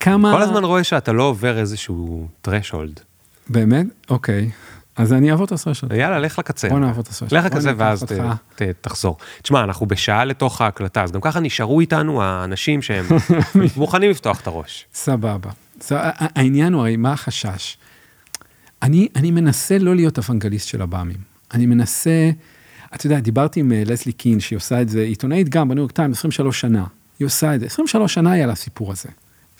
כמה... 0.00 0.32
כל 0.32 0.42
הזמן 0.42 0.64
רואה 0.64 0.84
שאתה 0.84 1.12
לא 1.12 1.22
עובר 1.22 1.58
איזשהו 1.58 2.28
threshold. 2.48 3.00
באמת? 3.48 3.86
אוקיי. 4.10 4.50
אז 4.96 5.12
אני 5.12 5.30
אעבור 5.30 5.44
את 5.46 5.52
הסרט 5.52 5.74
שלך. 5.76 5.90
יאללה, 5.92 6.18
לך 6.18 6.38
לקצה. 6.38 6.68
בוא 6.68 6.78
נעבור 6.78 7.00
את 7.02 7.08
הסרט 7.08 7.32
לך. 7.32 7.44
לקצה 7.44 7.72
ואז 7.76 8.02
ת-. 8.04 8.12
ת- 8.54 8.62
תחזור. 8.80 9.16
תשמע, 9.42 9.64
אנחנו 9.64 9.86
בשעה 9.86 10.24
לתוך 10.24 10.60
ההקלטה, 10.60 11.02
אז 11.02 11.12
גם 11.12 11.20
ככה 11.20 11.40
נשארו 11.40 11.80
איתנו 11.80 12.22
האנשים 12.22 12.82
שהם 12.82 13.04
מוכנים 13.76 14.10
לפתוח 14.10 14.40
את 14.40 14.46
הראש. 14.46 14.86
סבבה. 14.94 15.50
העניין 16.18 16.72
הוא 16.72 16.80
הרי 16.80 16.96
מה 16.96 17.12
החשש. 17.12 17.76
אני, 18.82 19.08
אני 19.16 19.30
מנסה 19.30 19.78
לא 19.78 19.94
להיות 19.94 20.18
אוונגליסט 20.18 20.68
של 20.68 20.82
הבאמים. 20.82 21.16
אני 21.54 21.66
מנסה, 21.66 22.30
אתה 22.94 23.06
יודע, 23.06 23.20
דיברתי 23.20 23.60
עם 23.60 23.72
אה, 23.72 23.82
לסלי 23.86 24.12
קין, 24.12 24.40
שהיא 24.40 24.56
עושה 24.56 24.82
את 24.82 24.88
זה, 24.88 25.02
עיתונאית 25.02 25.48
גם 25.48 25.68
בניו 25.68 25.82
יורק 25.82 25.92
טיים, 25.92 26.12
23 26.12 26.60
שנה. 26.60 26.84
היא 27.18 27.26
עושה 27.26 27.54
את 27.54 27.60
זה, 27.60 27.66
23 27.66 28.14
שנה 28.14 28.32
היה 28.32 28.46
לה 28.46 28.52
הסיפור 28.52 28.92
הזה. 28.92 29.08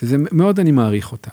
וזה 0.02 0.16
מאוד 0.32 0.60
אני 0.60 0.72
מעריך 0.72 1.12
אותה. 1.12 1.30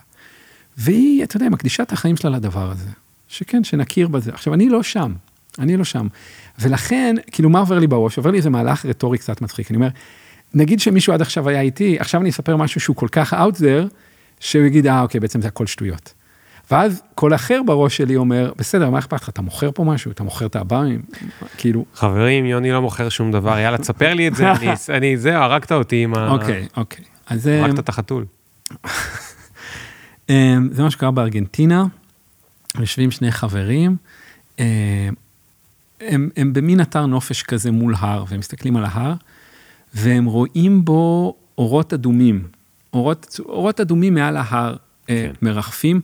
והיא, 0.78 1.24
אתה 1.24 1.38
יודע, 1.38 1.50
מקדישה 1.50 1.84
את 1.84 1.92
החיים 1.92 2.18
שלה 2.18 2.32
לדבר 2.32 2.72
הזה. 2.72 2.90
שכן, 3.28 3.64
שנכיר 3.64 4.08
בזה. 4.08 4.32
עכשיו, 4.34 4.54
אני 4.54 4.70
לא 4.70 4.84
שם, 4.84 5.14
אני 5.60 5.78
לא 5.78 5.84
שם. 5.84 6.08
ולכן, 6.60 7.16
כאילו, 7.32 7.50
מה 7.50 7.60
עובר 7.60 7.80
לי 7.80 7.88
בראש? 7.88 8.18
עובר 8.18 8.32
לי 8.32 8.38
איזה 8.38 8.50
מהלך 8.50 8.86
רטורי 8.86 9.18
קצת 9.18 9.42
מצחיק. 9.42 9.72
אני 9.72 9.76
אומר, 9.76 9.90
נגיד 10.54 10.80
שמישהו 10.80 11.14
עד 11.14 11.22
עכשיו 11.22 11.50
היה 11.50 11.62
איתי, 11.62 12.00
עכשיו 12.00 12.22
אני 12.22 12.30
אספר 12.30 12.58
משהו 12.58 12.82
שהוא 12.82 12.96
כל 12.96 13.08
כך 13.12 13.34
out 13.34 13.56
there, 13.56 13.94
שהוא 14.40 14.66
יגיד, 14.66 14.88
אה, 14.88 15.02
אוקיי, 15.02 15.20
בעצם 15.20 15.42
זה 15.42 15.48
הכל 15.48 15.66
שטויות. 15.66 16.14
ואז 16.72 17.02
כל 17.16 17.34
אחר 17.36 17.62
בראש 17.66 17.98
שלי 17.98 18.16
אומר, 18.16 18.52
בסדר, 18.58 18.90
מה 18.90 19.00
אכפת 19.00 19.22
לך, 19.22 19.30
אתה 19.30 19.42
מוכר 19.42 19.70
פה 19.74 19.84
משהו, 19.84 20.12
אתה 20.12 20.24
מוכר 20.24 20.46
את 20.46 20.56
הבאמים, 20.56 21.02
כאילו, 21.58 21.86
חברים, 21.94 22.46
יוני 22.46 22.72
לא 22.72 22.82
מוכר 22.82 23.10
שום 23.10 23.32
דבר, 23.32 23.58
יאללה, 23.58 23.78
תספר 23.78 24.14
לי 24.14 24.28
את 24.28 24.36
זה, 24.36 24.52
אני- 24.52 24.68
אני, 24.98 25.18
זהו, 25.18 25.34
הרגת 25.42 25.72
אותי 25.72 26.04
עם 26.04 26.14
ה... 26.16 26.30
אוקיי, 26.32 26.68
אוקיי. 26.78 27.04
אז 27.28 27.48
אה, 27.48 27.62
הרגת 27.62 27.80
את 27.80 27.90
החתול. 27.90 28.26
אה, 30.30 30.56
זה 30.72 30.84
מה 30.84 30.92
שקרה 30.92 31.12
בארגנטינה, 31.12 31.86
יושבים 32.80 33.12
שני 33.12 33.32
חברים, 33.32 33.96
אה, 34.60 35.10
הם, 36.02 36.30
הם 36.38 36.54
במין 36.54 36.82
אתר 36.82 37.06
נופש 37.06 37.44
כזה 37.44 37.72
מול 37.72 37.96
הר, 37.98 38.24
והם 38.28 38.40
מסתכלים 38.40 38.76
על 38.76 38.86
ההר, 38.86 39.14
והם 39.94 40.26
רואים 40.26 40.86
בו 40.86 41.36
אורות 41.58 41.94
אדומים, 41.94 42.48
אורות, 42.94 43.40
אורות 43.46 43.80
אדומים 43.80 44.14
מעל 44.14 44.38
ההר 44.38 44.76
כן. 45.08 45.32
מרחפים. 45.42 46.02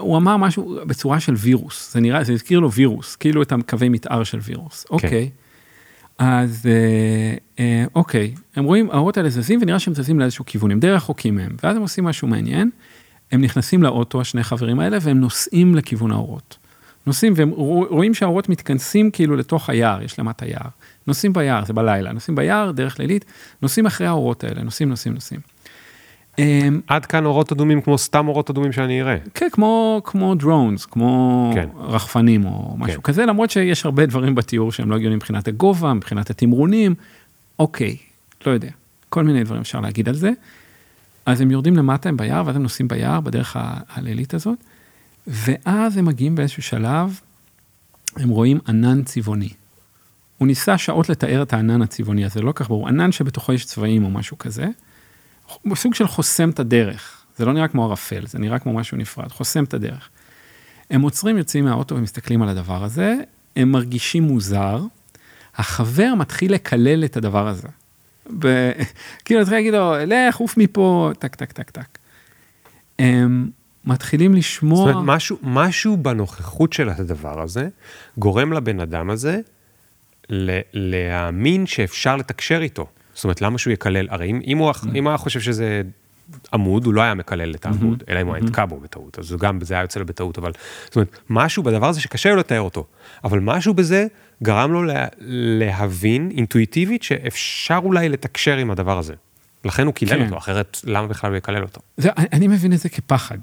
הוא 0.00 0.16
אמר 0.16 0.36
משהו 0.36 0.78
בצורה 0.86 1.20
של 1.20 1.34
וירוס, 1.36 1.92
זה 1.94 2.00
נראה, 2.00 2.24
זה 2.24 2.32
הזכיר 2.32 2.60
לו 2.60 2.72
וירוס, 2.72 3.16
כאילו 3.16 3.42
את 3.42 3.52
הקווי 3.52 3.88
מתאר 3.88 4.24
של 4.24 4.38
וירוס. 4.42 4.86
אוקיי. 4.90 5.30
אז 6.18 6.66
אה, 6.66 7.34
אה, 7.58 7.84
אוקיי, 7.94 8.34
הם 8.56 8.64
רואים, 8.64 8.90
האורות 8.90 9.16
האלה 9.16 9.30
זזים 9.30 9.58
ונראה 9.62 9.78
שהם 9.78 9.94
זזים 9.94 10.20
לאיזשהו 10.20 10.44
כיוון, 10.44 10.70
הם 10.70 10.80
די 10.80 10.90
רחוקים 10.90 11.36
מהם, 11.36 11.56
ואז 11.62 11.76
הם 11.76 11.82
עושים 11.82 12.04
משהו 12.04 12.28
מעניין, 12.28 12.70
הם 13.32 13.40
נכנסים 13.40 13.82
לאוטו, 13.82 14.20
השני 14.20 14.42
חברים 14.44 14.80
האלה, 14.80 14.98
והם 15.00 15.20
נוסעים 15.20 15.74
לכיוון 15.74 16.10
האורות. 16.12 16.56
נוסעים 17.06 17.32
והם 17.36 17.50
רוא- 17.50 17.86
רואים 17.88 18.14
שהאורות 18.14 18.48
מתכנסים 18.48 19.10
כאילו 19.10 19.36
לתוך 19.36 19.70
היער, 19.70 20.02
יש 20.02 20.18
למטה 20.18 20.46
יער. 20.46 20.68
נוסעים 21.06 21.32
ביער, 21.32 21.64
זה 21.64 21.72
בלילה, 21.72 22.12
נוסעים 22.12 22.34
ביער, 22.34 22.70
דרך 22.70 22.98
לילית, 23.00 23.24
נוסעים 23.62 23.86
אחרי 23.86 24.06
האורות 24.06 24.44
האלה, 24.44 24.62
נוסעים, 24.62 24.88
נוסעים, 24.88 25.14
נוסעים. 25.14 25.40
אמ, 26.38 26.80
עד 26.86 27.06
כאן 27.06 27.24
אורות 27.24 27.52
אדומים 27.52 27.80
כמו 27.80 27.98
סתם 27.98 28.28
אורות 28.28 28.50
אדומים 28.50 28.72
שאני 28.72 29.02
אראה. 29.02 29.16
כן, 29.34 29.48
כמו, 29.52 30.00
כמו 30.04 30.34
drones, 30.40 30.86
כמו 30.90 31.50
כן. 31.54 31.68
רחפנים 31.76 32.44
או 32.44 32.74
משהו 32.78 33.02
כן. 33.02 33.12
כזה, 33.12 33.26
למרות 33.26 33.50
שיש 33.50 33.84
הרבה 33.84 34.06
דברים 34.06 34.34
בתיאור 34.34 34.72
שהם 34.72 34.90
לא 34.90 34.96
הגיוניים 34.96 35.16
מבחינת 35.16 35.48
הגובה, 35.48 35.94
מבחינת 35.94 36.30
התמרונים, 36.30 36.94
אוקיי, 37.58 37.96
לא 38.46 38.50
יודע, 38.50 38.70
כל 39.08 39.24
מיני 39.24 39.44
דברים 39.44 39.60
אפשר 39.60 39.80
להגיד 39.80 40.08
על 40.08 40.14
זה. 40.14 40.30
אז 41.26 41.40
הם 41.40 41.50
יורדים 41.50 41.76
למטה, 41.76 42.08
הם 42.08 42.16
ביער, 42.16 42.46
ואז 42.46 42.56
הם 42.56 42.62
נוסעים 42.62 42.88
ביער 42.88 43.20
בדרך 43.20 43.56
הלילית 43.88 44.34
הזאת, 44.34 44.58
ואז 45.26 45.96
הם 45.96 46.04
מגיעים 46.04 46.34
באיזשהו 46.34 46.62
שלב, 46.62 47.20
הם 48.16 48.28
רואים 48.28 48.58
ענן 48.68 49.02
צבעוני. 49.02 49.48
הוא 50.38 50.46
ניסה 50.46 50.78
שעות 50.78 51.08
לתאר 51.08 51.42
את 51.42 51.52
הענן 51.52 51.82
הצבעוני 51.82 52.24
הזה, 52.24 52.42
לא 52.42 52.52
כך 52.54 52.68
ברור, 52.68 52.88
ענן 52.88 53.12
שבתוכו 53.12 53.52
יש 53.52 53.64
צבעים 53.64 54.04
או 54.04 54.10
משהו 54.10 54.38
כזה, 54.38 54.66
סוג 55.74 55.94
של 55.94 56.06
חוסם 56.06 56.50
את 56.50 56.60
הדרך, 56.60 57.24
זה 57.36 57.44
לא 57.44 57.52
נראה 57.52 57.68
כמו 57.68 57.84
ערפל, 57.84 58.26
זה 58.26 58.38
נראה 58.38 58.58
כמו 58.58 58.72
משהו 58.72 58.96
נפרד, 58.96 59.28
חוסם 59.28 59.64
את 59.64 59.74
הדרך. 59.74 60.08
הם 60.90 61.02
עוצרים, 61.02 61.38
יוצאים 61.38 61.64
מהאוטו 61.64 61.96
ומסתכלים 61.96 62.42
על 62.42 62.48
הדבר 62.48 62.84
הזה, 62.84 63.16
הם 63.56 63.72
מרגישים 63.72 64.22
מוזר, 64.22 64.80
החבר 65.56 66.14
מתחיל 66.14 66.52
לקלל 66.52 67.04
את 67.04 67.16
הדבר 67.16 67.48
הזה. 67.48 67.68
ב... 68.38 68.46
כאילו, 69.24 69.42
אתה 69.42 69.50
להגיד 69.50 69.74
לו, 69.74 69.94
לך, 70.06 70.36
עוף 70.36 70.56
מפה, 70.56 71.10
טק, 71.18 71.34
טק, 71.34 71.52
טק, 71.52 71.70
טק. 71.70 71.98
הם 72.98 73.50
מתחילים 73.84 74.34
לשמוע... 74.34 74.86
זאת 74.86 74.94
אומרת, 74.94 75.16
משהו, 75.16 75.36
משהו 75.42 75.96
בנוכחות 75.96 76.72
של 76.72 76.88
הדבר 76.88 77.42
הזה 77.42 77.68
גורם 78.18 78.52
לבן 78.52 78.80
אדם 78.80 79.10
הזה 79.10 79.40
ל- 80.30 80.60
להאמין 80.72 81.66
שאפשר 81.66 82.16
לתקשר 82.16 82.62
איתו. 82.62 82.86
זאת 83.14 83.24
אומרת, 83.24 83.40
למה 83.40 83.58
שהוא 83.58 83.72
יקלל? 83.72 84.06
הרי 84.10 84.30
אם, 84.30 84.40
אם, 84.46 84.58
הוא, 84.58 84.72
אם 84.94 85.08
היה 85.08 85.16
חושב 85.16 85.40
שזה 85.40 85.82
עמוד, 86.52 86.86
הוא 86.86 86.94
לא 86.94 87.00
היה 87.00 87.14
מקלל 87.14 87.54
את 87.54 87.66
העמוד, 87.66 88.02
אלא 88.08 88.20
אם 88.20 88.26
הוא 88.26 88.34
היה 88.34 88.44
נתקע 88.44 88.64
בו 88.64 88.80
בטעות, 88.80 89.18
אז 89.18 89.32
גם 89.32 89.60
זה 89.60 89.74
היה 89.74 89.82
יוצא 89.82 90.00
לו 90.00 90.06
בטעות, 90.06 90.38
אבל 90.38 90.52
זאת 90.84 90.96
אומרת, 90.96 91.18
משהו 91.30 91.62
בדבר 91.62 91.88
הזה 91.88 92.00
שקשה 92.00 92.30
לו 92.30 92.36
לתאר 92.36 92.60
אותו, 92.60 92.86
אבל 93.24 93.40
משהו 93.40 93.74
בזה 93.74 94.06
גרם 94.42 94.72
לו 94.72 94.82
לה, 94.82 95.06
להבין 95.58 96.30
אינטואיטיבית 96.36 97.02
שאפשר 97.02 97.80
אולי 97.82 98.08
לתקשר 98.08 98.56
עם 98.56 98.70
הדבר 98.70 98.98
הזה. 98.98 99.14
לכן 99.64 99.86
הוא 99.86 99.94
קילל 99.94 100.18
כן. 100.18 100.24
אותו, 100.24 100.38
אחרת 100.38 100.80
למה 100.84 101.06
בכלל 101.06 101.30
הוא 101.30 101.36
יקלל 101.36 101.62
אותו? 101.62 101.80
זה, 101.96 102.10
אני, 102.16 102.48
מבין 102.48 102.72
את 102.72 102.78
זה 102.78 102.88
כפחד. 102.88 103.38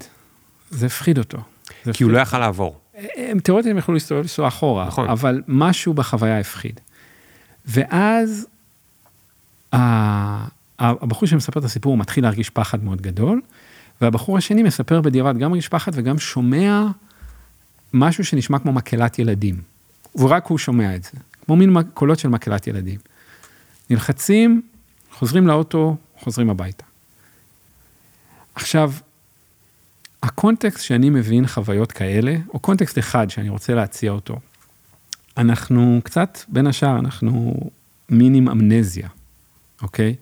זה 0.70 0.86
הפחיד 0.86 1.18
אותו. 1.18 1.38
זה 1.84 1.92
כי 1.92 2.04
הוא 2.04 2.12
לא 2.12 2.18
יכל 2.18 2.38
לעבור. 2.38 2.80
הם 3.16 3.40
תיאורטית 3.40 3.70
הם 3.70 3.78
יכלו 3.78 3.94
להסתובב 3.94 4.20
לנסוע 4.20 4.48
אחורה, 4.48 4.86
נכון. 4.86 5.08
אבל 5.08 5.42
משהו 5.48 5.94
בחוויה 5.94 6.40
הפחיד. 6.40 6.80
ואז 7.66 8.46
הבחור 9.72 11.28
שמספר 11.28 11.60
את 11.60 11.64
הסיפור 11.64 11.96
מתחיל 11.96 12.24
להרגיש 12.24 12.50
פחד 12.50 12.84
מאוד 12.84 13.02
גדול, 13.02 13.40
והבחור 14.00 14.38
השני 14.38 14.62
מספר 14.62 15.00
בדיעבד 15.00 15.38
גם 15.38 15.50
מרגיש 15.50 15.68
פחד 15.68 15.92
וגם 15.94 16.18
שומע 16.18 16.86
משהו 17.94 18.24
שנשמע 18.24 18.58
כמו 18.58 18.72
מקהלת 18.72 19.18
ילדים. 19.18 19.60
ורק 20.16 20.46
הוא 20.46 20.58
שומע 20.58 20.96
את 20.96 21.02
זה, 21.02 21.10
כמו 21.44 21.56
מין 21.56 21.76
קולות 21.94 22.18
של 22.18 22.28
מקהלת 22.28 22.66
ילדים. 22.66 22.98
נלחצים, 23.90 24.62
חוזרים 25.12 25.46
לאוטו, 25.46 25.96
חוזרים 26.18 26.50
הביתה. 26.50 26.84
עכשיו, 28.54 28.92
הקונטקסט 30.22 30.84
שאני 30.84 31.10
מבין 31.10 31.46
חוויות 31.46 31.92
כאלה, 31.92 32.36
או 32.54 32.58
קונטקסט 32.58 32.98
אחד 32.98 33.30
שאני 33.30 33.48
רוצה 33.48 33.74
להציע 33.74 34.10
אותו, 34.10 34.38
אנחנו 35.36 36.00
קצת, 36.04 36.38
בין 36.48 36.66
השאר, 36.66 36.98
אנחנו 36.98 37.54
מין 38.08 38.34
עם 38.34 38.48
אמנזיה, 38.48 39.08
אוקיי? 39.82 40.14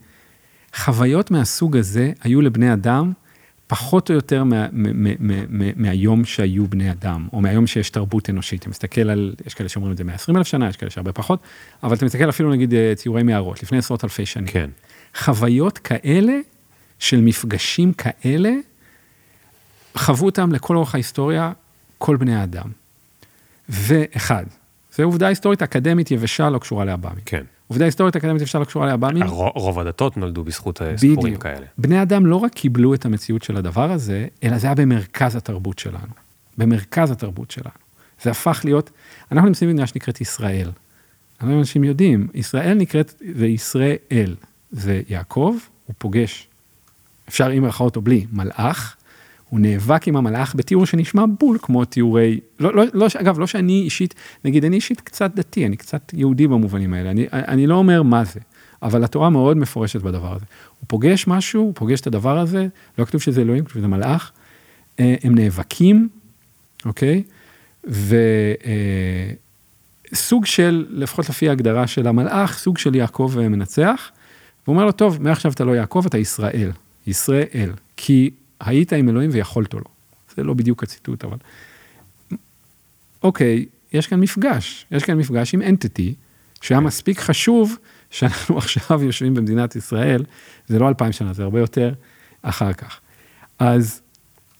חוויות 0.76 1.30
מהסוג 1.30 1.76
הזה 1.76 2.12
היו 2.22 2.40
לבני 2.40 2.72
אדם 2.72 3.12
פחות 3.68 4.11
או 4.11 4.14
יותר 4.14 4.44
מה, 4.44 4.66
מה, 4.72 4.90
מה, 5.18 5.34
מה, 5.48 5.64
מהיום 5.76 6.24
שהיו 6.24 6.66
בני 6.66 6.90
אדם, 6.92 7.28
או 7.32 7.40
מהיום 7.40 7.66
שיש 7.66 7.90
תרבות 7.90 8.30
אנושית. 8.30 8.61
אתה 8.61 8.70
מסתכל 8.70 9.11
על, 9.11 9.34
יש 9.46 9.54
כאלה 9.54 9.68
שאומרים 9.68 9.92
את 9.92 9.96
זה 9.96 10.04
120 10.04 10.36
אלף 10.36 10.46
שנה, 10.46 10.68
יש 10.68 10.76
כאלה 10.76 10.90
שהרבה 10.90 11.12
פחות, 11.12 11.40
אבל 11.82 11.96
אתה 11.96 12.04
מסתכל 12.04 12.28
אפילו 12.28 12.50
נגיד 12.50 12.74
אה, 12.74 12.92
ציורי 12.96 13.22
מערות, 13.22 13.62
לפני 13.62 13.78
עשרות 13.78 14.04
אלפי 14.04 14.26
שנים. 14.26 14.46
כן. 14.46 14.70
חוויות 15.16 15.78
כאלה, 15.78 16.38
של 16.98 17.20
מפגשים 17.20 17.92
כאלה, 17.92 18.52
חוו 19.94 20.26
אותם 20.26 20.52
לכל 20.52 20.76
אורך 20.76 20.94
ההיסטוריה 20.94 21.52
כל 21.98 22.16
בני 22.16 22.36
האדם. 22.36 22.70
ואחד, 23.68 24.44
זו 24.96 25.02
עובדה 25.02 25.26
היסטורית 25.26 25.62
אקדמית 25.62 26.11
יבשה 26.11 26.50
לא 26.50 26.59
קשורה 26.59 26.84
לעב"מים. 26.84 27.20
כן. 27.26 27.44
עובדה 27.69 27.85
היסטורית 27.85 28.16
אקדמית 28.16 28.43
יבשה 28.43 28.59
לא 28.59 28.64
קשורה 28.64 28.87
לעב"מים. 28.87 29.27
רוב, 29.27 29.79
הדתות 29.79 30.16
נולדו 30.16 30.45
בזכות 30.45 30.81
סיפורים. 30.97 31.37
כאלה. 31.37 31.66
בני 31.79 32.03
אדם 32.03 32.27
לא 32.27 32.37
רק 32.37 32.53
קיבלו 32.53 32.95
את 32.95 33.05
המציאות 33.05 33.43
של 33.43 33.57
הדבר 33.57 33.93
הזה, 33.93 34.27
אלא 34.45 34.59
זה 34.59 34.66
היה 34.66 34.75
במרכז 34.75 35.37
התרבות 35.37 35.79
שלנו. 35.79 36.12
במרכז 36.59 37.11
התרבות 37.11 37.51
שלנו. 37.51 37.75
זה 38.23 38.31
הפך 38.31 38.61
להיות, 38.64 38.91
אנחנו 39.33 39.49
נמצאים 39.49 39.71
במדינה 39.71 39.87
שנקראת 39.87 40.21
ישראל. 40.21 40.71
אני 41.41 41.49
לא 41.49 41.55
אם 41.55 41.59
אנשים 41.59 41.85
יודעים, 41.85 42.29
ישראל 42.35 42.75
נקראת, 42.75 43.14
זה 43.35 43.47
ישראל. 43.47 44.35
זה 44.71 45.03
יעקב, 45.09 45.57
הוא 45.87 45.95
פוגש, 45.99 46.49
אפשר 47.29 47.49
עם 47.49 47.62
מירכאות 47.62 47.97
או 47.97 48.01
בלי, 48.01 48.27
מלאך, 48.33 48.97
הוא 49.49 49.61
נאבק 49.61 50.09
עם 50.09 50.16
המלאך 50.16 50.55
בתיאור 50.57 50.86
שנשמע 50.86 51.24
בול 51.38 51.59
כמו 51.62 51.84
תיאורי, 51.84 52.40
לא, 52.61 52.74
לא, 52.74 52.84
לא, 52.94 53.07
אגב, 53.20 53.38
לא 53.38 53.46
שאני 53.46 53.82
אישית, 53.82 54.14
נגיד, 54.44 54.64
אני 54.64 54.76
אישית 54.76 55.01
קצת 55.01 55.30
דתי, 55.34 55.66
אני 55.66 55.76
קצת 55.76 56.12
יהודי 56.14 56.46
במובנים 56.46 56.94
האלה, 56.94 57.11
אני, 57.11 57.26
אני 57.32 57.66
לא 57.66 57.74
אומר 57.74 58.03
מה 58.03 58.24
זה, 58.24 58.40
אבל 58.82 59.05
התורה 59.05 59.30
מאוד 59.30 59.57
מפורשת 59.57 60.03
בדבר 60.03 60.34
הזה. 60.34 60.44
הוא 60.80 60.86
פוגש 60.86 61.26
משהו, 61.26 61.62
הוא 61.62 61.72
פוגש 61.74 62.01
את 62.01 62.07
הדבר 62.07 62.38
הזה, 62.38 62.66
לא 62.99 63.05
כתוב 63.05 63.20
שזה 63.20 63.40
אלוהים, 63.40 63.64
כתוב 63.64 63.78
שזה 63.78 63.86
מלאך, 63.86 64.32
אה, 65.01 65.14
הם 65.22 65.34
נאבקים, 65.34 66.09
אוקיי? 66.84 67.22
וסוג 70.12 70.46
של, 70.46 70.86
לפחות 70.90 71.28
לפי 71.28 71.49
ההגדרה 71.49 71.86
של 71.86 72.07
המלאך, 72.07 72.59
סוג 72.59 72.78
של 72.78 72.94
יעקב 72.94 73.34
מנצח, 73.38 74.11
והוא 74.64 74.74
אומר 74.74 74.84
לו, 74.84 74.92
טוב, 74.92 75.22
מעכשיו 75.22 75.53
אתה 75.53 75.64
לא 75.64 75.76
יעקב, 75.76 76.03
אתה 76.07 76.18
ישראל, 76.18 76.70
ישראל, 77.07 77.70
כי 77.96 78.30
היית 78.61 78.92
עם 78.92 79.09
אלוהים 79.09 79.30
ויכולת 79.32 79.74
לו. 79.74 79.80
זה 80.36 80.42
לא 80.42 80.54
בדיוק 80.54 80.82
הציטוט, 80.82 81.24
אבל... 81.24 81.36
אוקיי, 83.22 83.66
יש 83.92 84.06
כאן 84.06 84.20
מפגש, 84.20 84.86
יש 84.90 85.04
כאן 85.04 85.18
מפגש 85.18 85.54
עם 85.54 85.62
אנטיטי, 85.62 86.14
שהיה 86.61 86.80
מספיק 86.80 87.18
חשוב 87.18 87.76
שאנחנו 88.11 88.59
עכשיו 88.62 89.04
יושבים 89.04 89.34
במדינת 89.34 89.76
ישראל, 89.76 90.24
זה 90.66 90.78
לא 90.78 90.88
אלפיים 90.88 91.12
שנה, 91.12 91.32
זה 91.32 91.42
הרבה 91.42 91.61
יותר 91.61 91.92
אחר 92.42 92.72
כך. 92.72 93.00
אז 93.59 94.00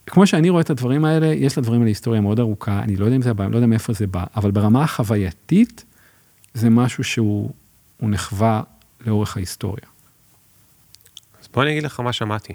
כמו 0.07 0.26
שאני 0.26 0.51
רואה 0.51 0.62
את 0.62 0.70
הדברים 0.70 1.05
האלה, 1.05 1.26
יש 1.26 1.59
לדברים 1.59 1.80
האלה 1.80 1.90
היסטוריה 1.90 2.20
מאוד 2.20 2.40
ארוכה, 2.40 2.82
אני 2.82 2.96
לא 2.96 3.05
יודע 3.05 3.16
אם 3.16 3.22
זה 3.22 3.34
בא, 3.34 3.44
אני 3.44 3.53
לא 3.53 3.57
יודע 3.57 3.66
מאיפה 3.66 3.92
זה 3.92 4.07
בא, 4.07 4.24
אבל 4.36 4.51
ברמה 4.51 4.84
החווייתית, 4.84 5.84
זה 6.55 6.70
משהו 6.70 7.05
שהוא 7.05 7.51
נחווה 8.01 8.62
לאורך 9.07 9.36
ההיסטוריה. 9.36 9.86
אז 11.42 11.49
בוא 11.53 11.62
אני 11.62 11.70
אגיד 11.70 11.82
לך 11.82 12.01
מה 12.01 12.12
שמעתי. 12.12 12.53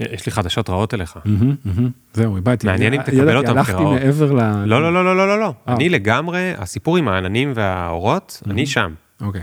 יש 0.00 0.26
לי 0.26 0.32
חדשות 0.32 0.70
רעות 0.70 0.94
אליך. 0.94 1.18
זהו, 2.12 2.36
איבדתי. 2.36 2.66
מעניין 2.66 2.94
אם 2.94 3.02
תקבל 3.02 3.36
אותם 3.36 3.50
הלכתי 3.50 3.72
כרעות. 3.72 4.00
מעבר 4.00 4.32
ל... 4.32 4.64
לא, 4.64 4.82
לא, 4.82 4.94
לא, 4.94 5.04
לא, 5.04 5.16
לא, 5.16 5.28
לא, 5.28 5.40
לא. 5.40 5.52
אה. 5.68 5.74
אני 5.74 5.88
לגמרי, 5.88 6.52
הסיפור 6.58 6.96
עם 6.96 7.08
העננים 7.08 7.52
והאורות, 7.54 8.42
אני 8.50 8.66
שם. 8.66 8.94
אוקיי. 9.20 9.42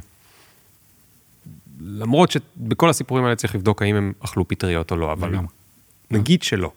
למרות 1.81 2.31
שבכל 2.31 2.89
הסיפורים 2.89 3.25
האלה 3.25 3.35
צריך 3.35 3.55
לבדוק 3.55 3.81
האם 3.81 3.95
הם 3.95 4.13
אכלו 4.19 4.47
פטריות 4.47 4.91
או 4.91 4.95
לא, 4.95 5.11
אבל. 5.13 5.35
נגיד 6.11 6.43
שלא. 6.43 6.71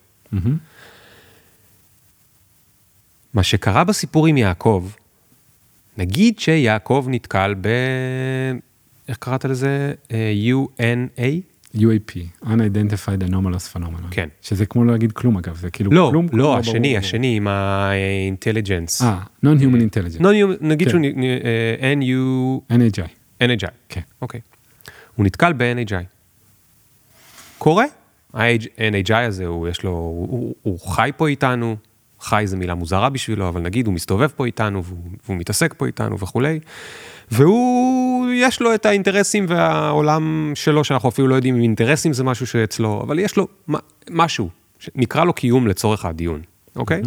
מה 3.35 3.43
שקרה 3.43 3.85
בסיפור 3.85 4.26
עם 4.26 4.37
יעקב, 4.37 4.89
נגיד 5.99 6.39
שיעקב 6.39 7.07
נתקל 7.09 7.55
ב... 7.61 7.68
איך 9.09 9.16
קראת 9.16 9.45
לזה? 9.45 9.95
אה, 10.12 10.33
UNA? 10.53 11.22
UAP, 11.77 12.45
Unidentified 12.45 13.31
Anomalous 13.31 13.77
Phenomenon. 13.77 14.11
כן. 14.11 14.29
שזה 14.43 14.66
כמו 14.66 14.85
לא 14.85 14.93
להגיד 14.93 15.12
כלום 15.12 15.37
אגב, 15.37 15.57
זה 15.57 15.71
כאילו 15.71 15.91
לא, 15.91 16.09
כלום. 16.11 16.27
לא, 16.33 16.45
ברור, 16.45 16.57
השני, 16.57 16.89
ברור. 16.89 16.99
השני 16.99 17.37
עם 17.37 17.49
ה-intelligence. 17.49 19.05
אה, 19.05 19.21
Non-Human 19.45 19.81
Intelligence, 19.81 20.23
לא, 20.23 20.31
נגיד 20.61 20.89
כן. 20.89 20.91
שהוא 20.91 21.23
אה, 21.85 21.95
NU... 21.95 22.75
NHI. 22.75 23.09
NHI. 23.45 23.71
כן. 23.89 24.01
אוקיי. 24.23 24.41
הוא 25.16 25.27
נתקל 25.27 25.53
ב-NHI. 25.53 26.05
קורה. 27.59 27.85
ה-NHI 28.35 29.14
הזה, 29.14 29.47
הוא 29.47 29.69
יש 29.69 29.83
לו, 29.83 29.91
הוא, 29.91 30.29
הוא, 30.31 30.55
הוא 30.62 30.81
חי 30.81 31.11
פה 31.16 31.29
איתנו, 31.29 31.77
חי 32.21 32.43
זו 32.47 32.57
מילה 32.57 32.75
מוזרה 32.75 33.11
בשבילו, 33.11 33.49
אבל 33.49 33.61
נגיד 33.61 33.87
הוא 33.87 33.95
מסתובב 33.95 34.29
פה 34.37 34.47
איתנו, 34.47 34.85
והוא, 34.85 34.99
והוא 35.25 35.37
מתעסק 35.37 35.75
פה 35.77 35.87
איתנו 35.87 36.19
וכולי, 36.19 36.61
והוא, 37.31 38.26
יש 38.35 38.61
לו 38.61 38.74
את 38.74 38.87
האינטרסים 38.87 39.47
והעולם 39.49 40.53
שלו, 40.55 40.85
שאנחנו 40.85 41.09
אפילו 41.09 41.29
לא 41.29 41.35
יודעים 41.35 41.55
אם 41.55 41.62
אינטרסים 41.62 42.12
זה 42.12 42.24
משהו 42.24 42.47
שאצלו, 42.47 43.03
אבל 43.03 43.18
יש 43.18 43.37
לו 43.37 43.49
משהו, 44.11 44.49
נקרא 44.95 45.24
לו 45.24 45.33
קיום 45.33 45.66
לצורך 45.66 46.05
הדיון, 46.05 46.41
אוקיי? 46.76 47.03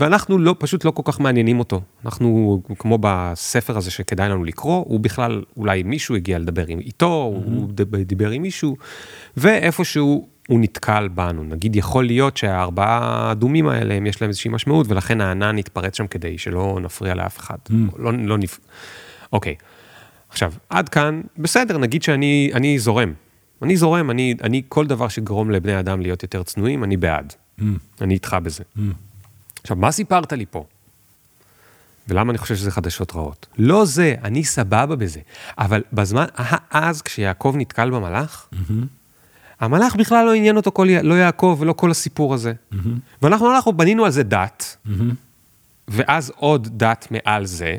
ואנחנו 0.00 0.38
לא, 0.38 0.54
פשוט 0.58 0.84
לא 0.84 0.90
כל 0.90 1.02
כך 1.04 1.20
מעניינים 1.20 1.58
אותו. 1.58 1.80
אנחנו, 2.04 2.62
כמו 2.78 2.98
בספר 3.00 3.76
הזה 3.76 3.90
שכדאי 3.90 4.28
לנו 4.28 4.44
לקרוא, 4.44 4.84
הוא 4.88 5.00
בכלל, 5.00 5.42
אולי 5.56 5.82
מישהו 5.82 6.14
הגיע 6.14 6.38
לדבר 6.38 6.64
עם 6.68 6.78
איתו, 6.78 7.32
mm-hmm. 7.34 7.50
הוא 7.50 7.68
דיבר 8.06 8.30
עם 8.30 8.42
מישהו, 8.42 8.76
ואיפשהו 9.36 10.28
הוא 10.48 10.60
נתקל 10.60 11.08
בנו. 11.08 11.44
נגיד, 11.44 11.76
יכול 11.76 12.04
להיות 12.04 12.36
שהארבעה 12.36 12.98
האדומים 13.02 13.68
האלה, 13.68 13.98
יש 14.06 14.22
להם 14.22 14.28
איזושהי 14.28 14.50
משמעות, 14.50 14.86
ולכן 14.88 15.20
הענן 15.20 15.58
יתפרץ 15.58 15.96
שם 15.96 16.06
כדי 16.06 16.38
שלא 16.38 16.78
נפריע 16.82 17.14
לאף 17.14 17.38
אחד. 17.38 17.56
Mm. 17.68 17.72
לא, 17.98 18.12
לא 18.12 18.38
נפ... 18.38 18.58
אוקיי. 19.32 19.54
עכשיו, 20.28 20.52
עד 20.68 20.88
כאן, 20.88 21.20
בסדר, 21.38 21.78
נגיד 21.78 22.02
שאני 22.02 22.50
אני 22.54 22.78
זורם. 22.78 23.12
אני 23.62 23.76
זורם, 23.76 24.10
אני, 24.10 24.34
אני, 24.42 24.62
כל 24.68 24.86
דבר 24.86 25.08
שגרום 25.08 25.50
לבני 25.50 25.78
אדם 25.78 26.00
להיות 26.00 26.22
יותר 26.22 26.42
צנועים, 26.42 26.84
אני 26.84 26.96
בעד. 26.96 27.34
Mm. 27.60 27.62
אני 28.00 28.14
איתך 28.14 28.36
בזה. 28.42 28.64
Mm. 28.76 28.80
עכשיו, 29.62 29.76
מה 29.76 29.92
סיפרת 29.92 30.32
לי 30.32 30.46
פה? 30.50 30.64
ולמה 32.08 32.30
אני 32.30 32.38
חושב 32.38 32.56
שזה 32.56 32.70
חדשות 32.70 33.14
רעות? 33.14 33.46
לא 33.58 33.84
זה, 33.84 34.14
אני 34.24 34.44
סבבה 34.44 34.96
בזה. 34.96 35.20
אבל 35.58 35.82
בזמן, 35.92 36.24
אז 36.70 37.02
כשיעקב 37.02 37.54
נתקל 37.58 37.90
במלאך, 37.90 38.46
המלאך 39.60 39.96
בכלל 39.96 40.26
לא 40.26 40.34
עניין 40.34 40.56
אותו 40.56 40.72
כל, 40.72 40.88
לא 41.02 41.14
יעקב 41.14 41.56
ולא 41.60 41.72
כל 41.72 41.90
הסיפור 41.90 42.34
הזה. 42.34 42.52
ואנחנו 43.22 43.54
אנחנו 43.54 43.72
בנינו 43.72 44.04
על 44.04 44.10
זה 44.10 44.22
דת, 44.22 44.76
ואז 45.88 46.32
עוד 46.36 46.68
דת 46.78 47.08
מעל 47.10 47.46
זה. 47.46 47.76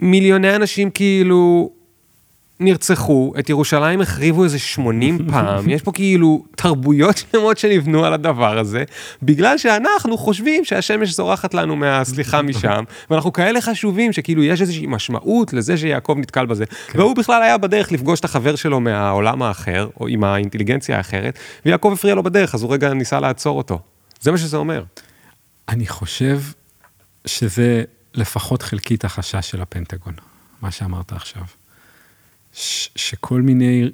מיליוני 0.00 0.56
אנשים 0.56 0.90
כאילו 0.90 1.70
נרצחו, 2.60 3.32
את 3.38 3.50
ירושלים 3.50 4.00
החריבו 4.00 4.44
איזה 4.44 4.58
80 4.58 5.18
פעם, 5.30 5.68
יש 5.68 5.82
פה 5.82 5.92
כאילו 5.92 6.44
תרבויות 6.56 7.16
שלמות 7.16 7.58
שנבנו 7.58 8.04
על 8.04 8.12
הדבר 8.12 8.58
הזה, 8.58 8.84
בגלל 9.22 9.58
שאנחנו 9.58 10.18
חושבים 10.18 10.64
שהשמש 10.64 11.14
זורחת 11.14 11.54
לנו 11.54 11.76
מהסליחה 11.76 12.42
משם, 12.52 12.84
ואנחנו 13.10 13.32
כאלה 13.32 13.60
חשובים 13.60 14.12
שכאילו 14.12 14.42
יש 14.42 14.60
איזושהי 14.60 14.86
משמעות 14.86 15.52
לזה 15.52 15.76
שיעקב 15.76 16.14
נתקל 16.18 16.46
בזה, 16.46 16.64
והוא 16.94 17.16
בכלל 17.16 17.42
היה 17.42 17.58
בדרך 17.58 17.92
לפגוש 17.92 18.20
את 18.20 18.24
החבר 18.24 18.56
שלו 18.56 18.80
מהעולם 18.80 19.42
האחר, 19.42 19.88
או 20.00 20.08
עם 20.08 20.24
האינטליגנציה 20.24 20.96
האחרת, 20.96 21.38
ויעקב 21.66 21.92
הפריע 21.92 22.14
לו 22.14 22.22
בדרך, 22.22 22.54
אז 22.54 22.62
הוא 22.62 22.72
רגע 22.72 22.94
ניסה 22.94 23.20
לעצור 23.20 23.58
אותו. 23.58 23.78
זה 24.20 24.30
מה 24.30 24.38
שזה 24.38 24.56
אומר. 24.56 24.82
אני 25.68 25.86
חושב 25.86 26.40
שזה 27.24 27.84
לפחות 28.14 28.62
חלקית 28.62 29.04
החשש 29.04 29.50
של 29.50 29.62
הפנטגון, 29.62 30.14
מה 30.62 30.70
שאמרת 30.70 31.12
עכשיו. 31.12 31.42
ש- 32.52 32.88
שכל 32.96 33.40
מיני, 33.42 33.90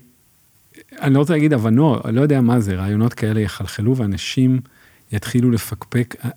אני 1.00 1.14
לא 1.14 1.18
רוצה 1.18 1.32
להגיד 1.32 1.52
הבנות, 1.52 2.06
אני 2.06 2.16
לא 2.16 2.20
יודע 2.20 2.40
מה 2.40 2.60
זה, 2.60 2.74
רעיונות 2.74 3.14
כאלה 3.14 3.40
יחלחלו 3.40 3.96
ואנשים 3.96 4.60
יתחילו 5.12 5.50
לפקפק 5.50 6.14
אה, 6.24 6.30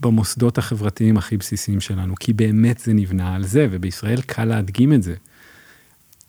במוסדות 0.00 0.58
החברתיים 0.58 1.16
הכי 1.16 1.36
בסיסיים 1.36 1.80
שלנו, 1.80 2.14
כי 2.20 2.32
באמת 2.32 2.78
זה 2.78 2.92
נבנה 2.92 3.34
על 3.34 3.46
זה, 3.46 3.66
ובישראל 3.70 4.20
קל 4.20 4.44
להדגים 4.44 4.92
את 4.92 5.02
זה. 5.02 5.14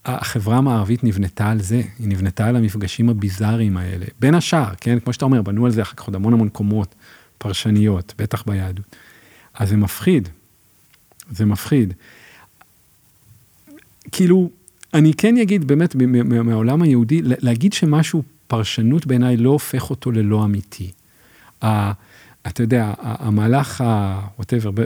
החברה 0.06 0.57
המערבית 0.57 1.03
נבנתה 1.03 1.49
על 1.49 1.61
זה, 1.61 1.82
היא 1.99 2.07
נבנתה 2.07 2.48
על 2.48 2.56
המפגשים 2.56 3.10
הביזאריים 3.10 3.78
האלה. 3.78 4.06
בין 4.20 4.36
השאר, 4.36 4.74
כן, 4.82 4.99
כמו 4.99 5.14
שאתה 5.14 5.26
אומר, 5.26 5.41
בנו 5.41 5.66
על 5.66 5.72
זה 5.72 5.82
אחר 5.82 5.94
כך 5.95 6.03
עוד 6.03 6.16
המון 6.16 6.34
המון 6.34 6.49
קומות 6.49 6.95
פרשניות, 7.38 8.14
בטח 8.18 8.44
ביהדות. 8.48 8.95
אז 9.53 9.70
זה 9.70 9.78
מפחיד, 9.78 10.30
זה 11.32 11.46
מפחיד. 11.46 11.94
כאילו, 14.12 14.50
אני 14.94 15.14
כן 15.14 15.38
אגיד 15.38 15.68
באמת 15.68 15.96
מהעולם 16.26 16.82
היהודי, 16.82 17.22
להגיד 17.24 17.74
שמשהו, 17.74 18.24
פרשנות 18.48 19.06
בעיניי 19.06 19.38
לא 19.38 19.50
הופך 19.50 19.90
אותו 19.90 20.12
ללא 20.12 20.46
אמיתי. 20.46 20.92
אתה 21.60 22.64
יודע, 22.64 22.94
המהלך 23.00 23.82
ה... 23.82 24.22
whatever, 24.42 24.82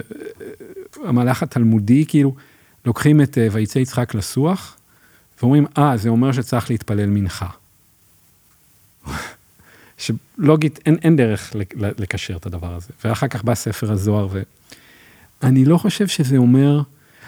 המהלך 1.03 1.43
התלמודי, 1.43 2.05
כאילו, 2.07 2.35
לוקחים 2.85 3.21
את 3.21 3.37
אה, 3.37 3.47
ויצא 3.51 3.79
יצחק 3.79 4.15
לסוח, 4.15 4.77
ואומרים, 5.39 5.65
אה, 5.77 5.97
זה 5.97 6.09
אומר 6.09 6.31
שצריך 6.31 6.69
להתפלל 6.69 7.09
מנחה. 7.09 7.47
שלוגית, 9.97 10.79
אין, 10.85 10.97
אין 11.03 11.15
דרך 11.15 11.51
לקשר 11.75 12.35
את 12.35 12.45
הדבר 12.45 12.75
הזה. 12.75 12.87
ואחר 13.05 13.27
כך 13.27 13.43
בא 13.43 13.55
ספר 13.55 13.91
הזוהר, 13.91 14.27
ואני 15.43 15.65
לא 15.65 15.77
חושב 15.77 16.07
שזה 16.07 16.37
אומר, 16.37 16.81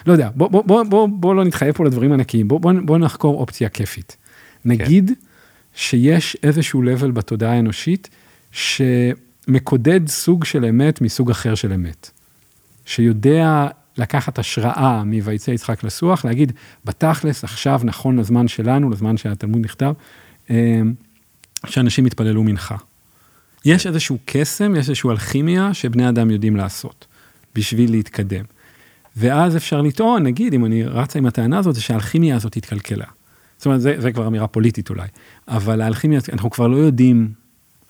לא 0.05 0.11
יודע, 0.11 0.29
בוא, 0.35 0.47
בוא, 0.47 0.63
בוא, 0.63 0.83
בוא, 0.83 1.07
בוא 1.07 1.35
לא 1.35 1.43
נתחייב 1.43 1.75
פה 1.75 1.85
לדברים 1.85 2.11
ענקיים, 2.11 2.47
בוא, 2.47 2.59
בוא, 2.59 2.71
בוא 2.85 2.97
נחקור 2.97 3.39
אופציה 3.39 3.69
כיפית. 3.69 4.17
נגיד 4.65 5.07
כן. 5.07 5.25
שיש 5.73 6.37
איזשהו 6.43 6.83
level 6.83 7.11
בתודעה 7.11 7.53
האנושית, 7.53 8.09
שמקודד 8.51 10.07
סוג 10.07 10.45
של 10.45 10.65
אמת 10.65 11.01
מסוג 11.01 11.31
אחר 11.31 11.55
של 11.55 11.73
אמת. 11.73 12.11
שיודע 12.85 13.67
לקחת 13.97 14.39
השראה 14.39 15.03
מ"ויצא 15.03 15.51
יצחק 15.51 15.83
לסוח", 15.83 16.25
להגיד, 16.25 16.51
בתכלס, 16.85 17.43
עכשיו, 17.43 17.81
נכון 17.83 18.19
לזמן 18.19 18.47
שלנו, 18.47 18.89
לזמן 18.89 19.17
שהתלמוד 19.17 19.61
נכתב, 19.61 19.93
אה, 20.49 20.81
שאנשים 21.65 22.05
יתפללו 22.07 22.43
מנחה. 22.43 22.75
יש 23.65 23.87
איזשהו 23.87 24.17
קסם, 24.25 24.75
יש 24.75 24.89
איזושהי 24.89 25.09
אלכימיה 25.09 25.73
שבני 25.73 26.09
אדם 26.09 26.31
יודעים 26.31 26.55
לעשות, 26.55 27.05
בשביל 27.55 27.91
להתקדם. 27.91 28.45
ואז 29.17 29.57
אפשר 29.57 29.81
לטעון, 29.81 30.23
נגיד, 30.23 30.53
אם 30.53 30.65
אני 30.65 30.83
רצה 30.83 31.19
עם 31.19 31.25
הטענה 31.25 31.57
הזאת, 31.57 31.75
זה 31.75 31.81
שהאלכימיה 31.81 32.35
הזאת 32.35 32.55
התקלקלה. 32.55 33.05
זאת 33.57 33.65
אומרת, 33.65 33.81
זה, 33.81 33.95
זה 33.97 34.11
כבר 34.11 34.27
אמירה 34.27 34.47
פוליטית 34.47 34.89
אולי, 34.89 35.07
אבל 35.47 35.81
האלכימיה, 35.81 36.19
אנחנו 36.33 36.49
כבר 36.49 36.67
לא 36.67 36.77
יודעים 36.77 37.31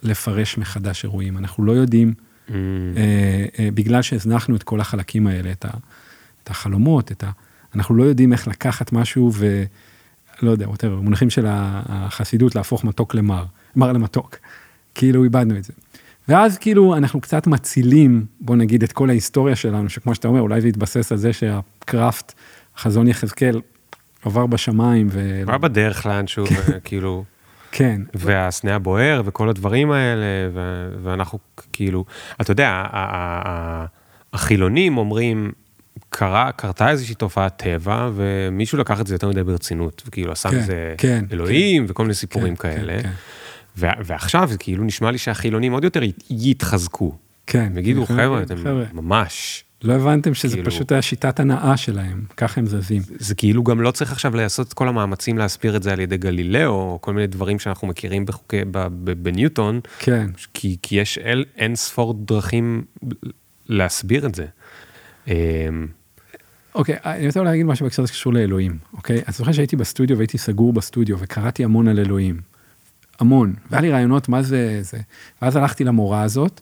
לפרש 0.04 0.58
מחדש 0.58 1.04
אירועים, 1.04 1.38
אנחנו 1.38 1.66
לא 1.66 1.72
יודעים 1.72 2.14
Mm. 2.48 2.52
אה, 2.98 3.46
אה, 3.60 3.70
בגלל 3.74 4.02
שהזנחנו 4.02 4.56
את 4.56 4.64
כל 4.64 4.82
החלקים 4.82 5.28
האלה, 5.28 5.52
את, 5.52 5.66
ה, 5.66 5.70
את 6.44 6.50
החלומות, 6.50 7.12
את 7.12 7.24
ה... 7.24 7.32
אנחנו 7.76 7.96
לא 7.96 8.04
יודעים 8.04 8.34
איך 8.34 8.48
לקחת 8.48 8.92
משהו 8.92 9.32
ולא 9.34 10.52
יודע, 10.52 10.70
ווטאבר, 10.70 10.96
במונחים 10.96 11.30
של 11.30 11.46
החסידות 11.50 12.56
להפוך 12.56 12.84
מתוק 12.84 13.16
למר, 13.16 13.46
מר 13.76 13.92
למתוק. 13.92 14.36
כאילו 14.96 15.24
איבדנו 15.24 15.58
את 15.58 15.64
זה. 15.64 15.74
ואז 16.28 16.58
כאילו 16.58 16.96
אנחנו 16.96 17.22
קצת 17.22 17.48
מצילים, 17.48 18.26
בוא 18.40 18.56
נגיד, 18.56 18.84
את 18.84 18.92
כל 18.92 19.10
ההיסטוריה 19.10 19.56
שלנו, 19.56 19.90
שכמו 19.90 20.16
שאתה 20.16 20.28
אומר, 20.28 20.42
אולי 20.42 20.62
זה 20.62 20.68
יתבסס 20.68 21.12
על 21.12 21.18
זה 21.18 21.34
שהקראפט, 21.34 22.34
חזון 22.78 23.08
יחזקאל, 23.08 23.62
עבר 24.26 24.46
בשמיים. 24.46 25.08
ו... 25.12 25.40
עבר 25.42 25.58
בדרך 25.58 26.06
לאנשהו, 26.06 26.46
כן. 26.46 26.80
כאילו... 26.84 27.24
כן. 27.72 28.02
והסנה 28.14 28.76
הבוער 28.76 29.22
וכל 29.26 29.50
הדברים 29.50 29.92
האלה, 29.92 30.26
ואנחנו 31.04 31.40
כאילו, 31.74 32.06
אתה 32.42 32.52
יודע, 32.52 32.84
החילונים 34.34 34.98
אומרים, 34.98 35.52
קרה, 36.10 36.52
קרתה 36.52 36.90
איזושהי 36.90 37.16
תופעת 37.16 37.58
טבע, 37.58 38.10
ומישהו 38.16 38.78
לקח 38.78 39.02
את 39.02 39.08
זה 39.08 39.16
יותר 39.16 39.30
מדי 39.30 39.44
ברצינות, 39.44 40.04
וכאילו 40.08 40.32
עשה 40.32 40.50
כן, 40.50 40.58
מזה 40.58 40.96
כן, 40.98 41.26
אלוהים 41.32 41.86
כן, 41.86 41.92
וכל 41.92 42.04
מיני 42.04 42.14
סיפורים 42.14 42.56
כן, 42.56 42.72
כאלה. 42.72 42.94
כן, 42.94 43.04
כן. 43.04 43.12
ועכשיו 43.78 44.48
זה 44.52 44.58
כאילו 44.58 44.84
נשמע 44.84 45.12
לי 45.12 45.18
שהחילונים 45.18 45.74
עוד 45.74 45.84
יותר 45.84 46.02
יתחזקו. 46.30 47.16
כן. 47.48 47.72
ויגידו, 47.76 48.06
חבר'ה, 48.06 48.42
אתם 48.42 48.56
ממש 48.94 49.66
לא 49.86 49.94
הבנתם 49.94 50.34
שזה 50.34 50.56
כאילו, 50.56 50.72
פשוט 50.72 50.92
היה 50.92 51.02
שיטת 51.02 51.40
הנאה 51.40 51.78
שלהם, 51.78 52.24
ככה 52.38 52.62
הם 52.62 52.68
זזים. 52.68 53.02
זה 53.20 53.36
כאילו 53.36 53.64
גם 53.64 53.82
לא 53.82 53.92
צריך 53.92 54.12
עכשיו 54.12 54.36
לעשות 54.36 54.68
את 54.68 54.74
כל 54.74 54.88
המאמצים 54.88 55.38
להסביר 55.38 55.76
את 55.76 55.84
זה 55.84 55.94
על 55.94 56.00
ידי 56.00 56.18
גלילאו, 56.18 56.72
או 56.72 56.98
כל 57.02 57.14
מיני 57.14 57.28
דברים 57.28 57.60
שאנחנו 57.60 57.88
מכירים 57.88 58.26
בחוקי, 58.26 58.62
בניוטון. 59.18 59.80
כן. 60.00 60.28
כי, 60.54 60.78
כי 60.82 60.96
יש 60.96 61.18
אל, 61.18 61.46
אין 61.58 61.76
ספור 61.76 62.14
דרכים 62.14 62.84
להסביר 63.68 64.26
את 64.26 64.36
זה. 64.36 64.46
אמ, 65.28 65.34
אוקיי, 66.76 66.96
אני 67.06 67.28
רוצה 67.28 67.44
להגיד 67.44 67.66
משהו 67.66 67.86
בקצת 67.86 68.08
שקשור 68.08 68.34
לאלוהים, 68.34 68.78
אוקיי? 68.94 69.16
אני 69.16 69.34
זוכר 69.34 69.52
שהייתי 69.52 69.76
בסטודיו 69.76 70.18
והייתי 70.18 70.38
סגור 70.38 70.74
בסטודיו 70.74 71.20
וקראתי 71.20 71.64
המון 71.64 71.88
על 71.88 72.00
אלוהים. 72.00 72.55
המון. 73.20 73.54
והיה 73.70 73.82
לי 73.82 73.92
רעיונות 73.92 74.30
מה 74.30 74.42
זה 74.42 74.80
זה. 74.82 74.98
ואז 75.42 75.56
הלכתי 75.56 75.84
למורה 75.84 76.22
הזאת, 76.22 76.62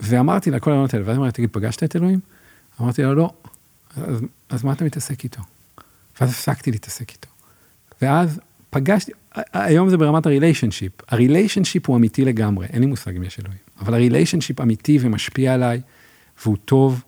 ואמרתי 0.00 0.50
לה 0.50 0.60
כל 0.60 0.70
הרעיונות 0.70 0.94
האלה, 0.94 1.06
ואז 1.06 1.16
אמרתי, 1.16 1.32
תגיד, 1.32 1.50
פגשת 1.52 1.82
את 1.82 1.96
אלוהים? 1.96 2.20
אמרתי 2.80 3.02
לו, 3.02 3.14
לא. 3.14 3.30
אז, 3.96 4.20
אז 4.48 4.64
מה 4.64 4.72
אתה 4.72 4.84
מתעסק 4.84 5.24
איתו? 5.24 5.42
ואז 6.20 6.30
הפסקתי 6.30 6.70
להתעסק 6.70 7.10
איתו. 7.10 7.28
ואז 8.02 8.40
פגשתי, 8.70 9.12
היום 9.52 9.88
זה 9.88 9.96
ברמת 9.96 10.26
הריליישנשיפ. 10.26 10.92
הריליישנשיפ 11.08 11.86
הוא 11.86 11.96
אמיתי 11.96 12.24
לגמרי, 12.24 12.66
אין 12.66 12.80
לי 12.80 12.86
מושג 12.86 13.16
אם 13.16 13.22
יש 13.22 13.40
אלוהים. 13.40 13.58
אבל 13.80 13.94
הריליישנשיפ 13.94 14.60
אמיתי 14.60 14.98
ומשפיע 15.00 15.54
עליי, 15.54 15.80
והוא 16.42 16.56
טוב. 16.64 17.02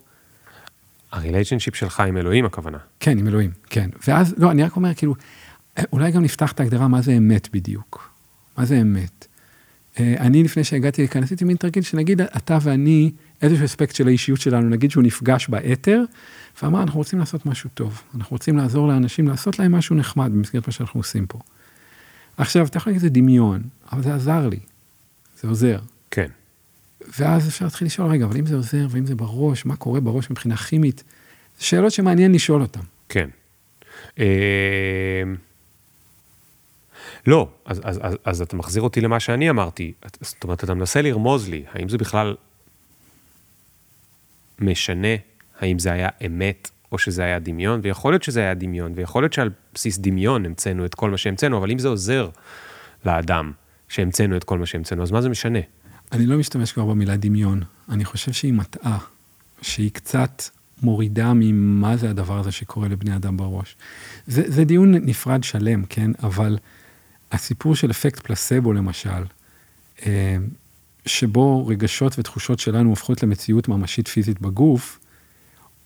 הריליישנשיפ 1.11 1.75
שלך 1.75 1.99
עם 1.99 2.17
אלוהים 2.17 2.45
הכוונה. 2.45 2.77
כן, 2.99 3.17
עם 3.17 3.27
אלוהים, 3.27 3.51
כן. 3.69 3.89
ואז, 4.07 4.35
לא, 4.37 4.51
אני 4.51 4.63
רק 4.63 4.75
אומר, 4.75 4.93
כאילו, 4.93 5.15
אולי 5.91 6.11
גם 6.11 6.23
נפתח 6.23 6.51
את 6.51 6.59
ההגדרה 6.59 6.87
מה 6.87 7.01
זה 7.01 7.11
אמת 7.11 7.49
בדיוק. 7.53 8.06
מה 8.57 8.65
זה 8.65 8.81
אמת? 8.81 9.27
אה, 9.99 10.15
אני, 10.19 10.43
לפני 10.43 10.63
שהגעתי 10.63 11.03
לכאן, 11.03 11.23
עשיתי 11.23 11.45
מין 11.45 11.57
תרגיל 11.57 11.83
שנגיד, 11.83 12.21
אתה 12.21 12.57
ואני, 12.61 13.11
איזשהו 13.41 13.65
אספקט 13.65 13.95
של 13.95 14.07
האישיות 14.07 14.41
שלנו, 14.41 14.69
נגיד 14.69 14.91
שהוא 14.91 15.03
נפגש 15.03 15.49
באתר, 15.49 16.03
ואמר, 16.61 16.81
אנחנו 16.81 16.97
רוצים 16.97 17.19
לעשות 17.19 17.45
משהו 17.45 17.69
טוב, 17.73 18.01
אנחנו 18.15 18.33
רוצים 18.33 18.57
לעזור 18.57 18.87
לאנשים 18.87 19.27
לעשות 19.27 19.59
להם 19.59 19.71
משהו 19.71 19.95
נחמד 19.95 20.31
במסגרת 20.31 20.67
מה 20.67 20.73
שאנחנו 20.73 20.99
עושים 20.99 21.25
פה. 21.25 21.39
עכשיו, 22.37 22.65
אתה 22.65 22.77
יכול 22.77 22.91
להגיד 22.91 23.01
זה 23.01 23.09
דמיון, 23.09 23.61
אבל 23.91 24.03
זה 24.03 24.15
עזר 24.15 24.47
לי, 24.49 24.59
זה 25.41 25.47
עוזר. 25.47 25.79
כן. 26.11 26.27
ואז 27.19 27.47
אפשר 27.47 27.65
להתחיל 27.65 27.87
לשאול, 27.87 28.07
רגע, 28.11 28.25
אבל 28.25 28.37
אם 28.37 28.45
זה 28.45 28.55
עוזר, 28.55 28.87
ואם 28.89 29.05
זה 29.05 29.15
בראש, 29.15 29.65
מה 29.65 29.75
קורה 29.75 29.99
בראש 29.99 30.29
מבחינה 30.29 30.57
כימית? 30.57 31.03
שאלות 31.59 31.91
שמעניין 31.91 32.31
לשאול 32.31 32.61
אותן. 32.61 32.79
כן. 33.09 33.29
לא, 37.27 37.49
אז, 37.65 37.81
אז, 37.83 37.99
אז, 38.03 38.17
אז 38.25 38.41
אתה 38.41 38.55
מחזיר 38.55 38.81
אותי 38.81 39.01
למה 39.01 39.19
שאני 39.19 39.49
אמרתי. 39.49 39.93
זאת 40.21 40.43
אומרת, 40.43 40.63
אתה 40.63 40.73
מנסה 40.73 41.01
לרמוז 41.01 41.49
לי, 41.49 41.63
האם 41.71 41.89
זה 41.89 41.97
בכלל 41.97 42.35
משנה 44.59 45.15
האם 45.59 45.79
זה 45.79 45.91
היה 45.91 46.09
אמת 46.25 46.69
או 46.91 46.97
שזה 46.97 47.23
היה 47.23 47.39
דמיון, 47.39 47.79
ויכול 47.83 48.13
להיות 48.13 48.23
שזה 48.23 48.39
היה 48.39 48.53
דמיון, 48.53 48.91
ויכול 48.95 49.23
להיות 49.23 49.33
שעל 49.33 49.49
בסיס 49.73 49.97
דמיון 49.97 50.45
המצאנו 50.45 50.85
את 50.85 50.95
כל 50.95 51.09
מה 51.09 51.17
שהמצאנו, 51.17 51.57
אבל 51.57 51.71
אם 51.71 51.79
זה 51.79 51.87
עוזר 51.87 52.29
לאדם 53.05 53.51
שהמצאנו 53.89 54.37
את 54.37 54.43
כל 54.43 54.57
מה 54.57 54.65
שהמצאנו, 54.65 55.03
אז 55.03 55.11
מה 55.11 55.21
זה 55.21 55.29
משנה? 55.29 55.59
אני 56.11 56.25
לא 56.25 56.37
משתמש 56.37 56.71
כבר 56.71 56.85
במילה 56.85 57.17
דמיון, 57.17 57.63
אני 57.89 58.05
חושב 58.05 58.31
שהיא 58.31 58.53
מטעה, 58.53 58.97
שהיא 59.61 59.91
קצת 59.91 60.43
מורידה 60.83 61.33
ממה 61.35 61.97
זה 61.97 62.09
הדבר 62.09 62.39
הזה 62.39 62.51
שקורה 62.51 62.87
לבני 62.87 63.15
אדם 63.15 63.37
בראש. 63.37 63.75
זה, 64.27 64.43
זה 64.45 64.63
דיון 64.63 64.95
נפרד 64.95 65.43
שלם, 65.43 65.83
כן? 65.85 66.11
אבל 66.23 66.57
הסיפור 67.31 67.75
של 67.75 67.91
אפקט 67.91 68.19
פלסבו 68.19 68.73
למשל, 68.73 69.23
אה, 70.05 70.37
שבו 71.05 71.67
רגשות 71.67 72.19
ותחושות 72.19 72.59
שלנו 72.59 72.89
הופכות 72.89 73.23
למציאות 73.23 73.67
ממשית 73.67 74.07
פיזית 74.07 74.41
בגוף, 74.41 74.99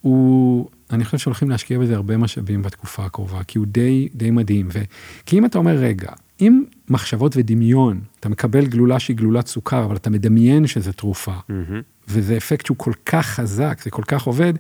הוא, 0.01 0.69
אני 0.91 1.05
חושב 1.05 1.17
שהולכים 1.17 1.49
להשקיע 1.49 1.79
בזה 1.79 1.95
הרבה 1.95 2.17
משאבים 2.17 2.61
בתקופה 2.61 3.05
הקרובה, 3.05 3.43
כי 3.43 3.57
הוא 3.57 3.67
די, 3.67 4.09
די 4.15 4.31
מדהים. 4.31 4.67
ו... 4.73 4.79
כי 5.25 5.37
אם 5.37 5.45
אתה 5.45 5.57
אומר, 5.57 5.75
רגע, 5.75 6.11
אם 6.41 6.63
מחשבות 6.89 7.37
ודמיון, 7.37 8.01
אתה 8.19 8.29
מקבל 8.29 8.65
גלולה 8.65 8.99
שהיא 8.99 9.17
גלולת 9.17 9.47
סוכר, 9.47 9.85
אבל 9.85 9.95
אתה 9.95 10.09
מדמיין 10.09 10.67
שזה 10.67 10.93
תרופה, 10.93 11.33
mm-hmm. 11.33 11.73
וזה 12.07 12.37
אפקט 12.37 12.65
שהוא 12.65 12.77
כל 12.77 12.93
כך 13.05 13.25
חזק, 13.25 13.79
זה 13.83 13.89
כל 13.89 14.03
כך 14.03 14.23
עובד, 14.23 14.53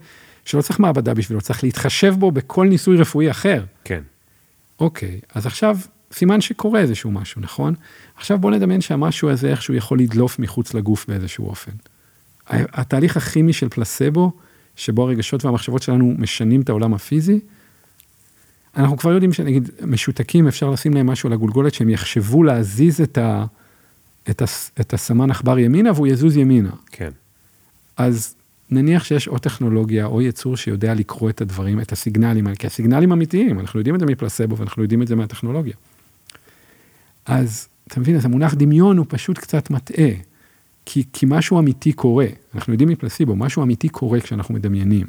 שלא 0.45 0.61
צריך 0.61 0.79
מעבדה 0.79 1.13
בשבילו, 1.13 1.41
צריך 1.41 1.63
להתחשב 1.63 2.15
בו 2.19 2.31
בכל 2.31 2.67
ניסוי 2.67 2.97
רפואי 2.97 3.31
אחר. 3.31 3.63
כן. 3.83 4.01
אוקיי, 4.79 5.19
אז 5.35 5.45
עכשיו 5.45 5.77
סימן 6.11 6.41
שקורה 6.41 6.79
איזשהו 6.79 7.11
משהו, 7.11 7.41
נכון? 7.41 7.73
עכשיו 8.15 8.39
בוא 8.39 8.51
נדמיין 8.51 8.81
שהמשהו 8.81 9.29
הזה 9.29 9.49
איכשהו 9.49 9.73
יכול 9.73 9.99
לדלוף 9.99 10.39
מחוץ 10.39 10.73
לגוף 10.73 11.05
באיזשהו 11.07 11.47
אופן. 11.47 11.71
התהליך 12.49 13.17
הכימי 13.17 13.53
של 13.53 13.69
פלסבו, 13.69 14.31
שבו 14.75 15.03
הרגשות 15.03 15.45
והמחשבות 15.45 15.81
שלנו 15.81 16.13
משנים 16.17 16.61
את 16.61 16.69
העולם 16.69 16.93
הפיזי, 16.93 17.39
אנחנו 18.77 18.97
כבר 18.97 19.11
יודעים 19.11 19.33
שנגיד 19.33 19.69
משותקים 19.85 20.47
אפשר 20.47 20.69
לשים 20.69 20.93
להם 20.93 21.07
משהו 21.07 21.27
על 21.27 21.33
הגולגולת 21.33 21.73
שהם 21.73 21.89
יחשבו 21.89 22.43
להזיז 22.43 23.01
את, 23.01 23.17
ה, 23.17 23.45
את, 24.29 24.41
ה, 24.41 24.45
את 24.81 24.93
הסמן 24.93 25.31
עכבר 25.31 25.59
ימינה 25.59 25.91
והוא 25.91 26.07
יזוז 26.07 26.37
ימינה. 26.37 26.71
כן. 26.91 27.11
אז 27.97 28.35
נניח 28.69 29.03
שיש 29.03 29.27
או 29.27 29.39
טכנולוגיה 29.39 30.05
או 30.05 30.21
יצור 30.21 30.57
שיודע 30.57 30.93
לקרוא 30.93 31.29
את 31.29 31.41
הדברים, 31.41 31.79
את 31.79 31.91
הסיגנלים 31.91 32.47
האלה, 32.47 32.55
כי 32.55 32.67
הסיגנלים 32.67 33.11
אמיתיים, 33.11 33.59
אנחנו 33.59 33.79
יודעים 33.79 33.95
את 33.95 33.99
זה 33.99 34.05
מפלסבו 34.05 34.57
ואנחנו 34.57 34.81
יודעים 34.83 35.01
את 35.01 35.07
זה 35.07 35.15
מהטכנולוגיה. 35.15 35.73
אז 37.31 37.67
אתה 37.87 37.99
מבין, 37.99 38.15
אז 38.15 38.25
המונח 38.25 38.53
דמיון 38.53 38.97
הוא 38.97 39.05
פשוט 39.09 39.37
קצת 39.37 39.69
מטעה, 39.69 40.09
כי, 40.85 41.03
כי 41.13 41.25
משהו 41.29 41.59
אמיתי 41.59 41.93
קורה, 41.93 42.25
אנחנו 42.55 42.73
יודעים 42.73 42.89
מפלסיבו, 42.89 43.35
משהו 43.35 43.63
אמיתי 43.63 43.89
קורה 43.89 44.21
כשאנחנו 44.21 44.53
מדמיינים. 44.53 45.07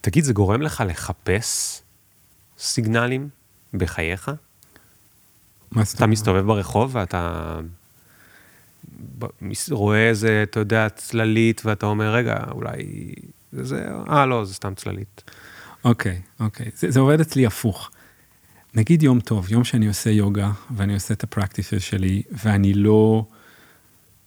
תגיד, 0.00 0.24
זה 0.24 0.32
גורם 0.32 0.62
לך 0.62 0.84
לחפש 0.86 1.80
סיגנלים 2.58 3.28
בחייך? 3.74 4.30
מה 5.70 5.84
זאת 5.84 5.94
אתה 5.94 6.04
אומרת? 6.04 6.12
מסתובב 6.12 6.46
ברחוב 6.46 6.96
ואתה 6.96 7.60
רואה 9.70 10.08
איזה, 10.08 10.42
אתה 10.42 10.60
יודע, 10.60 10.88
צללית, 10.88 11.62
ואתה 11.64 11.86
אומר, 11.86 12.14
רגע, 12.14 12.36
אולי 12.50 13.12
זה 13.52 13.64
זה, 13.64 13.88
אה, 14.10 14.26
לא, 14.26 14.44
זה 14.44 14.54
סתם 14.54 14.74
צללית. 14.74 15.30
אוקיי, 15.84 16.20
אוקיי, 16.40 16.70
זה, 16.76 16.90
זה 16.90 17.00
עובד 17.00 17.20
אצלי 17.20 17.46
הפוך. 17.46 17.90
נגיד 18.78 19.02
יום 19.02 19.20
טוב, 19.20 19.52
יום 19.52 19.64
שאני 19.64 19.86
עושה 19.86 20.10
יוגה 20.10 20.50
ואני 20.76 20.94
עושה 20.94 21.14
את 21.14 21.24
הפרקטיסס 21.24 21.82
שלי 21.82 22.22
ואני 22.32 22.74
לא, 22.74 23.24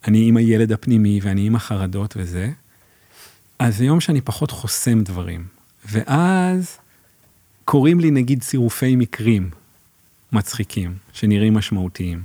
אני 0.07 0.27
עם 0.27 0.37
הילד 0.37 0.71
הפנימי 0.71 1.19
ואני 1.23 1.47
עם 1.47 1.55
החרדות 1.55 2.13
וזה, 2.17 2.51
אז 3.59 3.77
זה 3.77 3.85
יום 3.85 4.01
שאני 4.01 4.21
פחות 4.21 4.51
חוסם 4.51 5.03
דברים. 5.03 5.45
ואז 5.91 6.77
קוראים 7.65 7.99
לי 7.99 8.11
נגיד 8.11 8.41
צירופי 8.41 8.95
מקרים 8.95 9.49
מצחיקים, 10.31 10.95
שנראים 11.13 11.53
משמעותיים. 11.53 12.23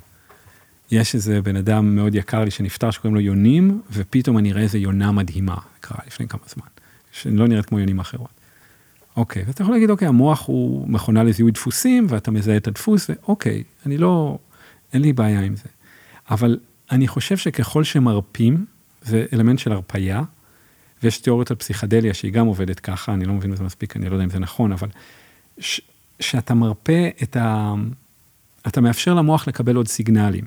יש 0.90 1.15
איזה 1.15 1.43
בן 1.43 1.57
אדם 1.57 1.97
מאוד 1.97 2.15
יקר 2.15 2.44
לי 2.44 2.51
שנפטר 2.51 2.90
שקוראים 2.90 3.15
לו 3.15 3.20
יונים, 3.20 3.82
ופתאום 3.90 4.39
אני 4.39 4.53
אראה 4.53 4.62
איזה 4.62 4.78
יונה 4.78 5.12
מדהימה, 5.12 5.57
קרה 5.81 5.98
לפני 6.07 6.28
כמה 6.28 6.43
זמן, 6.48 6.66
שלא 7.12 7.48
נראית 7.48 7.66
כמו 7.66 7.78
יונים 7.78 8.01
אחרות. 8.01 8.36
אוקיי, 9.16 9.44
ואתה 9.47 9.62
יכול 9.62 9.74
להגיד, 9.74 9.90
אוקיי, 9.90 10.09
המוח 10.09 10.47
הוא 10.47 10.88
מכונה 10.88 11.22
לזיהוי 11.22 11.51
דפוסים, 11.51 12.06
ואתה 12.09 12.30
מזהה 12.30 12.56
את 12.56 12.66
הדפוס, 12.66 13.10
ואוקיי, 13.10 13.62
אני 13.86 13.98
לא, 13.98 14.38
אין 14.93 15.02
לי 15.02 15.12
בעיה 15.12 15.40
עם 15.40 15.56
זה. 15.56 15.68
אבל 16.30 16.59
אני 16.90 17.09
חושב 17.09 17.36
שככל 17.36 17.84
שמרפים, 17.84 18.64
זה 19.02 19.26
אלמנט 19.32 19.59
של 19.59 19.72
הרפייה, 19.72 20.22
ויש 21.02 21.18
תיאוריות 21.18 21.51
על 21.51 21.56
פסיכדליה 21.56 22.14
שהיא 22.14 22.32
גם 22.32 22.47
עובדת 22.47 22.80
ככה, 22.80 23.14
אני 23.14 23.24
לא 23.24 23.32
מבין 23.32 23.51
בזה 23.51 23.64
מספיק, 23.64 23.97
אני 23.97 24.09
לא 24.09 24.14
יודע 24.14 24.24
אם 24.24 24.30
זה 24.30 24.38
נכון, 24.38 24.72
אבל 24.72 24.88
ש, 25.59 25.80
שאתה 26.20 26.55
מרפא 26.55 27.09
את 27.22 27.36
ה... 27.36 27.74
אתה 28.66 28.80
מאפשר 28.80 29.14
למוח 29.14 29.48
לקבל 29.48 29.76
עוד 29.76 29.88
סיגנלים, 29.88 30.44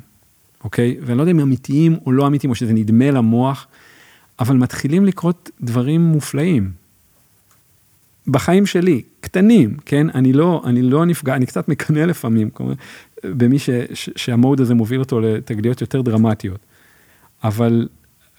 אוקיי? 0.63 0.97
ואני 1.01 1.17
לא 1.17 1.21
יודע 1.21 1.31
אם 1.31 1.39
אמיתיים 1.39 1.97
או 2.05 2.11
לא 2.11 2.27
אמיתיים, 2.27 2.51
או 2.51 2.55
שזה 2.55 2.73
נדמה 2.73 3.11
למוח, 3.11 3.67
אבל 4.39 4.55
מתחילים 4.55 5.05
לקרות 5.05 5.49
דברים 5.61 6.01
מופלאים. 6.01 6.71
בחיים 8.31 8.65
שלי, 8.65 9.01
קטנים, 9.19 9.77
כן? 9.85 10.07
אני 10.09 10.33
לא, 10.33 10.61
אני 10.65 10.81
לא 10.81 11.05
נפגע, 11.05 11.35
אני 11.35 11.45
קצת 11.45 11.67
מקנא 11.67 11.99
לפעמים, 11.99 12.49
כלומר, 12.49 12.73
במי 13.23 13.59
ש, 13.59 13.69
ש, 13.93 14.09
שהמוד 14.15 14.61
הזה 14.61 14.73
מוביל 14.75 14.99
אותו 14.99 15.19
לתגליות 15.19 15.81
יותר 15.81 16.01
דרמטיות. 16.01 16.59
אבל 17.43 17.87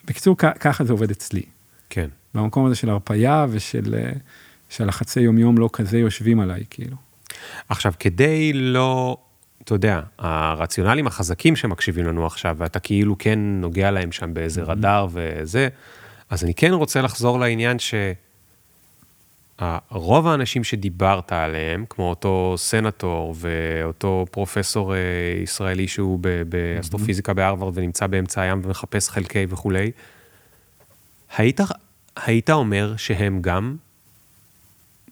בקיצור, 0.05 0.37
כ- 0.39 0.59
ככה 0.61 0.85
זה 0.85 0.93
עובד 0.93 1.11
אצלי. 1.11 1.43
כן. 1.91 2.09
במקום 2.35 2.67
הזה 2.67 2.75
של 2.75 2.91
הרפייה 2.91 3.47
ושל 3.51 3.95
שהלחצי 4.69 5.21
יומיום 5.21 5.59
לא 5.59 5.71
כזה 5.73 5.99
יושבים 5.99 6.41
עליי, 6.41 6.65
כאילו. 6.71 6.97
עכשיו, 7.69 7.93
כדי 7.99 8.53
לא, 8.53 9.17
אתה 9.65 9.75
יודע, 9.75 10.01
הרציונלים 10.19 11.07
החזקים 11.07 11.57
שמקשיבים 11.57 12.07
לנו 12.07 12.27
עכשיו, 12.27 12.57
ואתה 12.59 12.81
כאילו 12.81 13.19
כן 13.19 13.39
נוגע 13.39 13.91
להם 13.91 14.13
שם 14.13 14.35
באיזה 14.35 14.63
רדאר 14.63 15.07
וזה, 15.13 15.69
אז 16.31 16.45
אני 16.45 16.55
כן 16.55 16.73
רוצה 16.73 17.03
לחזור 17.03 17.41
לעניין 17.41 17.79
שרוב 19.61 20.27
האנשים 20.27 20.65
שדיברת 20.65 21.33
עליהם, 21.33 21.85
כמו 21.91 22.11
אותו 22.11 22.55
סנטור 22.57 23.35
ואותו 23.39 24.27
פרופסור 24.31 24.95
אה, 24.95 24.99
ישראלי 25.43 25.89
שהוא 25.89 26.19
באסטרופיזיקה 26.49 27.35
בהרווארד 27.35 27.79
ונמצא 27.79 28.07
באמצע 28.07 28.41
הים 28.43 28.61
ומחפש 28.65 29.09
חלקי 29.09 29.47
וכולי, 29.49 29.91
היית, 31.37 31.61
היית 32.27 32.51
אומר 32.51 32.97
שהם 32.97 33.43
גם 33.43 33.77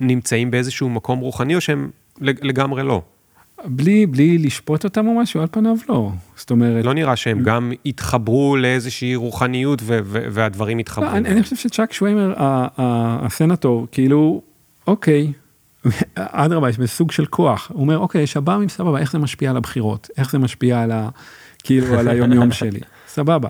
נמצאים 0.00 0.50
באיזשהו 0.50 0.88
מקום 0.88 1.18
רוחני, 1.20 1.54
או 1.54 1.60
שהם 1.60 1.90
לג- 2.20 2.44
לגמרי 2.44 2.82
לא? 2.82 3.02
בלי, 3.64 4.06
בלי 4.06 4.38
לשפוט 4.38 4.84
אותם 4.84 5.06
או 5.06 5.14
משהו, 5.14 5.40
על 5.40 5.46
פניו 5.50 5.76
לא. 5.88 6.10
זאת 6.36 6.50
אומרת, 6.50 6.84
לא 6.84 6.94
נראה 6.94 7.16
שהם 7.16 7.42
גם 7.42 7.72
התחברו 7.86 8.56
לאיזושהי 8.56 9.14
רוחניות 9.14 9.82
ו- 9.82 9.98
ו- 10.04 10.26
והדברים 10.30 10.78
התחברו. 10.78 11.06
לא, 11.06 11.16
אני, 11.16 11.28
אני 11.28 11.42
חושב 11.42 11.56
שצ'אק 11.56 11.92
שוויימר, 11.92 12.34
הסנטור, 12.38 13.86
כאילו, 13.92 14.42
אוקיי, 14.86 15.32
אדרבה, 16.16 16.68
יש 16.68 16.78
בסוג 16.78 17.12
של 17.12 17.26
כוח. 17.26 17.70
הוא 17.74 17.80
אומר, 17.80 17.98
אוקיי, 17.98 18.26
שב"מים, 18.26 18.68
סבבה, 18.68 18.98
איך 18.98 19.12
זה 19.12 19.18
משפיע 19.18 19.50
על 19.50 19.56
הבחירות? 19.56 20.10
איך 20.16 20.30
זה 20.30 20.38
משפיע 20.38 20.82
על 20.82 20.90
ה... 20.90 21.08
כאילו, 21.62 21.98
על 21.98 22.08
היומיום 22.08 22.52
שלי? 22.60 22.80
סבבה. 23.08 23.48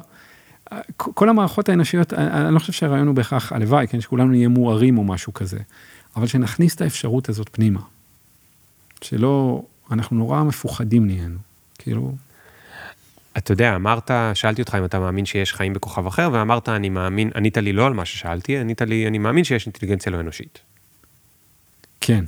כל 0.96 1.28
המערכות 1.28 1.68
האנושיות, 1.68 2.12
אני 2.12 2.54
לא 2.54 2.58
חושב 2.58 2.72
שהרעיון 2.72 3.06
הוא 3.06 3.14
בהכרח, 3.14 3.52
הלוואי, 3.52 3.86
כן, 3.86 4.00
שכולנו 4.00 4.30
נהיה 4.30 4.48
מוארים 4.48 4.98
או 4.98 5.04
משהו 5.04 5.34
כזה, 5.34 5.58
אבל 6.16 6.26
שנכניס 6.26 6.74
את 6.74 6.80
האפשרות 6.80 7.28
הזאת 7.28 7.48
פנימה. 7.52 7.80
שלא, 9.02 9.62
אנחנו 9.90 10.16
נורא 10.16 10.42
מפוחדים 10.42 11.06
נהיינו. 11.06 11.38
כאילו, 11.78 12.14
אתה 13.38 13.52
יודע, 13.52 13.74
אמרת, 13.76 14.10
שאלתי 14.34 14.62
אותך 14.62 14.76
אם 14.78 14.84
אתה 14.84 14.98
מאמין 14.98 15.26
שיש 15.26 15.52
חיים 15.52 15.72
בכוכב 15.72 16.06
אחר, 16.06 16.28
ואמרת, 16.32 16.68
אני 16.68 16.88
מאמין, 16.88 17.30
ענית 17.34 17.56
לי 17.56 17.72
לא 17.72 17.86
על 17.86 17.92
מה 17.92 18.04
ששאלתי, 18.04 18.58
ענית 18.58 18.82
לי, 18.82 19.06
אני 19.06 19.18
מאמין 19.18 19.44
שיש 19.44 19.66
אינטליגנציה 19.66 20.12
לא 20.12 20.20
אנושית. 20.20 20.58
כן, 22.00 22.24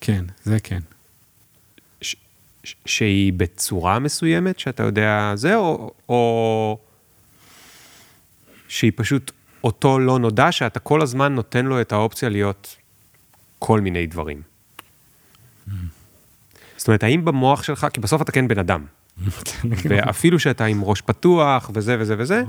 כן, 0.00 0.24
זה 0.44 0.60
כן. 0.60 0.80
ש- 2.00 2.16
שהיא 2.86 3.32
בצורה 3.32 3.98
מסוימת, 3.98 4.58
שאתה 4.58 4.82
יודע 4.82 5.32
זה, 5.34 5.56
או, 5.56 5.92
או 6.08 6.78
שהיא 8.68 8.92
פשוט 8.96 9.32
אותו 9.64 9.98
לא 9.98 10.18
נודע, 10.18 10.52
שאתה 10.52 10.80
כל 10.80 11.02
הזמן 11.02 11.34
נותן 11.34 11.66
לו 11.66 11.80
את 11.80 11.92
האופציה 11.92 12.28
להיות 12.28 12.76
כל 13.58 13.80
מיני 13.80 14.06
דברים. 14.06 14.42
זאת 16.84 16.88
אומרת, 16.88 17.02
האם 17.02 17.24
במוח 17.24 17.62
שלך, 17.62 17.86
כי 17.92 18.00
בסוף 18.00 18.22
אתה 18.22 18.32
כן 18.32 18.48
בן 18.48 18.58
אדם, 18.58 18.84
ואפילו 19.88 20.38
שאתה 20.38 20.64
עם 20.64 20.84
ראש 20.84 21.00
פתוח 21.00 21.70
וזה 21.74 21.96
וזה 21.98 22.14
וזה, 22.18 22.42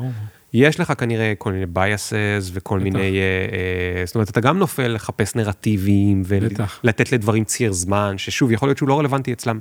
יש 0.54 0.80
לך 0.80 0.94
כנראה 0.98 1.34
כל 1.38 1.52
מיני 1.52 1.66
biases 1.76 2.52
וכל. 2.54 2.80
מיני, 2.80 3.00
אה, 3.00 3.06
אה, 4.00 4.06
זאת 4.06 4.16
אומרת, 4.16 4.30
אתה 4.30 4.42
גם 4.42 4.60
נופל 4.60 4.88
לחפש 4.88 5.36
נרטיבים. 5.36 6.22
ולתת 6.26 7.12
לדברים 7.12 7.44
ציר 7.44 7.72
זמן, 7.72 8.18
ששוב, 8.18 8.52
יכול 8.52 8.68
להיות 8.68 8.78
שהוא 8.78 8.90
לא 8.90 9.00
רלוונטי 9.00 9.34
אצלם. 9.34 9.60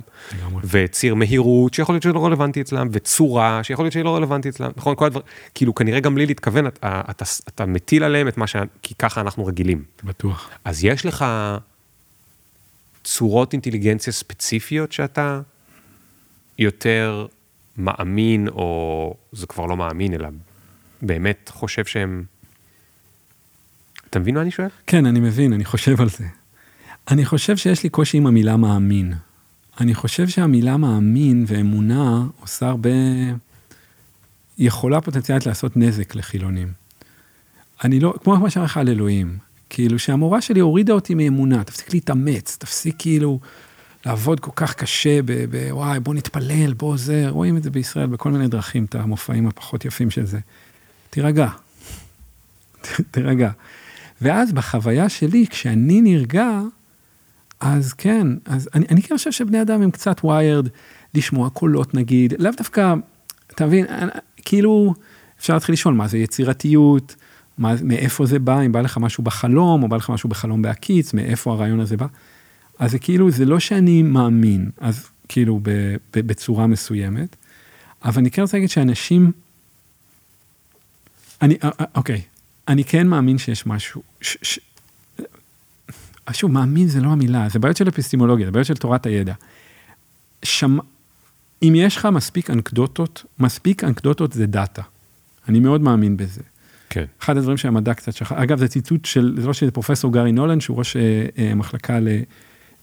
וציר 0.63 1.15
מהירות, 1.15 1.73
שיכול 1.73 1.95
להיות 1.95 2.03
שהוא 2.03 2.15
לא 2.15 2.25
רלוונטי 2.25 2.61
אצלם, 2.61 2.87
וצורה, 2.91 3.59
שיכול 3.63 3.85
להיות 3.85 3.93
שהיא 3.93 4.05
לא 4.05 4.15
רלוונטית 4.15 4.53
אצלם, 4.53 4.71
נכון? 4.77 4.95
כל 4.95 5.05
הדברים, 5.05 5.25
כאילו, 5.53 5.75
כנראה 5.75 5.99
גם 5.99 6.15
בלי 6.15 6.25
להתכוון, 6.25 6.67
אתה, 6.67 7.01
אתה 7.47 7.65
מטיל 7.65 8.03
עליהם 8.03 8.27
את 8.27 8.37
מה 8.37 8.47
ש... 8.47 8.55
כי 8.81 8.95
ככה 8.99 9.21
אנחנו 9.21 9.45
רגילים. 9.45 9.83
בטוח. 10.03 10.49
אז 10.65 10.83
יש 10.83 11.05
לך 11.05 11.25
צורות 13.05 13.53
אינטליגנציה 13.53 14.13
ספציפיות 14.13 14.91
שאתה 14.91 15.41
יותר 16.59 17.27
מאמין, 17.77 18.47
או 18.47 19.15
זה 19.31 19.47
כבר 19.47 19.65
לא 19.65 19.77
מאמין, 19.77 20.13
אלא 20.13 20.29
באמת 21.01 21.51
חושב 21.53 21.85
שהם... 21.85 22.23
אתה 24.09 24.19
מבין 24.19 24.35
מה 24.35 24.41
אני 24.41 24.51
שואל? 24.51 24.67
כן, 24.87 25.05
אני 25.05 25.19
מבין, 25.19 25.53
אני 25.53 25.65
חושב 25.65 26.01
על 26.01 26.09
זה. 26.09 26.25
אני 27.11 27.25
חושב 27.25 27.57
שיש 27.57 27.83
לי 27.83 27.89
קושי 27.89 28.17
עם 28.17 28.27
המילה 28.27 28.57
מאמין. 28.57 29.13
אני 29.79 29.93
חושב 29.93 30.27
שהמילה 30.27 30.77
מאמין 30.77 31.45
ואמונה 31.47 32.23
עושה 32.39 32.67
הרבה... 32.67 32.89
יכולה 34.57 35.01
פוטנציאלית 35.01 35.45
לעשות 35.45 35.77
נזק 35.77 36.15
לחילונים. 36.15 36.67
אני 37.83 37.99
לא, 37.99 38.13
כמו 38.23 38.37
מה 38.37 38.49
שאמר 38.49 38.65
לך 38.65 38.77
על 38.77 38.89
אלוהים, 38.89 39.37
כאילו 39.75 39.99
שהמורה 39.99 40.41
שלי 40.41 40.59
הורידה 40.59 40.93
אותי 40.93 41.13
מאמונה, 41.13 41.63
תפסיק 41.63 41.93
להתאמץ, 41.93 42.57
תפסיק 42.59 42.95
כאילו 42.97 43.39
לעבוד 44.05 44.39
כל 44.39 44.51
כך 44.55 44.73
קשה 44.73 45.21
ב... 45.21 45.31
ב 45.49 45.67
וואי, 45.71 45.99
בוא 45.99 46.13
נתפלל, 46.13 46.73
בוא 46.73 46.97
זה, 46.97 47.25
רואים 47.29 47.57
את 47.57 47.63
זה 47.63 47.69
בישראל 47.69 48.07
בכל 48.07 48.31
מיני 48.31 48.47
דרכים, 48.47 48.85
את 48.85 48.95
המופעים 48.95 49.47
הפחות 49.47 49.85
יפים 49.85 50.11
של 50.11 50.25
זה. 50.25 50.39
תירגע, 51.09 51.47
תירגע. 53.11 53.49
ואז 54.21 54.51
בחוויה 54.51 55.09
שלי, 55.09 55.47
כשאני 55.47 56.01
נרגע, 56.01 56.61
אז 57.59 57.93
כן, 57.93 58.27
אז 58.45 58.69
אני, 58.73 58.85
אני 58.91 59.01
כן 59.01 59.17
חושב 59.17 59.31
שבני 59.31 59.61
אדם 59.61 59.81
הם 59.81 59.91
קצת 59.91 60.25
ויירד 60.25 60.67
לשמוע 61.13 61.49
קולות 61.49 61.93
נגיד, 61.93 62.33
לאו 62.39 62.51
דווקא, 62.57 62.93
אתה 63.47 63.65
מבין, 63.65 63.85
אני- 63.89 64.11
כאילו, 64.45 64.93
אפשר 65.39 65.53
להתחיל 65.53 65.73
לשאול 65.73 65.93
מה 65.93 66.07
זה 66.07 66.17
יצירתיות, 66.17 67.15
מה, 67.57 67.73
מאיפה 67.83 68.25
זה 68.25 68.39
בא, 68.39 68.61
אם 68.61 68.71
בא 68.71 68.81
לך 68.81 68.97
משהו 68.97 69.23
בחלום, 69.23 69.83
או 69.83 69.87
בא 69.87 69.97
לך 69.97 70.09
משהו 70.09 70.29
בחלום 70.29 70.61
בהקיץ, 70.61 71.13
מאיפה 71.13 71.53
הרעיון 71.53 71.79
הזה 71.79 71.97
בא. 71.97 72.07
אז 72.79 72.91
זה 72.91 72.99
כאילו, 72.99 73.31
זה 73.31 73.45
לא 73.45 73.59
שאני 73.59 74.03
מאמין, 74.03 74.69
אז 74.77 75.07
כאילו 75.27 75.59
ב, 75.63 75.69
ב, 76.13 76.19
בצורה 76.19 76.67
מסוימת, 76.67 77.35
אבל 78.05 78.17
אני 78.17 78.31
כן 78.31 78.41
רוצה 78.41 78.57
להגיד 78.57 78.69
שאנשים, 78.69 79.31
אני, 81.41 81.57
אה, 81.63 81.69
אה, 81.79 81.85
אוקיי, 81.95 82.21
אני 82.67 82.83
כן 82.83 83.07
מאמין 83.07 83.37
שיש 83.37 83.67
משהו, 83.67 84.01
ש, 84.21 84.37
ש, 84.41 84.59
שוב, 86.31 86.51
מאמין 86.51 86.87
זה 86.87 87.01
לא 87.01 87.09
המילה, 87.09 87.49
זה 87.49 87.59
בעיות 87.59 87.77
של 87.77 87.87
אפיסטמולוגיה, 87.87 88.45
זה 88.45 88.51
בעיות 88.51 88.67
של 88.67 88.75
תורת 88.77 89.05
הידע. 89.05 89.33
שמ... 90.43 90.77
אם 91.63 91.73
יש 91.75 91.97
לך 91.97 92.05
מספיק 92.05 92.49
אנקדוטות, 92.49 93.25
מספיק 93.39 93.83
אנקדוטות 93.83 94.33
זה 94.33 94.45
data. 94.45 94.81
אני 95.49 95.59
מאוד 95.59 95.81
מאמין 95.81 96.17
בזה. 96.17 96.41
כן. 96.89 97.05
אחד 97.21 97.37
הדברים 97.37 97.57
שהמדע 97.57 97.93
קצת 97.93 98.13
שכח, 98.13 98.31
אגב 98.31 98.59
זה 98.59 98.67
ציטוט 98.67 99.05
של, 99.05 99.35
זה 99.41 99.47
לא 99.47 99.53
של 99.53 99.71
פרופסור 99.71 100.13
גארי 100.13 100.31
נולן, 100.31 100.59
שהוא 100.59 100.77
ראש 100.77 100.97
אה, 100.97 101.25
אה, 101.37 101.55
מחלקה 101.55 101.99
ל... 101.99 102.07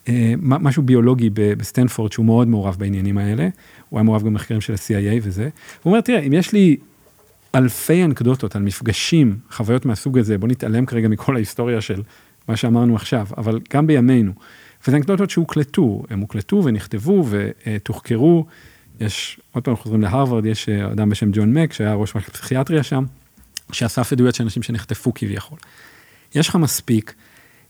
אה, 0.09 0.35
משהו 0.39 0.83
ביולוגי 0.83 1.31
בסטנפורד, 1.35 2.13
שהוא 2.13 2.27
מאוד 2.27 2.49
מעורב 2.49 2.77
בעניינים 2.79 3.19
האלה, 3.19 3.49
הוא 3.89 3.99
היה 3.99 4.05
מעורב 4.05 4.21
גם 4.21 4.27
במחקרים 4.27 4.61
של 4.61 4.73
ה-CIA 4.73 5.21
וזה. 5.23 5.49
הוא 5.83 5.91
אומר, 5.91 6.01
תראה, 6.01 6.21
אם 6.21 6.33
יש 6.33 6.53
לי 6.53 6.77
אלפי 7.55 8.05
אנקדוטות 8.05 8.57
על 8.57 8.63
מפגשים, 8.63 9.37
חוויות 9.51 9.87
מהסוג 9.87 10.19
הזה, 10.19 10.39
בוא 10.39 10.49
נתעלם 10.49 10.87
כרגע 10.87 11.09
מכל 11.09 11.37
ההיסטוריה 11.37 11.81
של 11.81 12.03
מה 12.49 12.57
שאמרנו 12.57 12.97
עכשיו, 12.97 13.27
אבל 13.37 13.61
גם 13.73 13.87
בימינו. 13.87 14.33
וזה 14.87 14.97
אנקדוטות 14.97 15.31
שהוקלטו, 15.31 16.03
הם 16.11 16.21
הוקלטו 16.21 16.65
ונכתבו 16.65 17.25
ותוחקרו. 17.29 18.47
יש, 19.01 19.41
עוד 19.53 19.65
פעם 19.65 19.77
חוזרים 19.77 20.03
להרווארד, 20.03 20.47
יש 20.47 20.69
אה, 20.69 20.93
אדם 20.93 21.09
בשם 21.09 21.31
ג'ון 21.33 21.53
מק, 21.53 21.73
שהיה 21.73 21.95
ראש 21.95 22.15
מחלקת 22.15 22.33
פסיכיאטריה 22.33 22.83
שם, 22.83 23.05
שאסף 23.73 24.13
עדויות 24.13 24.35
של 24.35 24.45
אנשים 24.45 24.63
שנחטפו 24.63 25.15
כביכול. 25.15 25.59
יש 26.35 26.49
לך 26.49 26.57
מספיק, 26.57 27.15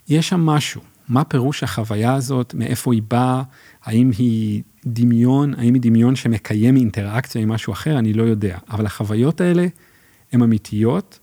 יש 0.09 0.29
שם 0.29 0.41
משהו, 0.41 0.81
מה 1.09 1.25
פירוש 1.25 1.63
החוויה 1.63 2.15
הזאת, 2.15 2.55
מאיפה 2.55 2.93
היא 2.93 3.03
באה, 3.11 3.43
האם 3.85 4.11
היא 4.19 4.63
דמיון, 4.87 5.55
האם 5.55 5.75
היא 5.75 5.83
דמיון 5.83 6.17
שמקיים 6.17 6.77
אינטראקציה 6.77 7.43
עם 7.43 7.49
משהו 7.49 7.73
אחר, 7.73 7.99
אני 7.99 8.13
לא 8.13 8.23
יודע. 8.23 8.59
אבל 8.71 8.87
החוויות 8.87 9.41
האלה 9.41 9.67
הן 10.33 10.43
אמיתיות, 10.43 11.19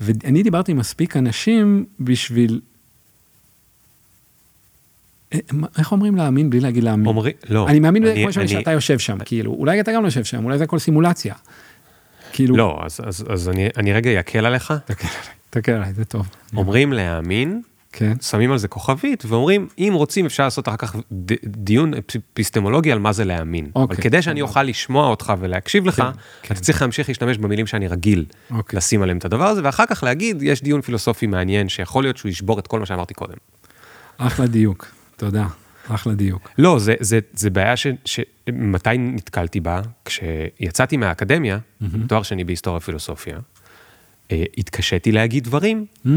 ואני 0.00 0.42
דיברתי 0.42 0.72
עם 0.72 0.78
מספיק 0.78 1.16
אנשים 1.16 1.84
בשביל... 2.00 2.60
אה, 5.34 5.38
איך 5.78 5.92
אומרים 5.92 6.16
להאמין 6.16 6.50
בלי 6.50 6.60
להגיד 6.60 6.84
להאמין? 6.84 7.06
אומרים, 7.06 7.34
לא. 7.48 7.68
אני 7.68 7.80
מאמין 7.80 8.06
אני- 8.06 8.14
כמו 8.32 8.40
אני- 8.42 8.48
שאתה 8.48 8.70
יושב 8.72 8.98
שם, 8.98 9.18
כאילו, 9.24 9.52
אולי 9.52 9.80
אתה 9.80 9.92
גם 9.92 10.02
לא 10.02 10.06
יושב 10.06 10.24
שם, 10.24 10.44
אולי 10.44 10.58
זה 10.58 10.64
הכל 10.64 10.78
סימולציה. 10.78 11.34
כאילו, 12.32 12.56
לא, 12.56 12.80
אז, 12.82 13.00
אז, 13.06 13.24
אז 13.28 13.48
אני, 13.48 13.68
אני 13.76 13.92
רגע 13.92 14.20
אקל 14.20 14.46
עליך. 14.46 14.72
תסתכל 14.86 15.06
עליי, 15.06 15.22
תסתכל 15.50 15.72
עליי, 15.72 15.92
זה 15.92 16.04
טוב. 16.04 16.28
אומרים 16.56 16.92
להאמין, 16.92 17.62
כן, 17.92 18.20
שמים 18.20 18.52
על 18.52 18.58
זה 18.58 18.68
כוכבית, 18.68 19.24
ואומרים, 19.28 19.68
אם 19.78 19.92
רוצים 19.94 20.26
אפשר 20.26 20.44
לעשות 20.44 20.68
אחר 20.68 20.76
כך 20.76 20.96
ד, 21.12 21.32
דיון 21.44 21.92
אפיסטמולוגי 21.94 22.92
על 22.92 22.98
מה 22.98 23.12
זה 23.12 23.24
להאמין. 23.24 23.70
אוקיי. 23.74 23.96
אבל 23.96 24.02
כדי 24.02 24.22
שאני 24.22 24.42
אוכל 24.42 24.62
לשמוע 24.62 25.06
אותך 25.06 25.32
ולהקשיב 25.40 25.86
לך, 25.86 26.02
כן. 26.42 26.54
אתה 26.54 26.60
צריך 26.60 26.82
להמשיך 26.82 27.08
להשתמש 27.08 27.38
במילים 27.38 27.66
שאני 27.66 27.88
רגיל 27.88 28.24
אוקיי. 28.50 28.76
לשים 28.76 29.02
עליהם 29.02 29.18
את 29.18 29.24
הדבר 29.24 29.46
הזה, 29.46 29.60
ואחר 29.64 29.86
כך 29.86 30.02
להגיד, 30.02 30.42
יש 30.42 30.62
דיון 30.62 30.80
פילוסופי 30.80 31.26
מעניין, 31.26 31.68
שיכול 31.68 32.04
להיות 32.04 32.16
שהוא 32.16 32.28
ישבור 32.28 32.58
את 32.58 32.66
כל 32.66 32.78
מה 32.80 32.86
שאמרתי 32.86 33.14
קודם. 33.14 33.36
אחלה 34.18 34.46
דיוק, 34.46 34.86
תודה, 35.16 35.46
אחלה 35.90 36.14
דיוק. 36.14 36.50
לא, 36.58 36.78
זה, 36.78 36.94
זה, 37.00 37.18
זה 37.32 37.50
בעיה 37.50 37.76
ש, 37.76 37.86
שמתי 38.04 38.98
נתקלתי 38.98 39.60
בה? 39.60 39.80
כשיצאתי 40.04 40.96
מהאקדמיה, 40.96 41.58
תואר 42.06 42.22
שני 42.22 42.44
בהיסטוריה 42.44 42.76
ופילוסופיה, 42.78 43.38
אה, 44.32 44.44
התקשיתי 44.58 45.12
להגיד 45.12 45.44
דברים 45.44 45.86
Mm, 45.96 46.08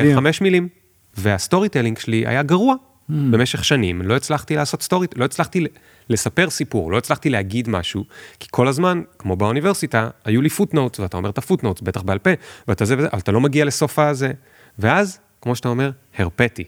אדיר. 0.00 0.12
בחמש 0.12 0.40
מילים, 0.40 0.68
וה 1.16 1.68
storytelling 1.68 1.98
שלי 1.98 2.26
היה 2.26 2.42
גרוע. 2.42 2.74
במשך 3.08 3.64
שנים 3.64 4.02
לא 4.02 4.16
הצלחתי 4.16 4.56
לעשות 4.56 4.82
story, 4.82 5.06
לא 5.16 5.24
הצלחתי 5.24 5.66
לספר 6.08 6.50
סיפור, 6.50 6.92
לא 6.92 6.98
הצלחתי 6.98 7.30
להגיד 7.30 7.68
משהו, 7.68 8.04
כי 8.40 8.48
כל 8.50 8.68
הזמן, 8.68 9.02
כמו 9.18 9.36
באוניברסיטה, 9.36 10.08
היו 10.24 10.42
לי 10.42 10.48
footnotes, 10.48 11.00
ואתה 11.00 11.16
אומר 11.16 11.30
את 11.30 11.38
ה 11.38 11.42
footnotes, 11.42 11.80
בטח 11.80 12.02
בעל 12.02 12.18
פה, 12.18 12.30
ואתה 12.68 12.84
זה 12.84 12.98
וזה, 12.98 13.08
אבל 13.12 13.18
אתה 13.18 13.32
לא 13.32 13.40
מגיע 13.40 13.64
לסוף 13.64 13.98
הזה. 13.98 14.32
ואז, 14.78 15.18
כמו 15.40 15.56
שאתה 15.56 15.68
אומר, 15.68 15.90
הרפיתי. 16.18 16.64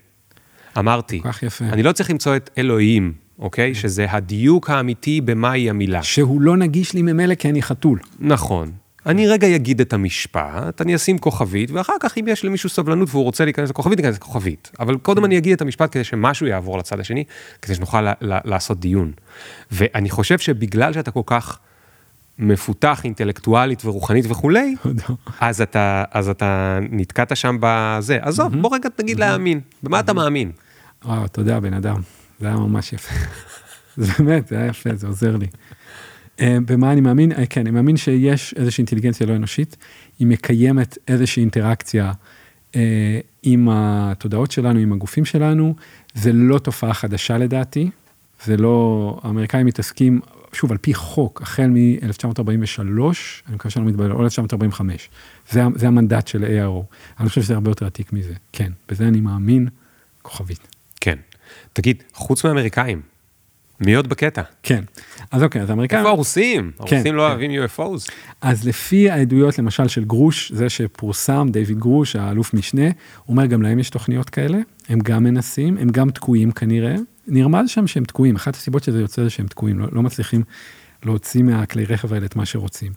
אמרתי, 0.79 1.21
כל 1.23 1.33
כך 1.33 1.43
יפה. 1.43 1.65
אני 1.65 1.83
לא 1.83 1.93
צריך 1.93 2.11
למצוא 2.11 2.37
את 2.37 2.51
אלוהים, 2.59 3.13
אוקיי? 3.39 3.75
שזה 3.75 4.07
הדיוק 4.09 4.71
האמיתי 4.71 5.21
במהי 5.21 5.71
המילה. 5.71 6.03
שהוא 6.03 6.41
לא 6.41 6.57
נגיש 6.57 6.93
לי 6.93 7.03
ממילא 7.03 7.35
כי 7.35 7.51
אני 7.51 7.63
חתול. 7.63 7.99
נכון. 8.21 8.73
אני 9.07 9.27
רגע 9.27 9.57
אגיד 9.57 9.81
את 9.81 9.93
המשפט, 9.93 10.81
אני 10.81 10.97
אשים 10.97 11.19
כוכבית, 11.19 11.71
ואחר 11.71 11.93
כך 12.01 12.19
אם 12.19 12.25
יש 12.29 12.45
למישהו 12.45 12.69
סבלנות 12.69 13.09
והוא 13.11 13.25
רוצה 13.25 13.45
להיכנס 13.45 13.71
לכוכבית, 13.71 13.99
ייכנס 13.99 14.17
לכוכבית. 14.17 14.71
אבל 14.81 14.97
קודם 14.97 15.25
אני 15.25 15.39
אגיד 15.39 15.53
את 15.53 15.61
המשפט 15.61 15.93
כדי 15.93 16.05
שמשהו 16.05 16.47
יעבור 16.47 16.79
לצד 16.79 17.01
השני, 17.01 17.25
כדי 17.63 17.75
שנוכל 17.75 18.07
לעשות 18.21 18.81
דיון. 18.81 19.13
ואני 19.71 20.11
חושב 20.11 20.39
שבגלל 20.39 20.93
שאתה 20.93 21.11
כל 21.11 21.21
כך 21.27 21.59
מפותח 22.39 23.01
אינטלקטואלית 23.05 23.85
ורוחנית 23.85 24.25
וכולי, 24.29 24.75
תודה. 24.83 25.05
אז 25.41 25.61
אתה, 25.61 26.05
אז 26.11 26.29
אתה 26.29 26.79
נתקעת 26.91 27.37
שם 27.37 27.57
בזה. 27.61 28.19
עזוב, 28.23 28.61
בוא 28.61 28.75
רגע 28.75 28.89
תגיד 28.89 29.19
להאמין. 29.19 29.61
במה 29.83 30.01
אתה 30.01 30.13
מאמין? 30.13 30.53
וואו, 31.05 31.29
תודה, 31.29 31.61
בן 31.61 31.75
אדם. 31.75 32.01
זה 32.41 32.47
היה 32.47 32.57
ממש 32.57 32.93
יפה. 32.93 33.15
זה 33.97 34.13
באמת, 34.19 34.49
זה 34.49 34.57
היה 34.57 34.67
יפה, 34.67 34.95
זה 34.95 35.07
עוזר 35.07 35.37
לי. 35.37 35.47
אה, 36.41 36.59
במה 36.67 36.93
אני 36.93 37.01
מאמין? 37.01 37.33
אה, 37.33 37.47
כן, 37.47 37.61
אני 37.61 37.71
מאמין 37.71 37.97
שיש 37.97 38.55
איזושהי 38.57 38.83
אינטליגנציה 38.83 39.27
לא 39.27 39.37
אנושית, 39.37 39.77
היא 40.19 40.27
מקיימת 40.27 40.99
איזושהי 41.09 41.41
אינטראקציה 41.41 42.13
אה, 42.77 43.21
עם 43.43 43.69
התודעות 43.73 44.51
שלנו, 44.51 44.79
עם 44.79 44.93
הגופים 44.93 45.25
שלנו. 45.25 45.75
זה 46.15 46.33
לא 46.33 46.59
תופעה 46.59 46.95
חדשה 46.95 47.39
לדעתי, 47.39 47.91
זה 48.45 48.57
לא, 48.57 49.21
האמריקאים 49.23 49.67
מתעסקים, 49.67 50.21
שוב, 50.53 50.73
על 50.73 50.79
פי 50.79 50.95
חוק, 50.95 51.43
החל 51.43 51.67
מ-1943, 51.67 52.41
אני 53.47 53.55
מקווה 53.55 53.71
שאני 53.71 53.85
לא 53.85 53.91
מתבלבל, 53.91 54.13
או 54.13 54.25
1945. 54.25 55.09
זה, 55.51 55.63
זה 55.75 55.87
המנדט 55.87 56.27
של 56.27 56.45
ARO. 56.45 56.85
אני 57.21 57.29
חושב 57.29 57.43
שזה 57.43 57.55
הרבה 57.55 57.71
יותר 57.71 57.87
עתיק 57.87 58.13
מזה. 58.13 58.35
כן, 58.53 58.73
בזה 58.89 59.09
אני 59.09 59.21
מאמין, 59.21 59.69
כוכבית. 60.23 60.76
כן. 61.77 61.83
תגיד, 61.83 62.03
חוץ 62.15 62.45
מהאמריקאים, 62.45 63.01
מי 63.81 63.95
עוד 63.95 64.09
בקטע? 64.09 64.43
כן. 64.63 64.85
אז 65.31 65.43
אוקיי, 65.43 65.63
אז 65.63 65.71
האמריקאים... 65.71 65.99
איפה 65.99 66.11
הרוסים? 66.11 66.71
הרוסים 66.79 67.15
לא 67.15 67.23
כן. 67.23 67.29
אוהבים 67.29 67.51
UFOs. 67.65 68.11
אז 68.41 68.69
לפי 68.69 69.11
העדויות 69.11 69.59
למשל 69.59 69.89
של 69.89 70.05
גרוש, 70.05 70.53
זה 70.53 70.69
שפורסם, 70.69 71.49
דיוויד 71.51 71.79
גרוש, 71.79 72.17
האלוף 72.17 72.55
משנה, 72.55 72.91
אומר 73.29 73.47
גם 73.47 73.63
להם 73.63 73.79
יש 73.79 73.91
תוכניות 73.91 74.31
כאלה, 74.31 74.59
הם 74.89 74.99
גם 75.01 75.25
מנסים, 75.25 75.79
הם 75.79 75.89
גם 75.89 76.11
תקועים 76.11 76.53
כנראה. 76.53 76.95
נרמז 77.27 77.71
שם 77.71 77.87
שהם 77.87 78.05
תקועים, 78.05 78.37
אחת 78.37 78.55
הסיבות 78.55 78.85
שזה 78.85 79.01
יוצא 79.01 79.23
זה 79.23 79.31
שהם 79.31 79.47
תקועים, 79.47 79.79
לא, 79.79 79.87
לא 79.93 80.03
מצליחים 80.03 80.43
להוציא 81.05 81.43
מהכלי 81.43 81.85
רכב 81.85 82.13
האלה 82.13 82.27
את 82.27 82.37
מה 82.37 82.47
שרוצים. 82.47 82.93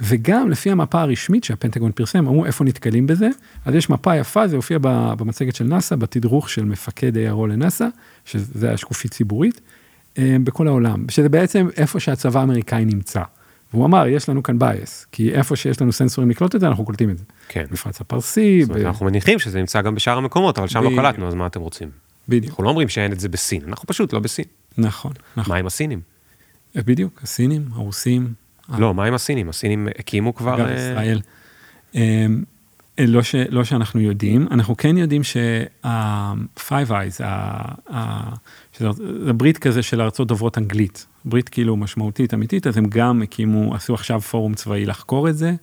וגם 0.00 0.50
לפי 0.50 0.70
המפה 0.70 1.00
הרשמית 1.00 1.44
שהפנטגון 1.44 1.92
פרסם, 1.92 2.18
אמרו 2.18 2.46
איפה 2.46 2.64
נתקלים 2.64 3.06
בזה, 3.06 3.28
אז 3.64 3.74
יש 3.74 3.90
מפה 3.90 4.16
יפה, 4.16 4.48
זה 4.48 4.56
הופיע 4.56 4.78
ב- 4.80 5.12
במצגת 5.18 5.54
של 5.54 5.64
נאסא, 5.64 5.96
בתדרוך 5.96 6.50
של 6.50 6.64
מפקד 6.64 7.12
ARO 7.16 7.46
לנאסא, 7.48 7.88
שזה 8.24 8.72
השקופית 8.72 9.10
ציבורית, 9.12 9.60
אה, 10.18 10.36
בכל 10.44 10.68
העולם, 10.68 11.04
שזה 11.10 11.28
בעצם 11.28 11.68
איפה 11.76 12.00
שהצבא 12.00 12.40
האמריקאי 12.40 12.84
נמצא. 12.84 13.22
והוא 13.72 13.86
אמר, 13.86 14.06
יש 14.06 14.28
לנו 14.28 14.42
כאן 14.42 14.58
בייס, 14.58 15.06
כי 15.12 15.32
איפה 15.34 15.56
שיש 15.56 15.80
לנו 15.80 15.92
סנסורים 15.92 16.30
לקלוט 16.30 16.54
את 16.54 16.60
זה, 16.60 16.68
אנחנו 16.68 16.84
קולטים 16.84 17.10
את 17.10 17.18
זה. 17.18 17.24
כן. 17.48 17.64
מפרץ 17.70 18.00
הפרסי, 18.00 18.62
זאת 18.62 18.70
אומרת, 18.70 18.82
ב- 18.84 18.86
אנחנו 18.86 19.06
מניחים 19.06 19.38
שזה 19.38 19.58
נמצא 19.60 19.82
גם 19.82 19.94
בשאר 19.94 20.18
המקומות, 20.18 20.58
אבל 20.58 20.68
שם 20.68 20.82
לא 20.82 20.86
בדיוק. 20.88 21.00
קלטנו, 21.04 21.28
אז 21.28 21.34
מה 21.34 21.46
אתם 21.46 21.60
רוצים? 21.60 21.88
בדיוק, 22.28 22.50
אנחנו 22.50 22.64
לא 22.64 22.68
אומרים 22.68 22.88
שאין 22.88 23.12
את 23.12 23.20
זה 23.20 23.28
בסין, 23.28 23.62
אנחנו 23.68 23.86
פשוט 23.86 24.12
לא 24.12 24.20
בסין. 24.20 24.44
נכון, 24.78 25.12
נכון. 25.36 25.52
מה 25.54 25.58
עם 25.58 25.66
הסינים? 25.66 26.00
בדיוק, 26.76 27.20
הסינים, 27.22 27.64
הרוסים, 27.72 28.32
לא, 28.78 28.94
מה 28.94 29.04
עם 29.04 29.14
הסינים? 29.14 29.48
הסינים 29.48 29.88
הקימו 29.98 30.34
כבר... 30.34 30.54
אגב, 30.54 30.66
אה, 30.66 30.74
ישראל. 30.74 31.20
אמ, 31.94 32.42
לא, 32.98 33.22
ש, 33.22 33.34
לא 33.34 33.64
שאנחנו 33.64 34.00
יודעים, 34.00 34.46
אנחנו 34.50 34.76
כן 34.76 34.96
יודעים 34.96 35.22
שה-Five 35.24 36.90
Eyes, 36.90 37.24
ה- 37.24 38.34
שזה 38.72 38.88
זה 39.24 39.32
ברית 39.32 39.58
כזה 39.58 39.82
של 39.82 40.00
ארצות 40.00 40.28
דוברות 40.28 40.58
אנגלית, 40.58 41.06
ברית 41.24 41.48
כאילו 41.48 41.76
משמעותית 41.76 42.34
אמיתית, 42.34 42.66
אז 42.66 42.76
הם 42.76 42.86
גם 42.88 43.22
הקימו, 43.22 43.74
עשו 43.74 43.94
עכשיו 43.94 44.20
פורום 44.20 44.54
צבאי 44.54 44.86
לחקור 44.86 45.28
את 45.28 45.36
זה, 45.36 45.54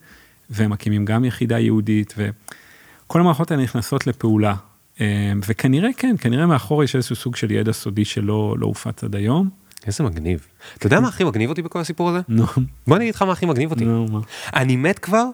והם 0.50 0.70
מקימים 0.70 1.04
גם 1.04 1.24
יחידה 1.24 1.58
יהודית, 1.58 2.14
וכל 2.16 3.20
המערכות 3.20 3.50
האלה 3.50 3.62
נכנסות 3.62 4.06
לפעולה. 4.06 4.54
אמ, 5.00 5.04
וכנראה 5.48 5.88
כן, 5.96 6.16
כנראה 6.18 6.46
מאחור 6.46 6.84
יש 6.84 6.96
איזשהו 6.96 7.16
סוג 7.16 7.36
של 7.36 7.50
ידע 7.50 7.72
סודי 7.72 8.04
שלא 8.04 8.54
לא 8.58 8.66
הופץ 8.66 9.04
עד 9.04 9.16
היום. 9.16 9.63
איזה 9.86 10.04
מגניב. 10.04 10.46
אתה 10.78 10.86
יודע 10.86 11.00
מה 11.00 11.08
הכי 11.08 11.24
מגניב 11.24 11.50
אותי 11.50 11.62
בכל 11.62 11.80
הסיפור 11.80 12.08
הזה? 12.10 12.20
נו, 12.28 12.44
בוא 12.86 12.96
אני 12.96 13.04
אגיד 13.04 13.14
לך 13.14 13.22
מה 13.22 13.32
הכי 13.32 13.46
מגניב 13.46 13.70
אותי. 13.70 13.84
נו, 13.84 14.06
מה? 14.08 14.20
אני 14.54 14.76
מת 14.76 14.98
כבר, 14.98 15.24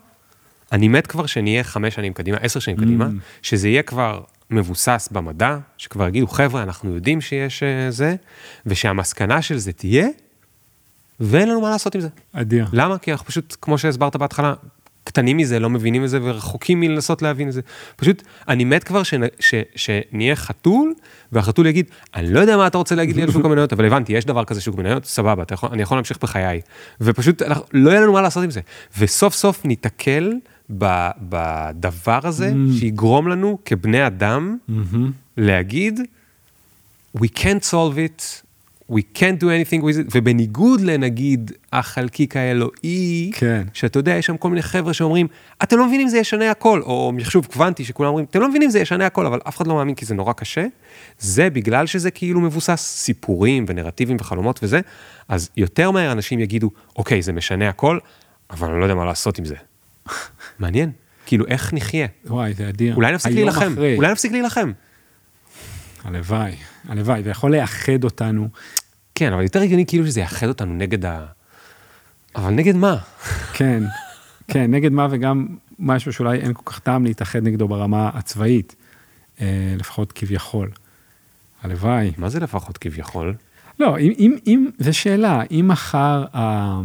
אני 0.73 0.89
מת 0.89 1.07
כבר 1.07 1.27
שנהיה 1.27 1.65
חמש 1.65 1.95
שנים 1.95 2.13
קדימה, 2.13 2.37
עשר 2.37 2.61
שנים 2.61 2.77
קדימה, 2.77 3.07
Mm. 3.07 3.11
שזה 3.43 3.69
יהיה 3.69 3.83
כבר 3.83 4.21
מבוסס 4.51 5.09
במדע, 5.13 5.59
שכבר 5.77 6.09
יגידו, 6.09 6.27
חבר'ה, 6.27 6.63
אנחנו 6.63 6.95
יודעים 6.95 7.21
שיש 7.21 7.63
אה, 7.63 7.91
זה, 7.91 8.17
ושהמסקנה 8.67 9.43
של 9.43 9.59
זה 9.59 9.73
תהיה, 9.73 10.09
ואין 11.21 11.49
לנו 11.49 11.61
מה 11.61 11.71
לעשות 11.71 11.95
עם 11.95 12.01
זה. 12.01 12.09
אדיר. 12.33 12.67
למה? 12.73 12.99
כי 12.99 13.13
אנחנו 13.13 13.27
פשוט, 13.27 13.57
כמו 13.63 13.79
שהסברת 13.79 14.17
בהתחלה, 14.17 14.55
קטנים 15.05 15.37
מזה, 15.37 15.59
לא 15.59 15.71
מבינים 15.71 16.05
את 16.05 16.11
זה 16.11 16.19
ורחוקים 16.23 16.81
מלנסות 16.81 17.23
להבין 17.23 17.49
את 17.49 17.53
זה. 17.53 17.61
פשוט, 17.97 18.23
אני 18.49 18.65
מת 18.65 18.85
כבר 18.85 19.03
שנ, 19.03 19.21
ש, 19.41 19.55
שנהיה 19.77 20.37
חתול, 20.37 20.95
והחתול 21.33 21.67
יגיד, 21.67 21.87
אני 22.15 22.33
לא 22.33 22.41
יודע 22.41 22.57
מה 22.57 22.67
אתה 22.67 22.79
רוצה 22.79 22.95
להגיד 22.95 23.17
לי 23.17 23.23
על 23.23 23.31
שוק 23.33 23.45
המניות, 23.45 23.73
אבל 23.73 23.85
הבנתי, 23.87 24.13
יש 24.13 24.25
דבר 24.25 24.45
כזה 24.45 24.61
שוק 24.61 24.77
מניות, 24.77 25.05
סבבה, 25.05 25.45
יכול, 25.51 25.69
אני 25.73 25.83
יכול 25.83 25.97
להמשיך 25.97 26.19
בחיי. 26.23 26.61
ופשוט, 27.01 27.43
אנחנו, 27.43 27.65
לא 27.73 27.91
יהיה 27.91 28.01
לנו 28.01 28.13
מה 28.13 28.23
לעשות 28.23 28.45
עם 28.45 28.51
זה. 28.51 28.61
וסוף 28.99 29.35
סוף 29.35 29.65
ניתקל 29.65 30.33
ב- 30.79 31.11
בדבר 31.19 32.21
הזה 32.23 32.53
שיגרום 32.79 33.29
לנו 33.29 33.59
כבני 33.65 34.07
אדם 34.07 34.57
להגיד, 35.37 36.01
we 37.19 37.27
can't 37.37 37.65
solve 37.71 37.97
it, 37.97 38.43
we 38.91 39.03
can't 39.15 39.41
do 39.41 39.47
anything 39.47 39.83
with 39.83 39.97
it, 39.97 40.11
ובניגוד 40.15 40.81
לנגיד 40.81 41.53
החלקיק 41.73 42.37
האלוהי, 42.37 43.31
כן. 43.35 43.63
שאתה 43.73 43.99
יודע, 43.99 44.13
יש 44.13 44.27
שם 44.27 44.37
כל 44.37 44.49
מיני 44.49 44.63
חבר'ה 44.63 44.95
שאומרים, 44.95 45.27
אתם 45.63 45.79
לא 45.79 45.87
מבינים 45.87 46.09
זה 46.09 46.19
ישנה 46.19 46.51
הכל, 46.51 46.81
או 46.83 47.13
מחשוב 47.15 47.47
קוונטי 47.47 47.85
שכולם 47.85 48.09
אומרים, 48.09 48.27
אתם 48.31 48.41
לא 48.41 48.49
מבינים 48.49 48.71
זה 48.71 48.81
ישנה 48.81 49.07
הכל, 49.07 49.27
אבל 49.27 49.41
אף 49.49 49.57
אחד 49.57 49.67
לא 49.67 49.75
מאמין 49.75 49.95
כי 49.95 50.05
זה 50.05 50.15
נורא 50.15 50.33
קשה, 50.33 50.67
זה 51.19 51.51
בגלל 51.51 51.87
שזה 51.87 52.11
כאילו 52.11 52.41
מבוסס 52.41 52.81
סיפורים 52.81 53.65
ונרטיבים 53.69 54.17
וחלומות 54.21 54.61
וזה, 54.63 54.81
אז 55.29 55.51
יותר 55.57 55.91
מהר 55.91 56.13
אנשים 56.13 56.41
יגידו, 56.41 56.71
אוקיי, 56.97 57.23
זה 57.23 57.33
משנה 57.33 57.69
הכל, 57.69 57.99
אבל 58.51 58.71
אני 58.71 58.81
לא 58.81 58.85
יודע 58.85 58.95
מה 58.95 59.05
לעשות 59.05 59.39
עם 59.39 59.45
זה. 59.45 59.55
מעניין, 60.59 60.91
כאילו 61.27 61.47
איך 61.47 61.73
נחיה? 61.75 62.07
וואי, 62.27 62.55
זה 62.55 62.69
אדיר. 62.69 62.95
אולי 62.95 63.13
נפסיק 63.13 63.33
היום 63.33 63.49
להילחם. 63.49 63.75
אולי 63.97 64.13
נפסיק 64.13 64.33
להילחם. 64.33 64.73
הלוואי, 66.05 66.57
הלוואי, 66.89 67.23
זה 67.23 67.31
יכול 67.31 67.57
לאחד 67.57 68.05
אותנו. 68.05 68.49
כן, 69.15 69.33
אבל 69.33 69.43
יותר 69.43 69.61
הגיוני 69.61 69.87
כאילו 69.87 70.07
שזה 70.07 70.21
יאחד 70.21 70.47
אותנו 70.49 70.75
נגד 70.75 71.05
ה... 71.05 71.27
אבל 72.37 72.51
נגד 72.51 72.77
מה? 72.77 72.97
כן, 73.59 73.83
כן, 74.49 74.71
נגד 74.71 74.93
מה 74.93 75.07
וגם 75.11 75.47
משהו 75.79 76.13
שאולי 76.13 76.39
אין 76.39 76.53
כל 76.55 76.63
כך 76.73 76.79
טעם 76.79 77.05
להתאחד 77.05 77.43
נגדו 77.43 77.69
ברמה 77.69 78.11
הצבאית, 78.15 78.77
אה, 79.41 79.75
לפחות 79.79 80.13
כביכול. 80.13 80.71
הלוואי. 81.63 82.13
מה 82.19 82.29
זה 82.29 82.41
לפחות 82.41 82.79
כביכול? 82.79 83.35
לא, 83.81 83.99
אם, 83.99 84.13
אם, 84.19 84.37
אם, 84.47 84.67
זו 84.79 84.99
שאלה, 84.99 85.43
אם 85.51 85.65
מחר 85.69 86.25
ה- 86.37 86.81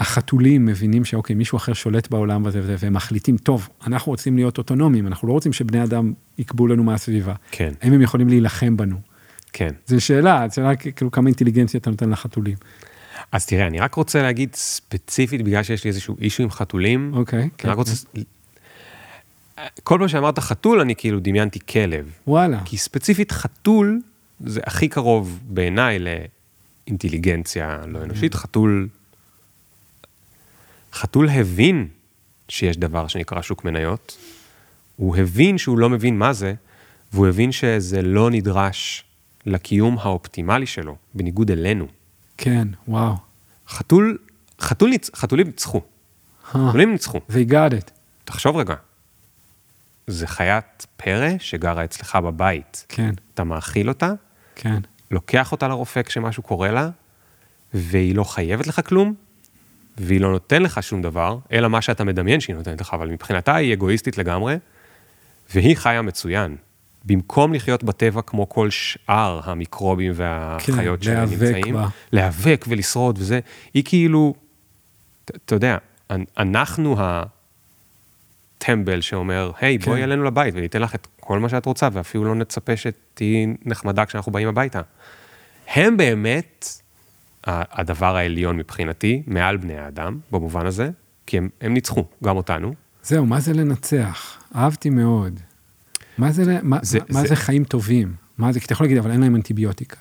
החתולים 0.00 0.66
מבינים 0.66 1.04
שאוקיי, 1.04 1.36
מישהו 1.36 1.56
אחר 1.56 1.72
שולט 1.72 2.10
בעולם 2.10 2.46
הזה 2.46 2.60
וזה, 2.62 2.76
והם 2.78 2.92
מחליטים, 2.92 3.36
טוב, 3.36 3.68
אנחנו 3.86 4.12
רוצים 4.12 4.36
להיות 4.36 4.58
אוטונומיים, 4.58 5.06
אנחנו 5.06 5.28
לא 5.28 5.32
רוצים 5.32 5.52
שבני 5.52 5.84
אדם 5.84 6.12
יקבעו 6.38 6.66
לנו 6.66 6.84
מהסביבה. 6.84 7.34
כן, 7.50 7.72
האם 7.82 7.92
הם 7.92 8.02
יכולים 8.02 8.28
להילחם 8.28 8.76
בנו? 8.76 8.96
כן. 9.52 9.70
זו 9.86 10.00
שאלה, 10.00 10.46
שאלה 10.50 10.76
כאילו 10.76 11.10
כמה 11.10 11.26
אינטליגנציה 11.26 11.78
אתה 11.78 11.90
נותן 11.90 12.10
לחתולים. 12.10 12.56
אז 13.32 13.46
תראה, 13.46 13.66
אני 13.66 13.80
רק 13.80 13.94
רוצה 13.94 14.22
להגיד 14.22 14.54
ספציפית, 14.54 15.42
בגלל 15.42 15.62
שיש 15.62 15.84
לי 15.84 15.88
איזשהו 15.88 16.16
אישו 16.20 16.42
עם 16.42 16.50
חתולים, 16.50 17.10
אוקיי, 17.14 17.40
אני 17.40 17.48
כן. 17.58 17.68
רק 17.68 17.76
רוצה... 17.76 17.92
כל 19.82 19.96
פעם 19.98 20.08
שאמרת 20.08 20.38
חתול, 20.38 20.80
אני 20.80 20.96
כאילו 20.96 21.20
דמיינתי 21.20 21.58
כלב. 21.68 22.10
וואלה, 22.26 22.60
כי 22.64 22.76
ספציפית 22.76 23.32
חתול 23.32 24.00
זה 24.40 24.60
הכי 24.66 24.88
קרוב 24.88 25.40
בעיניי 25.48 25.98
לאינטליגנציה 25.98 27.80
לא 27.86 28.04
אנושית. 28.04 28.34
חתול, 28.34 28.88
חתול 30.94 31.28
הבין 31.28 31.88
שיש 32.48 32.76
דבר 32.76 33.06
שנקרא 33.06 33.42
שוק 33.42 33.64
מניות, 33.64 34.18
הוא 34.96 35.16
הבין 35.16 35.58
שהוא 35.58 35.78
לא 35.78 35.90
מבין 35.90 36.18
מה 36.18 36.32
זה, 36.32 36.54
והוא 37.12 37.26
הבין 37.26 37.52
שזה 37.52 38.02
לא 38.02 38.30
נדרש 38.30 39.04
לקיום 39.46 39.98
האופטימלי 39.98 40.66
שלו, 40.66 40.96
בניגוד 41.14 41.50
אלינו. 41.50 41.86
כן, 42.36 42.68
וואו. 42.88 43.14
חתול, 43.68 44.18
חתול 44.60 44.90
ניצ... 44.90 45.10
חתולים 45.16 45.46
ניצחו, 45.46 45.80
אה, 46.46 46.68
חתולים 46.68 46.92
ניצחו. 46.92 47.20
They 47.30 47.50
got 47.50 47.72
it. 47.72 47.90
תחשוב 48.24 48.56
רגע, 48.56 48.74
זה 50.06 50.26
חיית 50.26 50.86
פרא 50.96 51.28
שגרה 51.38 51.84
אצלך 51.84 52.16
בבית. 52.16 52.86
כן, 52.88 53.10
אתה 53.34 53.44
מאכיל 53.44 53.88
אותה, 53.88 54.12
כן. 54.54 54.80
לוקח 55.10 55.52
אותה 55.52 55.68
לרופא 55.68 56.02
כשמשהו 56.02 56.42
קורה 56.42 56.70
לה, 56.70 56.90
והיא 57.74 58.14
לא 58.14 58.24
חייבת 58.24 58.66
לך 58.66 58.88
כלום, 58.88 59.14
והיא 59.98 60.20
לא 60.20 60.30
נותן 60.32 60.62
לך 60.62 60.82
שום 60.82 61.02
דבר, 61.02 61.38
אלא 61.52 61.68
מה 61.68 61.82
שאתה 61.82 62.04
מדמיין 62.04 62.40
שהיא 62.40 62.56
נותנת 62.56 62.80
לך, 62.80 62.94
אבל 62.94 63.08
מבחינתה 63.08 63.54
היא 63.54 63.72
אגואיסטית 63.74 64.18
לגמרי, 64.18 64.56
והיא 65.54 65.76
חיה 65.76 66.02
מצוין. 66.02 66.56
במקום 67.04 67.54
לחיות 67.54 67.84
בטבע 67.84 68.22
כמו 68.22 68.48
כל 68.48 68.70
שאר 68.70 69.40
המיקרובים 69.44 70.12
והחיות 70.14 71.00
כן, 71.02 71.10
להיאבק 71.10 71.36
שנמצאים, 71.36 71.74
בה. 71.74 71.88
להיאבק 72.12 72.64
ולשרוד 72.68 73.18
וזה, 73.18 73.40
היא 73.74 73.82
כאילו, 73.86 74.34
אתה 75.24 75.54
יודע, 75.54 75.78
אנ- 76.10 76.24
אנחנו 76.38 76.96
הטמבל 78.58 79.00
שאומר, 79.00 79.50
היי, 79.60 79.78
בואי 79.78 79.98
כן. 79.98 80.02
אלינו 80.04 80.24
לבית 80.24 80.54
וניתן 80.54 80.82
לך 80.82 80.94
את 80.94 81.06
כל 81.20 81.38
מה 81.38 81.48
שאת 81.48 81.66
רוצה, 81.66 81.88
ואפילו 81.92 82.24
לא 82.24 82.34
נצפה 82.34 82.76
שתהיי 82.76 83.46
נחמדה 83.64 84.06
כשאנחנו 84.06 84.32
באים 84.32 84.48
הביתה. 84.48 84.80
הם 85.68 85.96
באמת 85.96 86.68
הדבר 87.46 88.16
העליון 88.16 88.56
מבחינתי, 88.56 89.22
מעל 89.26 89.56
בני 89.56 89.76
האדם, 89.78 90.18
במובן 90.32 90.66
הזה, 90.66 90.90
כי 91.26 91.38
הם, 91.38 91.48
הם 91.60 91.74
ניצחו, 91.74 92.04
גם 92.24 92.36
אותנו. 92.36 92.74
זהו, 93.02 93.26
מה 93.26 93.40
זה 93.40 93.52
לנצח? 93.52 94.36
אהבתי 94.56 94.90
מאוד. 94.90 95.40
מה 96.18 96.32
זה, 96.32 96.44
ל- 96.44 96.58
מה, 96.62 96.78
זה- 96.82 96.98
מה 97.10 97.20
זה- 97.22 97.28
זה 97.28 97.36
חיים 97.36 97.64
טובים? 97.64 98.12
מה 98.38 98.52
זה, 98.52 98.60
כי 98.60 98.64
אתה 98.66 98.72
יכול 98.72 98.84
להגיד, 98.84 98.98
אבל 98.98 99.10
אין 99.10 99.20
להם 99.20 99.36
אנטיביוטיקה. 99.36 99.96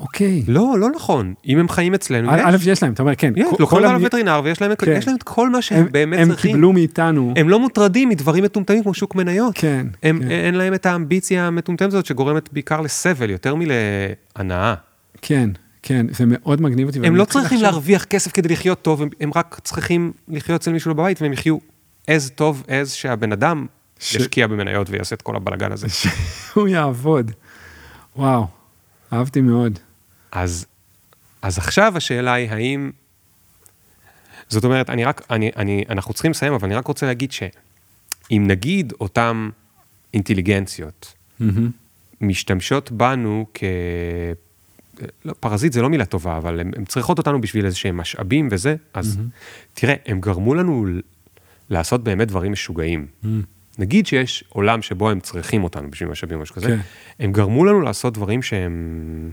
אוקיי. 0.00 0.42
לא, 0.48 0.76
לא 0.78 0.88
נכון. 0.96 1.34
אם 1.46 1.58
הם 1.58 1.68
חיים 1.68 1.94
אצלנו, 1.94 2.30
א', 2.30 2.54
יש. 2.54 2.66
יש 2.66 2.82
להם, 2.82 2.92
אתה 2.92 3.02
אומר, 3.02 3.14
כן. 3.14 3.32
יש, 3.36 3.46
כל- 3.50 3.56
לוקחים 3.60 3.78
אותם 3.84 3.94
לווטרינר 3.94 4.40
ויש 4.44 4.62
להם, 4.62 4.74
כן. 4.74 4.92
יש 4.96 5.06
להם 5.06 5.16
את 5.16 5.22
כל 5.22 5.50
מה 5.50 5.62
שהם 5.62 5.78
הם, 5.80 5.92
באמת 5.92 6.18
הם 6.18 6.28
צריכים. 6.28 6.50
קיבלו 6.52 6.72
מאיתנו. 6.72 7.34
הם 7.36 7.48
לא 7.48 7.60
מוטרדים 7.60 8.08
מדברים 8.08 8.44
מטומטמים 8.44 8.82
כמו 8.82 8.94
שוק 8.94 9.14
מניות. 9.14 9.54
כן, 9.58 9.86
הם, 10.02 10.18
כן. 10.22 10.30
אין 10.30 10.54
להם 10.54 10.74
את 10.74 10.86
האמביציה 10.86 11.46
המטומטמת 11.46 11.88
הזאת 11.88 12.06
שגורמת 12.06 12.52
בעיקר 12.52 12.80
לסבל, 12.80 13.30
יותר 13.30 13.54
מלהנאה. 13.54 14.74
כן, 15.22 15.50
כן, 15.88 16.06
זה 16.12 16.24
מאוד 16.26 16.60
מגניב 16.60 16.86
אותי. 16.88 16.98
הם 17.06 17.16
לא 17.16 17.24
צריכים 17.24 17.42
לחשוב- 17.44 17.62
להרוויח 17.62 18.04
כסף 18.04 18.32
כדי 18.32 18.48
לחיות 18.48 18.82
טוב, 18.82 19.02
הם, 19.02 19.08
הם 19.20 19.30
רק 19.34 19.60
צריכים 19.64 20.12
לחיות 20.28 20.60
אצל 20.60 20.72
מישהו 20.72 20.94
בבית 20.94 21.22
והם 21.22 21.32
יחיו 21.32 21.58
as 22.10 22.30
טוב 22.34 22.62
as 22.66 22.86
שהבן 22.88 23.32
אדם 23.32 23.66
ש- 24.00 24.14
ישקיע 24.14 24.46
במניות 24.46 24.90
ויעשה 24.90 25.14
את 25.14 25.22
כל 25.22 25.36
הבלגן 25.36 25.72
הזה. 25.72 25.86
שהוא 25.88 26.68
יעבוד. 26.68 27.30
וואו, 28.16 28.46
אהבתי 29.12 29.40
מאוד. 29.40 29.78
אז, 30.32 30.66
אז 31.42 31.58
עכשיו 31.58 31.92
השאלה 31.96 32.32
היא 32.32 32.50
האם... 32.50 32.90
זאת 34.48 34.64
אומרת, 34.64 34.90
אני 34.90 35.04
רק, 35.04 35.22
אני, 35.30 35.50
אני, 35.56 35.84
אנחנו 35.90 36.14
צריכים 36.14 36.30
לסיים, 36.30 36.52
אבל 36.52 36.66
אני 36.68 36.74
רק 36.74 36.86
רוצה 36.86 37.06
להגיד 37.06 37.32
שאם 37.32 38.44
נגיד 38.46 38.92
אותם 39.00 39.50
אינטליגנציות 40.14 41.14
מהמם. 41.40 41.70
משתמשות 42.20 42.92
בנו 42.92 43.46
כ... 43.54 43.64
לא, 45.24 45.34
פרזיט 45.40 45.72
זה 45.72 45.82
לא 45.82 45.90
מילה 45.90 46.04
טובה, 46.04 46.36
אבל 46.36 46.60
הן 46.60 46.84
צריכות 46.84 47.18
אותנו 47.18 47.40
בשביל 47.40 47.66
איזה 47.66 47.76
שהם 47.76 47.96
משאבים 47.96 48.48
וזה, 48.50 48.76
אז 48.94 49.18
תראה, 49.74 49.94
הם 50.06 50.20
גרמו 50.20 50.54
לנו 50.54 50.86
לעשות 51.70 52.04
באמת 52.04 52.28
דברים 52.28 52.52
משוגעים. 52.52 53.06
נגיד 53.78 54.06
שיש 54.06 54.44
עולם 54.48 54.82
שבו 54.82 55.10
הם 55.10 55.20
צריכים 55.20 55.64
אותנו 55.64 55.90
בשביל 55.90 56.08
משאבים 56.08 56.36
או 56.36 56.42
משהו 56.42 56.54
כזה, 56.54 56.66
כן. 56.66 56.78
הם 57.20 57.32
גרמו 57.32 57.64
לנו 57.64 57.80
לעשות 57.80 58.14
דברים 58.14 58.42
שהם 58.42 59.30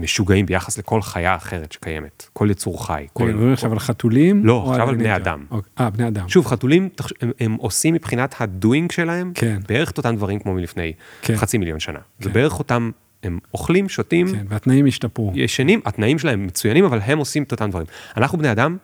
משוגעים 0.00 0.46
ביחס 0.46 0.78
לכל 0.78 1.02
חיה 1.02 1.36
אחרת 1.36 1.72
שקיימת, 1.72 2.28
כל 2.32 2.48
יצור 2.50 2.86
חי. 2.86 3.06
כל... 3.12 3.24
מדברים 3.24 3.52
עכשיו 3.52 3.72
על 3.72 3.78
חתולים? 3.78 4.46
לא, 4.46 4.70
עכשיו 4.70 4.88
על 4.88 4.96
בני? 4.96 5.16
אדם. 5.16 5.44
אוקיי. 5.50 5.70
אה, 5.80 5.90
בני 5.90 6.08
אדם. 6.08 6.28
שוב, 6.28 6.46
חתולים, 6.46 6.88
הם, 7.20 7.30
הם 7.40 7.54
עושים 7.54 7.94
מבחינת 7.94 8.34
הדוינג 8.40 8.92
שלהם, 8.92 9.32
כן. 9.34 9.58
בערך 9.68 9.90
את 9.90 9.98
אותם 9.98 10.16
דברים 10.16 10.38
כמו 10.38 10.54
מלפני 10.54 10.92
כן. 11.22 11.36
חצי 11.36 11.58
מיליון 11.58 11.80
שנה. 11.80 11.98
זה 12.20 12.28
כן. 12.28 12.34
בערך 12.34 12.58
אותם, 12.58 12.90
הם 13.26 13.38
אוכלים, 13.54 13.88
שותים, 13.88 14.26
כן, 14.28 14.46
והתנאים 14.48 14.86
השתפרו. 14.86 15.32
ישנים, 15.34 15.80
התנאים 15.84 16.18
שלהם 16.18 16.46
מצוינים, 16.46 16.84
אבל 16.84 17.00
הם 17.02 17.18
עושים 17.18 17.42
את 17.42 17.52
אותם 17.52 17.70
דברים. 17.70 17.86
אנחנו 18.16 18.38
בני 18.38 18.52
אדם 18.52 18.76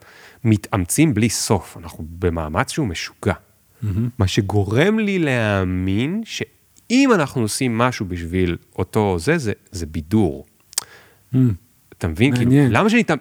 מתאמצים 0.45 1.15
בלי 1.15 1.29
סוף, 1.29 1.77
אנחנו 1.77 2.05
במאמץ 2.19 2.71
שהוא 2.71 2.87
משוגע. 2.87 3.35
מה 4.19 4.27
שגורם 4.27 4.99
לי 4.99 5.19
להאמין 5.19 6.23
שאם 6.25 7.11
אנחנו 7.15 7.43
עושים 7.43 7.79
משהו 7.79 8.07
בשביל 8.07 8.57
אותו 8.79 9.19
זה, 9.19 9.39
זה, 9.39 9.53
זה 9.71 9.87
בידור. 9.87 10.47
מהמם. 11.33 11.53
אתה 11.99 12.09
מבין? 12.09 12.37
כאילו, 12.37 12.51
מעניין. 12.51 12.73
למה 12.73 12.91
שנתאמץ, 12.91 13.21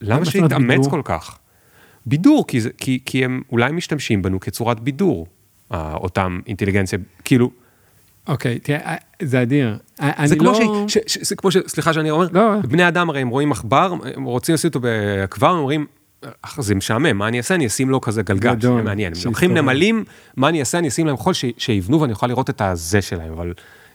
למה 0.00 0.18
מה 0.18 0.24
זאת 0.24 0.36
אומרת 0.36 0.50
שנתאמץ? 0.50 0.86
כל 0.86 1.00
כך? 1.04 1.38
בידור, 2.06 2.46
כי, 2.46 2.60
זה, 2.60 2.70
כי, 2.78 2.98
כי 3.04 3.24
הם 3.24 3.42
אולי 3.52 3.72
משתמשים 3.72 4.22
בנו 4.22 4.40
כצורת 4.40 4.80
בידור, 4.80 5.26
אותם 5.70 6.40
אינטליגנציה, 6.46 6.98
כאילו, 7.24 7.50
אוקיי, 8.28 8.58
תראה, 8.58 8.78
אה, 8.78 8.94
זה 9.22 9.42
אדיר. 9.42 9.78
אה, 10.00 10.26
זה 10.26 10.36
כמו, 10.36 10.52
לא... 10.52 10.84
ש, 10.88 10.94
ש, 10.94 10.98
ש, 11.06 11.18
זה 11.22 11.36
כמו 11.36 11.50
ש... 11.50 11.56
סליחה 11.66 11.92
שאני 11.92 12.10
אומר, 12.10 12.26
לא. 12.32 12.60
בני 12.60 12.88
אדם 12.88 13.10
הרי 13.10 13.20
הם 13.20 13.28
רואים 13.28 13.52
עכבר, 13.52 13.94
הם 14.14 14.24
רוצים 14.24 14.54
לשים 14.54 14.68
אותו 14.68 14.80
בעכבר, 14.80 15.48
הם 15.50 15.58
אומרים, 15.58 15.86
"אח, 16.42 16.60
זה 16.60 16.74
משעמם, 16.74 17.18
מה 17.18 17.28
אני 17.28 17.38
אעשה? 17.38 17.54
אני 17.54 17.66
אשים 17.66 17.90
לו 17.90 18.00
כזה 18.00 18.22
גלגל, 18.22 18.60
שיהיה 18.60 18.82
מעניין. 18.82 19.12
הם. 19.16 19.20
לוקחים 19.24 19.54
נמלים, 19.54 20.04
מה 20.36 20.48
אני 20.48 20.60
אעשה? 20.60 20.78
אני 20.78 20.88
אשים 20.88 21.06
להם 21.06 21.16
חול 21.16 21.32
ש- 21.34 21.44
שיבנו 21.58 22.00
ואני 22.00 22.12
אוכל 22.12 22.26
לראות 22.26 22.50
את 22.50 22.60
הזה 22.60 23.02
שלהם, 23.02 23.32
אבל 23.32 23.52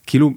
כאילו, 0.07 0.31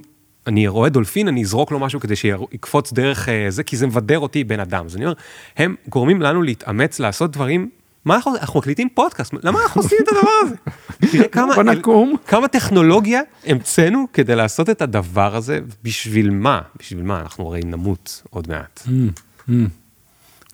אני 0.47 0.69
רואה 0.69 0.89
דולפין, 0.89 1.29
אני 1.29 1.43
אזרוק 1.43 1.73
לו 1.73 1.79
משהו 1.79 2.01
כדי 2.01 2.17
שיקפוץ 2.17 2.93
דרך 2.93 3.29
אה, 3.29 3.47
זה, 3.49 3.63
כי 3.63 3.77
זה 3.77 3.87
מבדר 3.87 4.19
אותי 4.19 4.45
בן 4.45 4.61
אדם. 4.61 4.87
אז 4.87 4.97
אני 4.97 5.05
אומר, 5.05 5.15
הם 5.57 5.75
גורמים 5.89 6.23
לנו 6.23 6.43
להתאמץ 6.43 7.01
לעשות 7.01 7.31
דברים, 7.33 7.71
מה 8.05 8.17
אנחנו, 8.17 8.37
אנחנו 8.37 8.61
מקליטים 8.61 8.89
פודקאסט, 8.95 9.35
למה 9.43 9.63
אנחנו 9.63 9.83
עושים 9.83 9.99
את 10.03 10.09
הדבר 10.09 10.31
הזה? 10.43 10.55
תראה 11.13 11.29
כמה, 11.29 11.55
בוא 11.55 11.63
נקום. 11.63 12.17
כמה 12.27 12.49
טכנולוגיה 12.49 13.21
המצאנו 13.47 14.07
כדי 14.13 14.37
לעשות 14.37 14.71
את 14.71 14.83
הדבר 14.83 15.37
הזה, 15.37 15.61
בשביל 15.83 16.31
מה? 16.31 16.61
בשביל 16.79 17.03
מה? 17.03 17.21
אנחנו 17.21 17.47
הרי 17.47 17.61
נמות 17.65 18.23
עוד 18.31 18.49
מעט. 18.49 18.83
מהמם, 18.87 19.11
מהמם. 19.49 19.69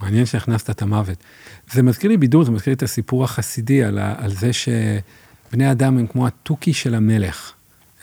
מעניין 0.00 0.26
שהכנסת 0.26 0.70
את 0.70 0.82
המוות. 0.82 1.18
זה 1.72 1.82
מזכיר 1.82 2.10
לי 2.10 2.16
בידור, 2.16 2.44
זה 2.44 2.50
מזכיר 2.50 2.70
לי 2.70 2.76
את 2.76 2.82
הסיפור 2.82 3.24
החסידי 3.24 3.84
על, 3.84 3.98
ה, 3.98 4.14
על 4.18 4.34
זה 4.34 4.50
שבני 4.52 5.70
אדם 5.70 5.98
הם 5.98 6.06
כמו 6.06 6.26
התוכי 6.26 6.72
של 6.72 6.94
המלך. 6.94 7.52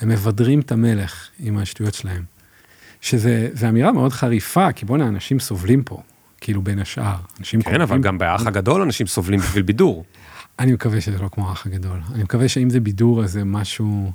הם 0.02 0.10
מבדרים 0.10 0.60
את 0.60 0.72
המלך 0.72 1.30
עם 1.40 1.58
השטויות 1.58 1.94
שלהם. 1.94 2.24
שזה 3.02 3.70
אמירה 3.70 3.92
מאוד 3.92 4.12
חריפה, 4.12 4.72
כי 4.72 4.86
בוא'נה, 4.86 5.08
אנשים 5.08 5.40
סובלים 5.40 5.84
פה, 5.84 6.02
כאילו 6.44 6.62
בין 6.62 6.80
השאר. 6.80 7.16
אנשים 7.40 7.62
כן, 7.62 7.82
אבל 7.82 8.02
גם 8.02 8.18
באח 8.18 8.48
הגדול 8.48 8.82
אנשים 8.82 9.08
סובלים 9.08 9.40
בשביל 9.40 9.64
בידור. 9.64 10.06
אני 10.60 10.74
מקווה 10.74 11.02
שזה 11.02 11.18
לא 11.18 11.30
כמו 11.32 11.50
האח 11.50 11.66
הגדול. 11.66 12.00
אני 12.14 12.24
מקווה 12.24 12.48
שאם 12.48 12.70
זה 12.70 12.80
בידור, 12.80 13.24
אז 13.24 13.32
זה 13.32 13.44
משהו... 13.44 14.12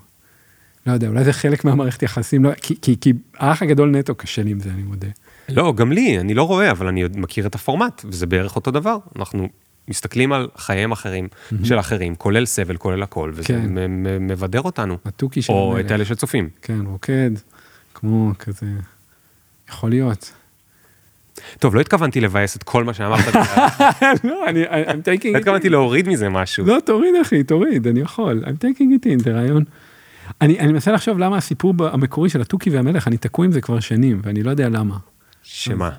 לא 0.87 0.93
יודע, 0.93 1.09
אולי 1.09 1.25
זה 1.25 1.33
חלק 1.33 1.65
מהמערכת 1.65 2.03
יחסים, 2.03 2.45
לא, 2.45 2.51
כי, 2.55 2.75
כי, 2.83 2.97
כי 3.01 3.13
האח 3.39 3.63
הגדול 3.63 3.91
נטו 3.91 4.15
קשה 4.15 4.43
לי 4.43 4.51
עם 4.51 4.61
זה, 4.61 4.71
אני 4.71 4.83
מודה. 4.83 5.09
לא, 5.49 5.73
גם 5.73 5.93
לי, 5.93 6.21
אני 6.21 6.35
לא 6.35 6.43
רואה, 6.43 6.71
אבל 6.71 6.87
אני 6.87 7.05
מכיר 7.15 7.47
את 7.47 7.55
הפורמט, 7.55 8.05
וזה 8.05 8.27
בערך 8.27 8.57
אותו 8.57 8.71
דבר. 8.71 8.99
אנחנו 9.17 9.49
מסתכלים 9.89 10.33
על 10.33 10.49
חייהם 10.57 10.93
אחרים 10.93 11.29
של 11.65 11.79
אחרים, 11.79 12.15
כולל 12.15 12.47
סבל, 12.47 12.77
כולל 12.77 13.03
הכל, 13.03 13.33
וזה 13.35 13.49
כן. 13.49 13.67
מבדר 14.21 14.61
אותנו. 14.61 14.99
התוכי 15.05 15.43
של 15.43 15.53
או 15.53 15.73
המלך. 15.73 15.87
את 15.87 15.93
אלה 15.93 16.05
שצופים. 16.05 16.49
כן, 16.63 16.81
רוקד, 16.87 17.31
כמו 17.95 18.33
כזה, 18.39 18.67
יכול 19.69 19.91
להיות. 19.91 20.33
טוב, 21.59 21.74
לא 21.74 21.81
התכוונתי 21.81 22.20
לבאס 22.20 22.56
את 22.56 22.62
כל 22.62 22.85
מה 22.85 22.94
שאמרת, 22.94 23.35
לא, 24.24 24.44
אני, 24.47 24.65
I'm 24.65 24.69
taking 24.89 25.28
לא 25.32 25.35
it 25.35 25.39
התכוונתי 25.39 25.69
להוריד 25.69 26.09
מזה 26.09 26.28
משהו. 26.28 26.66
לא, 26.66 26.78
תוריד 26.85 27.15
אחי, 27.23 27.43
תוריד, 27.43 27.86
אני 27.86 28.01
יכול. 28.01 28.44
I'm 28.44 28.65
taking 28.65 29.05
it 29.05 29.06
in, 29.06 29.23
זה 29.24 29.32
רעיון. 29.32 29.65
אני, 30.40 30.59
אני 30.59 30.73
מנסה 30.73 30.93
לחשוב 30.93 31.19
למה 31.19 31.36
הסיפור 31.36 31.74
המקורי 31.81 32.28
של 32.28 32.40
התוכי 32.40 32.70
והמלך, 32.70 33.09
אני 33.09 33.16
תקוע 33.16 33.44
עם 33.44 33.52
זה 33.52 33.60
כבר 33.60 33.81
שנים, 33.81 34.20
ואני 34.24 34.43
לא 34.43 34.51
יודע 34.51 34.69
למה. 34.69 34.97
שמה? 35.43 35.90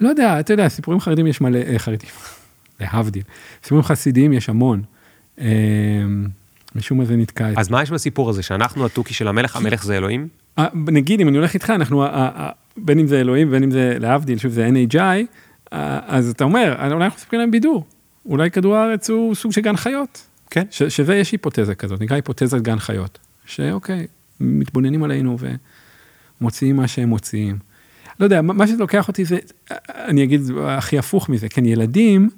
לא 0.00 0.08
יודע, 0.08 0.40
אתה 0.40 0.52
יודע, 0.52 0.68
סיפורים 0.68 1.00
חרדים 1.00 1.26
יש 1.26 1.40
מלא, 1.40 1.58
אה, 1.58 1.78
חרדים, 1.78 2.10
להבדיל. 2.80 3.22
סיפורים 3.62 3.84
חסידיים 3.84 4.32
יש 4.32 4.48
המון. 4.48 4.82
אה, 5.40 5.46
משום 6.74 6.98
מה 6.98 7.04
זה 7.04 7.16
נתקע. 7.16 7.48
אז 7.56 7.70
מה 7.70 7.82
יש 7.82 7.90
בסיפור 7.90 8.30
הזה, 8.30 8.42
שאנחנו 8.42 8.86
התוכי 8.86 9.14
של 9.14 9.28
המלך, 9.28 9.56
המלך 9.56 9.84
זה 9.84 9.96
אלוהים? 9.96 10.28
אה, 10.58 10.66
נגיד, 10.74 11.20
אם 11.20 11.28
אני 11.28 11.36
הולך 11.36 11.54
איתך, 11.54 11.70
אנחנו, 11.70 12.04
בין 12.82 12.98
אם 12.98 13.06
זה 13.06 13.20
אלוהים, 13.20 13.50
בין 13.50 13.62
אם 13.62 13.70
זה 13.70 13.96
להבדיל, 14.00 14.38
שוב, 14.38 14.52
זה 14.52 14.68
NHI, 14.68 14.98
אז 16.06 16.30
אתה 16.30 16.44
אומר, 16.44 16.76
אולי 16.92 17.04
אנחנו 17.04 17.16
מספרים 17.16 17.40
להם 17.40 17.50
בידור. 17.50 17.84
אולי 18.26 18.50
כדור 18.50 18.76
הארץ 18.76 19.10
הוא 19.10 19.34
סוג 19.34 19.52
של 19.52 19.60
גן 19.60 19.76
חיות. 19.76 20.26
כן. 20.50 20.64
ש, 20.70 20.82
שזה 20.82 21.16
יש 21.16 21.32
היפותזה 21.32 21.74
כזאת, 21.74 22.00
נקרא 22.00 22.16
היפותזת 22.16 22.60
גן 22.60 22.78
חיות. 22.78 23.18
שאוקיי, 23.44 24.06
מתבוננים 24.40 25.04
עלינו 25.04 25.36
ומוציאים 26.40 26.76
מה 26.76 26.88
שהם 26.88 27.08
מוציאים. 27.08 27.58
לא 28.20 28.24
יודע, 28.24 28.42
מה 28.42 28.66
שזה 28.66 28.78
לוקח 28.78 29.08
אותי 29.08 29.24
זה, 29.24 29.38
אני 29.88 30.24
אגיד 30.24 30.40
הכי 30.66 30.98
הפוך 30.98 31.28
מזה, 31.28 31.48
כן, 31.48 31.64
ילדים, 31.64 32.30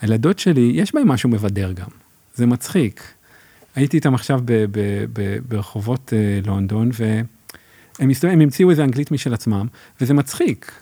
הילדות 0.00 0.38
שלי, 0.38 0.72
יש 0.74 0.94
בהם 0.94 1.08
משהו 1.08 1.30
מבדר 1.30 1.72
גם. 1.72 1.88
זה 2.34 2.46
מצחיק. 2.46 3.02
הייתי 3.74 3.96
איתם 3.96 4.14
עכשיו 4.14 4.40
ב, 4.44 4.52
ב, 4.52 5.04
ב, 5.12 5.38
ברחובות 5.48 6.12
אה, 6.16 6.40
לונדון, 6.46 6.90
והם 8.00 8.08
מסתובבים, 8.08 8.38
הם 8.38 8.42
המציאו 8.42 8.70
איזה 8.70 8.84
אנגלית 8.84 9.10
משל 9.10 9.34
עצמם, 9.34 9.66
וזה 10.00 10.14
מצחיק. 10.14 10.72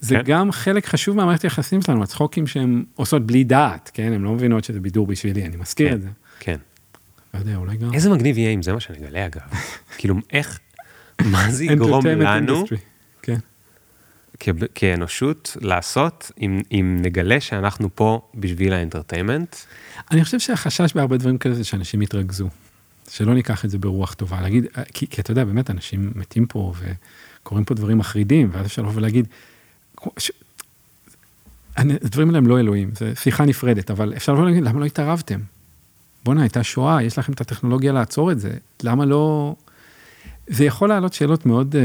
זה 0.00 0.14
כן. 0.14 0.22
גם 0.24 0.52
חלק 0.52 0.86
חשוב 0.86 1.16
מהמערכת 1.16 1.42
היחסים 1.42 1.82
שלנו, 1.82 2.02
הצחוקים 2.02 2.46
שהן 2.46 2.84
עושות 2.94 3.26
בלי 3.26 3.44
דעת, 3.44 3.90
כן? 3.94 4.12
הן 4.12 4.22
לא 4.22 4.32
מבינות 4.32 4.64
שזה 4.64 4.80
בידור 4.80 5.06
בשבילי, 5.06 5.44
אני 5.46 5.56
מזכיר 5.56 5.88
כן. 5.88 5.94
את 5.94 6.02
זה. 6.02 6.08
כן. 6.40 6.56
לא 7.34 7.38
יודע, 7.38 7.56
אולי 7.56 7.76
גם... 7.76 7.94
איזה 7.94 8.10
מגניב 8.10 8.38
יהיה 8.38 8.50
אם 8.50 8.62
זה 8.62 8.72
מה 8.72 8.80
שנגלה 8.80 9.26
אגב. 9.26 9.40
כאילו, 9.98 10.14
איך, 10.32 10.58
מה 11.24 11.50
זה 11.50 11.64
יגרום 11.64 12.06
לנו. 12.06 12.64
כן. 13.22 13.38
כ- 14.40 14.48
כאנושות 14.74 15.56
לעשות 15.60 16.30
אם 16.40 16.60
אם 16.72 16.98
נגלה 17.02 17.40
שאנחנו 17.40 17.88
פה 17.94 18.28
בשביל 18.34 18.72
האנטרטיימנט? 18.72 19.56
אני 20.10 20.24
חושב 20.24 20.38
שהחשש 20.38 20.92
בהרבה 20.94 21.16
דברים 21.16 21.38
כאלה 21.38 21.54
זה 21.54 21.64
שאנשים 21.64 22.02
יתרכזו. 22.02 22.48
שלא 23.12 23.34
ניקח 23.34 23.64
את 23.64 23.70
זה 23.70 23.78
ברוח 23.78 24.14
טובה. 24.14 24.40
להגיד, 24.40 24.66
כי, 24.94 25.06
כי 25.06 25.20
אתה 25.20 25.30
יודע, 25.30 25.44
באמת, 25.44 25.70
אנשים 25.70 26.12
מתים 26.14 26.46
פה 26.46 26.72
וקורים 26.78 27.64
פה 27.64 27.74
דברים 27.74 27.98
מחרידים, 27.98 28.48
ואז 28.52 28.66
אפשר 28.66 28.82
לבוא 28.82 28.92
ולהגיד, 28.94 29.26
ש... 30.18 30.30
הדברים 31.76 32.28
האלה 32.28 32.38
הם 32.38 32.46
לא 32.46 32.60
אלוהים, 32.60 32.90
זה 32.94 33.12
שיחה 33.14 33.44
נפרדת, 33.44 33.90
אבל 33.90 34.12
אפשר 34.16 34.32
לבוא 34.32 34.42
ולהגיד, 34.44 34.62
למה 34.64 34.80
לא 34.80 34.84
התערבתם? 34.84 35.40
בואנה, 36.24 36.42
הייתה 36.42 36.62
שואה, 36.62 37.02
יש 37.02 37.18
לכם 37.18 37.32
את 37.32 37.40
הטכנולוגיה 37.40 37.92
לעצור 37.92 38.32
את 38.32 38.40
זה, 38.40 38.52
למה 38.82 39.04
לא... 39.04 39.54
זה 40.46 40.64
יכול 40.64 40.88
לעלות 40.88 41.12
שאלות 41.12 41.46
מאוד... 41.46 41.76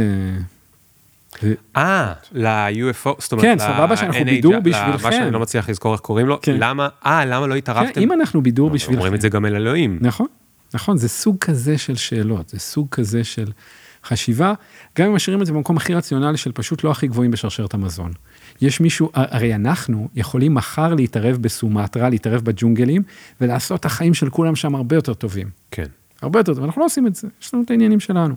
אה, 1.43 1.49
אה, 1.77 2.13
ל-UFO, 2.31 3.09
זאת 3.19 3.31
אומרת, 3.31 3.45
כן, 3.45 3.59
סבבה 3.59 3.97
שאנחנו 3.97 4.25
בידור 4.25 4.59
בשבילכם. 4.59 5.07
מה 5.07 5.11
שאני 5.11 5.31
לא 5.31 5.39
מצליח 5.39 5.69
לזכור 5.69 5.93
איך 5.93 6.01
קוראים 6.01 6.27
לו, 6.27 6.39
כן. 6.41 6.55
למה, 6.59 6.87
אה, 7.05 7.25
למה 7.25 7.47
לא 7.47 7.53
כן, 7.53 7.57
התערבתם? 7.57 8.01
אם 8.01 8.11
אנחנו 8.11 8.41
בידור 8.41 8.69
בשבילכם. 8.69 8.97
אומרים 8.97 9.15
את 9.15 9.21
זה 9.21 9.29
גם 9.29 9.45
אל 9.45 9.55
אלוהים. 9.55 9.97
נכון, 10.01 10.27
נכון, 10.73 10.97
זה 10.97 11.09
סוג 11.09 11.37
כזה 11.39 11.77
של 11.77 11.95
שאלות, 11.95 12.49
זה 12.49 12.59
סוג 12.59 12.87
כזה 12.91 13.23
של 13.23 13.51
חשיבה, 14.03 14.53
גם 14.97 15.07
אם 15.07 15.15
משאירים 15.15 15.41
את 15.41 15.45
זה 15.45 15.53
במקום 15.53 15.77
הכי 15.77 15.93
רציונלי 15.93 16.37
של 16.37 16.51
פשוט 16.51 16.83
לא 16.83 16.91
הכי 16.91 17.07
גבוהים 17.07 17.31
בשרשרת 17.31 17.73
המזון. 17.73 18.11
יש 18.61 18.79
מישהו, 18.81 19.09
הרי 19.13 19.55
אנחנו 19.55 20.07
יכולים 20.15 20.53
מחר 20.53 20.93
להתערב 20.93 21.37
בסומטרה, 21.37 22.09
להתערב 22.09 22.41
בג'ונגלים, 22.41 23.03
ולעשות 23.41 23.79
את 23.79 23.85
החיים 23.85 24.13
של 24.13 24.29
כולם 24.29 24.55
שם 24.55 24.75
הרבה 24.75 24.95
יותר 24.95 25.13
טובים. 25.13 25.49
כן. 25.71 25.87
הרבה 26.21 26.39
יותר 26.39 26.53
טוב, 26.53 26.63
אנחנו 26.63 26.81
לא 26.81 26.85
עושים 26.85 27.07
את 27.07 27.15
זה, 27.15 27.27
יש 27.41 27.53
לנו 27.53 27.63
את 27.63 27.71
העניינים 27.71 27.99
שלנו. 27.99 28.35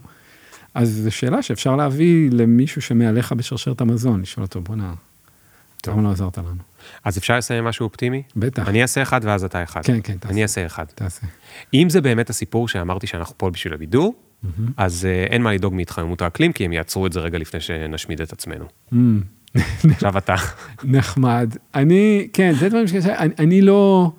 אז 0.75 1.01
זו 1.05 1.11
שאלה 1.11 1.43
שאפשר 1.43 1.77
להביא 1.77 2.31
למישהו 2.33 2.83
שמעליך 2.83 3.33
בשרשרת 3.33 3.81
המזון, 3.81 4.21
לשאול 4.21 4.45
אותו, 4.45 4.61
בואנה. 4.61 4.95
למה 5.87 6.03
לא 6.03 6.11
עזרת 6.11 6.39
לנו? 6.39 6.70
אז 7.05 7.19
אפשר 7.19 7.39
לסיים 7.39 7.65
משהו 7.65 7.85
אופטימי? 7.85 8.23
בטח, 8.37 8.69
אני 8.69 8.83
אעשה 8.83 9.03
אחד 9.03 9.21
ואז 9.25 9.45
אתה 9.45 9.63
אחד. 9.63 9.81
כן, 9.85 9.99
כן, 10.03 10.17
תעשה. 10.17 10.33
אני 10.33 10.43
אעשה 10.43 10.67
אחד. 10.67 10.85
תעשה. 10.95 11.27
אם 11.75 11.89
זה 11.91 12.01
באמת 12.01 12.31
הסיפור 12.31 12.69
שאמרתי 12.69 13.07
שאנחנו 13.07 13.35
פה 13.39 13.51
בשביל 13.51 13.75
הבידור, 13.75 14.15
מהמם. 14.43 14.73
אז 14.77 15.05
אה, 15.05 15.25
אין 15.25 15.43
מה 15.43 15.53
לדאוג 15.53 15.75
מהתחממות 15.75 16.23
האקלים, 16.23 16.53
כי 16.53 16.65
הם 16.65 16.73
יעצרו 16.73 17.07
את 17.07 17.13
זה 17.13 17.21
רגע 17.21 17.39
לפני 17.39 17.61
שנשמיד 17.61 18.21
את 18.21 18.33
עצמנו. 18.33 18.65
עכשיו 19.85 20.19
אתה. 20.19 20.35
נחמד. 20.85 21.55
אני, 21.75 22.29
כן, 22.33 22.53
זה 22.61 22.69
דברים 22.69 22.89
שקשה, 22.89 23.19
אני, 23.19 23.35
אני 23.39 23.63
לא, 23.63 24.13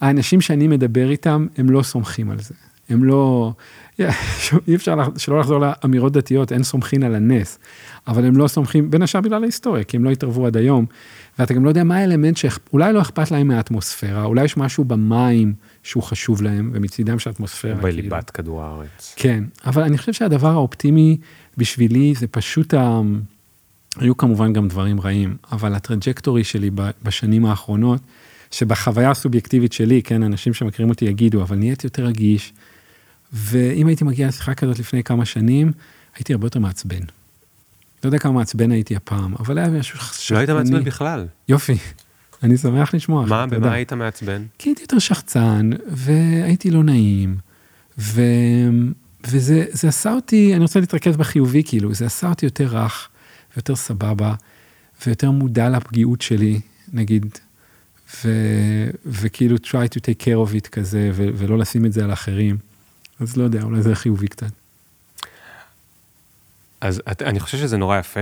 האנשים 0.00 0.40
שאני 0.40 0.68
מדבר 0.68 1.10
איתם, 1.10 1.46
הם 1.56 1.70
לא 1.70 1.82
סומכים 1.82 2.30
על 2.30 2.40
זה. 2.40 2.54
הם 2.88 3.04
לא, 3.04 3.52
אי 4.68 4.74
אפשר 4.74 4.96
שלא 5.16 5.40
לחזור 5.40 5.60
לאמירות 5.60 6.12
דתיות, 6.12 6.52
אין 6.52 6.62
סומכין 6.62 7.02
על 7.02 7.14
הנס, 7.14 7.58
אבל 8.06 8.24
הם 8.24 8.36
לא 8.36 8.48
סומכים, 8.48 8.90
בין 8.90 9.02
השאר 9.02 9.20
בגלל 9.20 9.42
ההיסטוריה, 9.42 9.84
כי 9.84 9.96
הם 9.96 10.04
לא 10.04 10.10
התערבו 10.10 10.46
עד 10.46 10.56
היום, 10.56 10.86
ואתה 11.38 11.54
גם 11.54 11.64
לא 11.64 11.68
יודע 11.68 11.84
מה 11.84 11.96
האלמנט 11.96 12.36
שאולי 12.36 12.92
לא 12.92 13.00
אכפת 13.00 13.30
להם 13.30 13.48
מהאטמוספירה, 13.48 14.24
אולי 14.24 14.44
יש 14.44 14.56
משהו 14.56 14.84
במים 14.84 15.54
שהוא 15.82 16.02
חשוב 16.02 16.42
להם, 16.42 16.70
ומצידם 16.74 17.18
של 17.18 17.30
האטמוספירה. 17.30 17.74
כאילו. 17.74 17.88
בליבת 17.88 18.30
כדור 18.30 18.62
הארץ. 18.62 19.14
כן, 19.16 19.44
אבל 19.66 19.82
אני 19.82 19.98
חושב 19.98 20.12
שהדבר 20.12 20.50
האופטימי 20.50 21.16
בשבילי 21.56 22.14
זה 22.14 22.26
פשוט 22.26 22.74
ה... 22.74 23.00
היו 23.96 24.16
כמובן 24.16 24.52
גם 24.52 24.68
דברים 24.68 25.00
רעים, 25.00 25.36
אבל 25.52 25.74
הטראג'קטורי 25.74 26.44
שלי 26.44 26.70
בשנים 27.02 27.46
האחרונות, 27.46 28.00
שבחוויה 28.50 29.10
הסובייקטיבית 29.10 29.72
שלי, 29.72 30.02
כן, 30.02 30.22
אנשים 30.22 30.54
שמכירים 30.54 30.90
אותי 30.90 31.04
יגידו, 31.04 31.42
אבל 31.42 31.56
נהייתי 31.56 31.86
יותר 31.86 32.04
רגיש, 32.04 32.52
ואם 33.32 33.86
הייתי 33.86 34.04
מגיע 34.04 34.28
לשיחה 34.28 34.54
כזאת 34.54 34.78
לפני 34.78 35.02
כמה 35.02 35.24
שנים, 35.24 35.72
הייתי 36.16 36.32
הרבה 36.32 36.46
יותר 36.46 36.60
מעצבן. 36.60 37.00
לא 38.04 38.08
יודע 38.08 38.18
כמה 38.18 38.32
מעצבן 38.32 38.70
הייתי 38.70 38.96
הפעם, 38.96 39.34
אבל 39.38 39.58
היה 39.58 39.68
משהו 39.68 39.98
לא 39.98 40.38
היית 40.38 40.48
שחצני. 40.48 40.54
מעצבן 40.54 40.84
בכלל. 40.84 41.26
יופי, 41.48 41.76
אני 42.42 42.56
שמח 42.56 42.94
לשמוע. 42.94 43.26
מה. 43.26 43.46
במה 43.46 43.72
היית 43.72 43.92
מעצבן? 43.92 44.42
כי 44.58 44.68
הייתי 44.68 44.82
יותר 44.82 44.98
שחצן, 44.98 45.70
והייתי 45.86 46.70
לא 46.70 46.84
נעים, 46.84 47.36
ו... 47.98 48.22
וזה 49.26 49.64
זה 49.70 49.88
עשה 49.88 50.12
אותי, 50.12 50.54
אני 50.54 50.62
רוצה 50.62 50.80
להתרכז 50.80 51.16
בחיובי 51.16 51.62
כאילו, 51.64 51.94
זה 51.94 52.06
עשה 52.06 52.28
אותי 52.28 52.46
יותר 52.46 52.76
רך, 52.76 53.08
ויותר 53.56 53.76
סבבה, 53.76 54.34
ויותר 55.06 55.30
מודע 55.30 55.68
לפגיעות 55.68 56.22
שלי, 56.22 56.60
נגיד, 56.92 57.38
ו... 58.24 58.30
וכאילו 59.06 59.56
try 59.56 59.88
to 59.94 59.98
take 59.98 60.22
care 60.22 60.48
of 60.50 60.64
it 60.64 60.68
כזה, 60.68 61.10
ו... 61.12 61.28
ולא 61.34 61.58
לשים 61.58 61.86
את 61.86 61.92
זה 61.92 62.04
על 62.04 62.12
אחרים. 62.12 62.56
אז 63.20 63.36
לא 63.36 63.44
יודע, 63.44 63.62
אולי 63.62 63.82
זה 63.82 63.94
חיובי 63.94 64.28
קצת. 64.28 64.63
אז 66.84 67.02
את- 67.12 67.22
אני 67.22 67.40
חושב 67.40 67.58
שזה 67.58 67.76
נורא 67.76 67.98
יפה, 67.98 68.20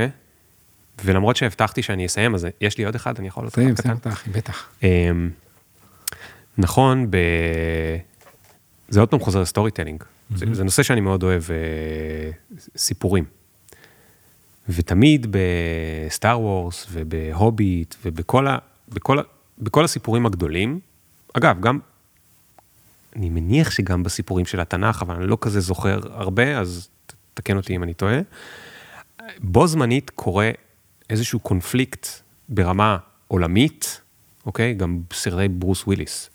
ולמרות 1.04 1.36
שהבטחתי 1.36 1.82
שאני 1.82 2.06
אסיים, 2.06 2.34
אז 2.34 2.46
יש 2.60 2.78
לי 2.78 2.84
עוד 2.84 2.94
אחד, 2.94 3.18
אני 3.18 3.28
יכול 3.28 3.44
לעשות 3.44 3.54
סיים, 3.54 3.74
אחד 3.74 3.98
קטן? 3.98 4.10
סיים 4.14 4.32
בטח. 4.36 4.68
אמ, 4.82 5.30
נכון, 6.58 7.10
ב... 7.10 7.16
זה 8.88 9.00
עוד 9.00 9.08
פעם 9.08 9.20
חוזר 9.20 9.40
ל 9.40 9.70
storytelling. 9.70 10.02
זה, 10.36 10.46
זה 10.52 10.64
נושא 10.64 10.82
שאני 10.82 11.00
מאוד 11.00 11.22
אוהב, 11.22 11.42
אה, 11.50 12.30
סיפורים. 12.76 13.24
ותמיד 14.68 15.26
בסטאר 15.30 16.40
וורס 16.40 16.86
ובהוביט 16.90 17.94
ובכל 18.04 18.46
ה, 18.46 18.58
בכל, 18.88 19.18
ה- 19.18 19.22
בכל 19.58 19.84
הסיפורים 19.84 20.26
הגדולים, 20.26 20.80
אגב, 21.34 21.60
גם, 21.60 21.78
אני 23.16 23.30
מניח 23.30 23.70
שגם 23.70 24.02
בסיפורים 24.02 24.46
של 24.46 24.60
התנ"ך, 24.60 25.02
אבל 25.02 25.14
אני 25.14 25.26
לא 25.26 25.38
כזה 25.40 25.60
זוכר 25.60 25.98
הרבה, 26.12 26.58
אז 26.58 26.88
תקן 27.34 27.56
אותי 27.56 27.76
אם 27.76 27.82
אני 27.82 27.94
טועה. 27.94 28.18
בו 29.38 29.66
זמנית 29.66 30.10
קורה 30.10 30.50
איזשהו 31.10 31.38
קונפליקט 31.38 32.06
ברמה 32.48 32.96
עולמית, 33.28 34.00
אוקיי? 34.46 34.74
גם 34.74 34.98
סרטי 35.12 35.48
ברוס 35.48 35.84
וויליס. 35.86 36.30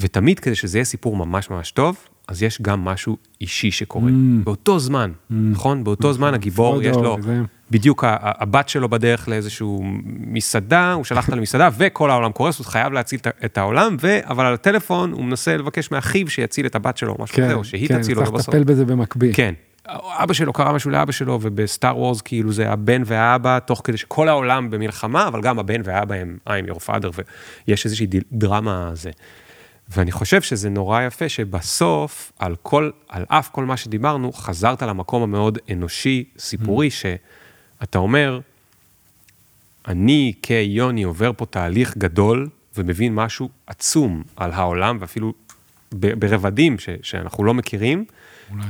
ותמיד 0.00 0.40
כדי 0.40 0.54
שזה 0.54 0.78
יהיה 0.78 0.84
סיפור 0.84 1.16
ממש 1.16 1.50
ממש 1.50 1.70
טוב, 1.70 1.96
אז 2.28 2.42
יש 2.42 2.62
גם 2.62 2.84
משהו 2.84 3.16
אישי 3.40 3.70
שקורה. 3.70 4.08
Mm. 4.10 4.44
באותו 4.44 4.78
זמן, 4.78 5.12
נכון? 5.30 5.84
באותו 5.84 6.12
זמן 6.12 6.34
הגיבור, 6.34 6.72
פרודו 6.72 6.88
יש 6.88 6.96
לו 6.96 7.16
וזה. 7.20 7.40
בדיוק 7.70 8.04
הבת 8.06 8.68
שלו 8.68 8.88
בדרך 8.88 9.28
לאיזשהו 9.28 9.84
מסעדה, 10.04 10.92
הוא 10.92 11.04
שלח 11.04 11.26
אותה 11.26 11.36
למסעדה, 11.36 11.68
וכל 11.78 12.10
העולם 12.10 12.32
קורס, 12.32 12.58
הוא 12.58 12.66
חייב 12.66 12.92
להציל 12.92 13.20
את- 13.44 13.58
העולם, 13.58 13.96
ו... 14.00 14.18
אבל 14.24 14.46
על 14.46 14.54
הטלפון 14.54 15.12
הוא 15.12 15.24
מנסה 15.24 15.56
לבקש 15.56 15.90
מאחיו 15.90 16.28
שיציל 16.28 16.66
את 16.66 16.74
הבת 16.74 16.96
שלו, 16.96 17.12
או 17.12 17.22
משהו 17.22 17.36
כזה, 17.36 17.54
או 17.54 17.64
שהיא 17.64 17.88
כן, 17.88 17.98
תציל 18.00 18.18
אותו 18.18 18.24
צריך 18.30 18.40
בסוף. 18.40 18.54
לטפל 18.54 18.64
בזה 18.64 18.84
במקביל. 18.84 19.30
כן. 19.34 19.54
אבא 19.90 20.32
שלו 20.32 20.52
קרה 20.52 20.72
משהו 20.72 20.90
לאבא 20.90 21.12
שלו, 21.12 21.38
ובסטאר 21.42 21.98
וורס 21.98 22.20
כאילו 22.20 22.52
זה 22.52 22.70
הבן 22.70 23.02
והאבא, 23.06 23.58
תוך 23.58 23.80
כדי 23.84 23.96
שכל 23.96 24.28
העולם 24.28 24.70
במלחמה, 24.70 25.28
אבל 25.28 25.40
גם 25.40 25.58
הבן 25.58 25.80
והאבא 25.84 26.14
הם 26.14 26.38
I'm 26.48 26.70
your 26.70 26.78
father, 26.86 27.22
ויש 27.66 27.84
איזושהי 27.84 28.06
דיל- 28.06 28.22
דרמה 28.32 28.90
זה. 28.94 29.10
ואני 29.88 30.12
חושב 30.12 30.42
שזה 30.42 30.70
נורא 30.70 31.02
יפה 31.02 31.28
שבסוף, 31.28 32.32
על 32.38 32.56
כל, 32.62 32.90
על 33.08 33.24
אף 33.28 33.48
כל 33.48 33.64
מה 33.64 33.76
שדיברנו, 33.76 34.32
חזרת 34.32 34.82
למקום 34.82 35.22
המאוד 35.22 35.58
אנושי, 35.72 36.24
סיפורי, 36.38 36.88
שאתה 36.90 37.98
אומר, 37.98 38.40
אני 39.88 40.32
כיוני 40.42 41.02
עובר 41.02 41.30
פה 41.36 41.46
תהליך 41.46 41.96
גדול 41.98 42.48
ומבין 42.76 43.14
משהו 43.14 43.48
עצום 43.66 44.22
על 44.36 44.52
העולם, 44.52 44.98
ואפילו 45.00 45.32
ברבדים 45.92 46.78
ש, 46.78 46.88
שאנחנו 47.02 47.44
לא 47.44 47.54
מכירים, 47.54 48.04
אולי. 48.50 48.64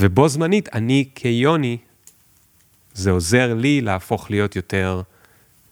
ובו 0.00 0.28
זמנית, 0.28 0.68
אני 0.74 1.08
כיוני, 1.14 1.78
זה 2.94 3.10
עוזר 3.10 3.54
לי 3.54 3.80
להפוך 3.80 4.30
להיות 4.30 4.56
יותר 4.56 5.02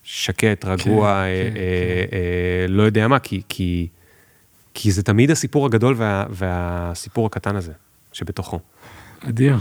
שקט, 0.03 0.65
רגוע, 0.65 0.77
כן, 0.77 0.87
אה, 0.87 1.51
כן, 1.55 1.57
אה, 1.57 2.19
אה, 2.19 2.67
לא 2.69 2.83
יודע 2.83 3.09
מה, 3.09 3.19
כי, 3.19 3.43
כי, 3.49 3.89
כי 4.75 4.93
זה 4.93 5.03
תמיד 5.03 5.31
הסיפור 5.31 5.67
הגדול 5.67 5.95
וה, 5.99 6.25
והסיפור 6.31 7.27
הקטן 7.27 7.57
הזה 7.57 7.73
שבתוכו. 8.13 8.61
אדיר. 9.29 9.57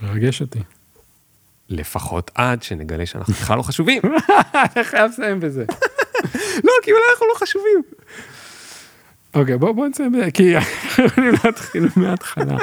מרגש 0.00 0.40
אותי. 0.40 0.60
לפחות 1.68 2.30
עד 2.34 2.62
שנגלה 2.62 3.06
שאנחנו 3.06 3.34
בכלל 3.34 3.56
לא 3.56 3.62
חשובים. 3.62 4.02
אני 4.54 4.84
חייב 4.84 5.10
לסיים 5.10 5.40
בזה. 5.40 5.64
לא, 6.66 6.72
כי 6.82 6.92
אולי 6.92 7.02
אנחנו 7.12 7.26
לא 7.26 7.34
חשובים. 7.38 7.82
אוקיי, 9.36 9.58
בוא 9.58 9.88
נסיים 9.88 10.30
כי 10.34 10.42
יכולים 11.06 11.32
להתחיל 11.44 11.88
מההתחלה. 11.96 12.56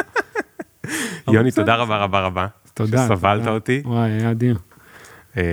יוני. 1.32 1.52
תודה 1.52 1.76
רבה 1.76 1.98
רבה 1.98 2.20
רבה. 2.20 2.48
תודה. 2.74 3.06
שסבלת. 3.06 3.48
אותי. 3.48 3.82
וואי, 3.86 4.12
היה 4.12 4.32
אדיר. 4.32 4.58
אה, 5.38 5.44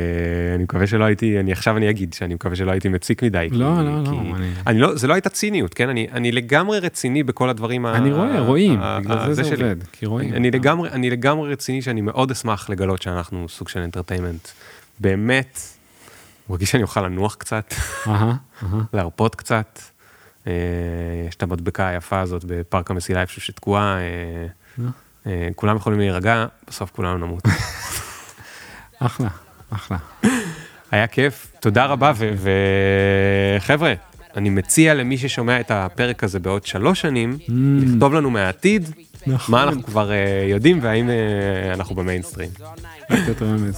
אני 0.54 0.62
מקווה 0.62 0.86
שלא 0.86 1.04
הייתי, 1.04 1.40
אני 1.40 1.52
עכשיו 1.52 1.76
אני 1.76 1.90
אגיד 1.90 2.12
שאני 2.12 2.34
מקווה 2.34 2.56
שלא 2.56 2.70
הייתי 2.70 2.88
מציק 2.88 3.22
מדי. 3.22 3.48
לא, 3.52 3.84
לא, 3.84 4.02
לא, 4.04 4.10
אני- 4.66 4.78
לא, 4.80 4.96
זה 4.96 5.06
לא 5.06 5.14
הייתה 5.14 5.28
ציניות, 5.28 5.74
כן? 5.74 5.88
אני, 5.88 6.32
לגמרי 6.32 6.78
רציני 6.78 7.22
בכל 7.22 7.48
הדברים 7.48 7.86
ה... 7.86 7.96
אני 7.96 8.12
רואה, 8.12 8.40
רואים, 8.40 8.80
בגלל 9.00 9.32
זה 9.32 9.42
זה. 9.42 9.50
עובד, 9.54 9.76
כי 9.92 10.06
רואים. 10.06 10.34
אני 10.34 11.10
לגמרי, 11.10 11.52
רציני 11.52 11.82
שאני 11.82 12.00
מאוד 12.00 12.30
אשמח 12.30 12.70
לגלות 12.70 13.02
שאנחנו 13.02 13.48
סוג 13.48 13.68
של 13.68 13.80
אנטרטיימנט. 13.80 14.48
באמת, 15.00 15.60
מרגיש 16.50 16.70
שאני 16.70 16.82
אוכל 16.82 17.06
לנוח 17.06 17.34
קצת. 17.34 17.74
להרפות 18.92 19.34
קצת. 19.34 19.78
אה, 20.46 20.52
יש 21.28 21.34
את 21.34 21.42
המדבקה 21.42 21.88
היפה 21.88 22.20
הזאת 22.20 22.44
בפארק 22.44 22.90
המסילה 22.90 23.20
איפשהו 23.20 23.42
שתקועה. 23.42 23.98
אה, 23.98 24.86
אה, 25.26 25.48
כולם 25.54 25.76
יכולים 25.76 25.98
להירגע, 25.98 26.46
בסוף 26.68 26.90
כולנו 26.90 27.18
נמות. 27.18 27.42
אחלה, 28.98 29.28
אחלה. 29.70 29.98
היה 30.90 31.06
כיף, 31.06 31.52
תודה 31.60 31.86
רבה, 31.86 32.12
וחבר'ה, 33.58 33.94
אני 34.36 34.50
מציע 34.50 34.94
למי 34.94 35.18
ששומע 35.18 35.60
את 35.60 35.70
הפרק 35.70 36.24
הזה 36.24 36.38
בעוד 36.38 36.66
שלוש 36.66 37.00
שנים, 37.00 37.38
לכתוב 37.80 38.14
לנו 38.14 38.30
מהעתיד, 38.30 38.90
נכון. 39.26 39.52
מה 39.54 39.62
אנחנו 39.62 39.82
כבר 39.82 40.10
אה, 40.10 40.46
יודעים 40.48 40.78
והאם 40.82 41.10
אה, 41.10 41.72
אנחנו 41.74 41.94
במיינסטרים. 41.94 42.50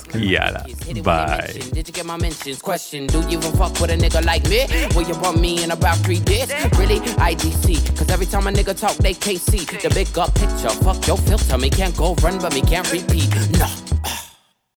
כן. 0.09 0.19
יאללה, 0.19 0.61
ביי. 1.03 1.39
Did 1.73 1.89
you 1.89 1.93
get 1.93 2.05
my 2.05 2.17
mentions? 2.23 2.61
Question, 2.61 3.07
do 3.07 3.19
you 3.31 3.39
even 3.39 3.53
fuck 3.59 3.81
with 3.81 3.91
a 3.91 3.97
nigga 3.97 4.21
like 4.31 4.45
me? 4.53 4.61
Will 4.95 5.07
you 5.11 5.17
want 5.25 5.41
me 5.41 5.63
in 5.65 5.71
about 5.71 5.97
three 6.05 6.23
days? 6.33 6.49
Really? 6.79 7.01
IDC. 7.31 7.67
Cause 7.97 8.11
every 8.15 8.27
time 8.33 8.47
a 8.47 8.53
nigga 8.59 8.75
talk, 8.83 8.97
they 9.05 9.15
KC. 9.15 9.53
The 9.85 9.91
big 9.99 10.19
up 10.23 10.31
picture, 10.35 10.75
fuck 10.85 11.01
your 11.09 11.19
filter. 11.27 11.57
Me 11.59 11.71
can't 11.71 11.97
go 11.97 12.15
run, 12.25 12.37
but 12.43 12.53
me 12.57 12.63
can't 12.73 12.89
repeat. 12.93 13.29
No. 13.61 13.92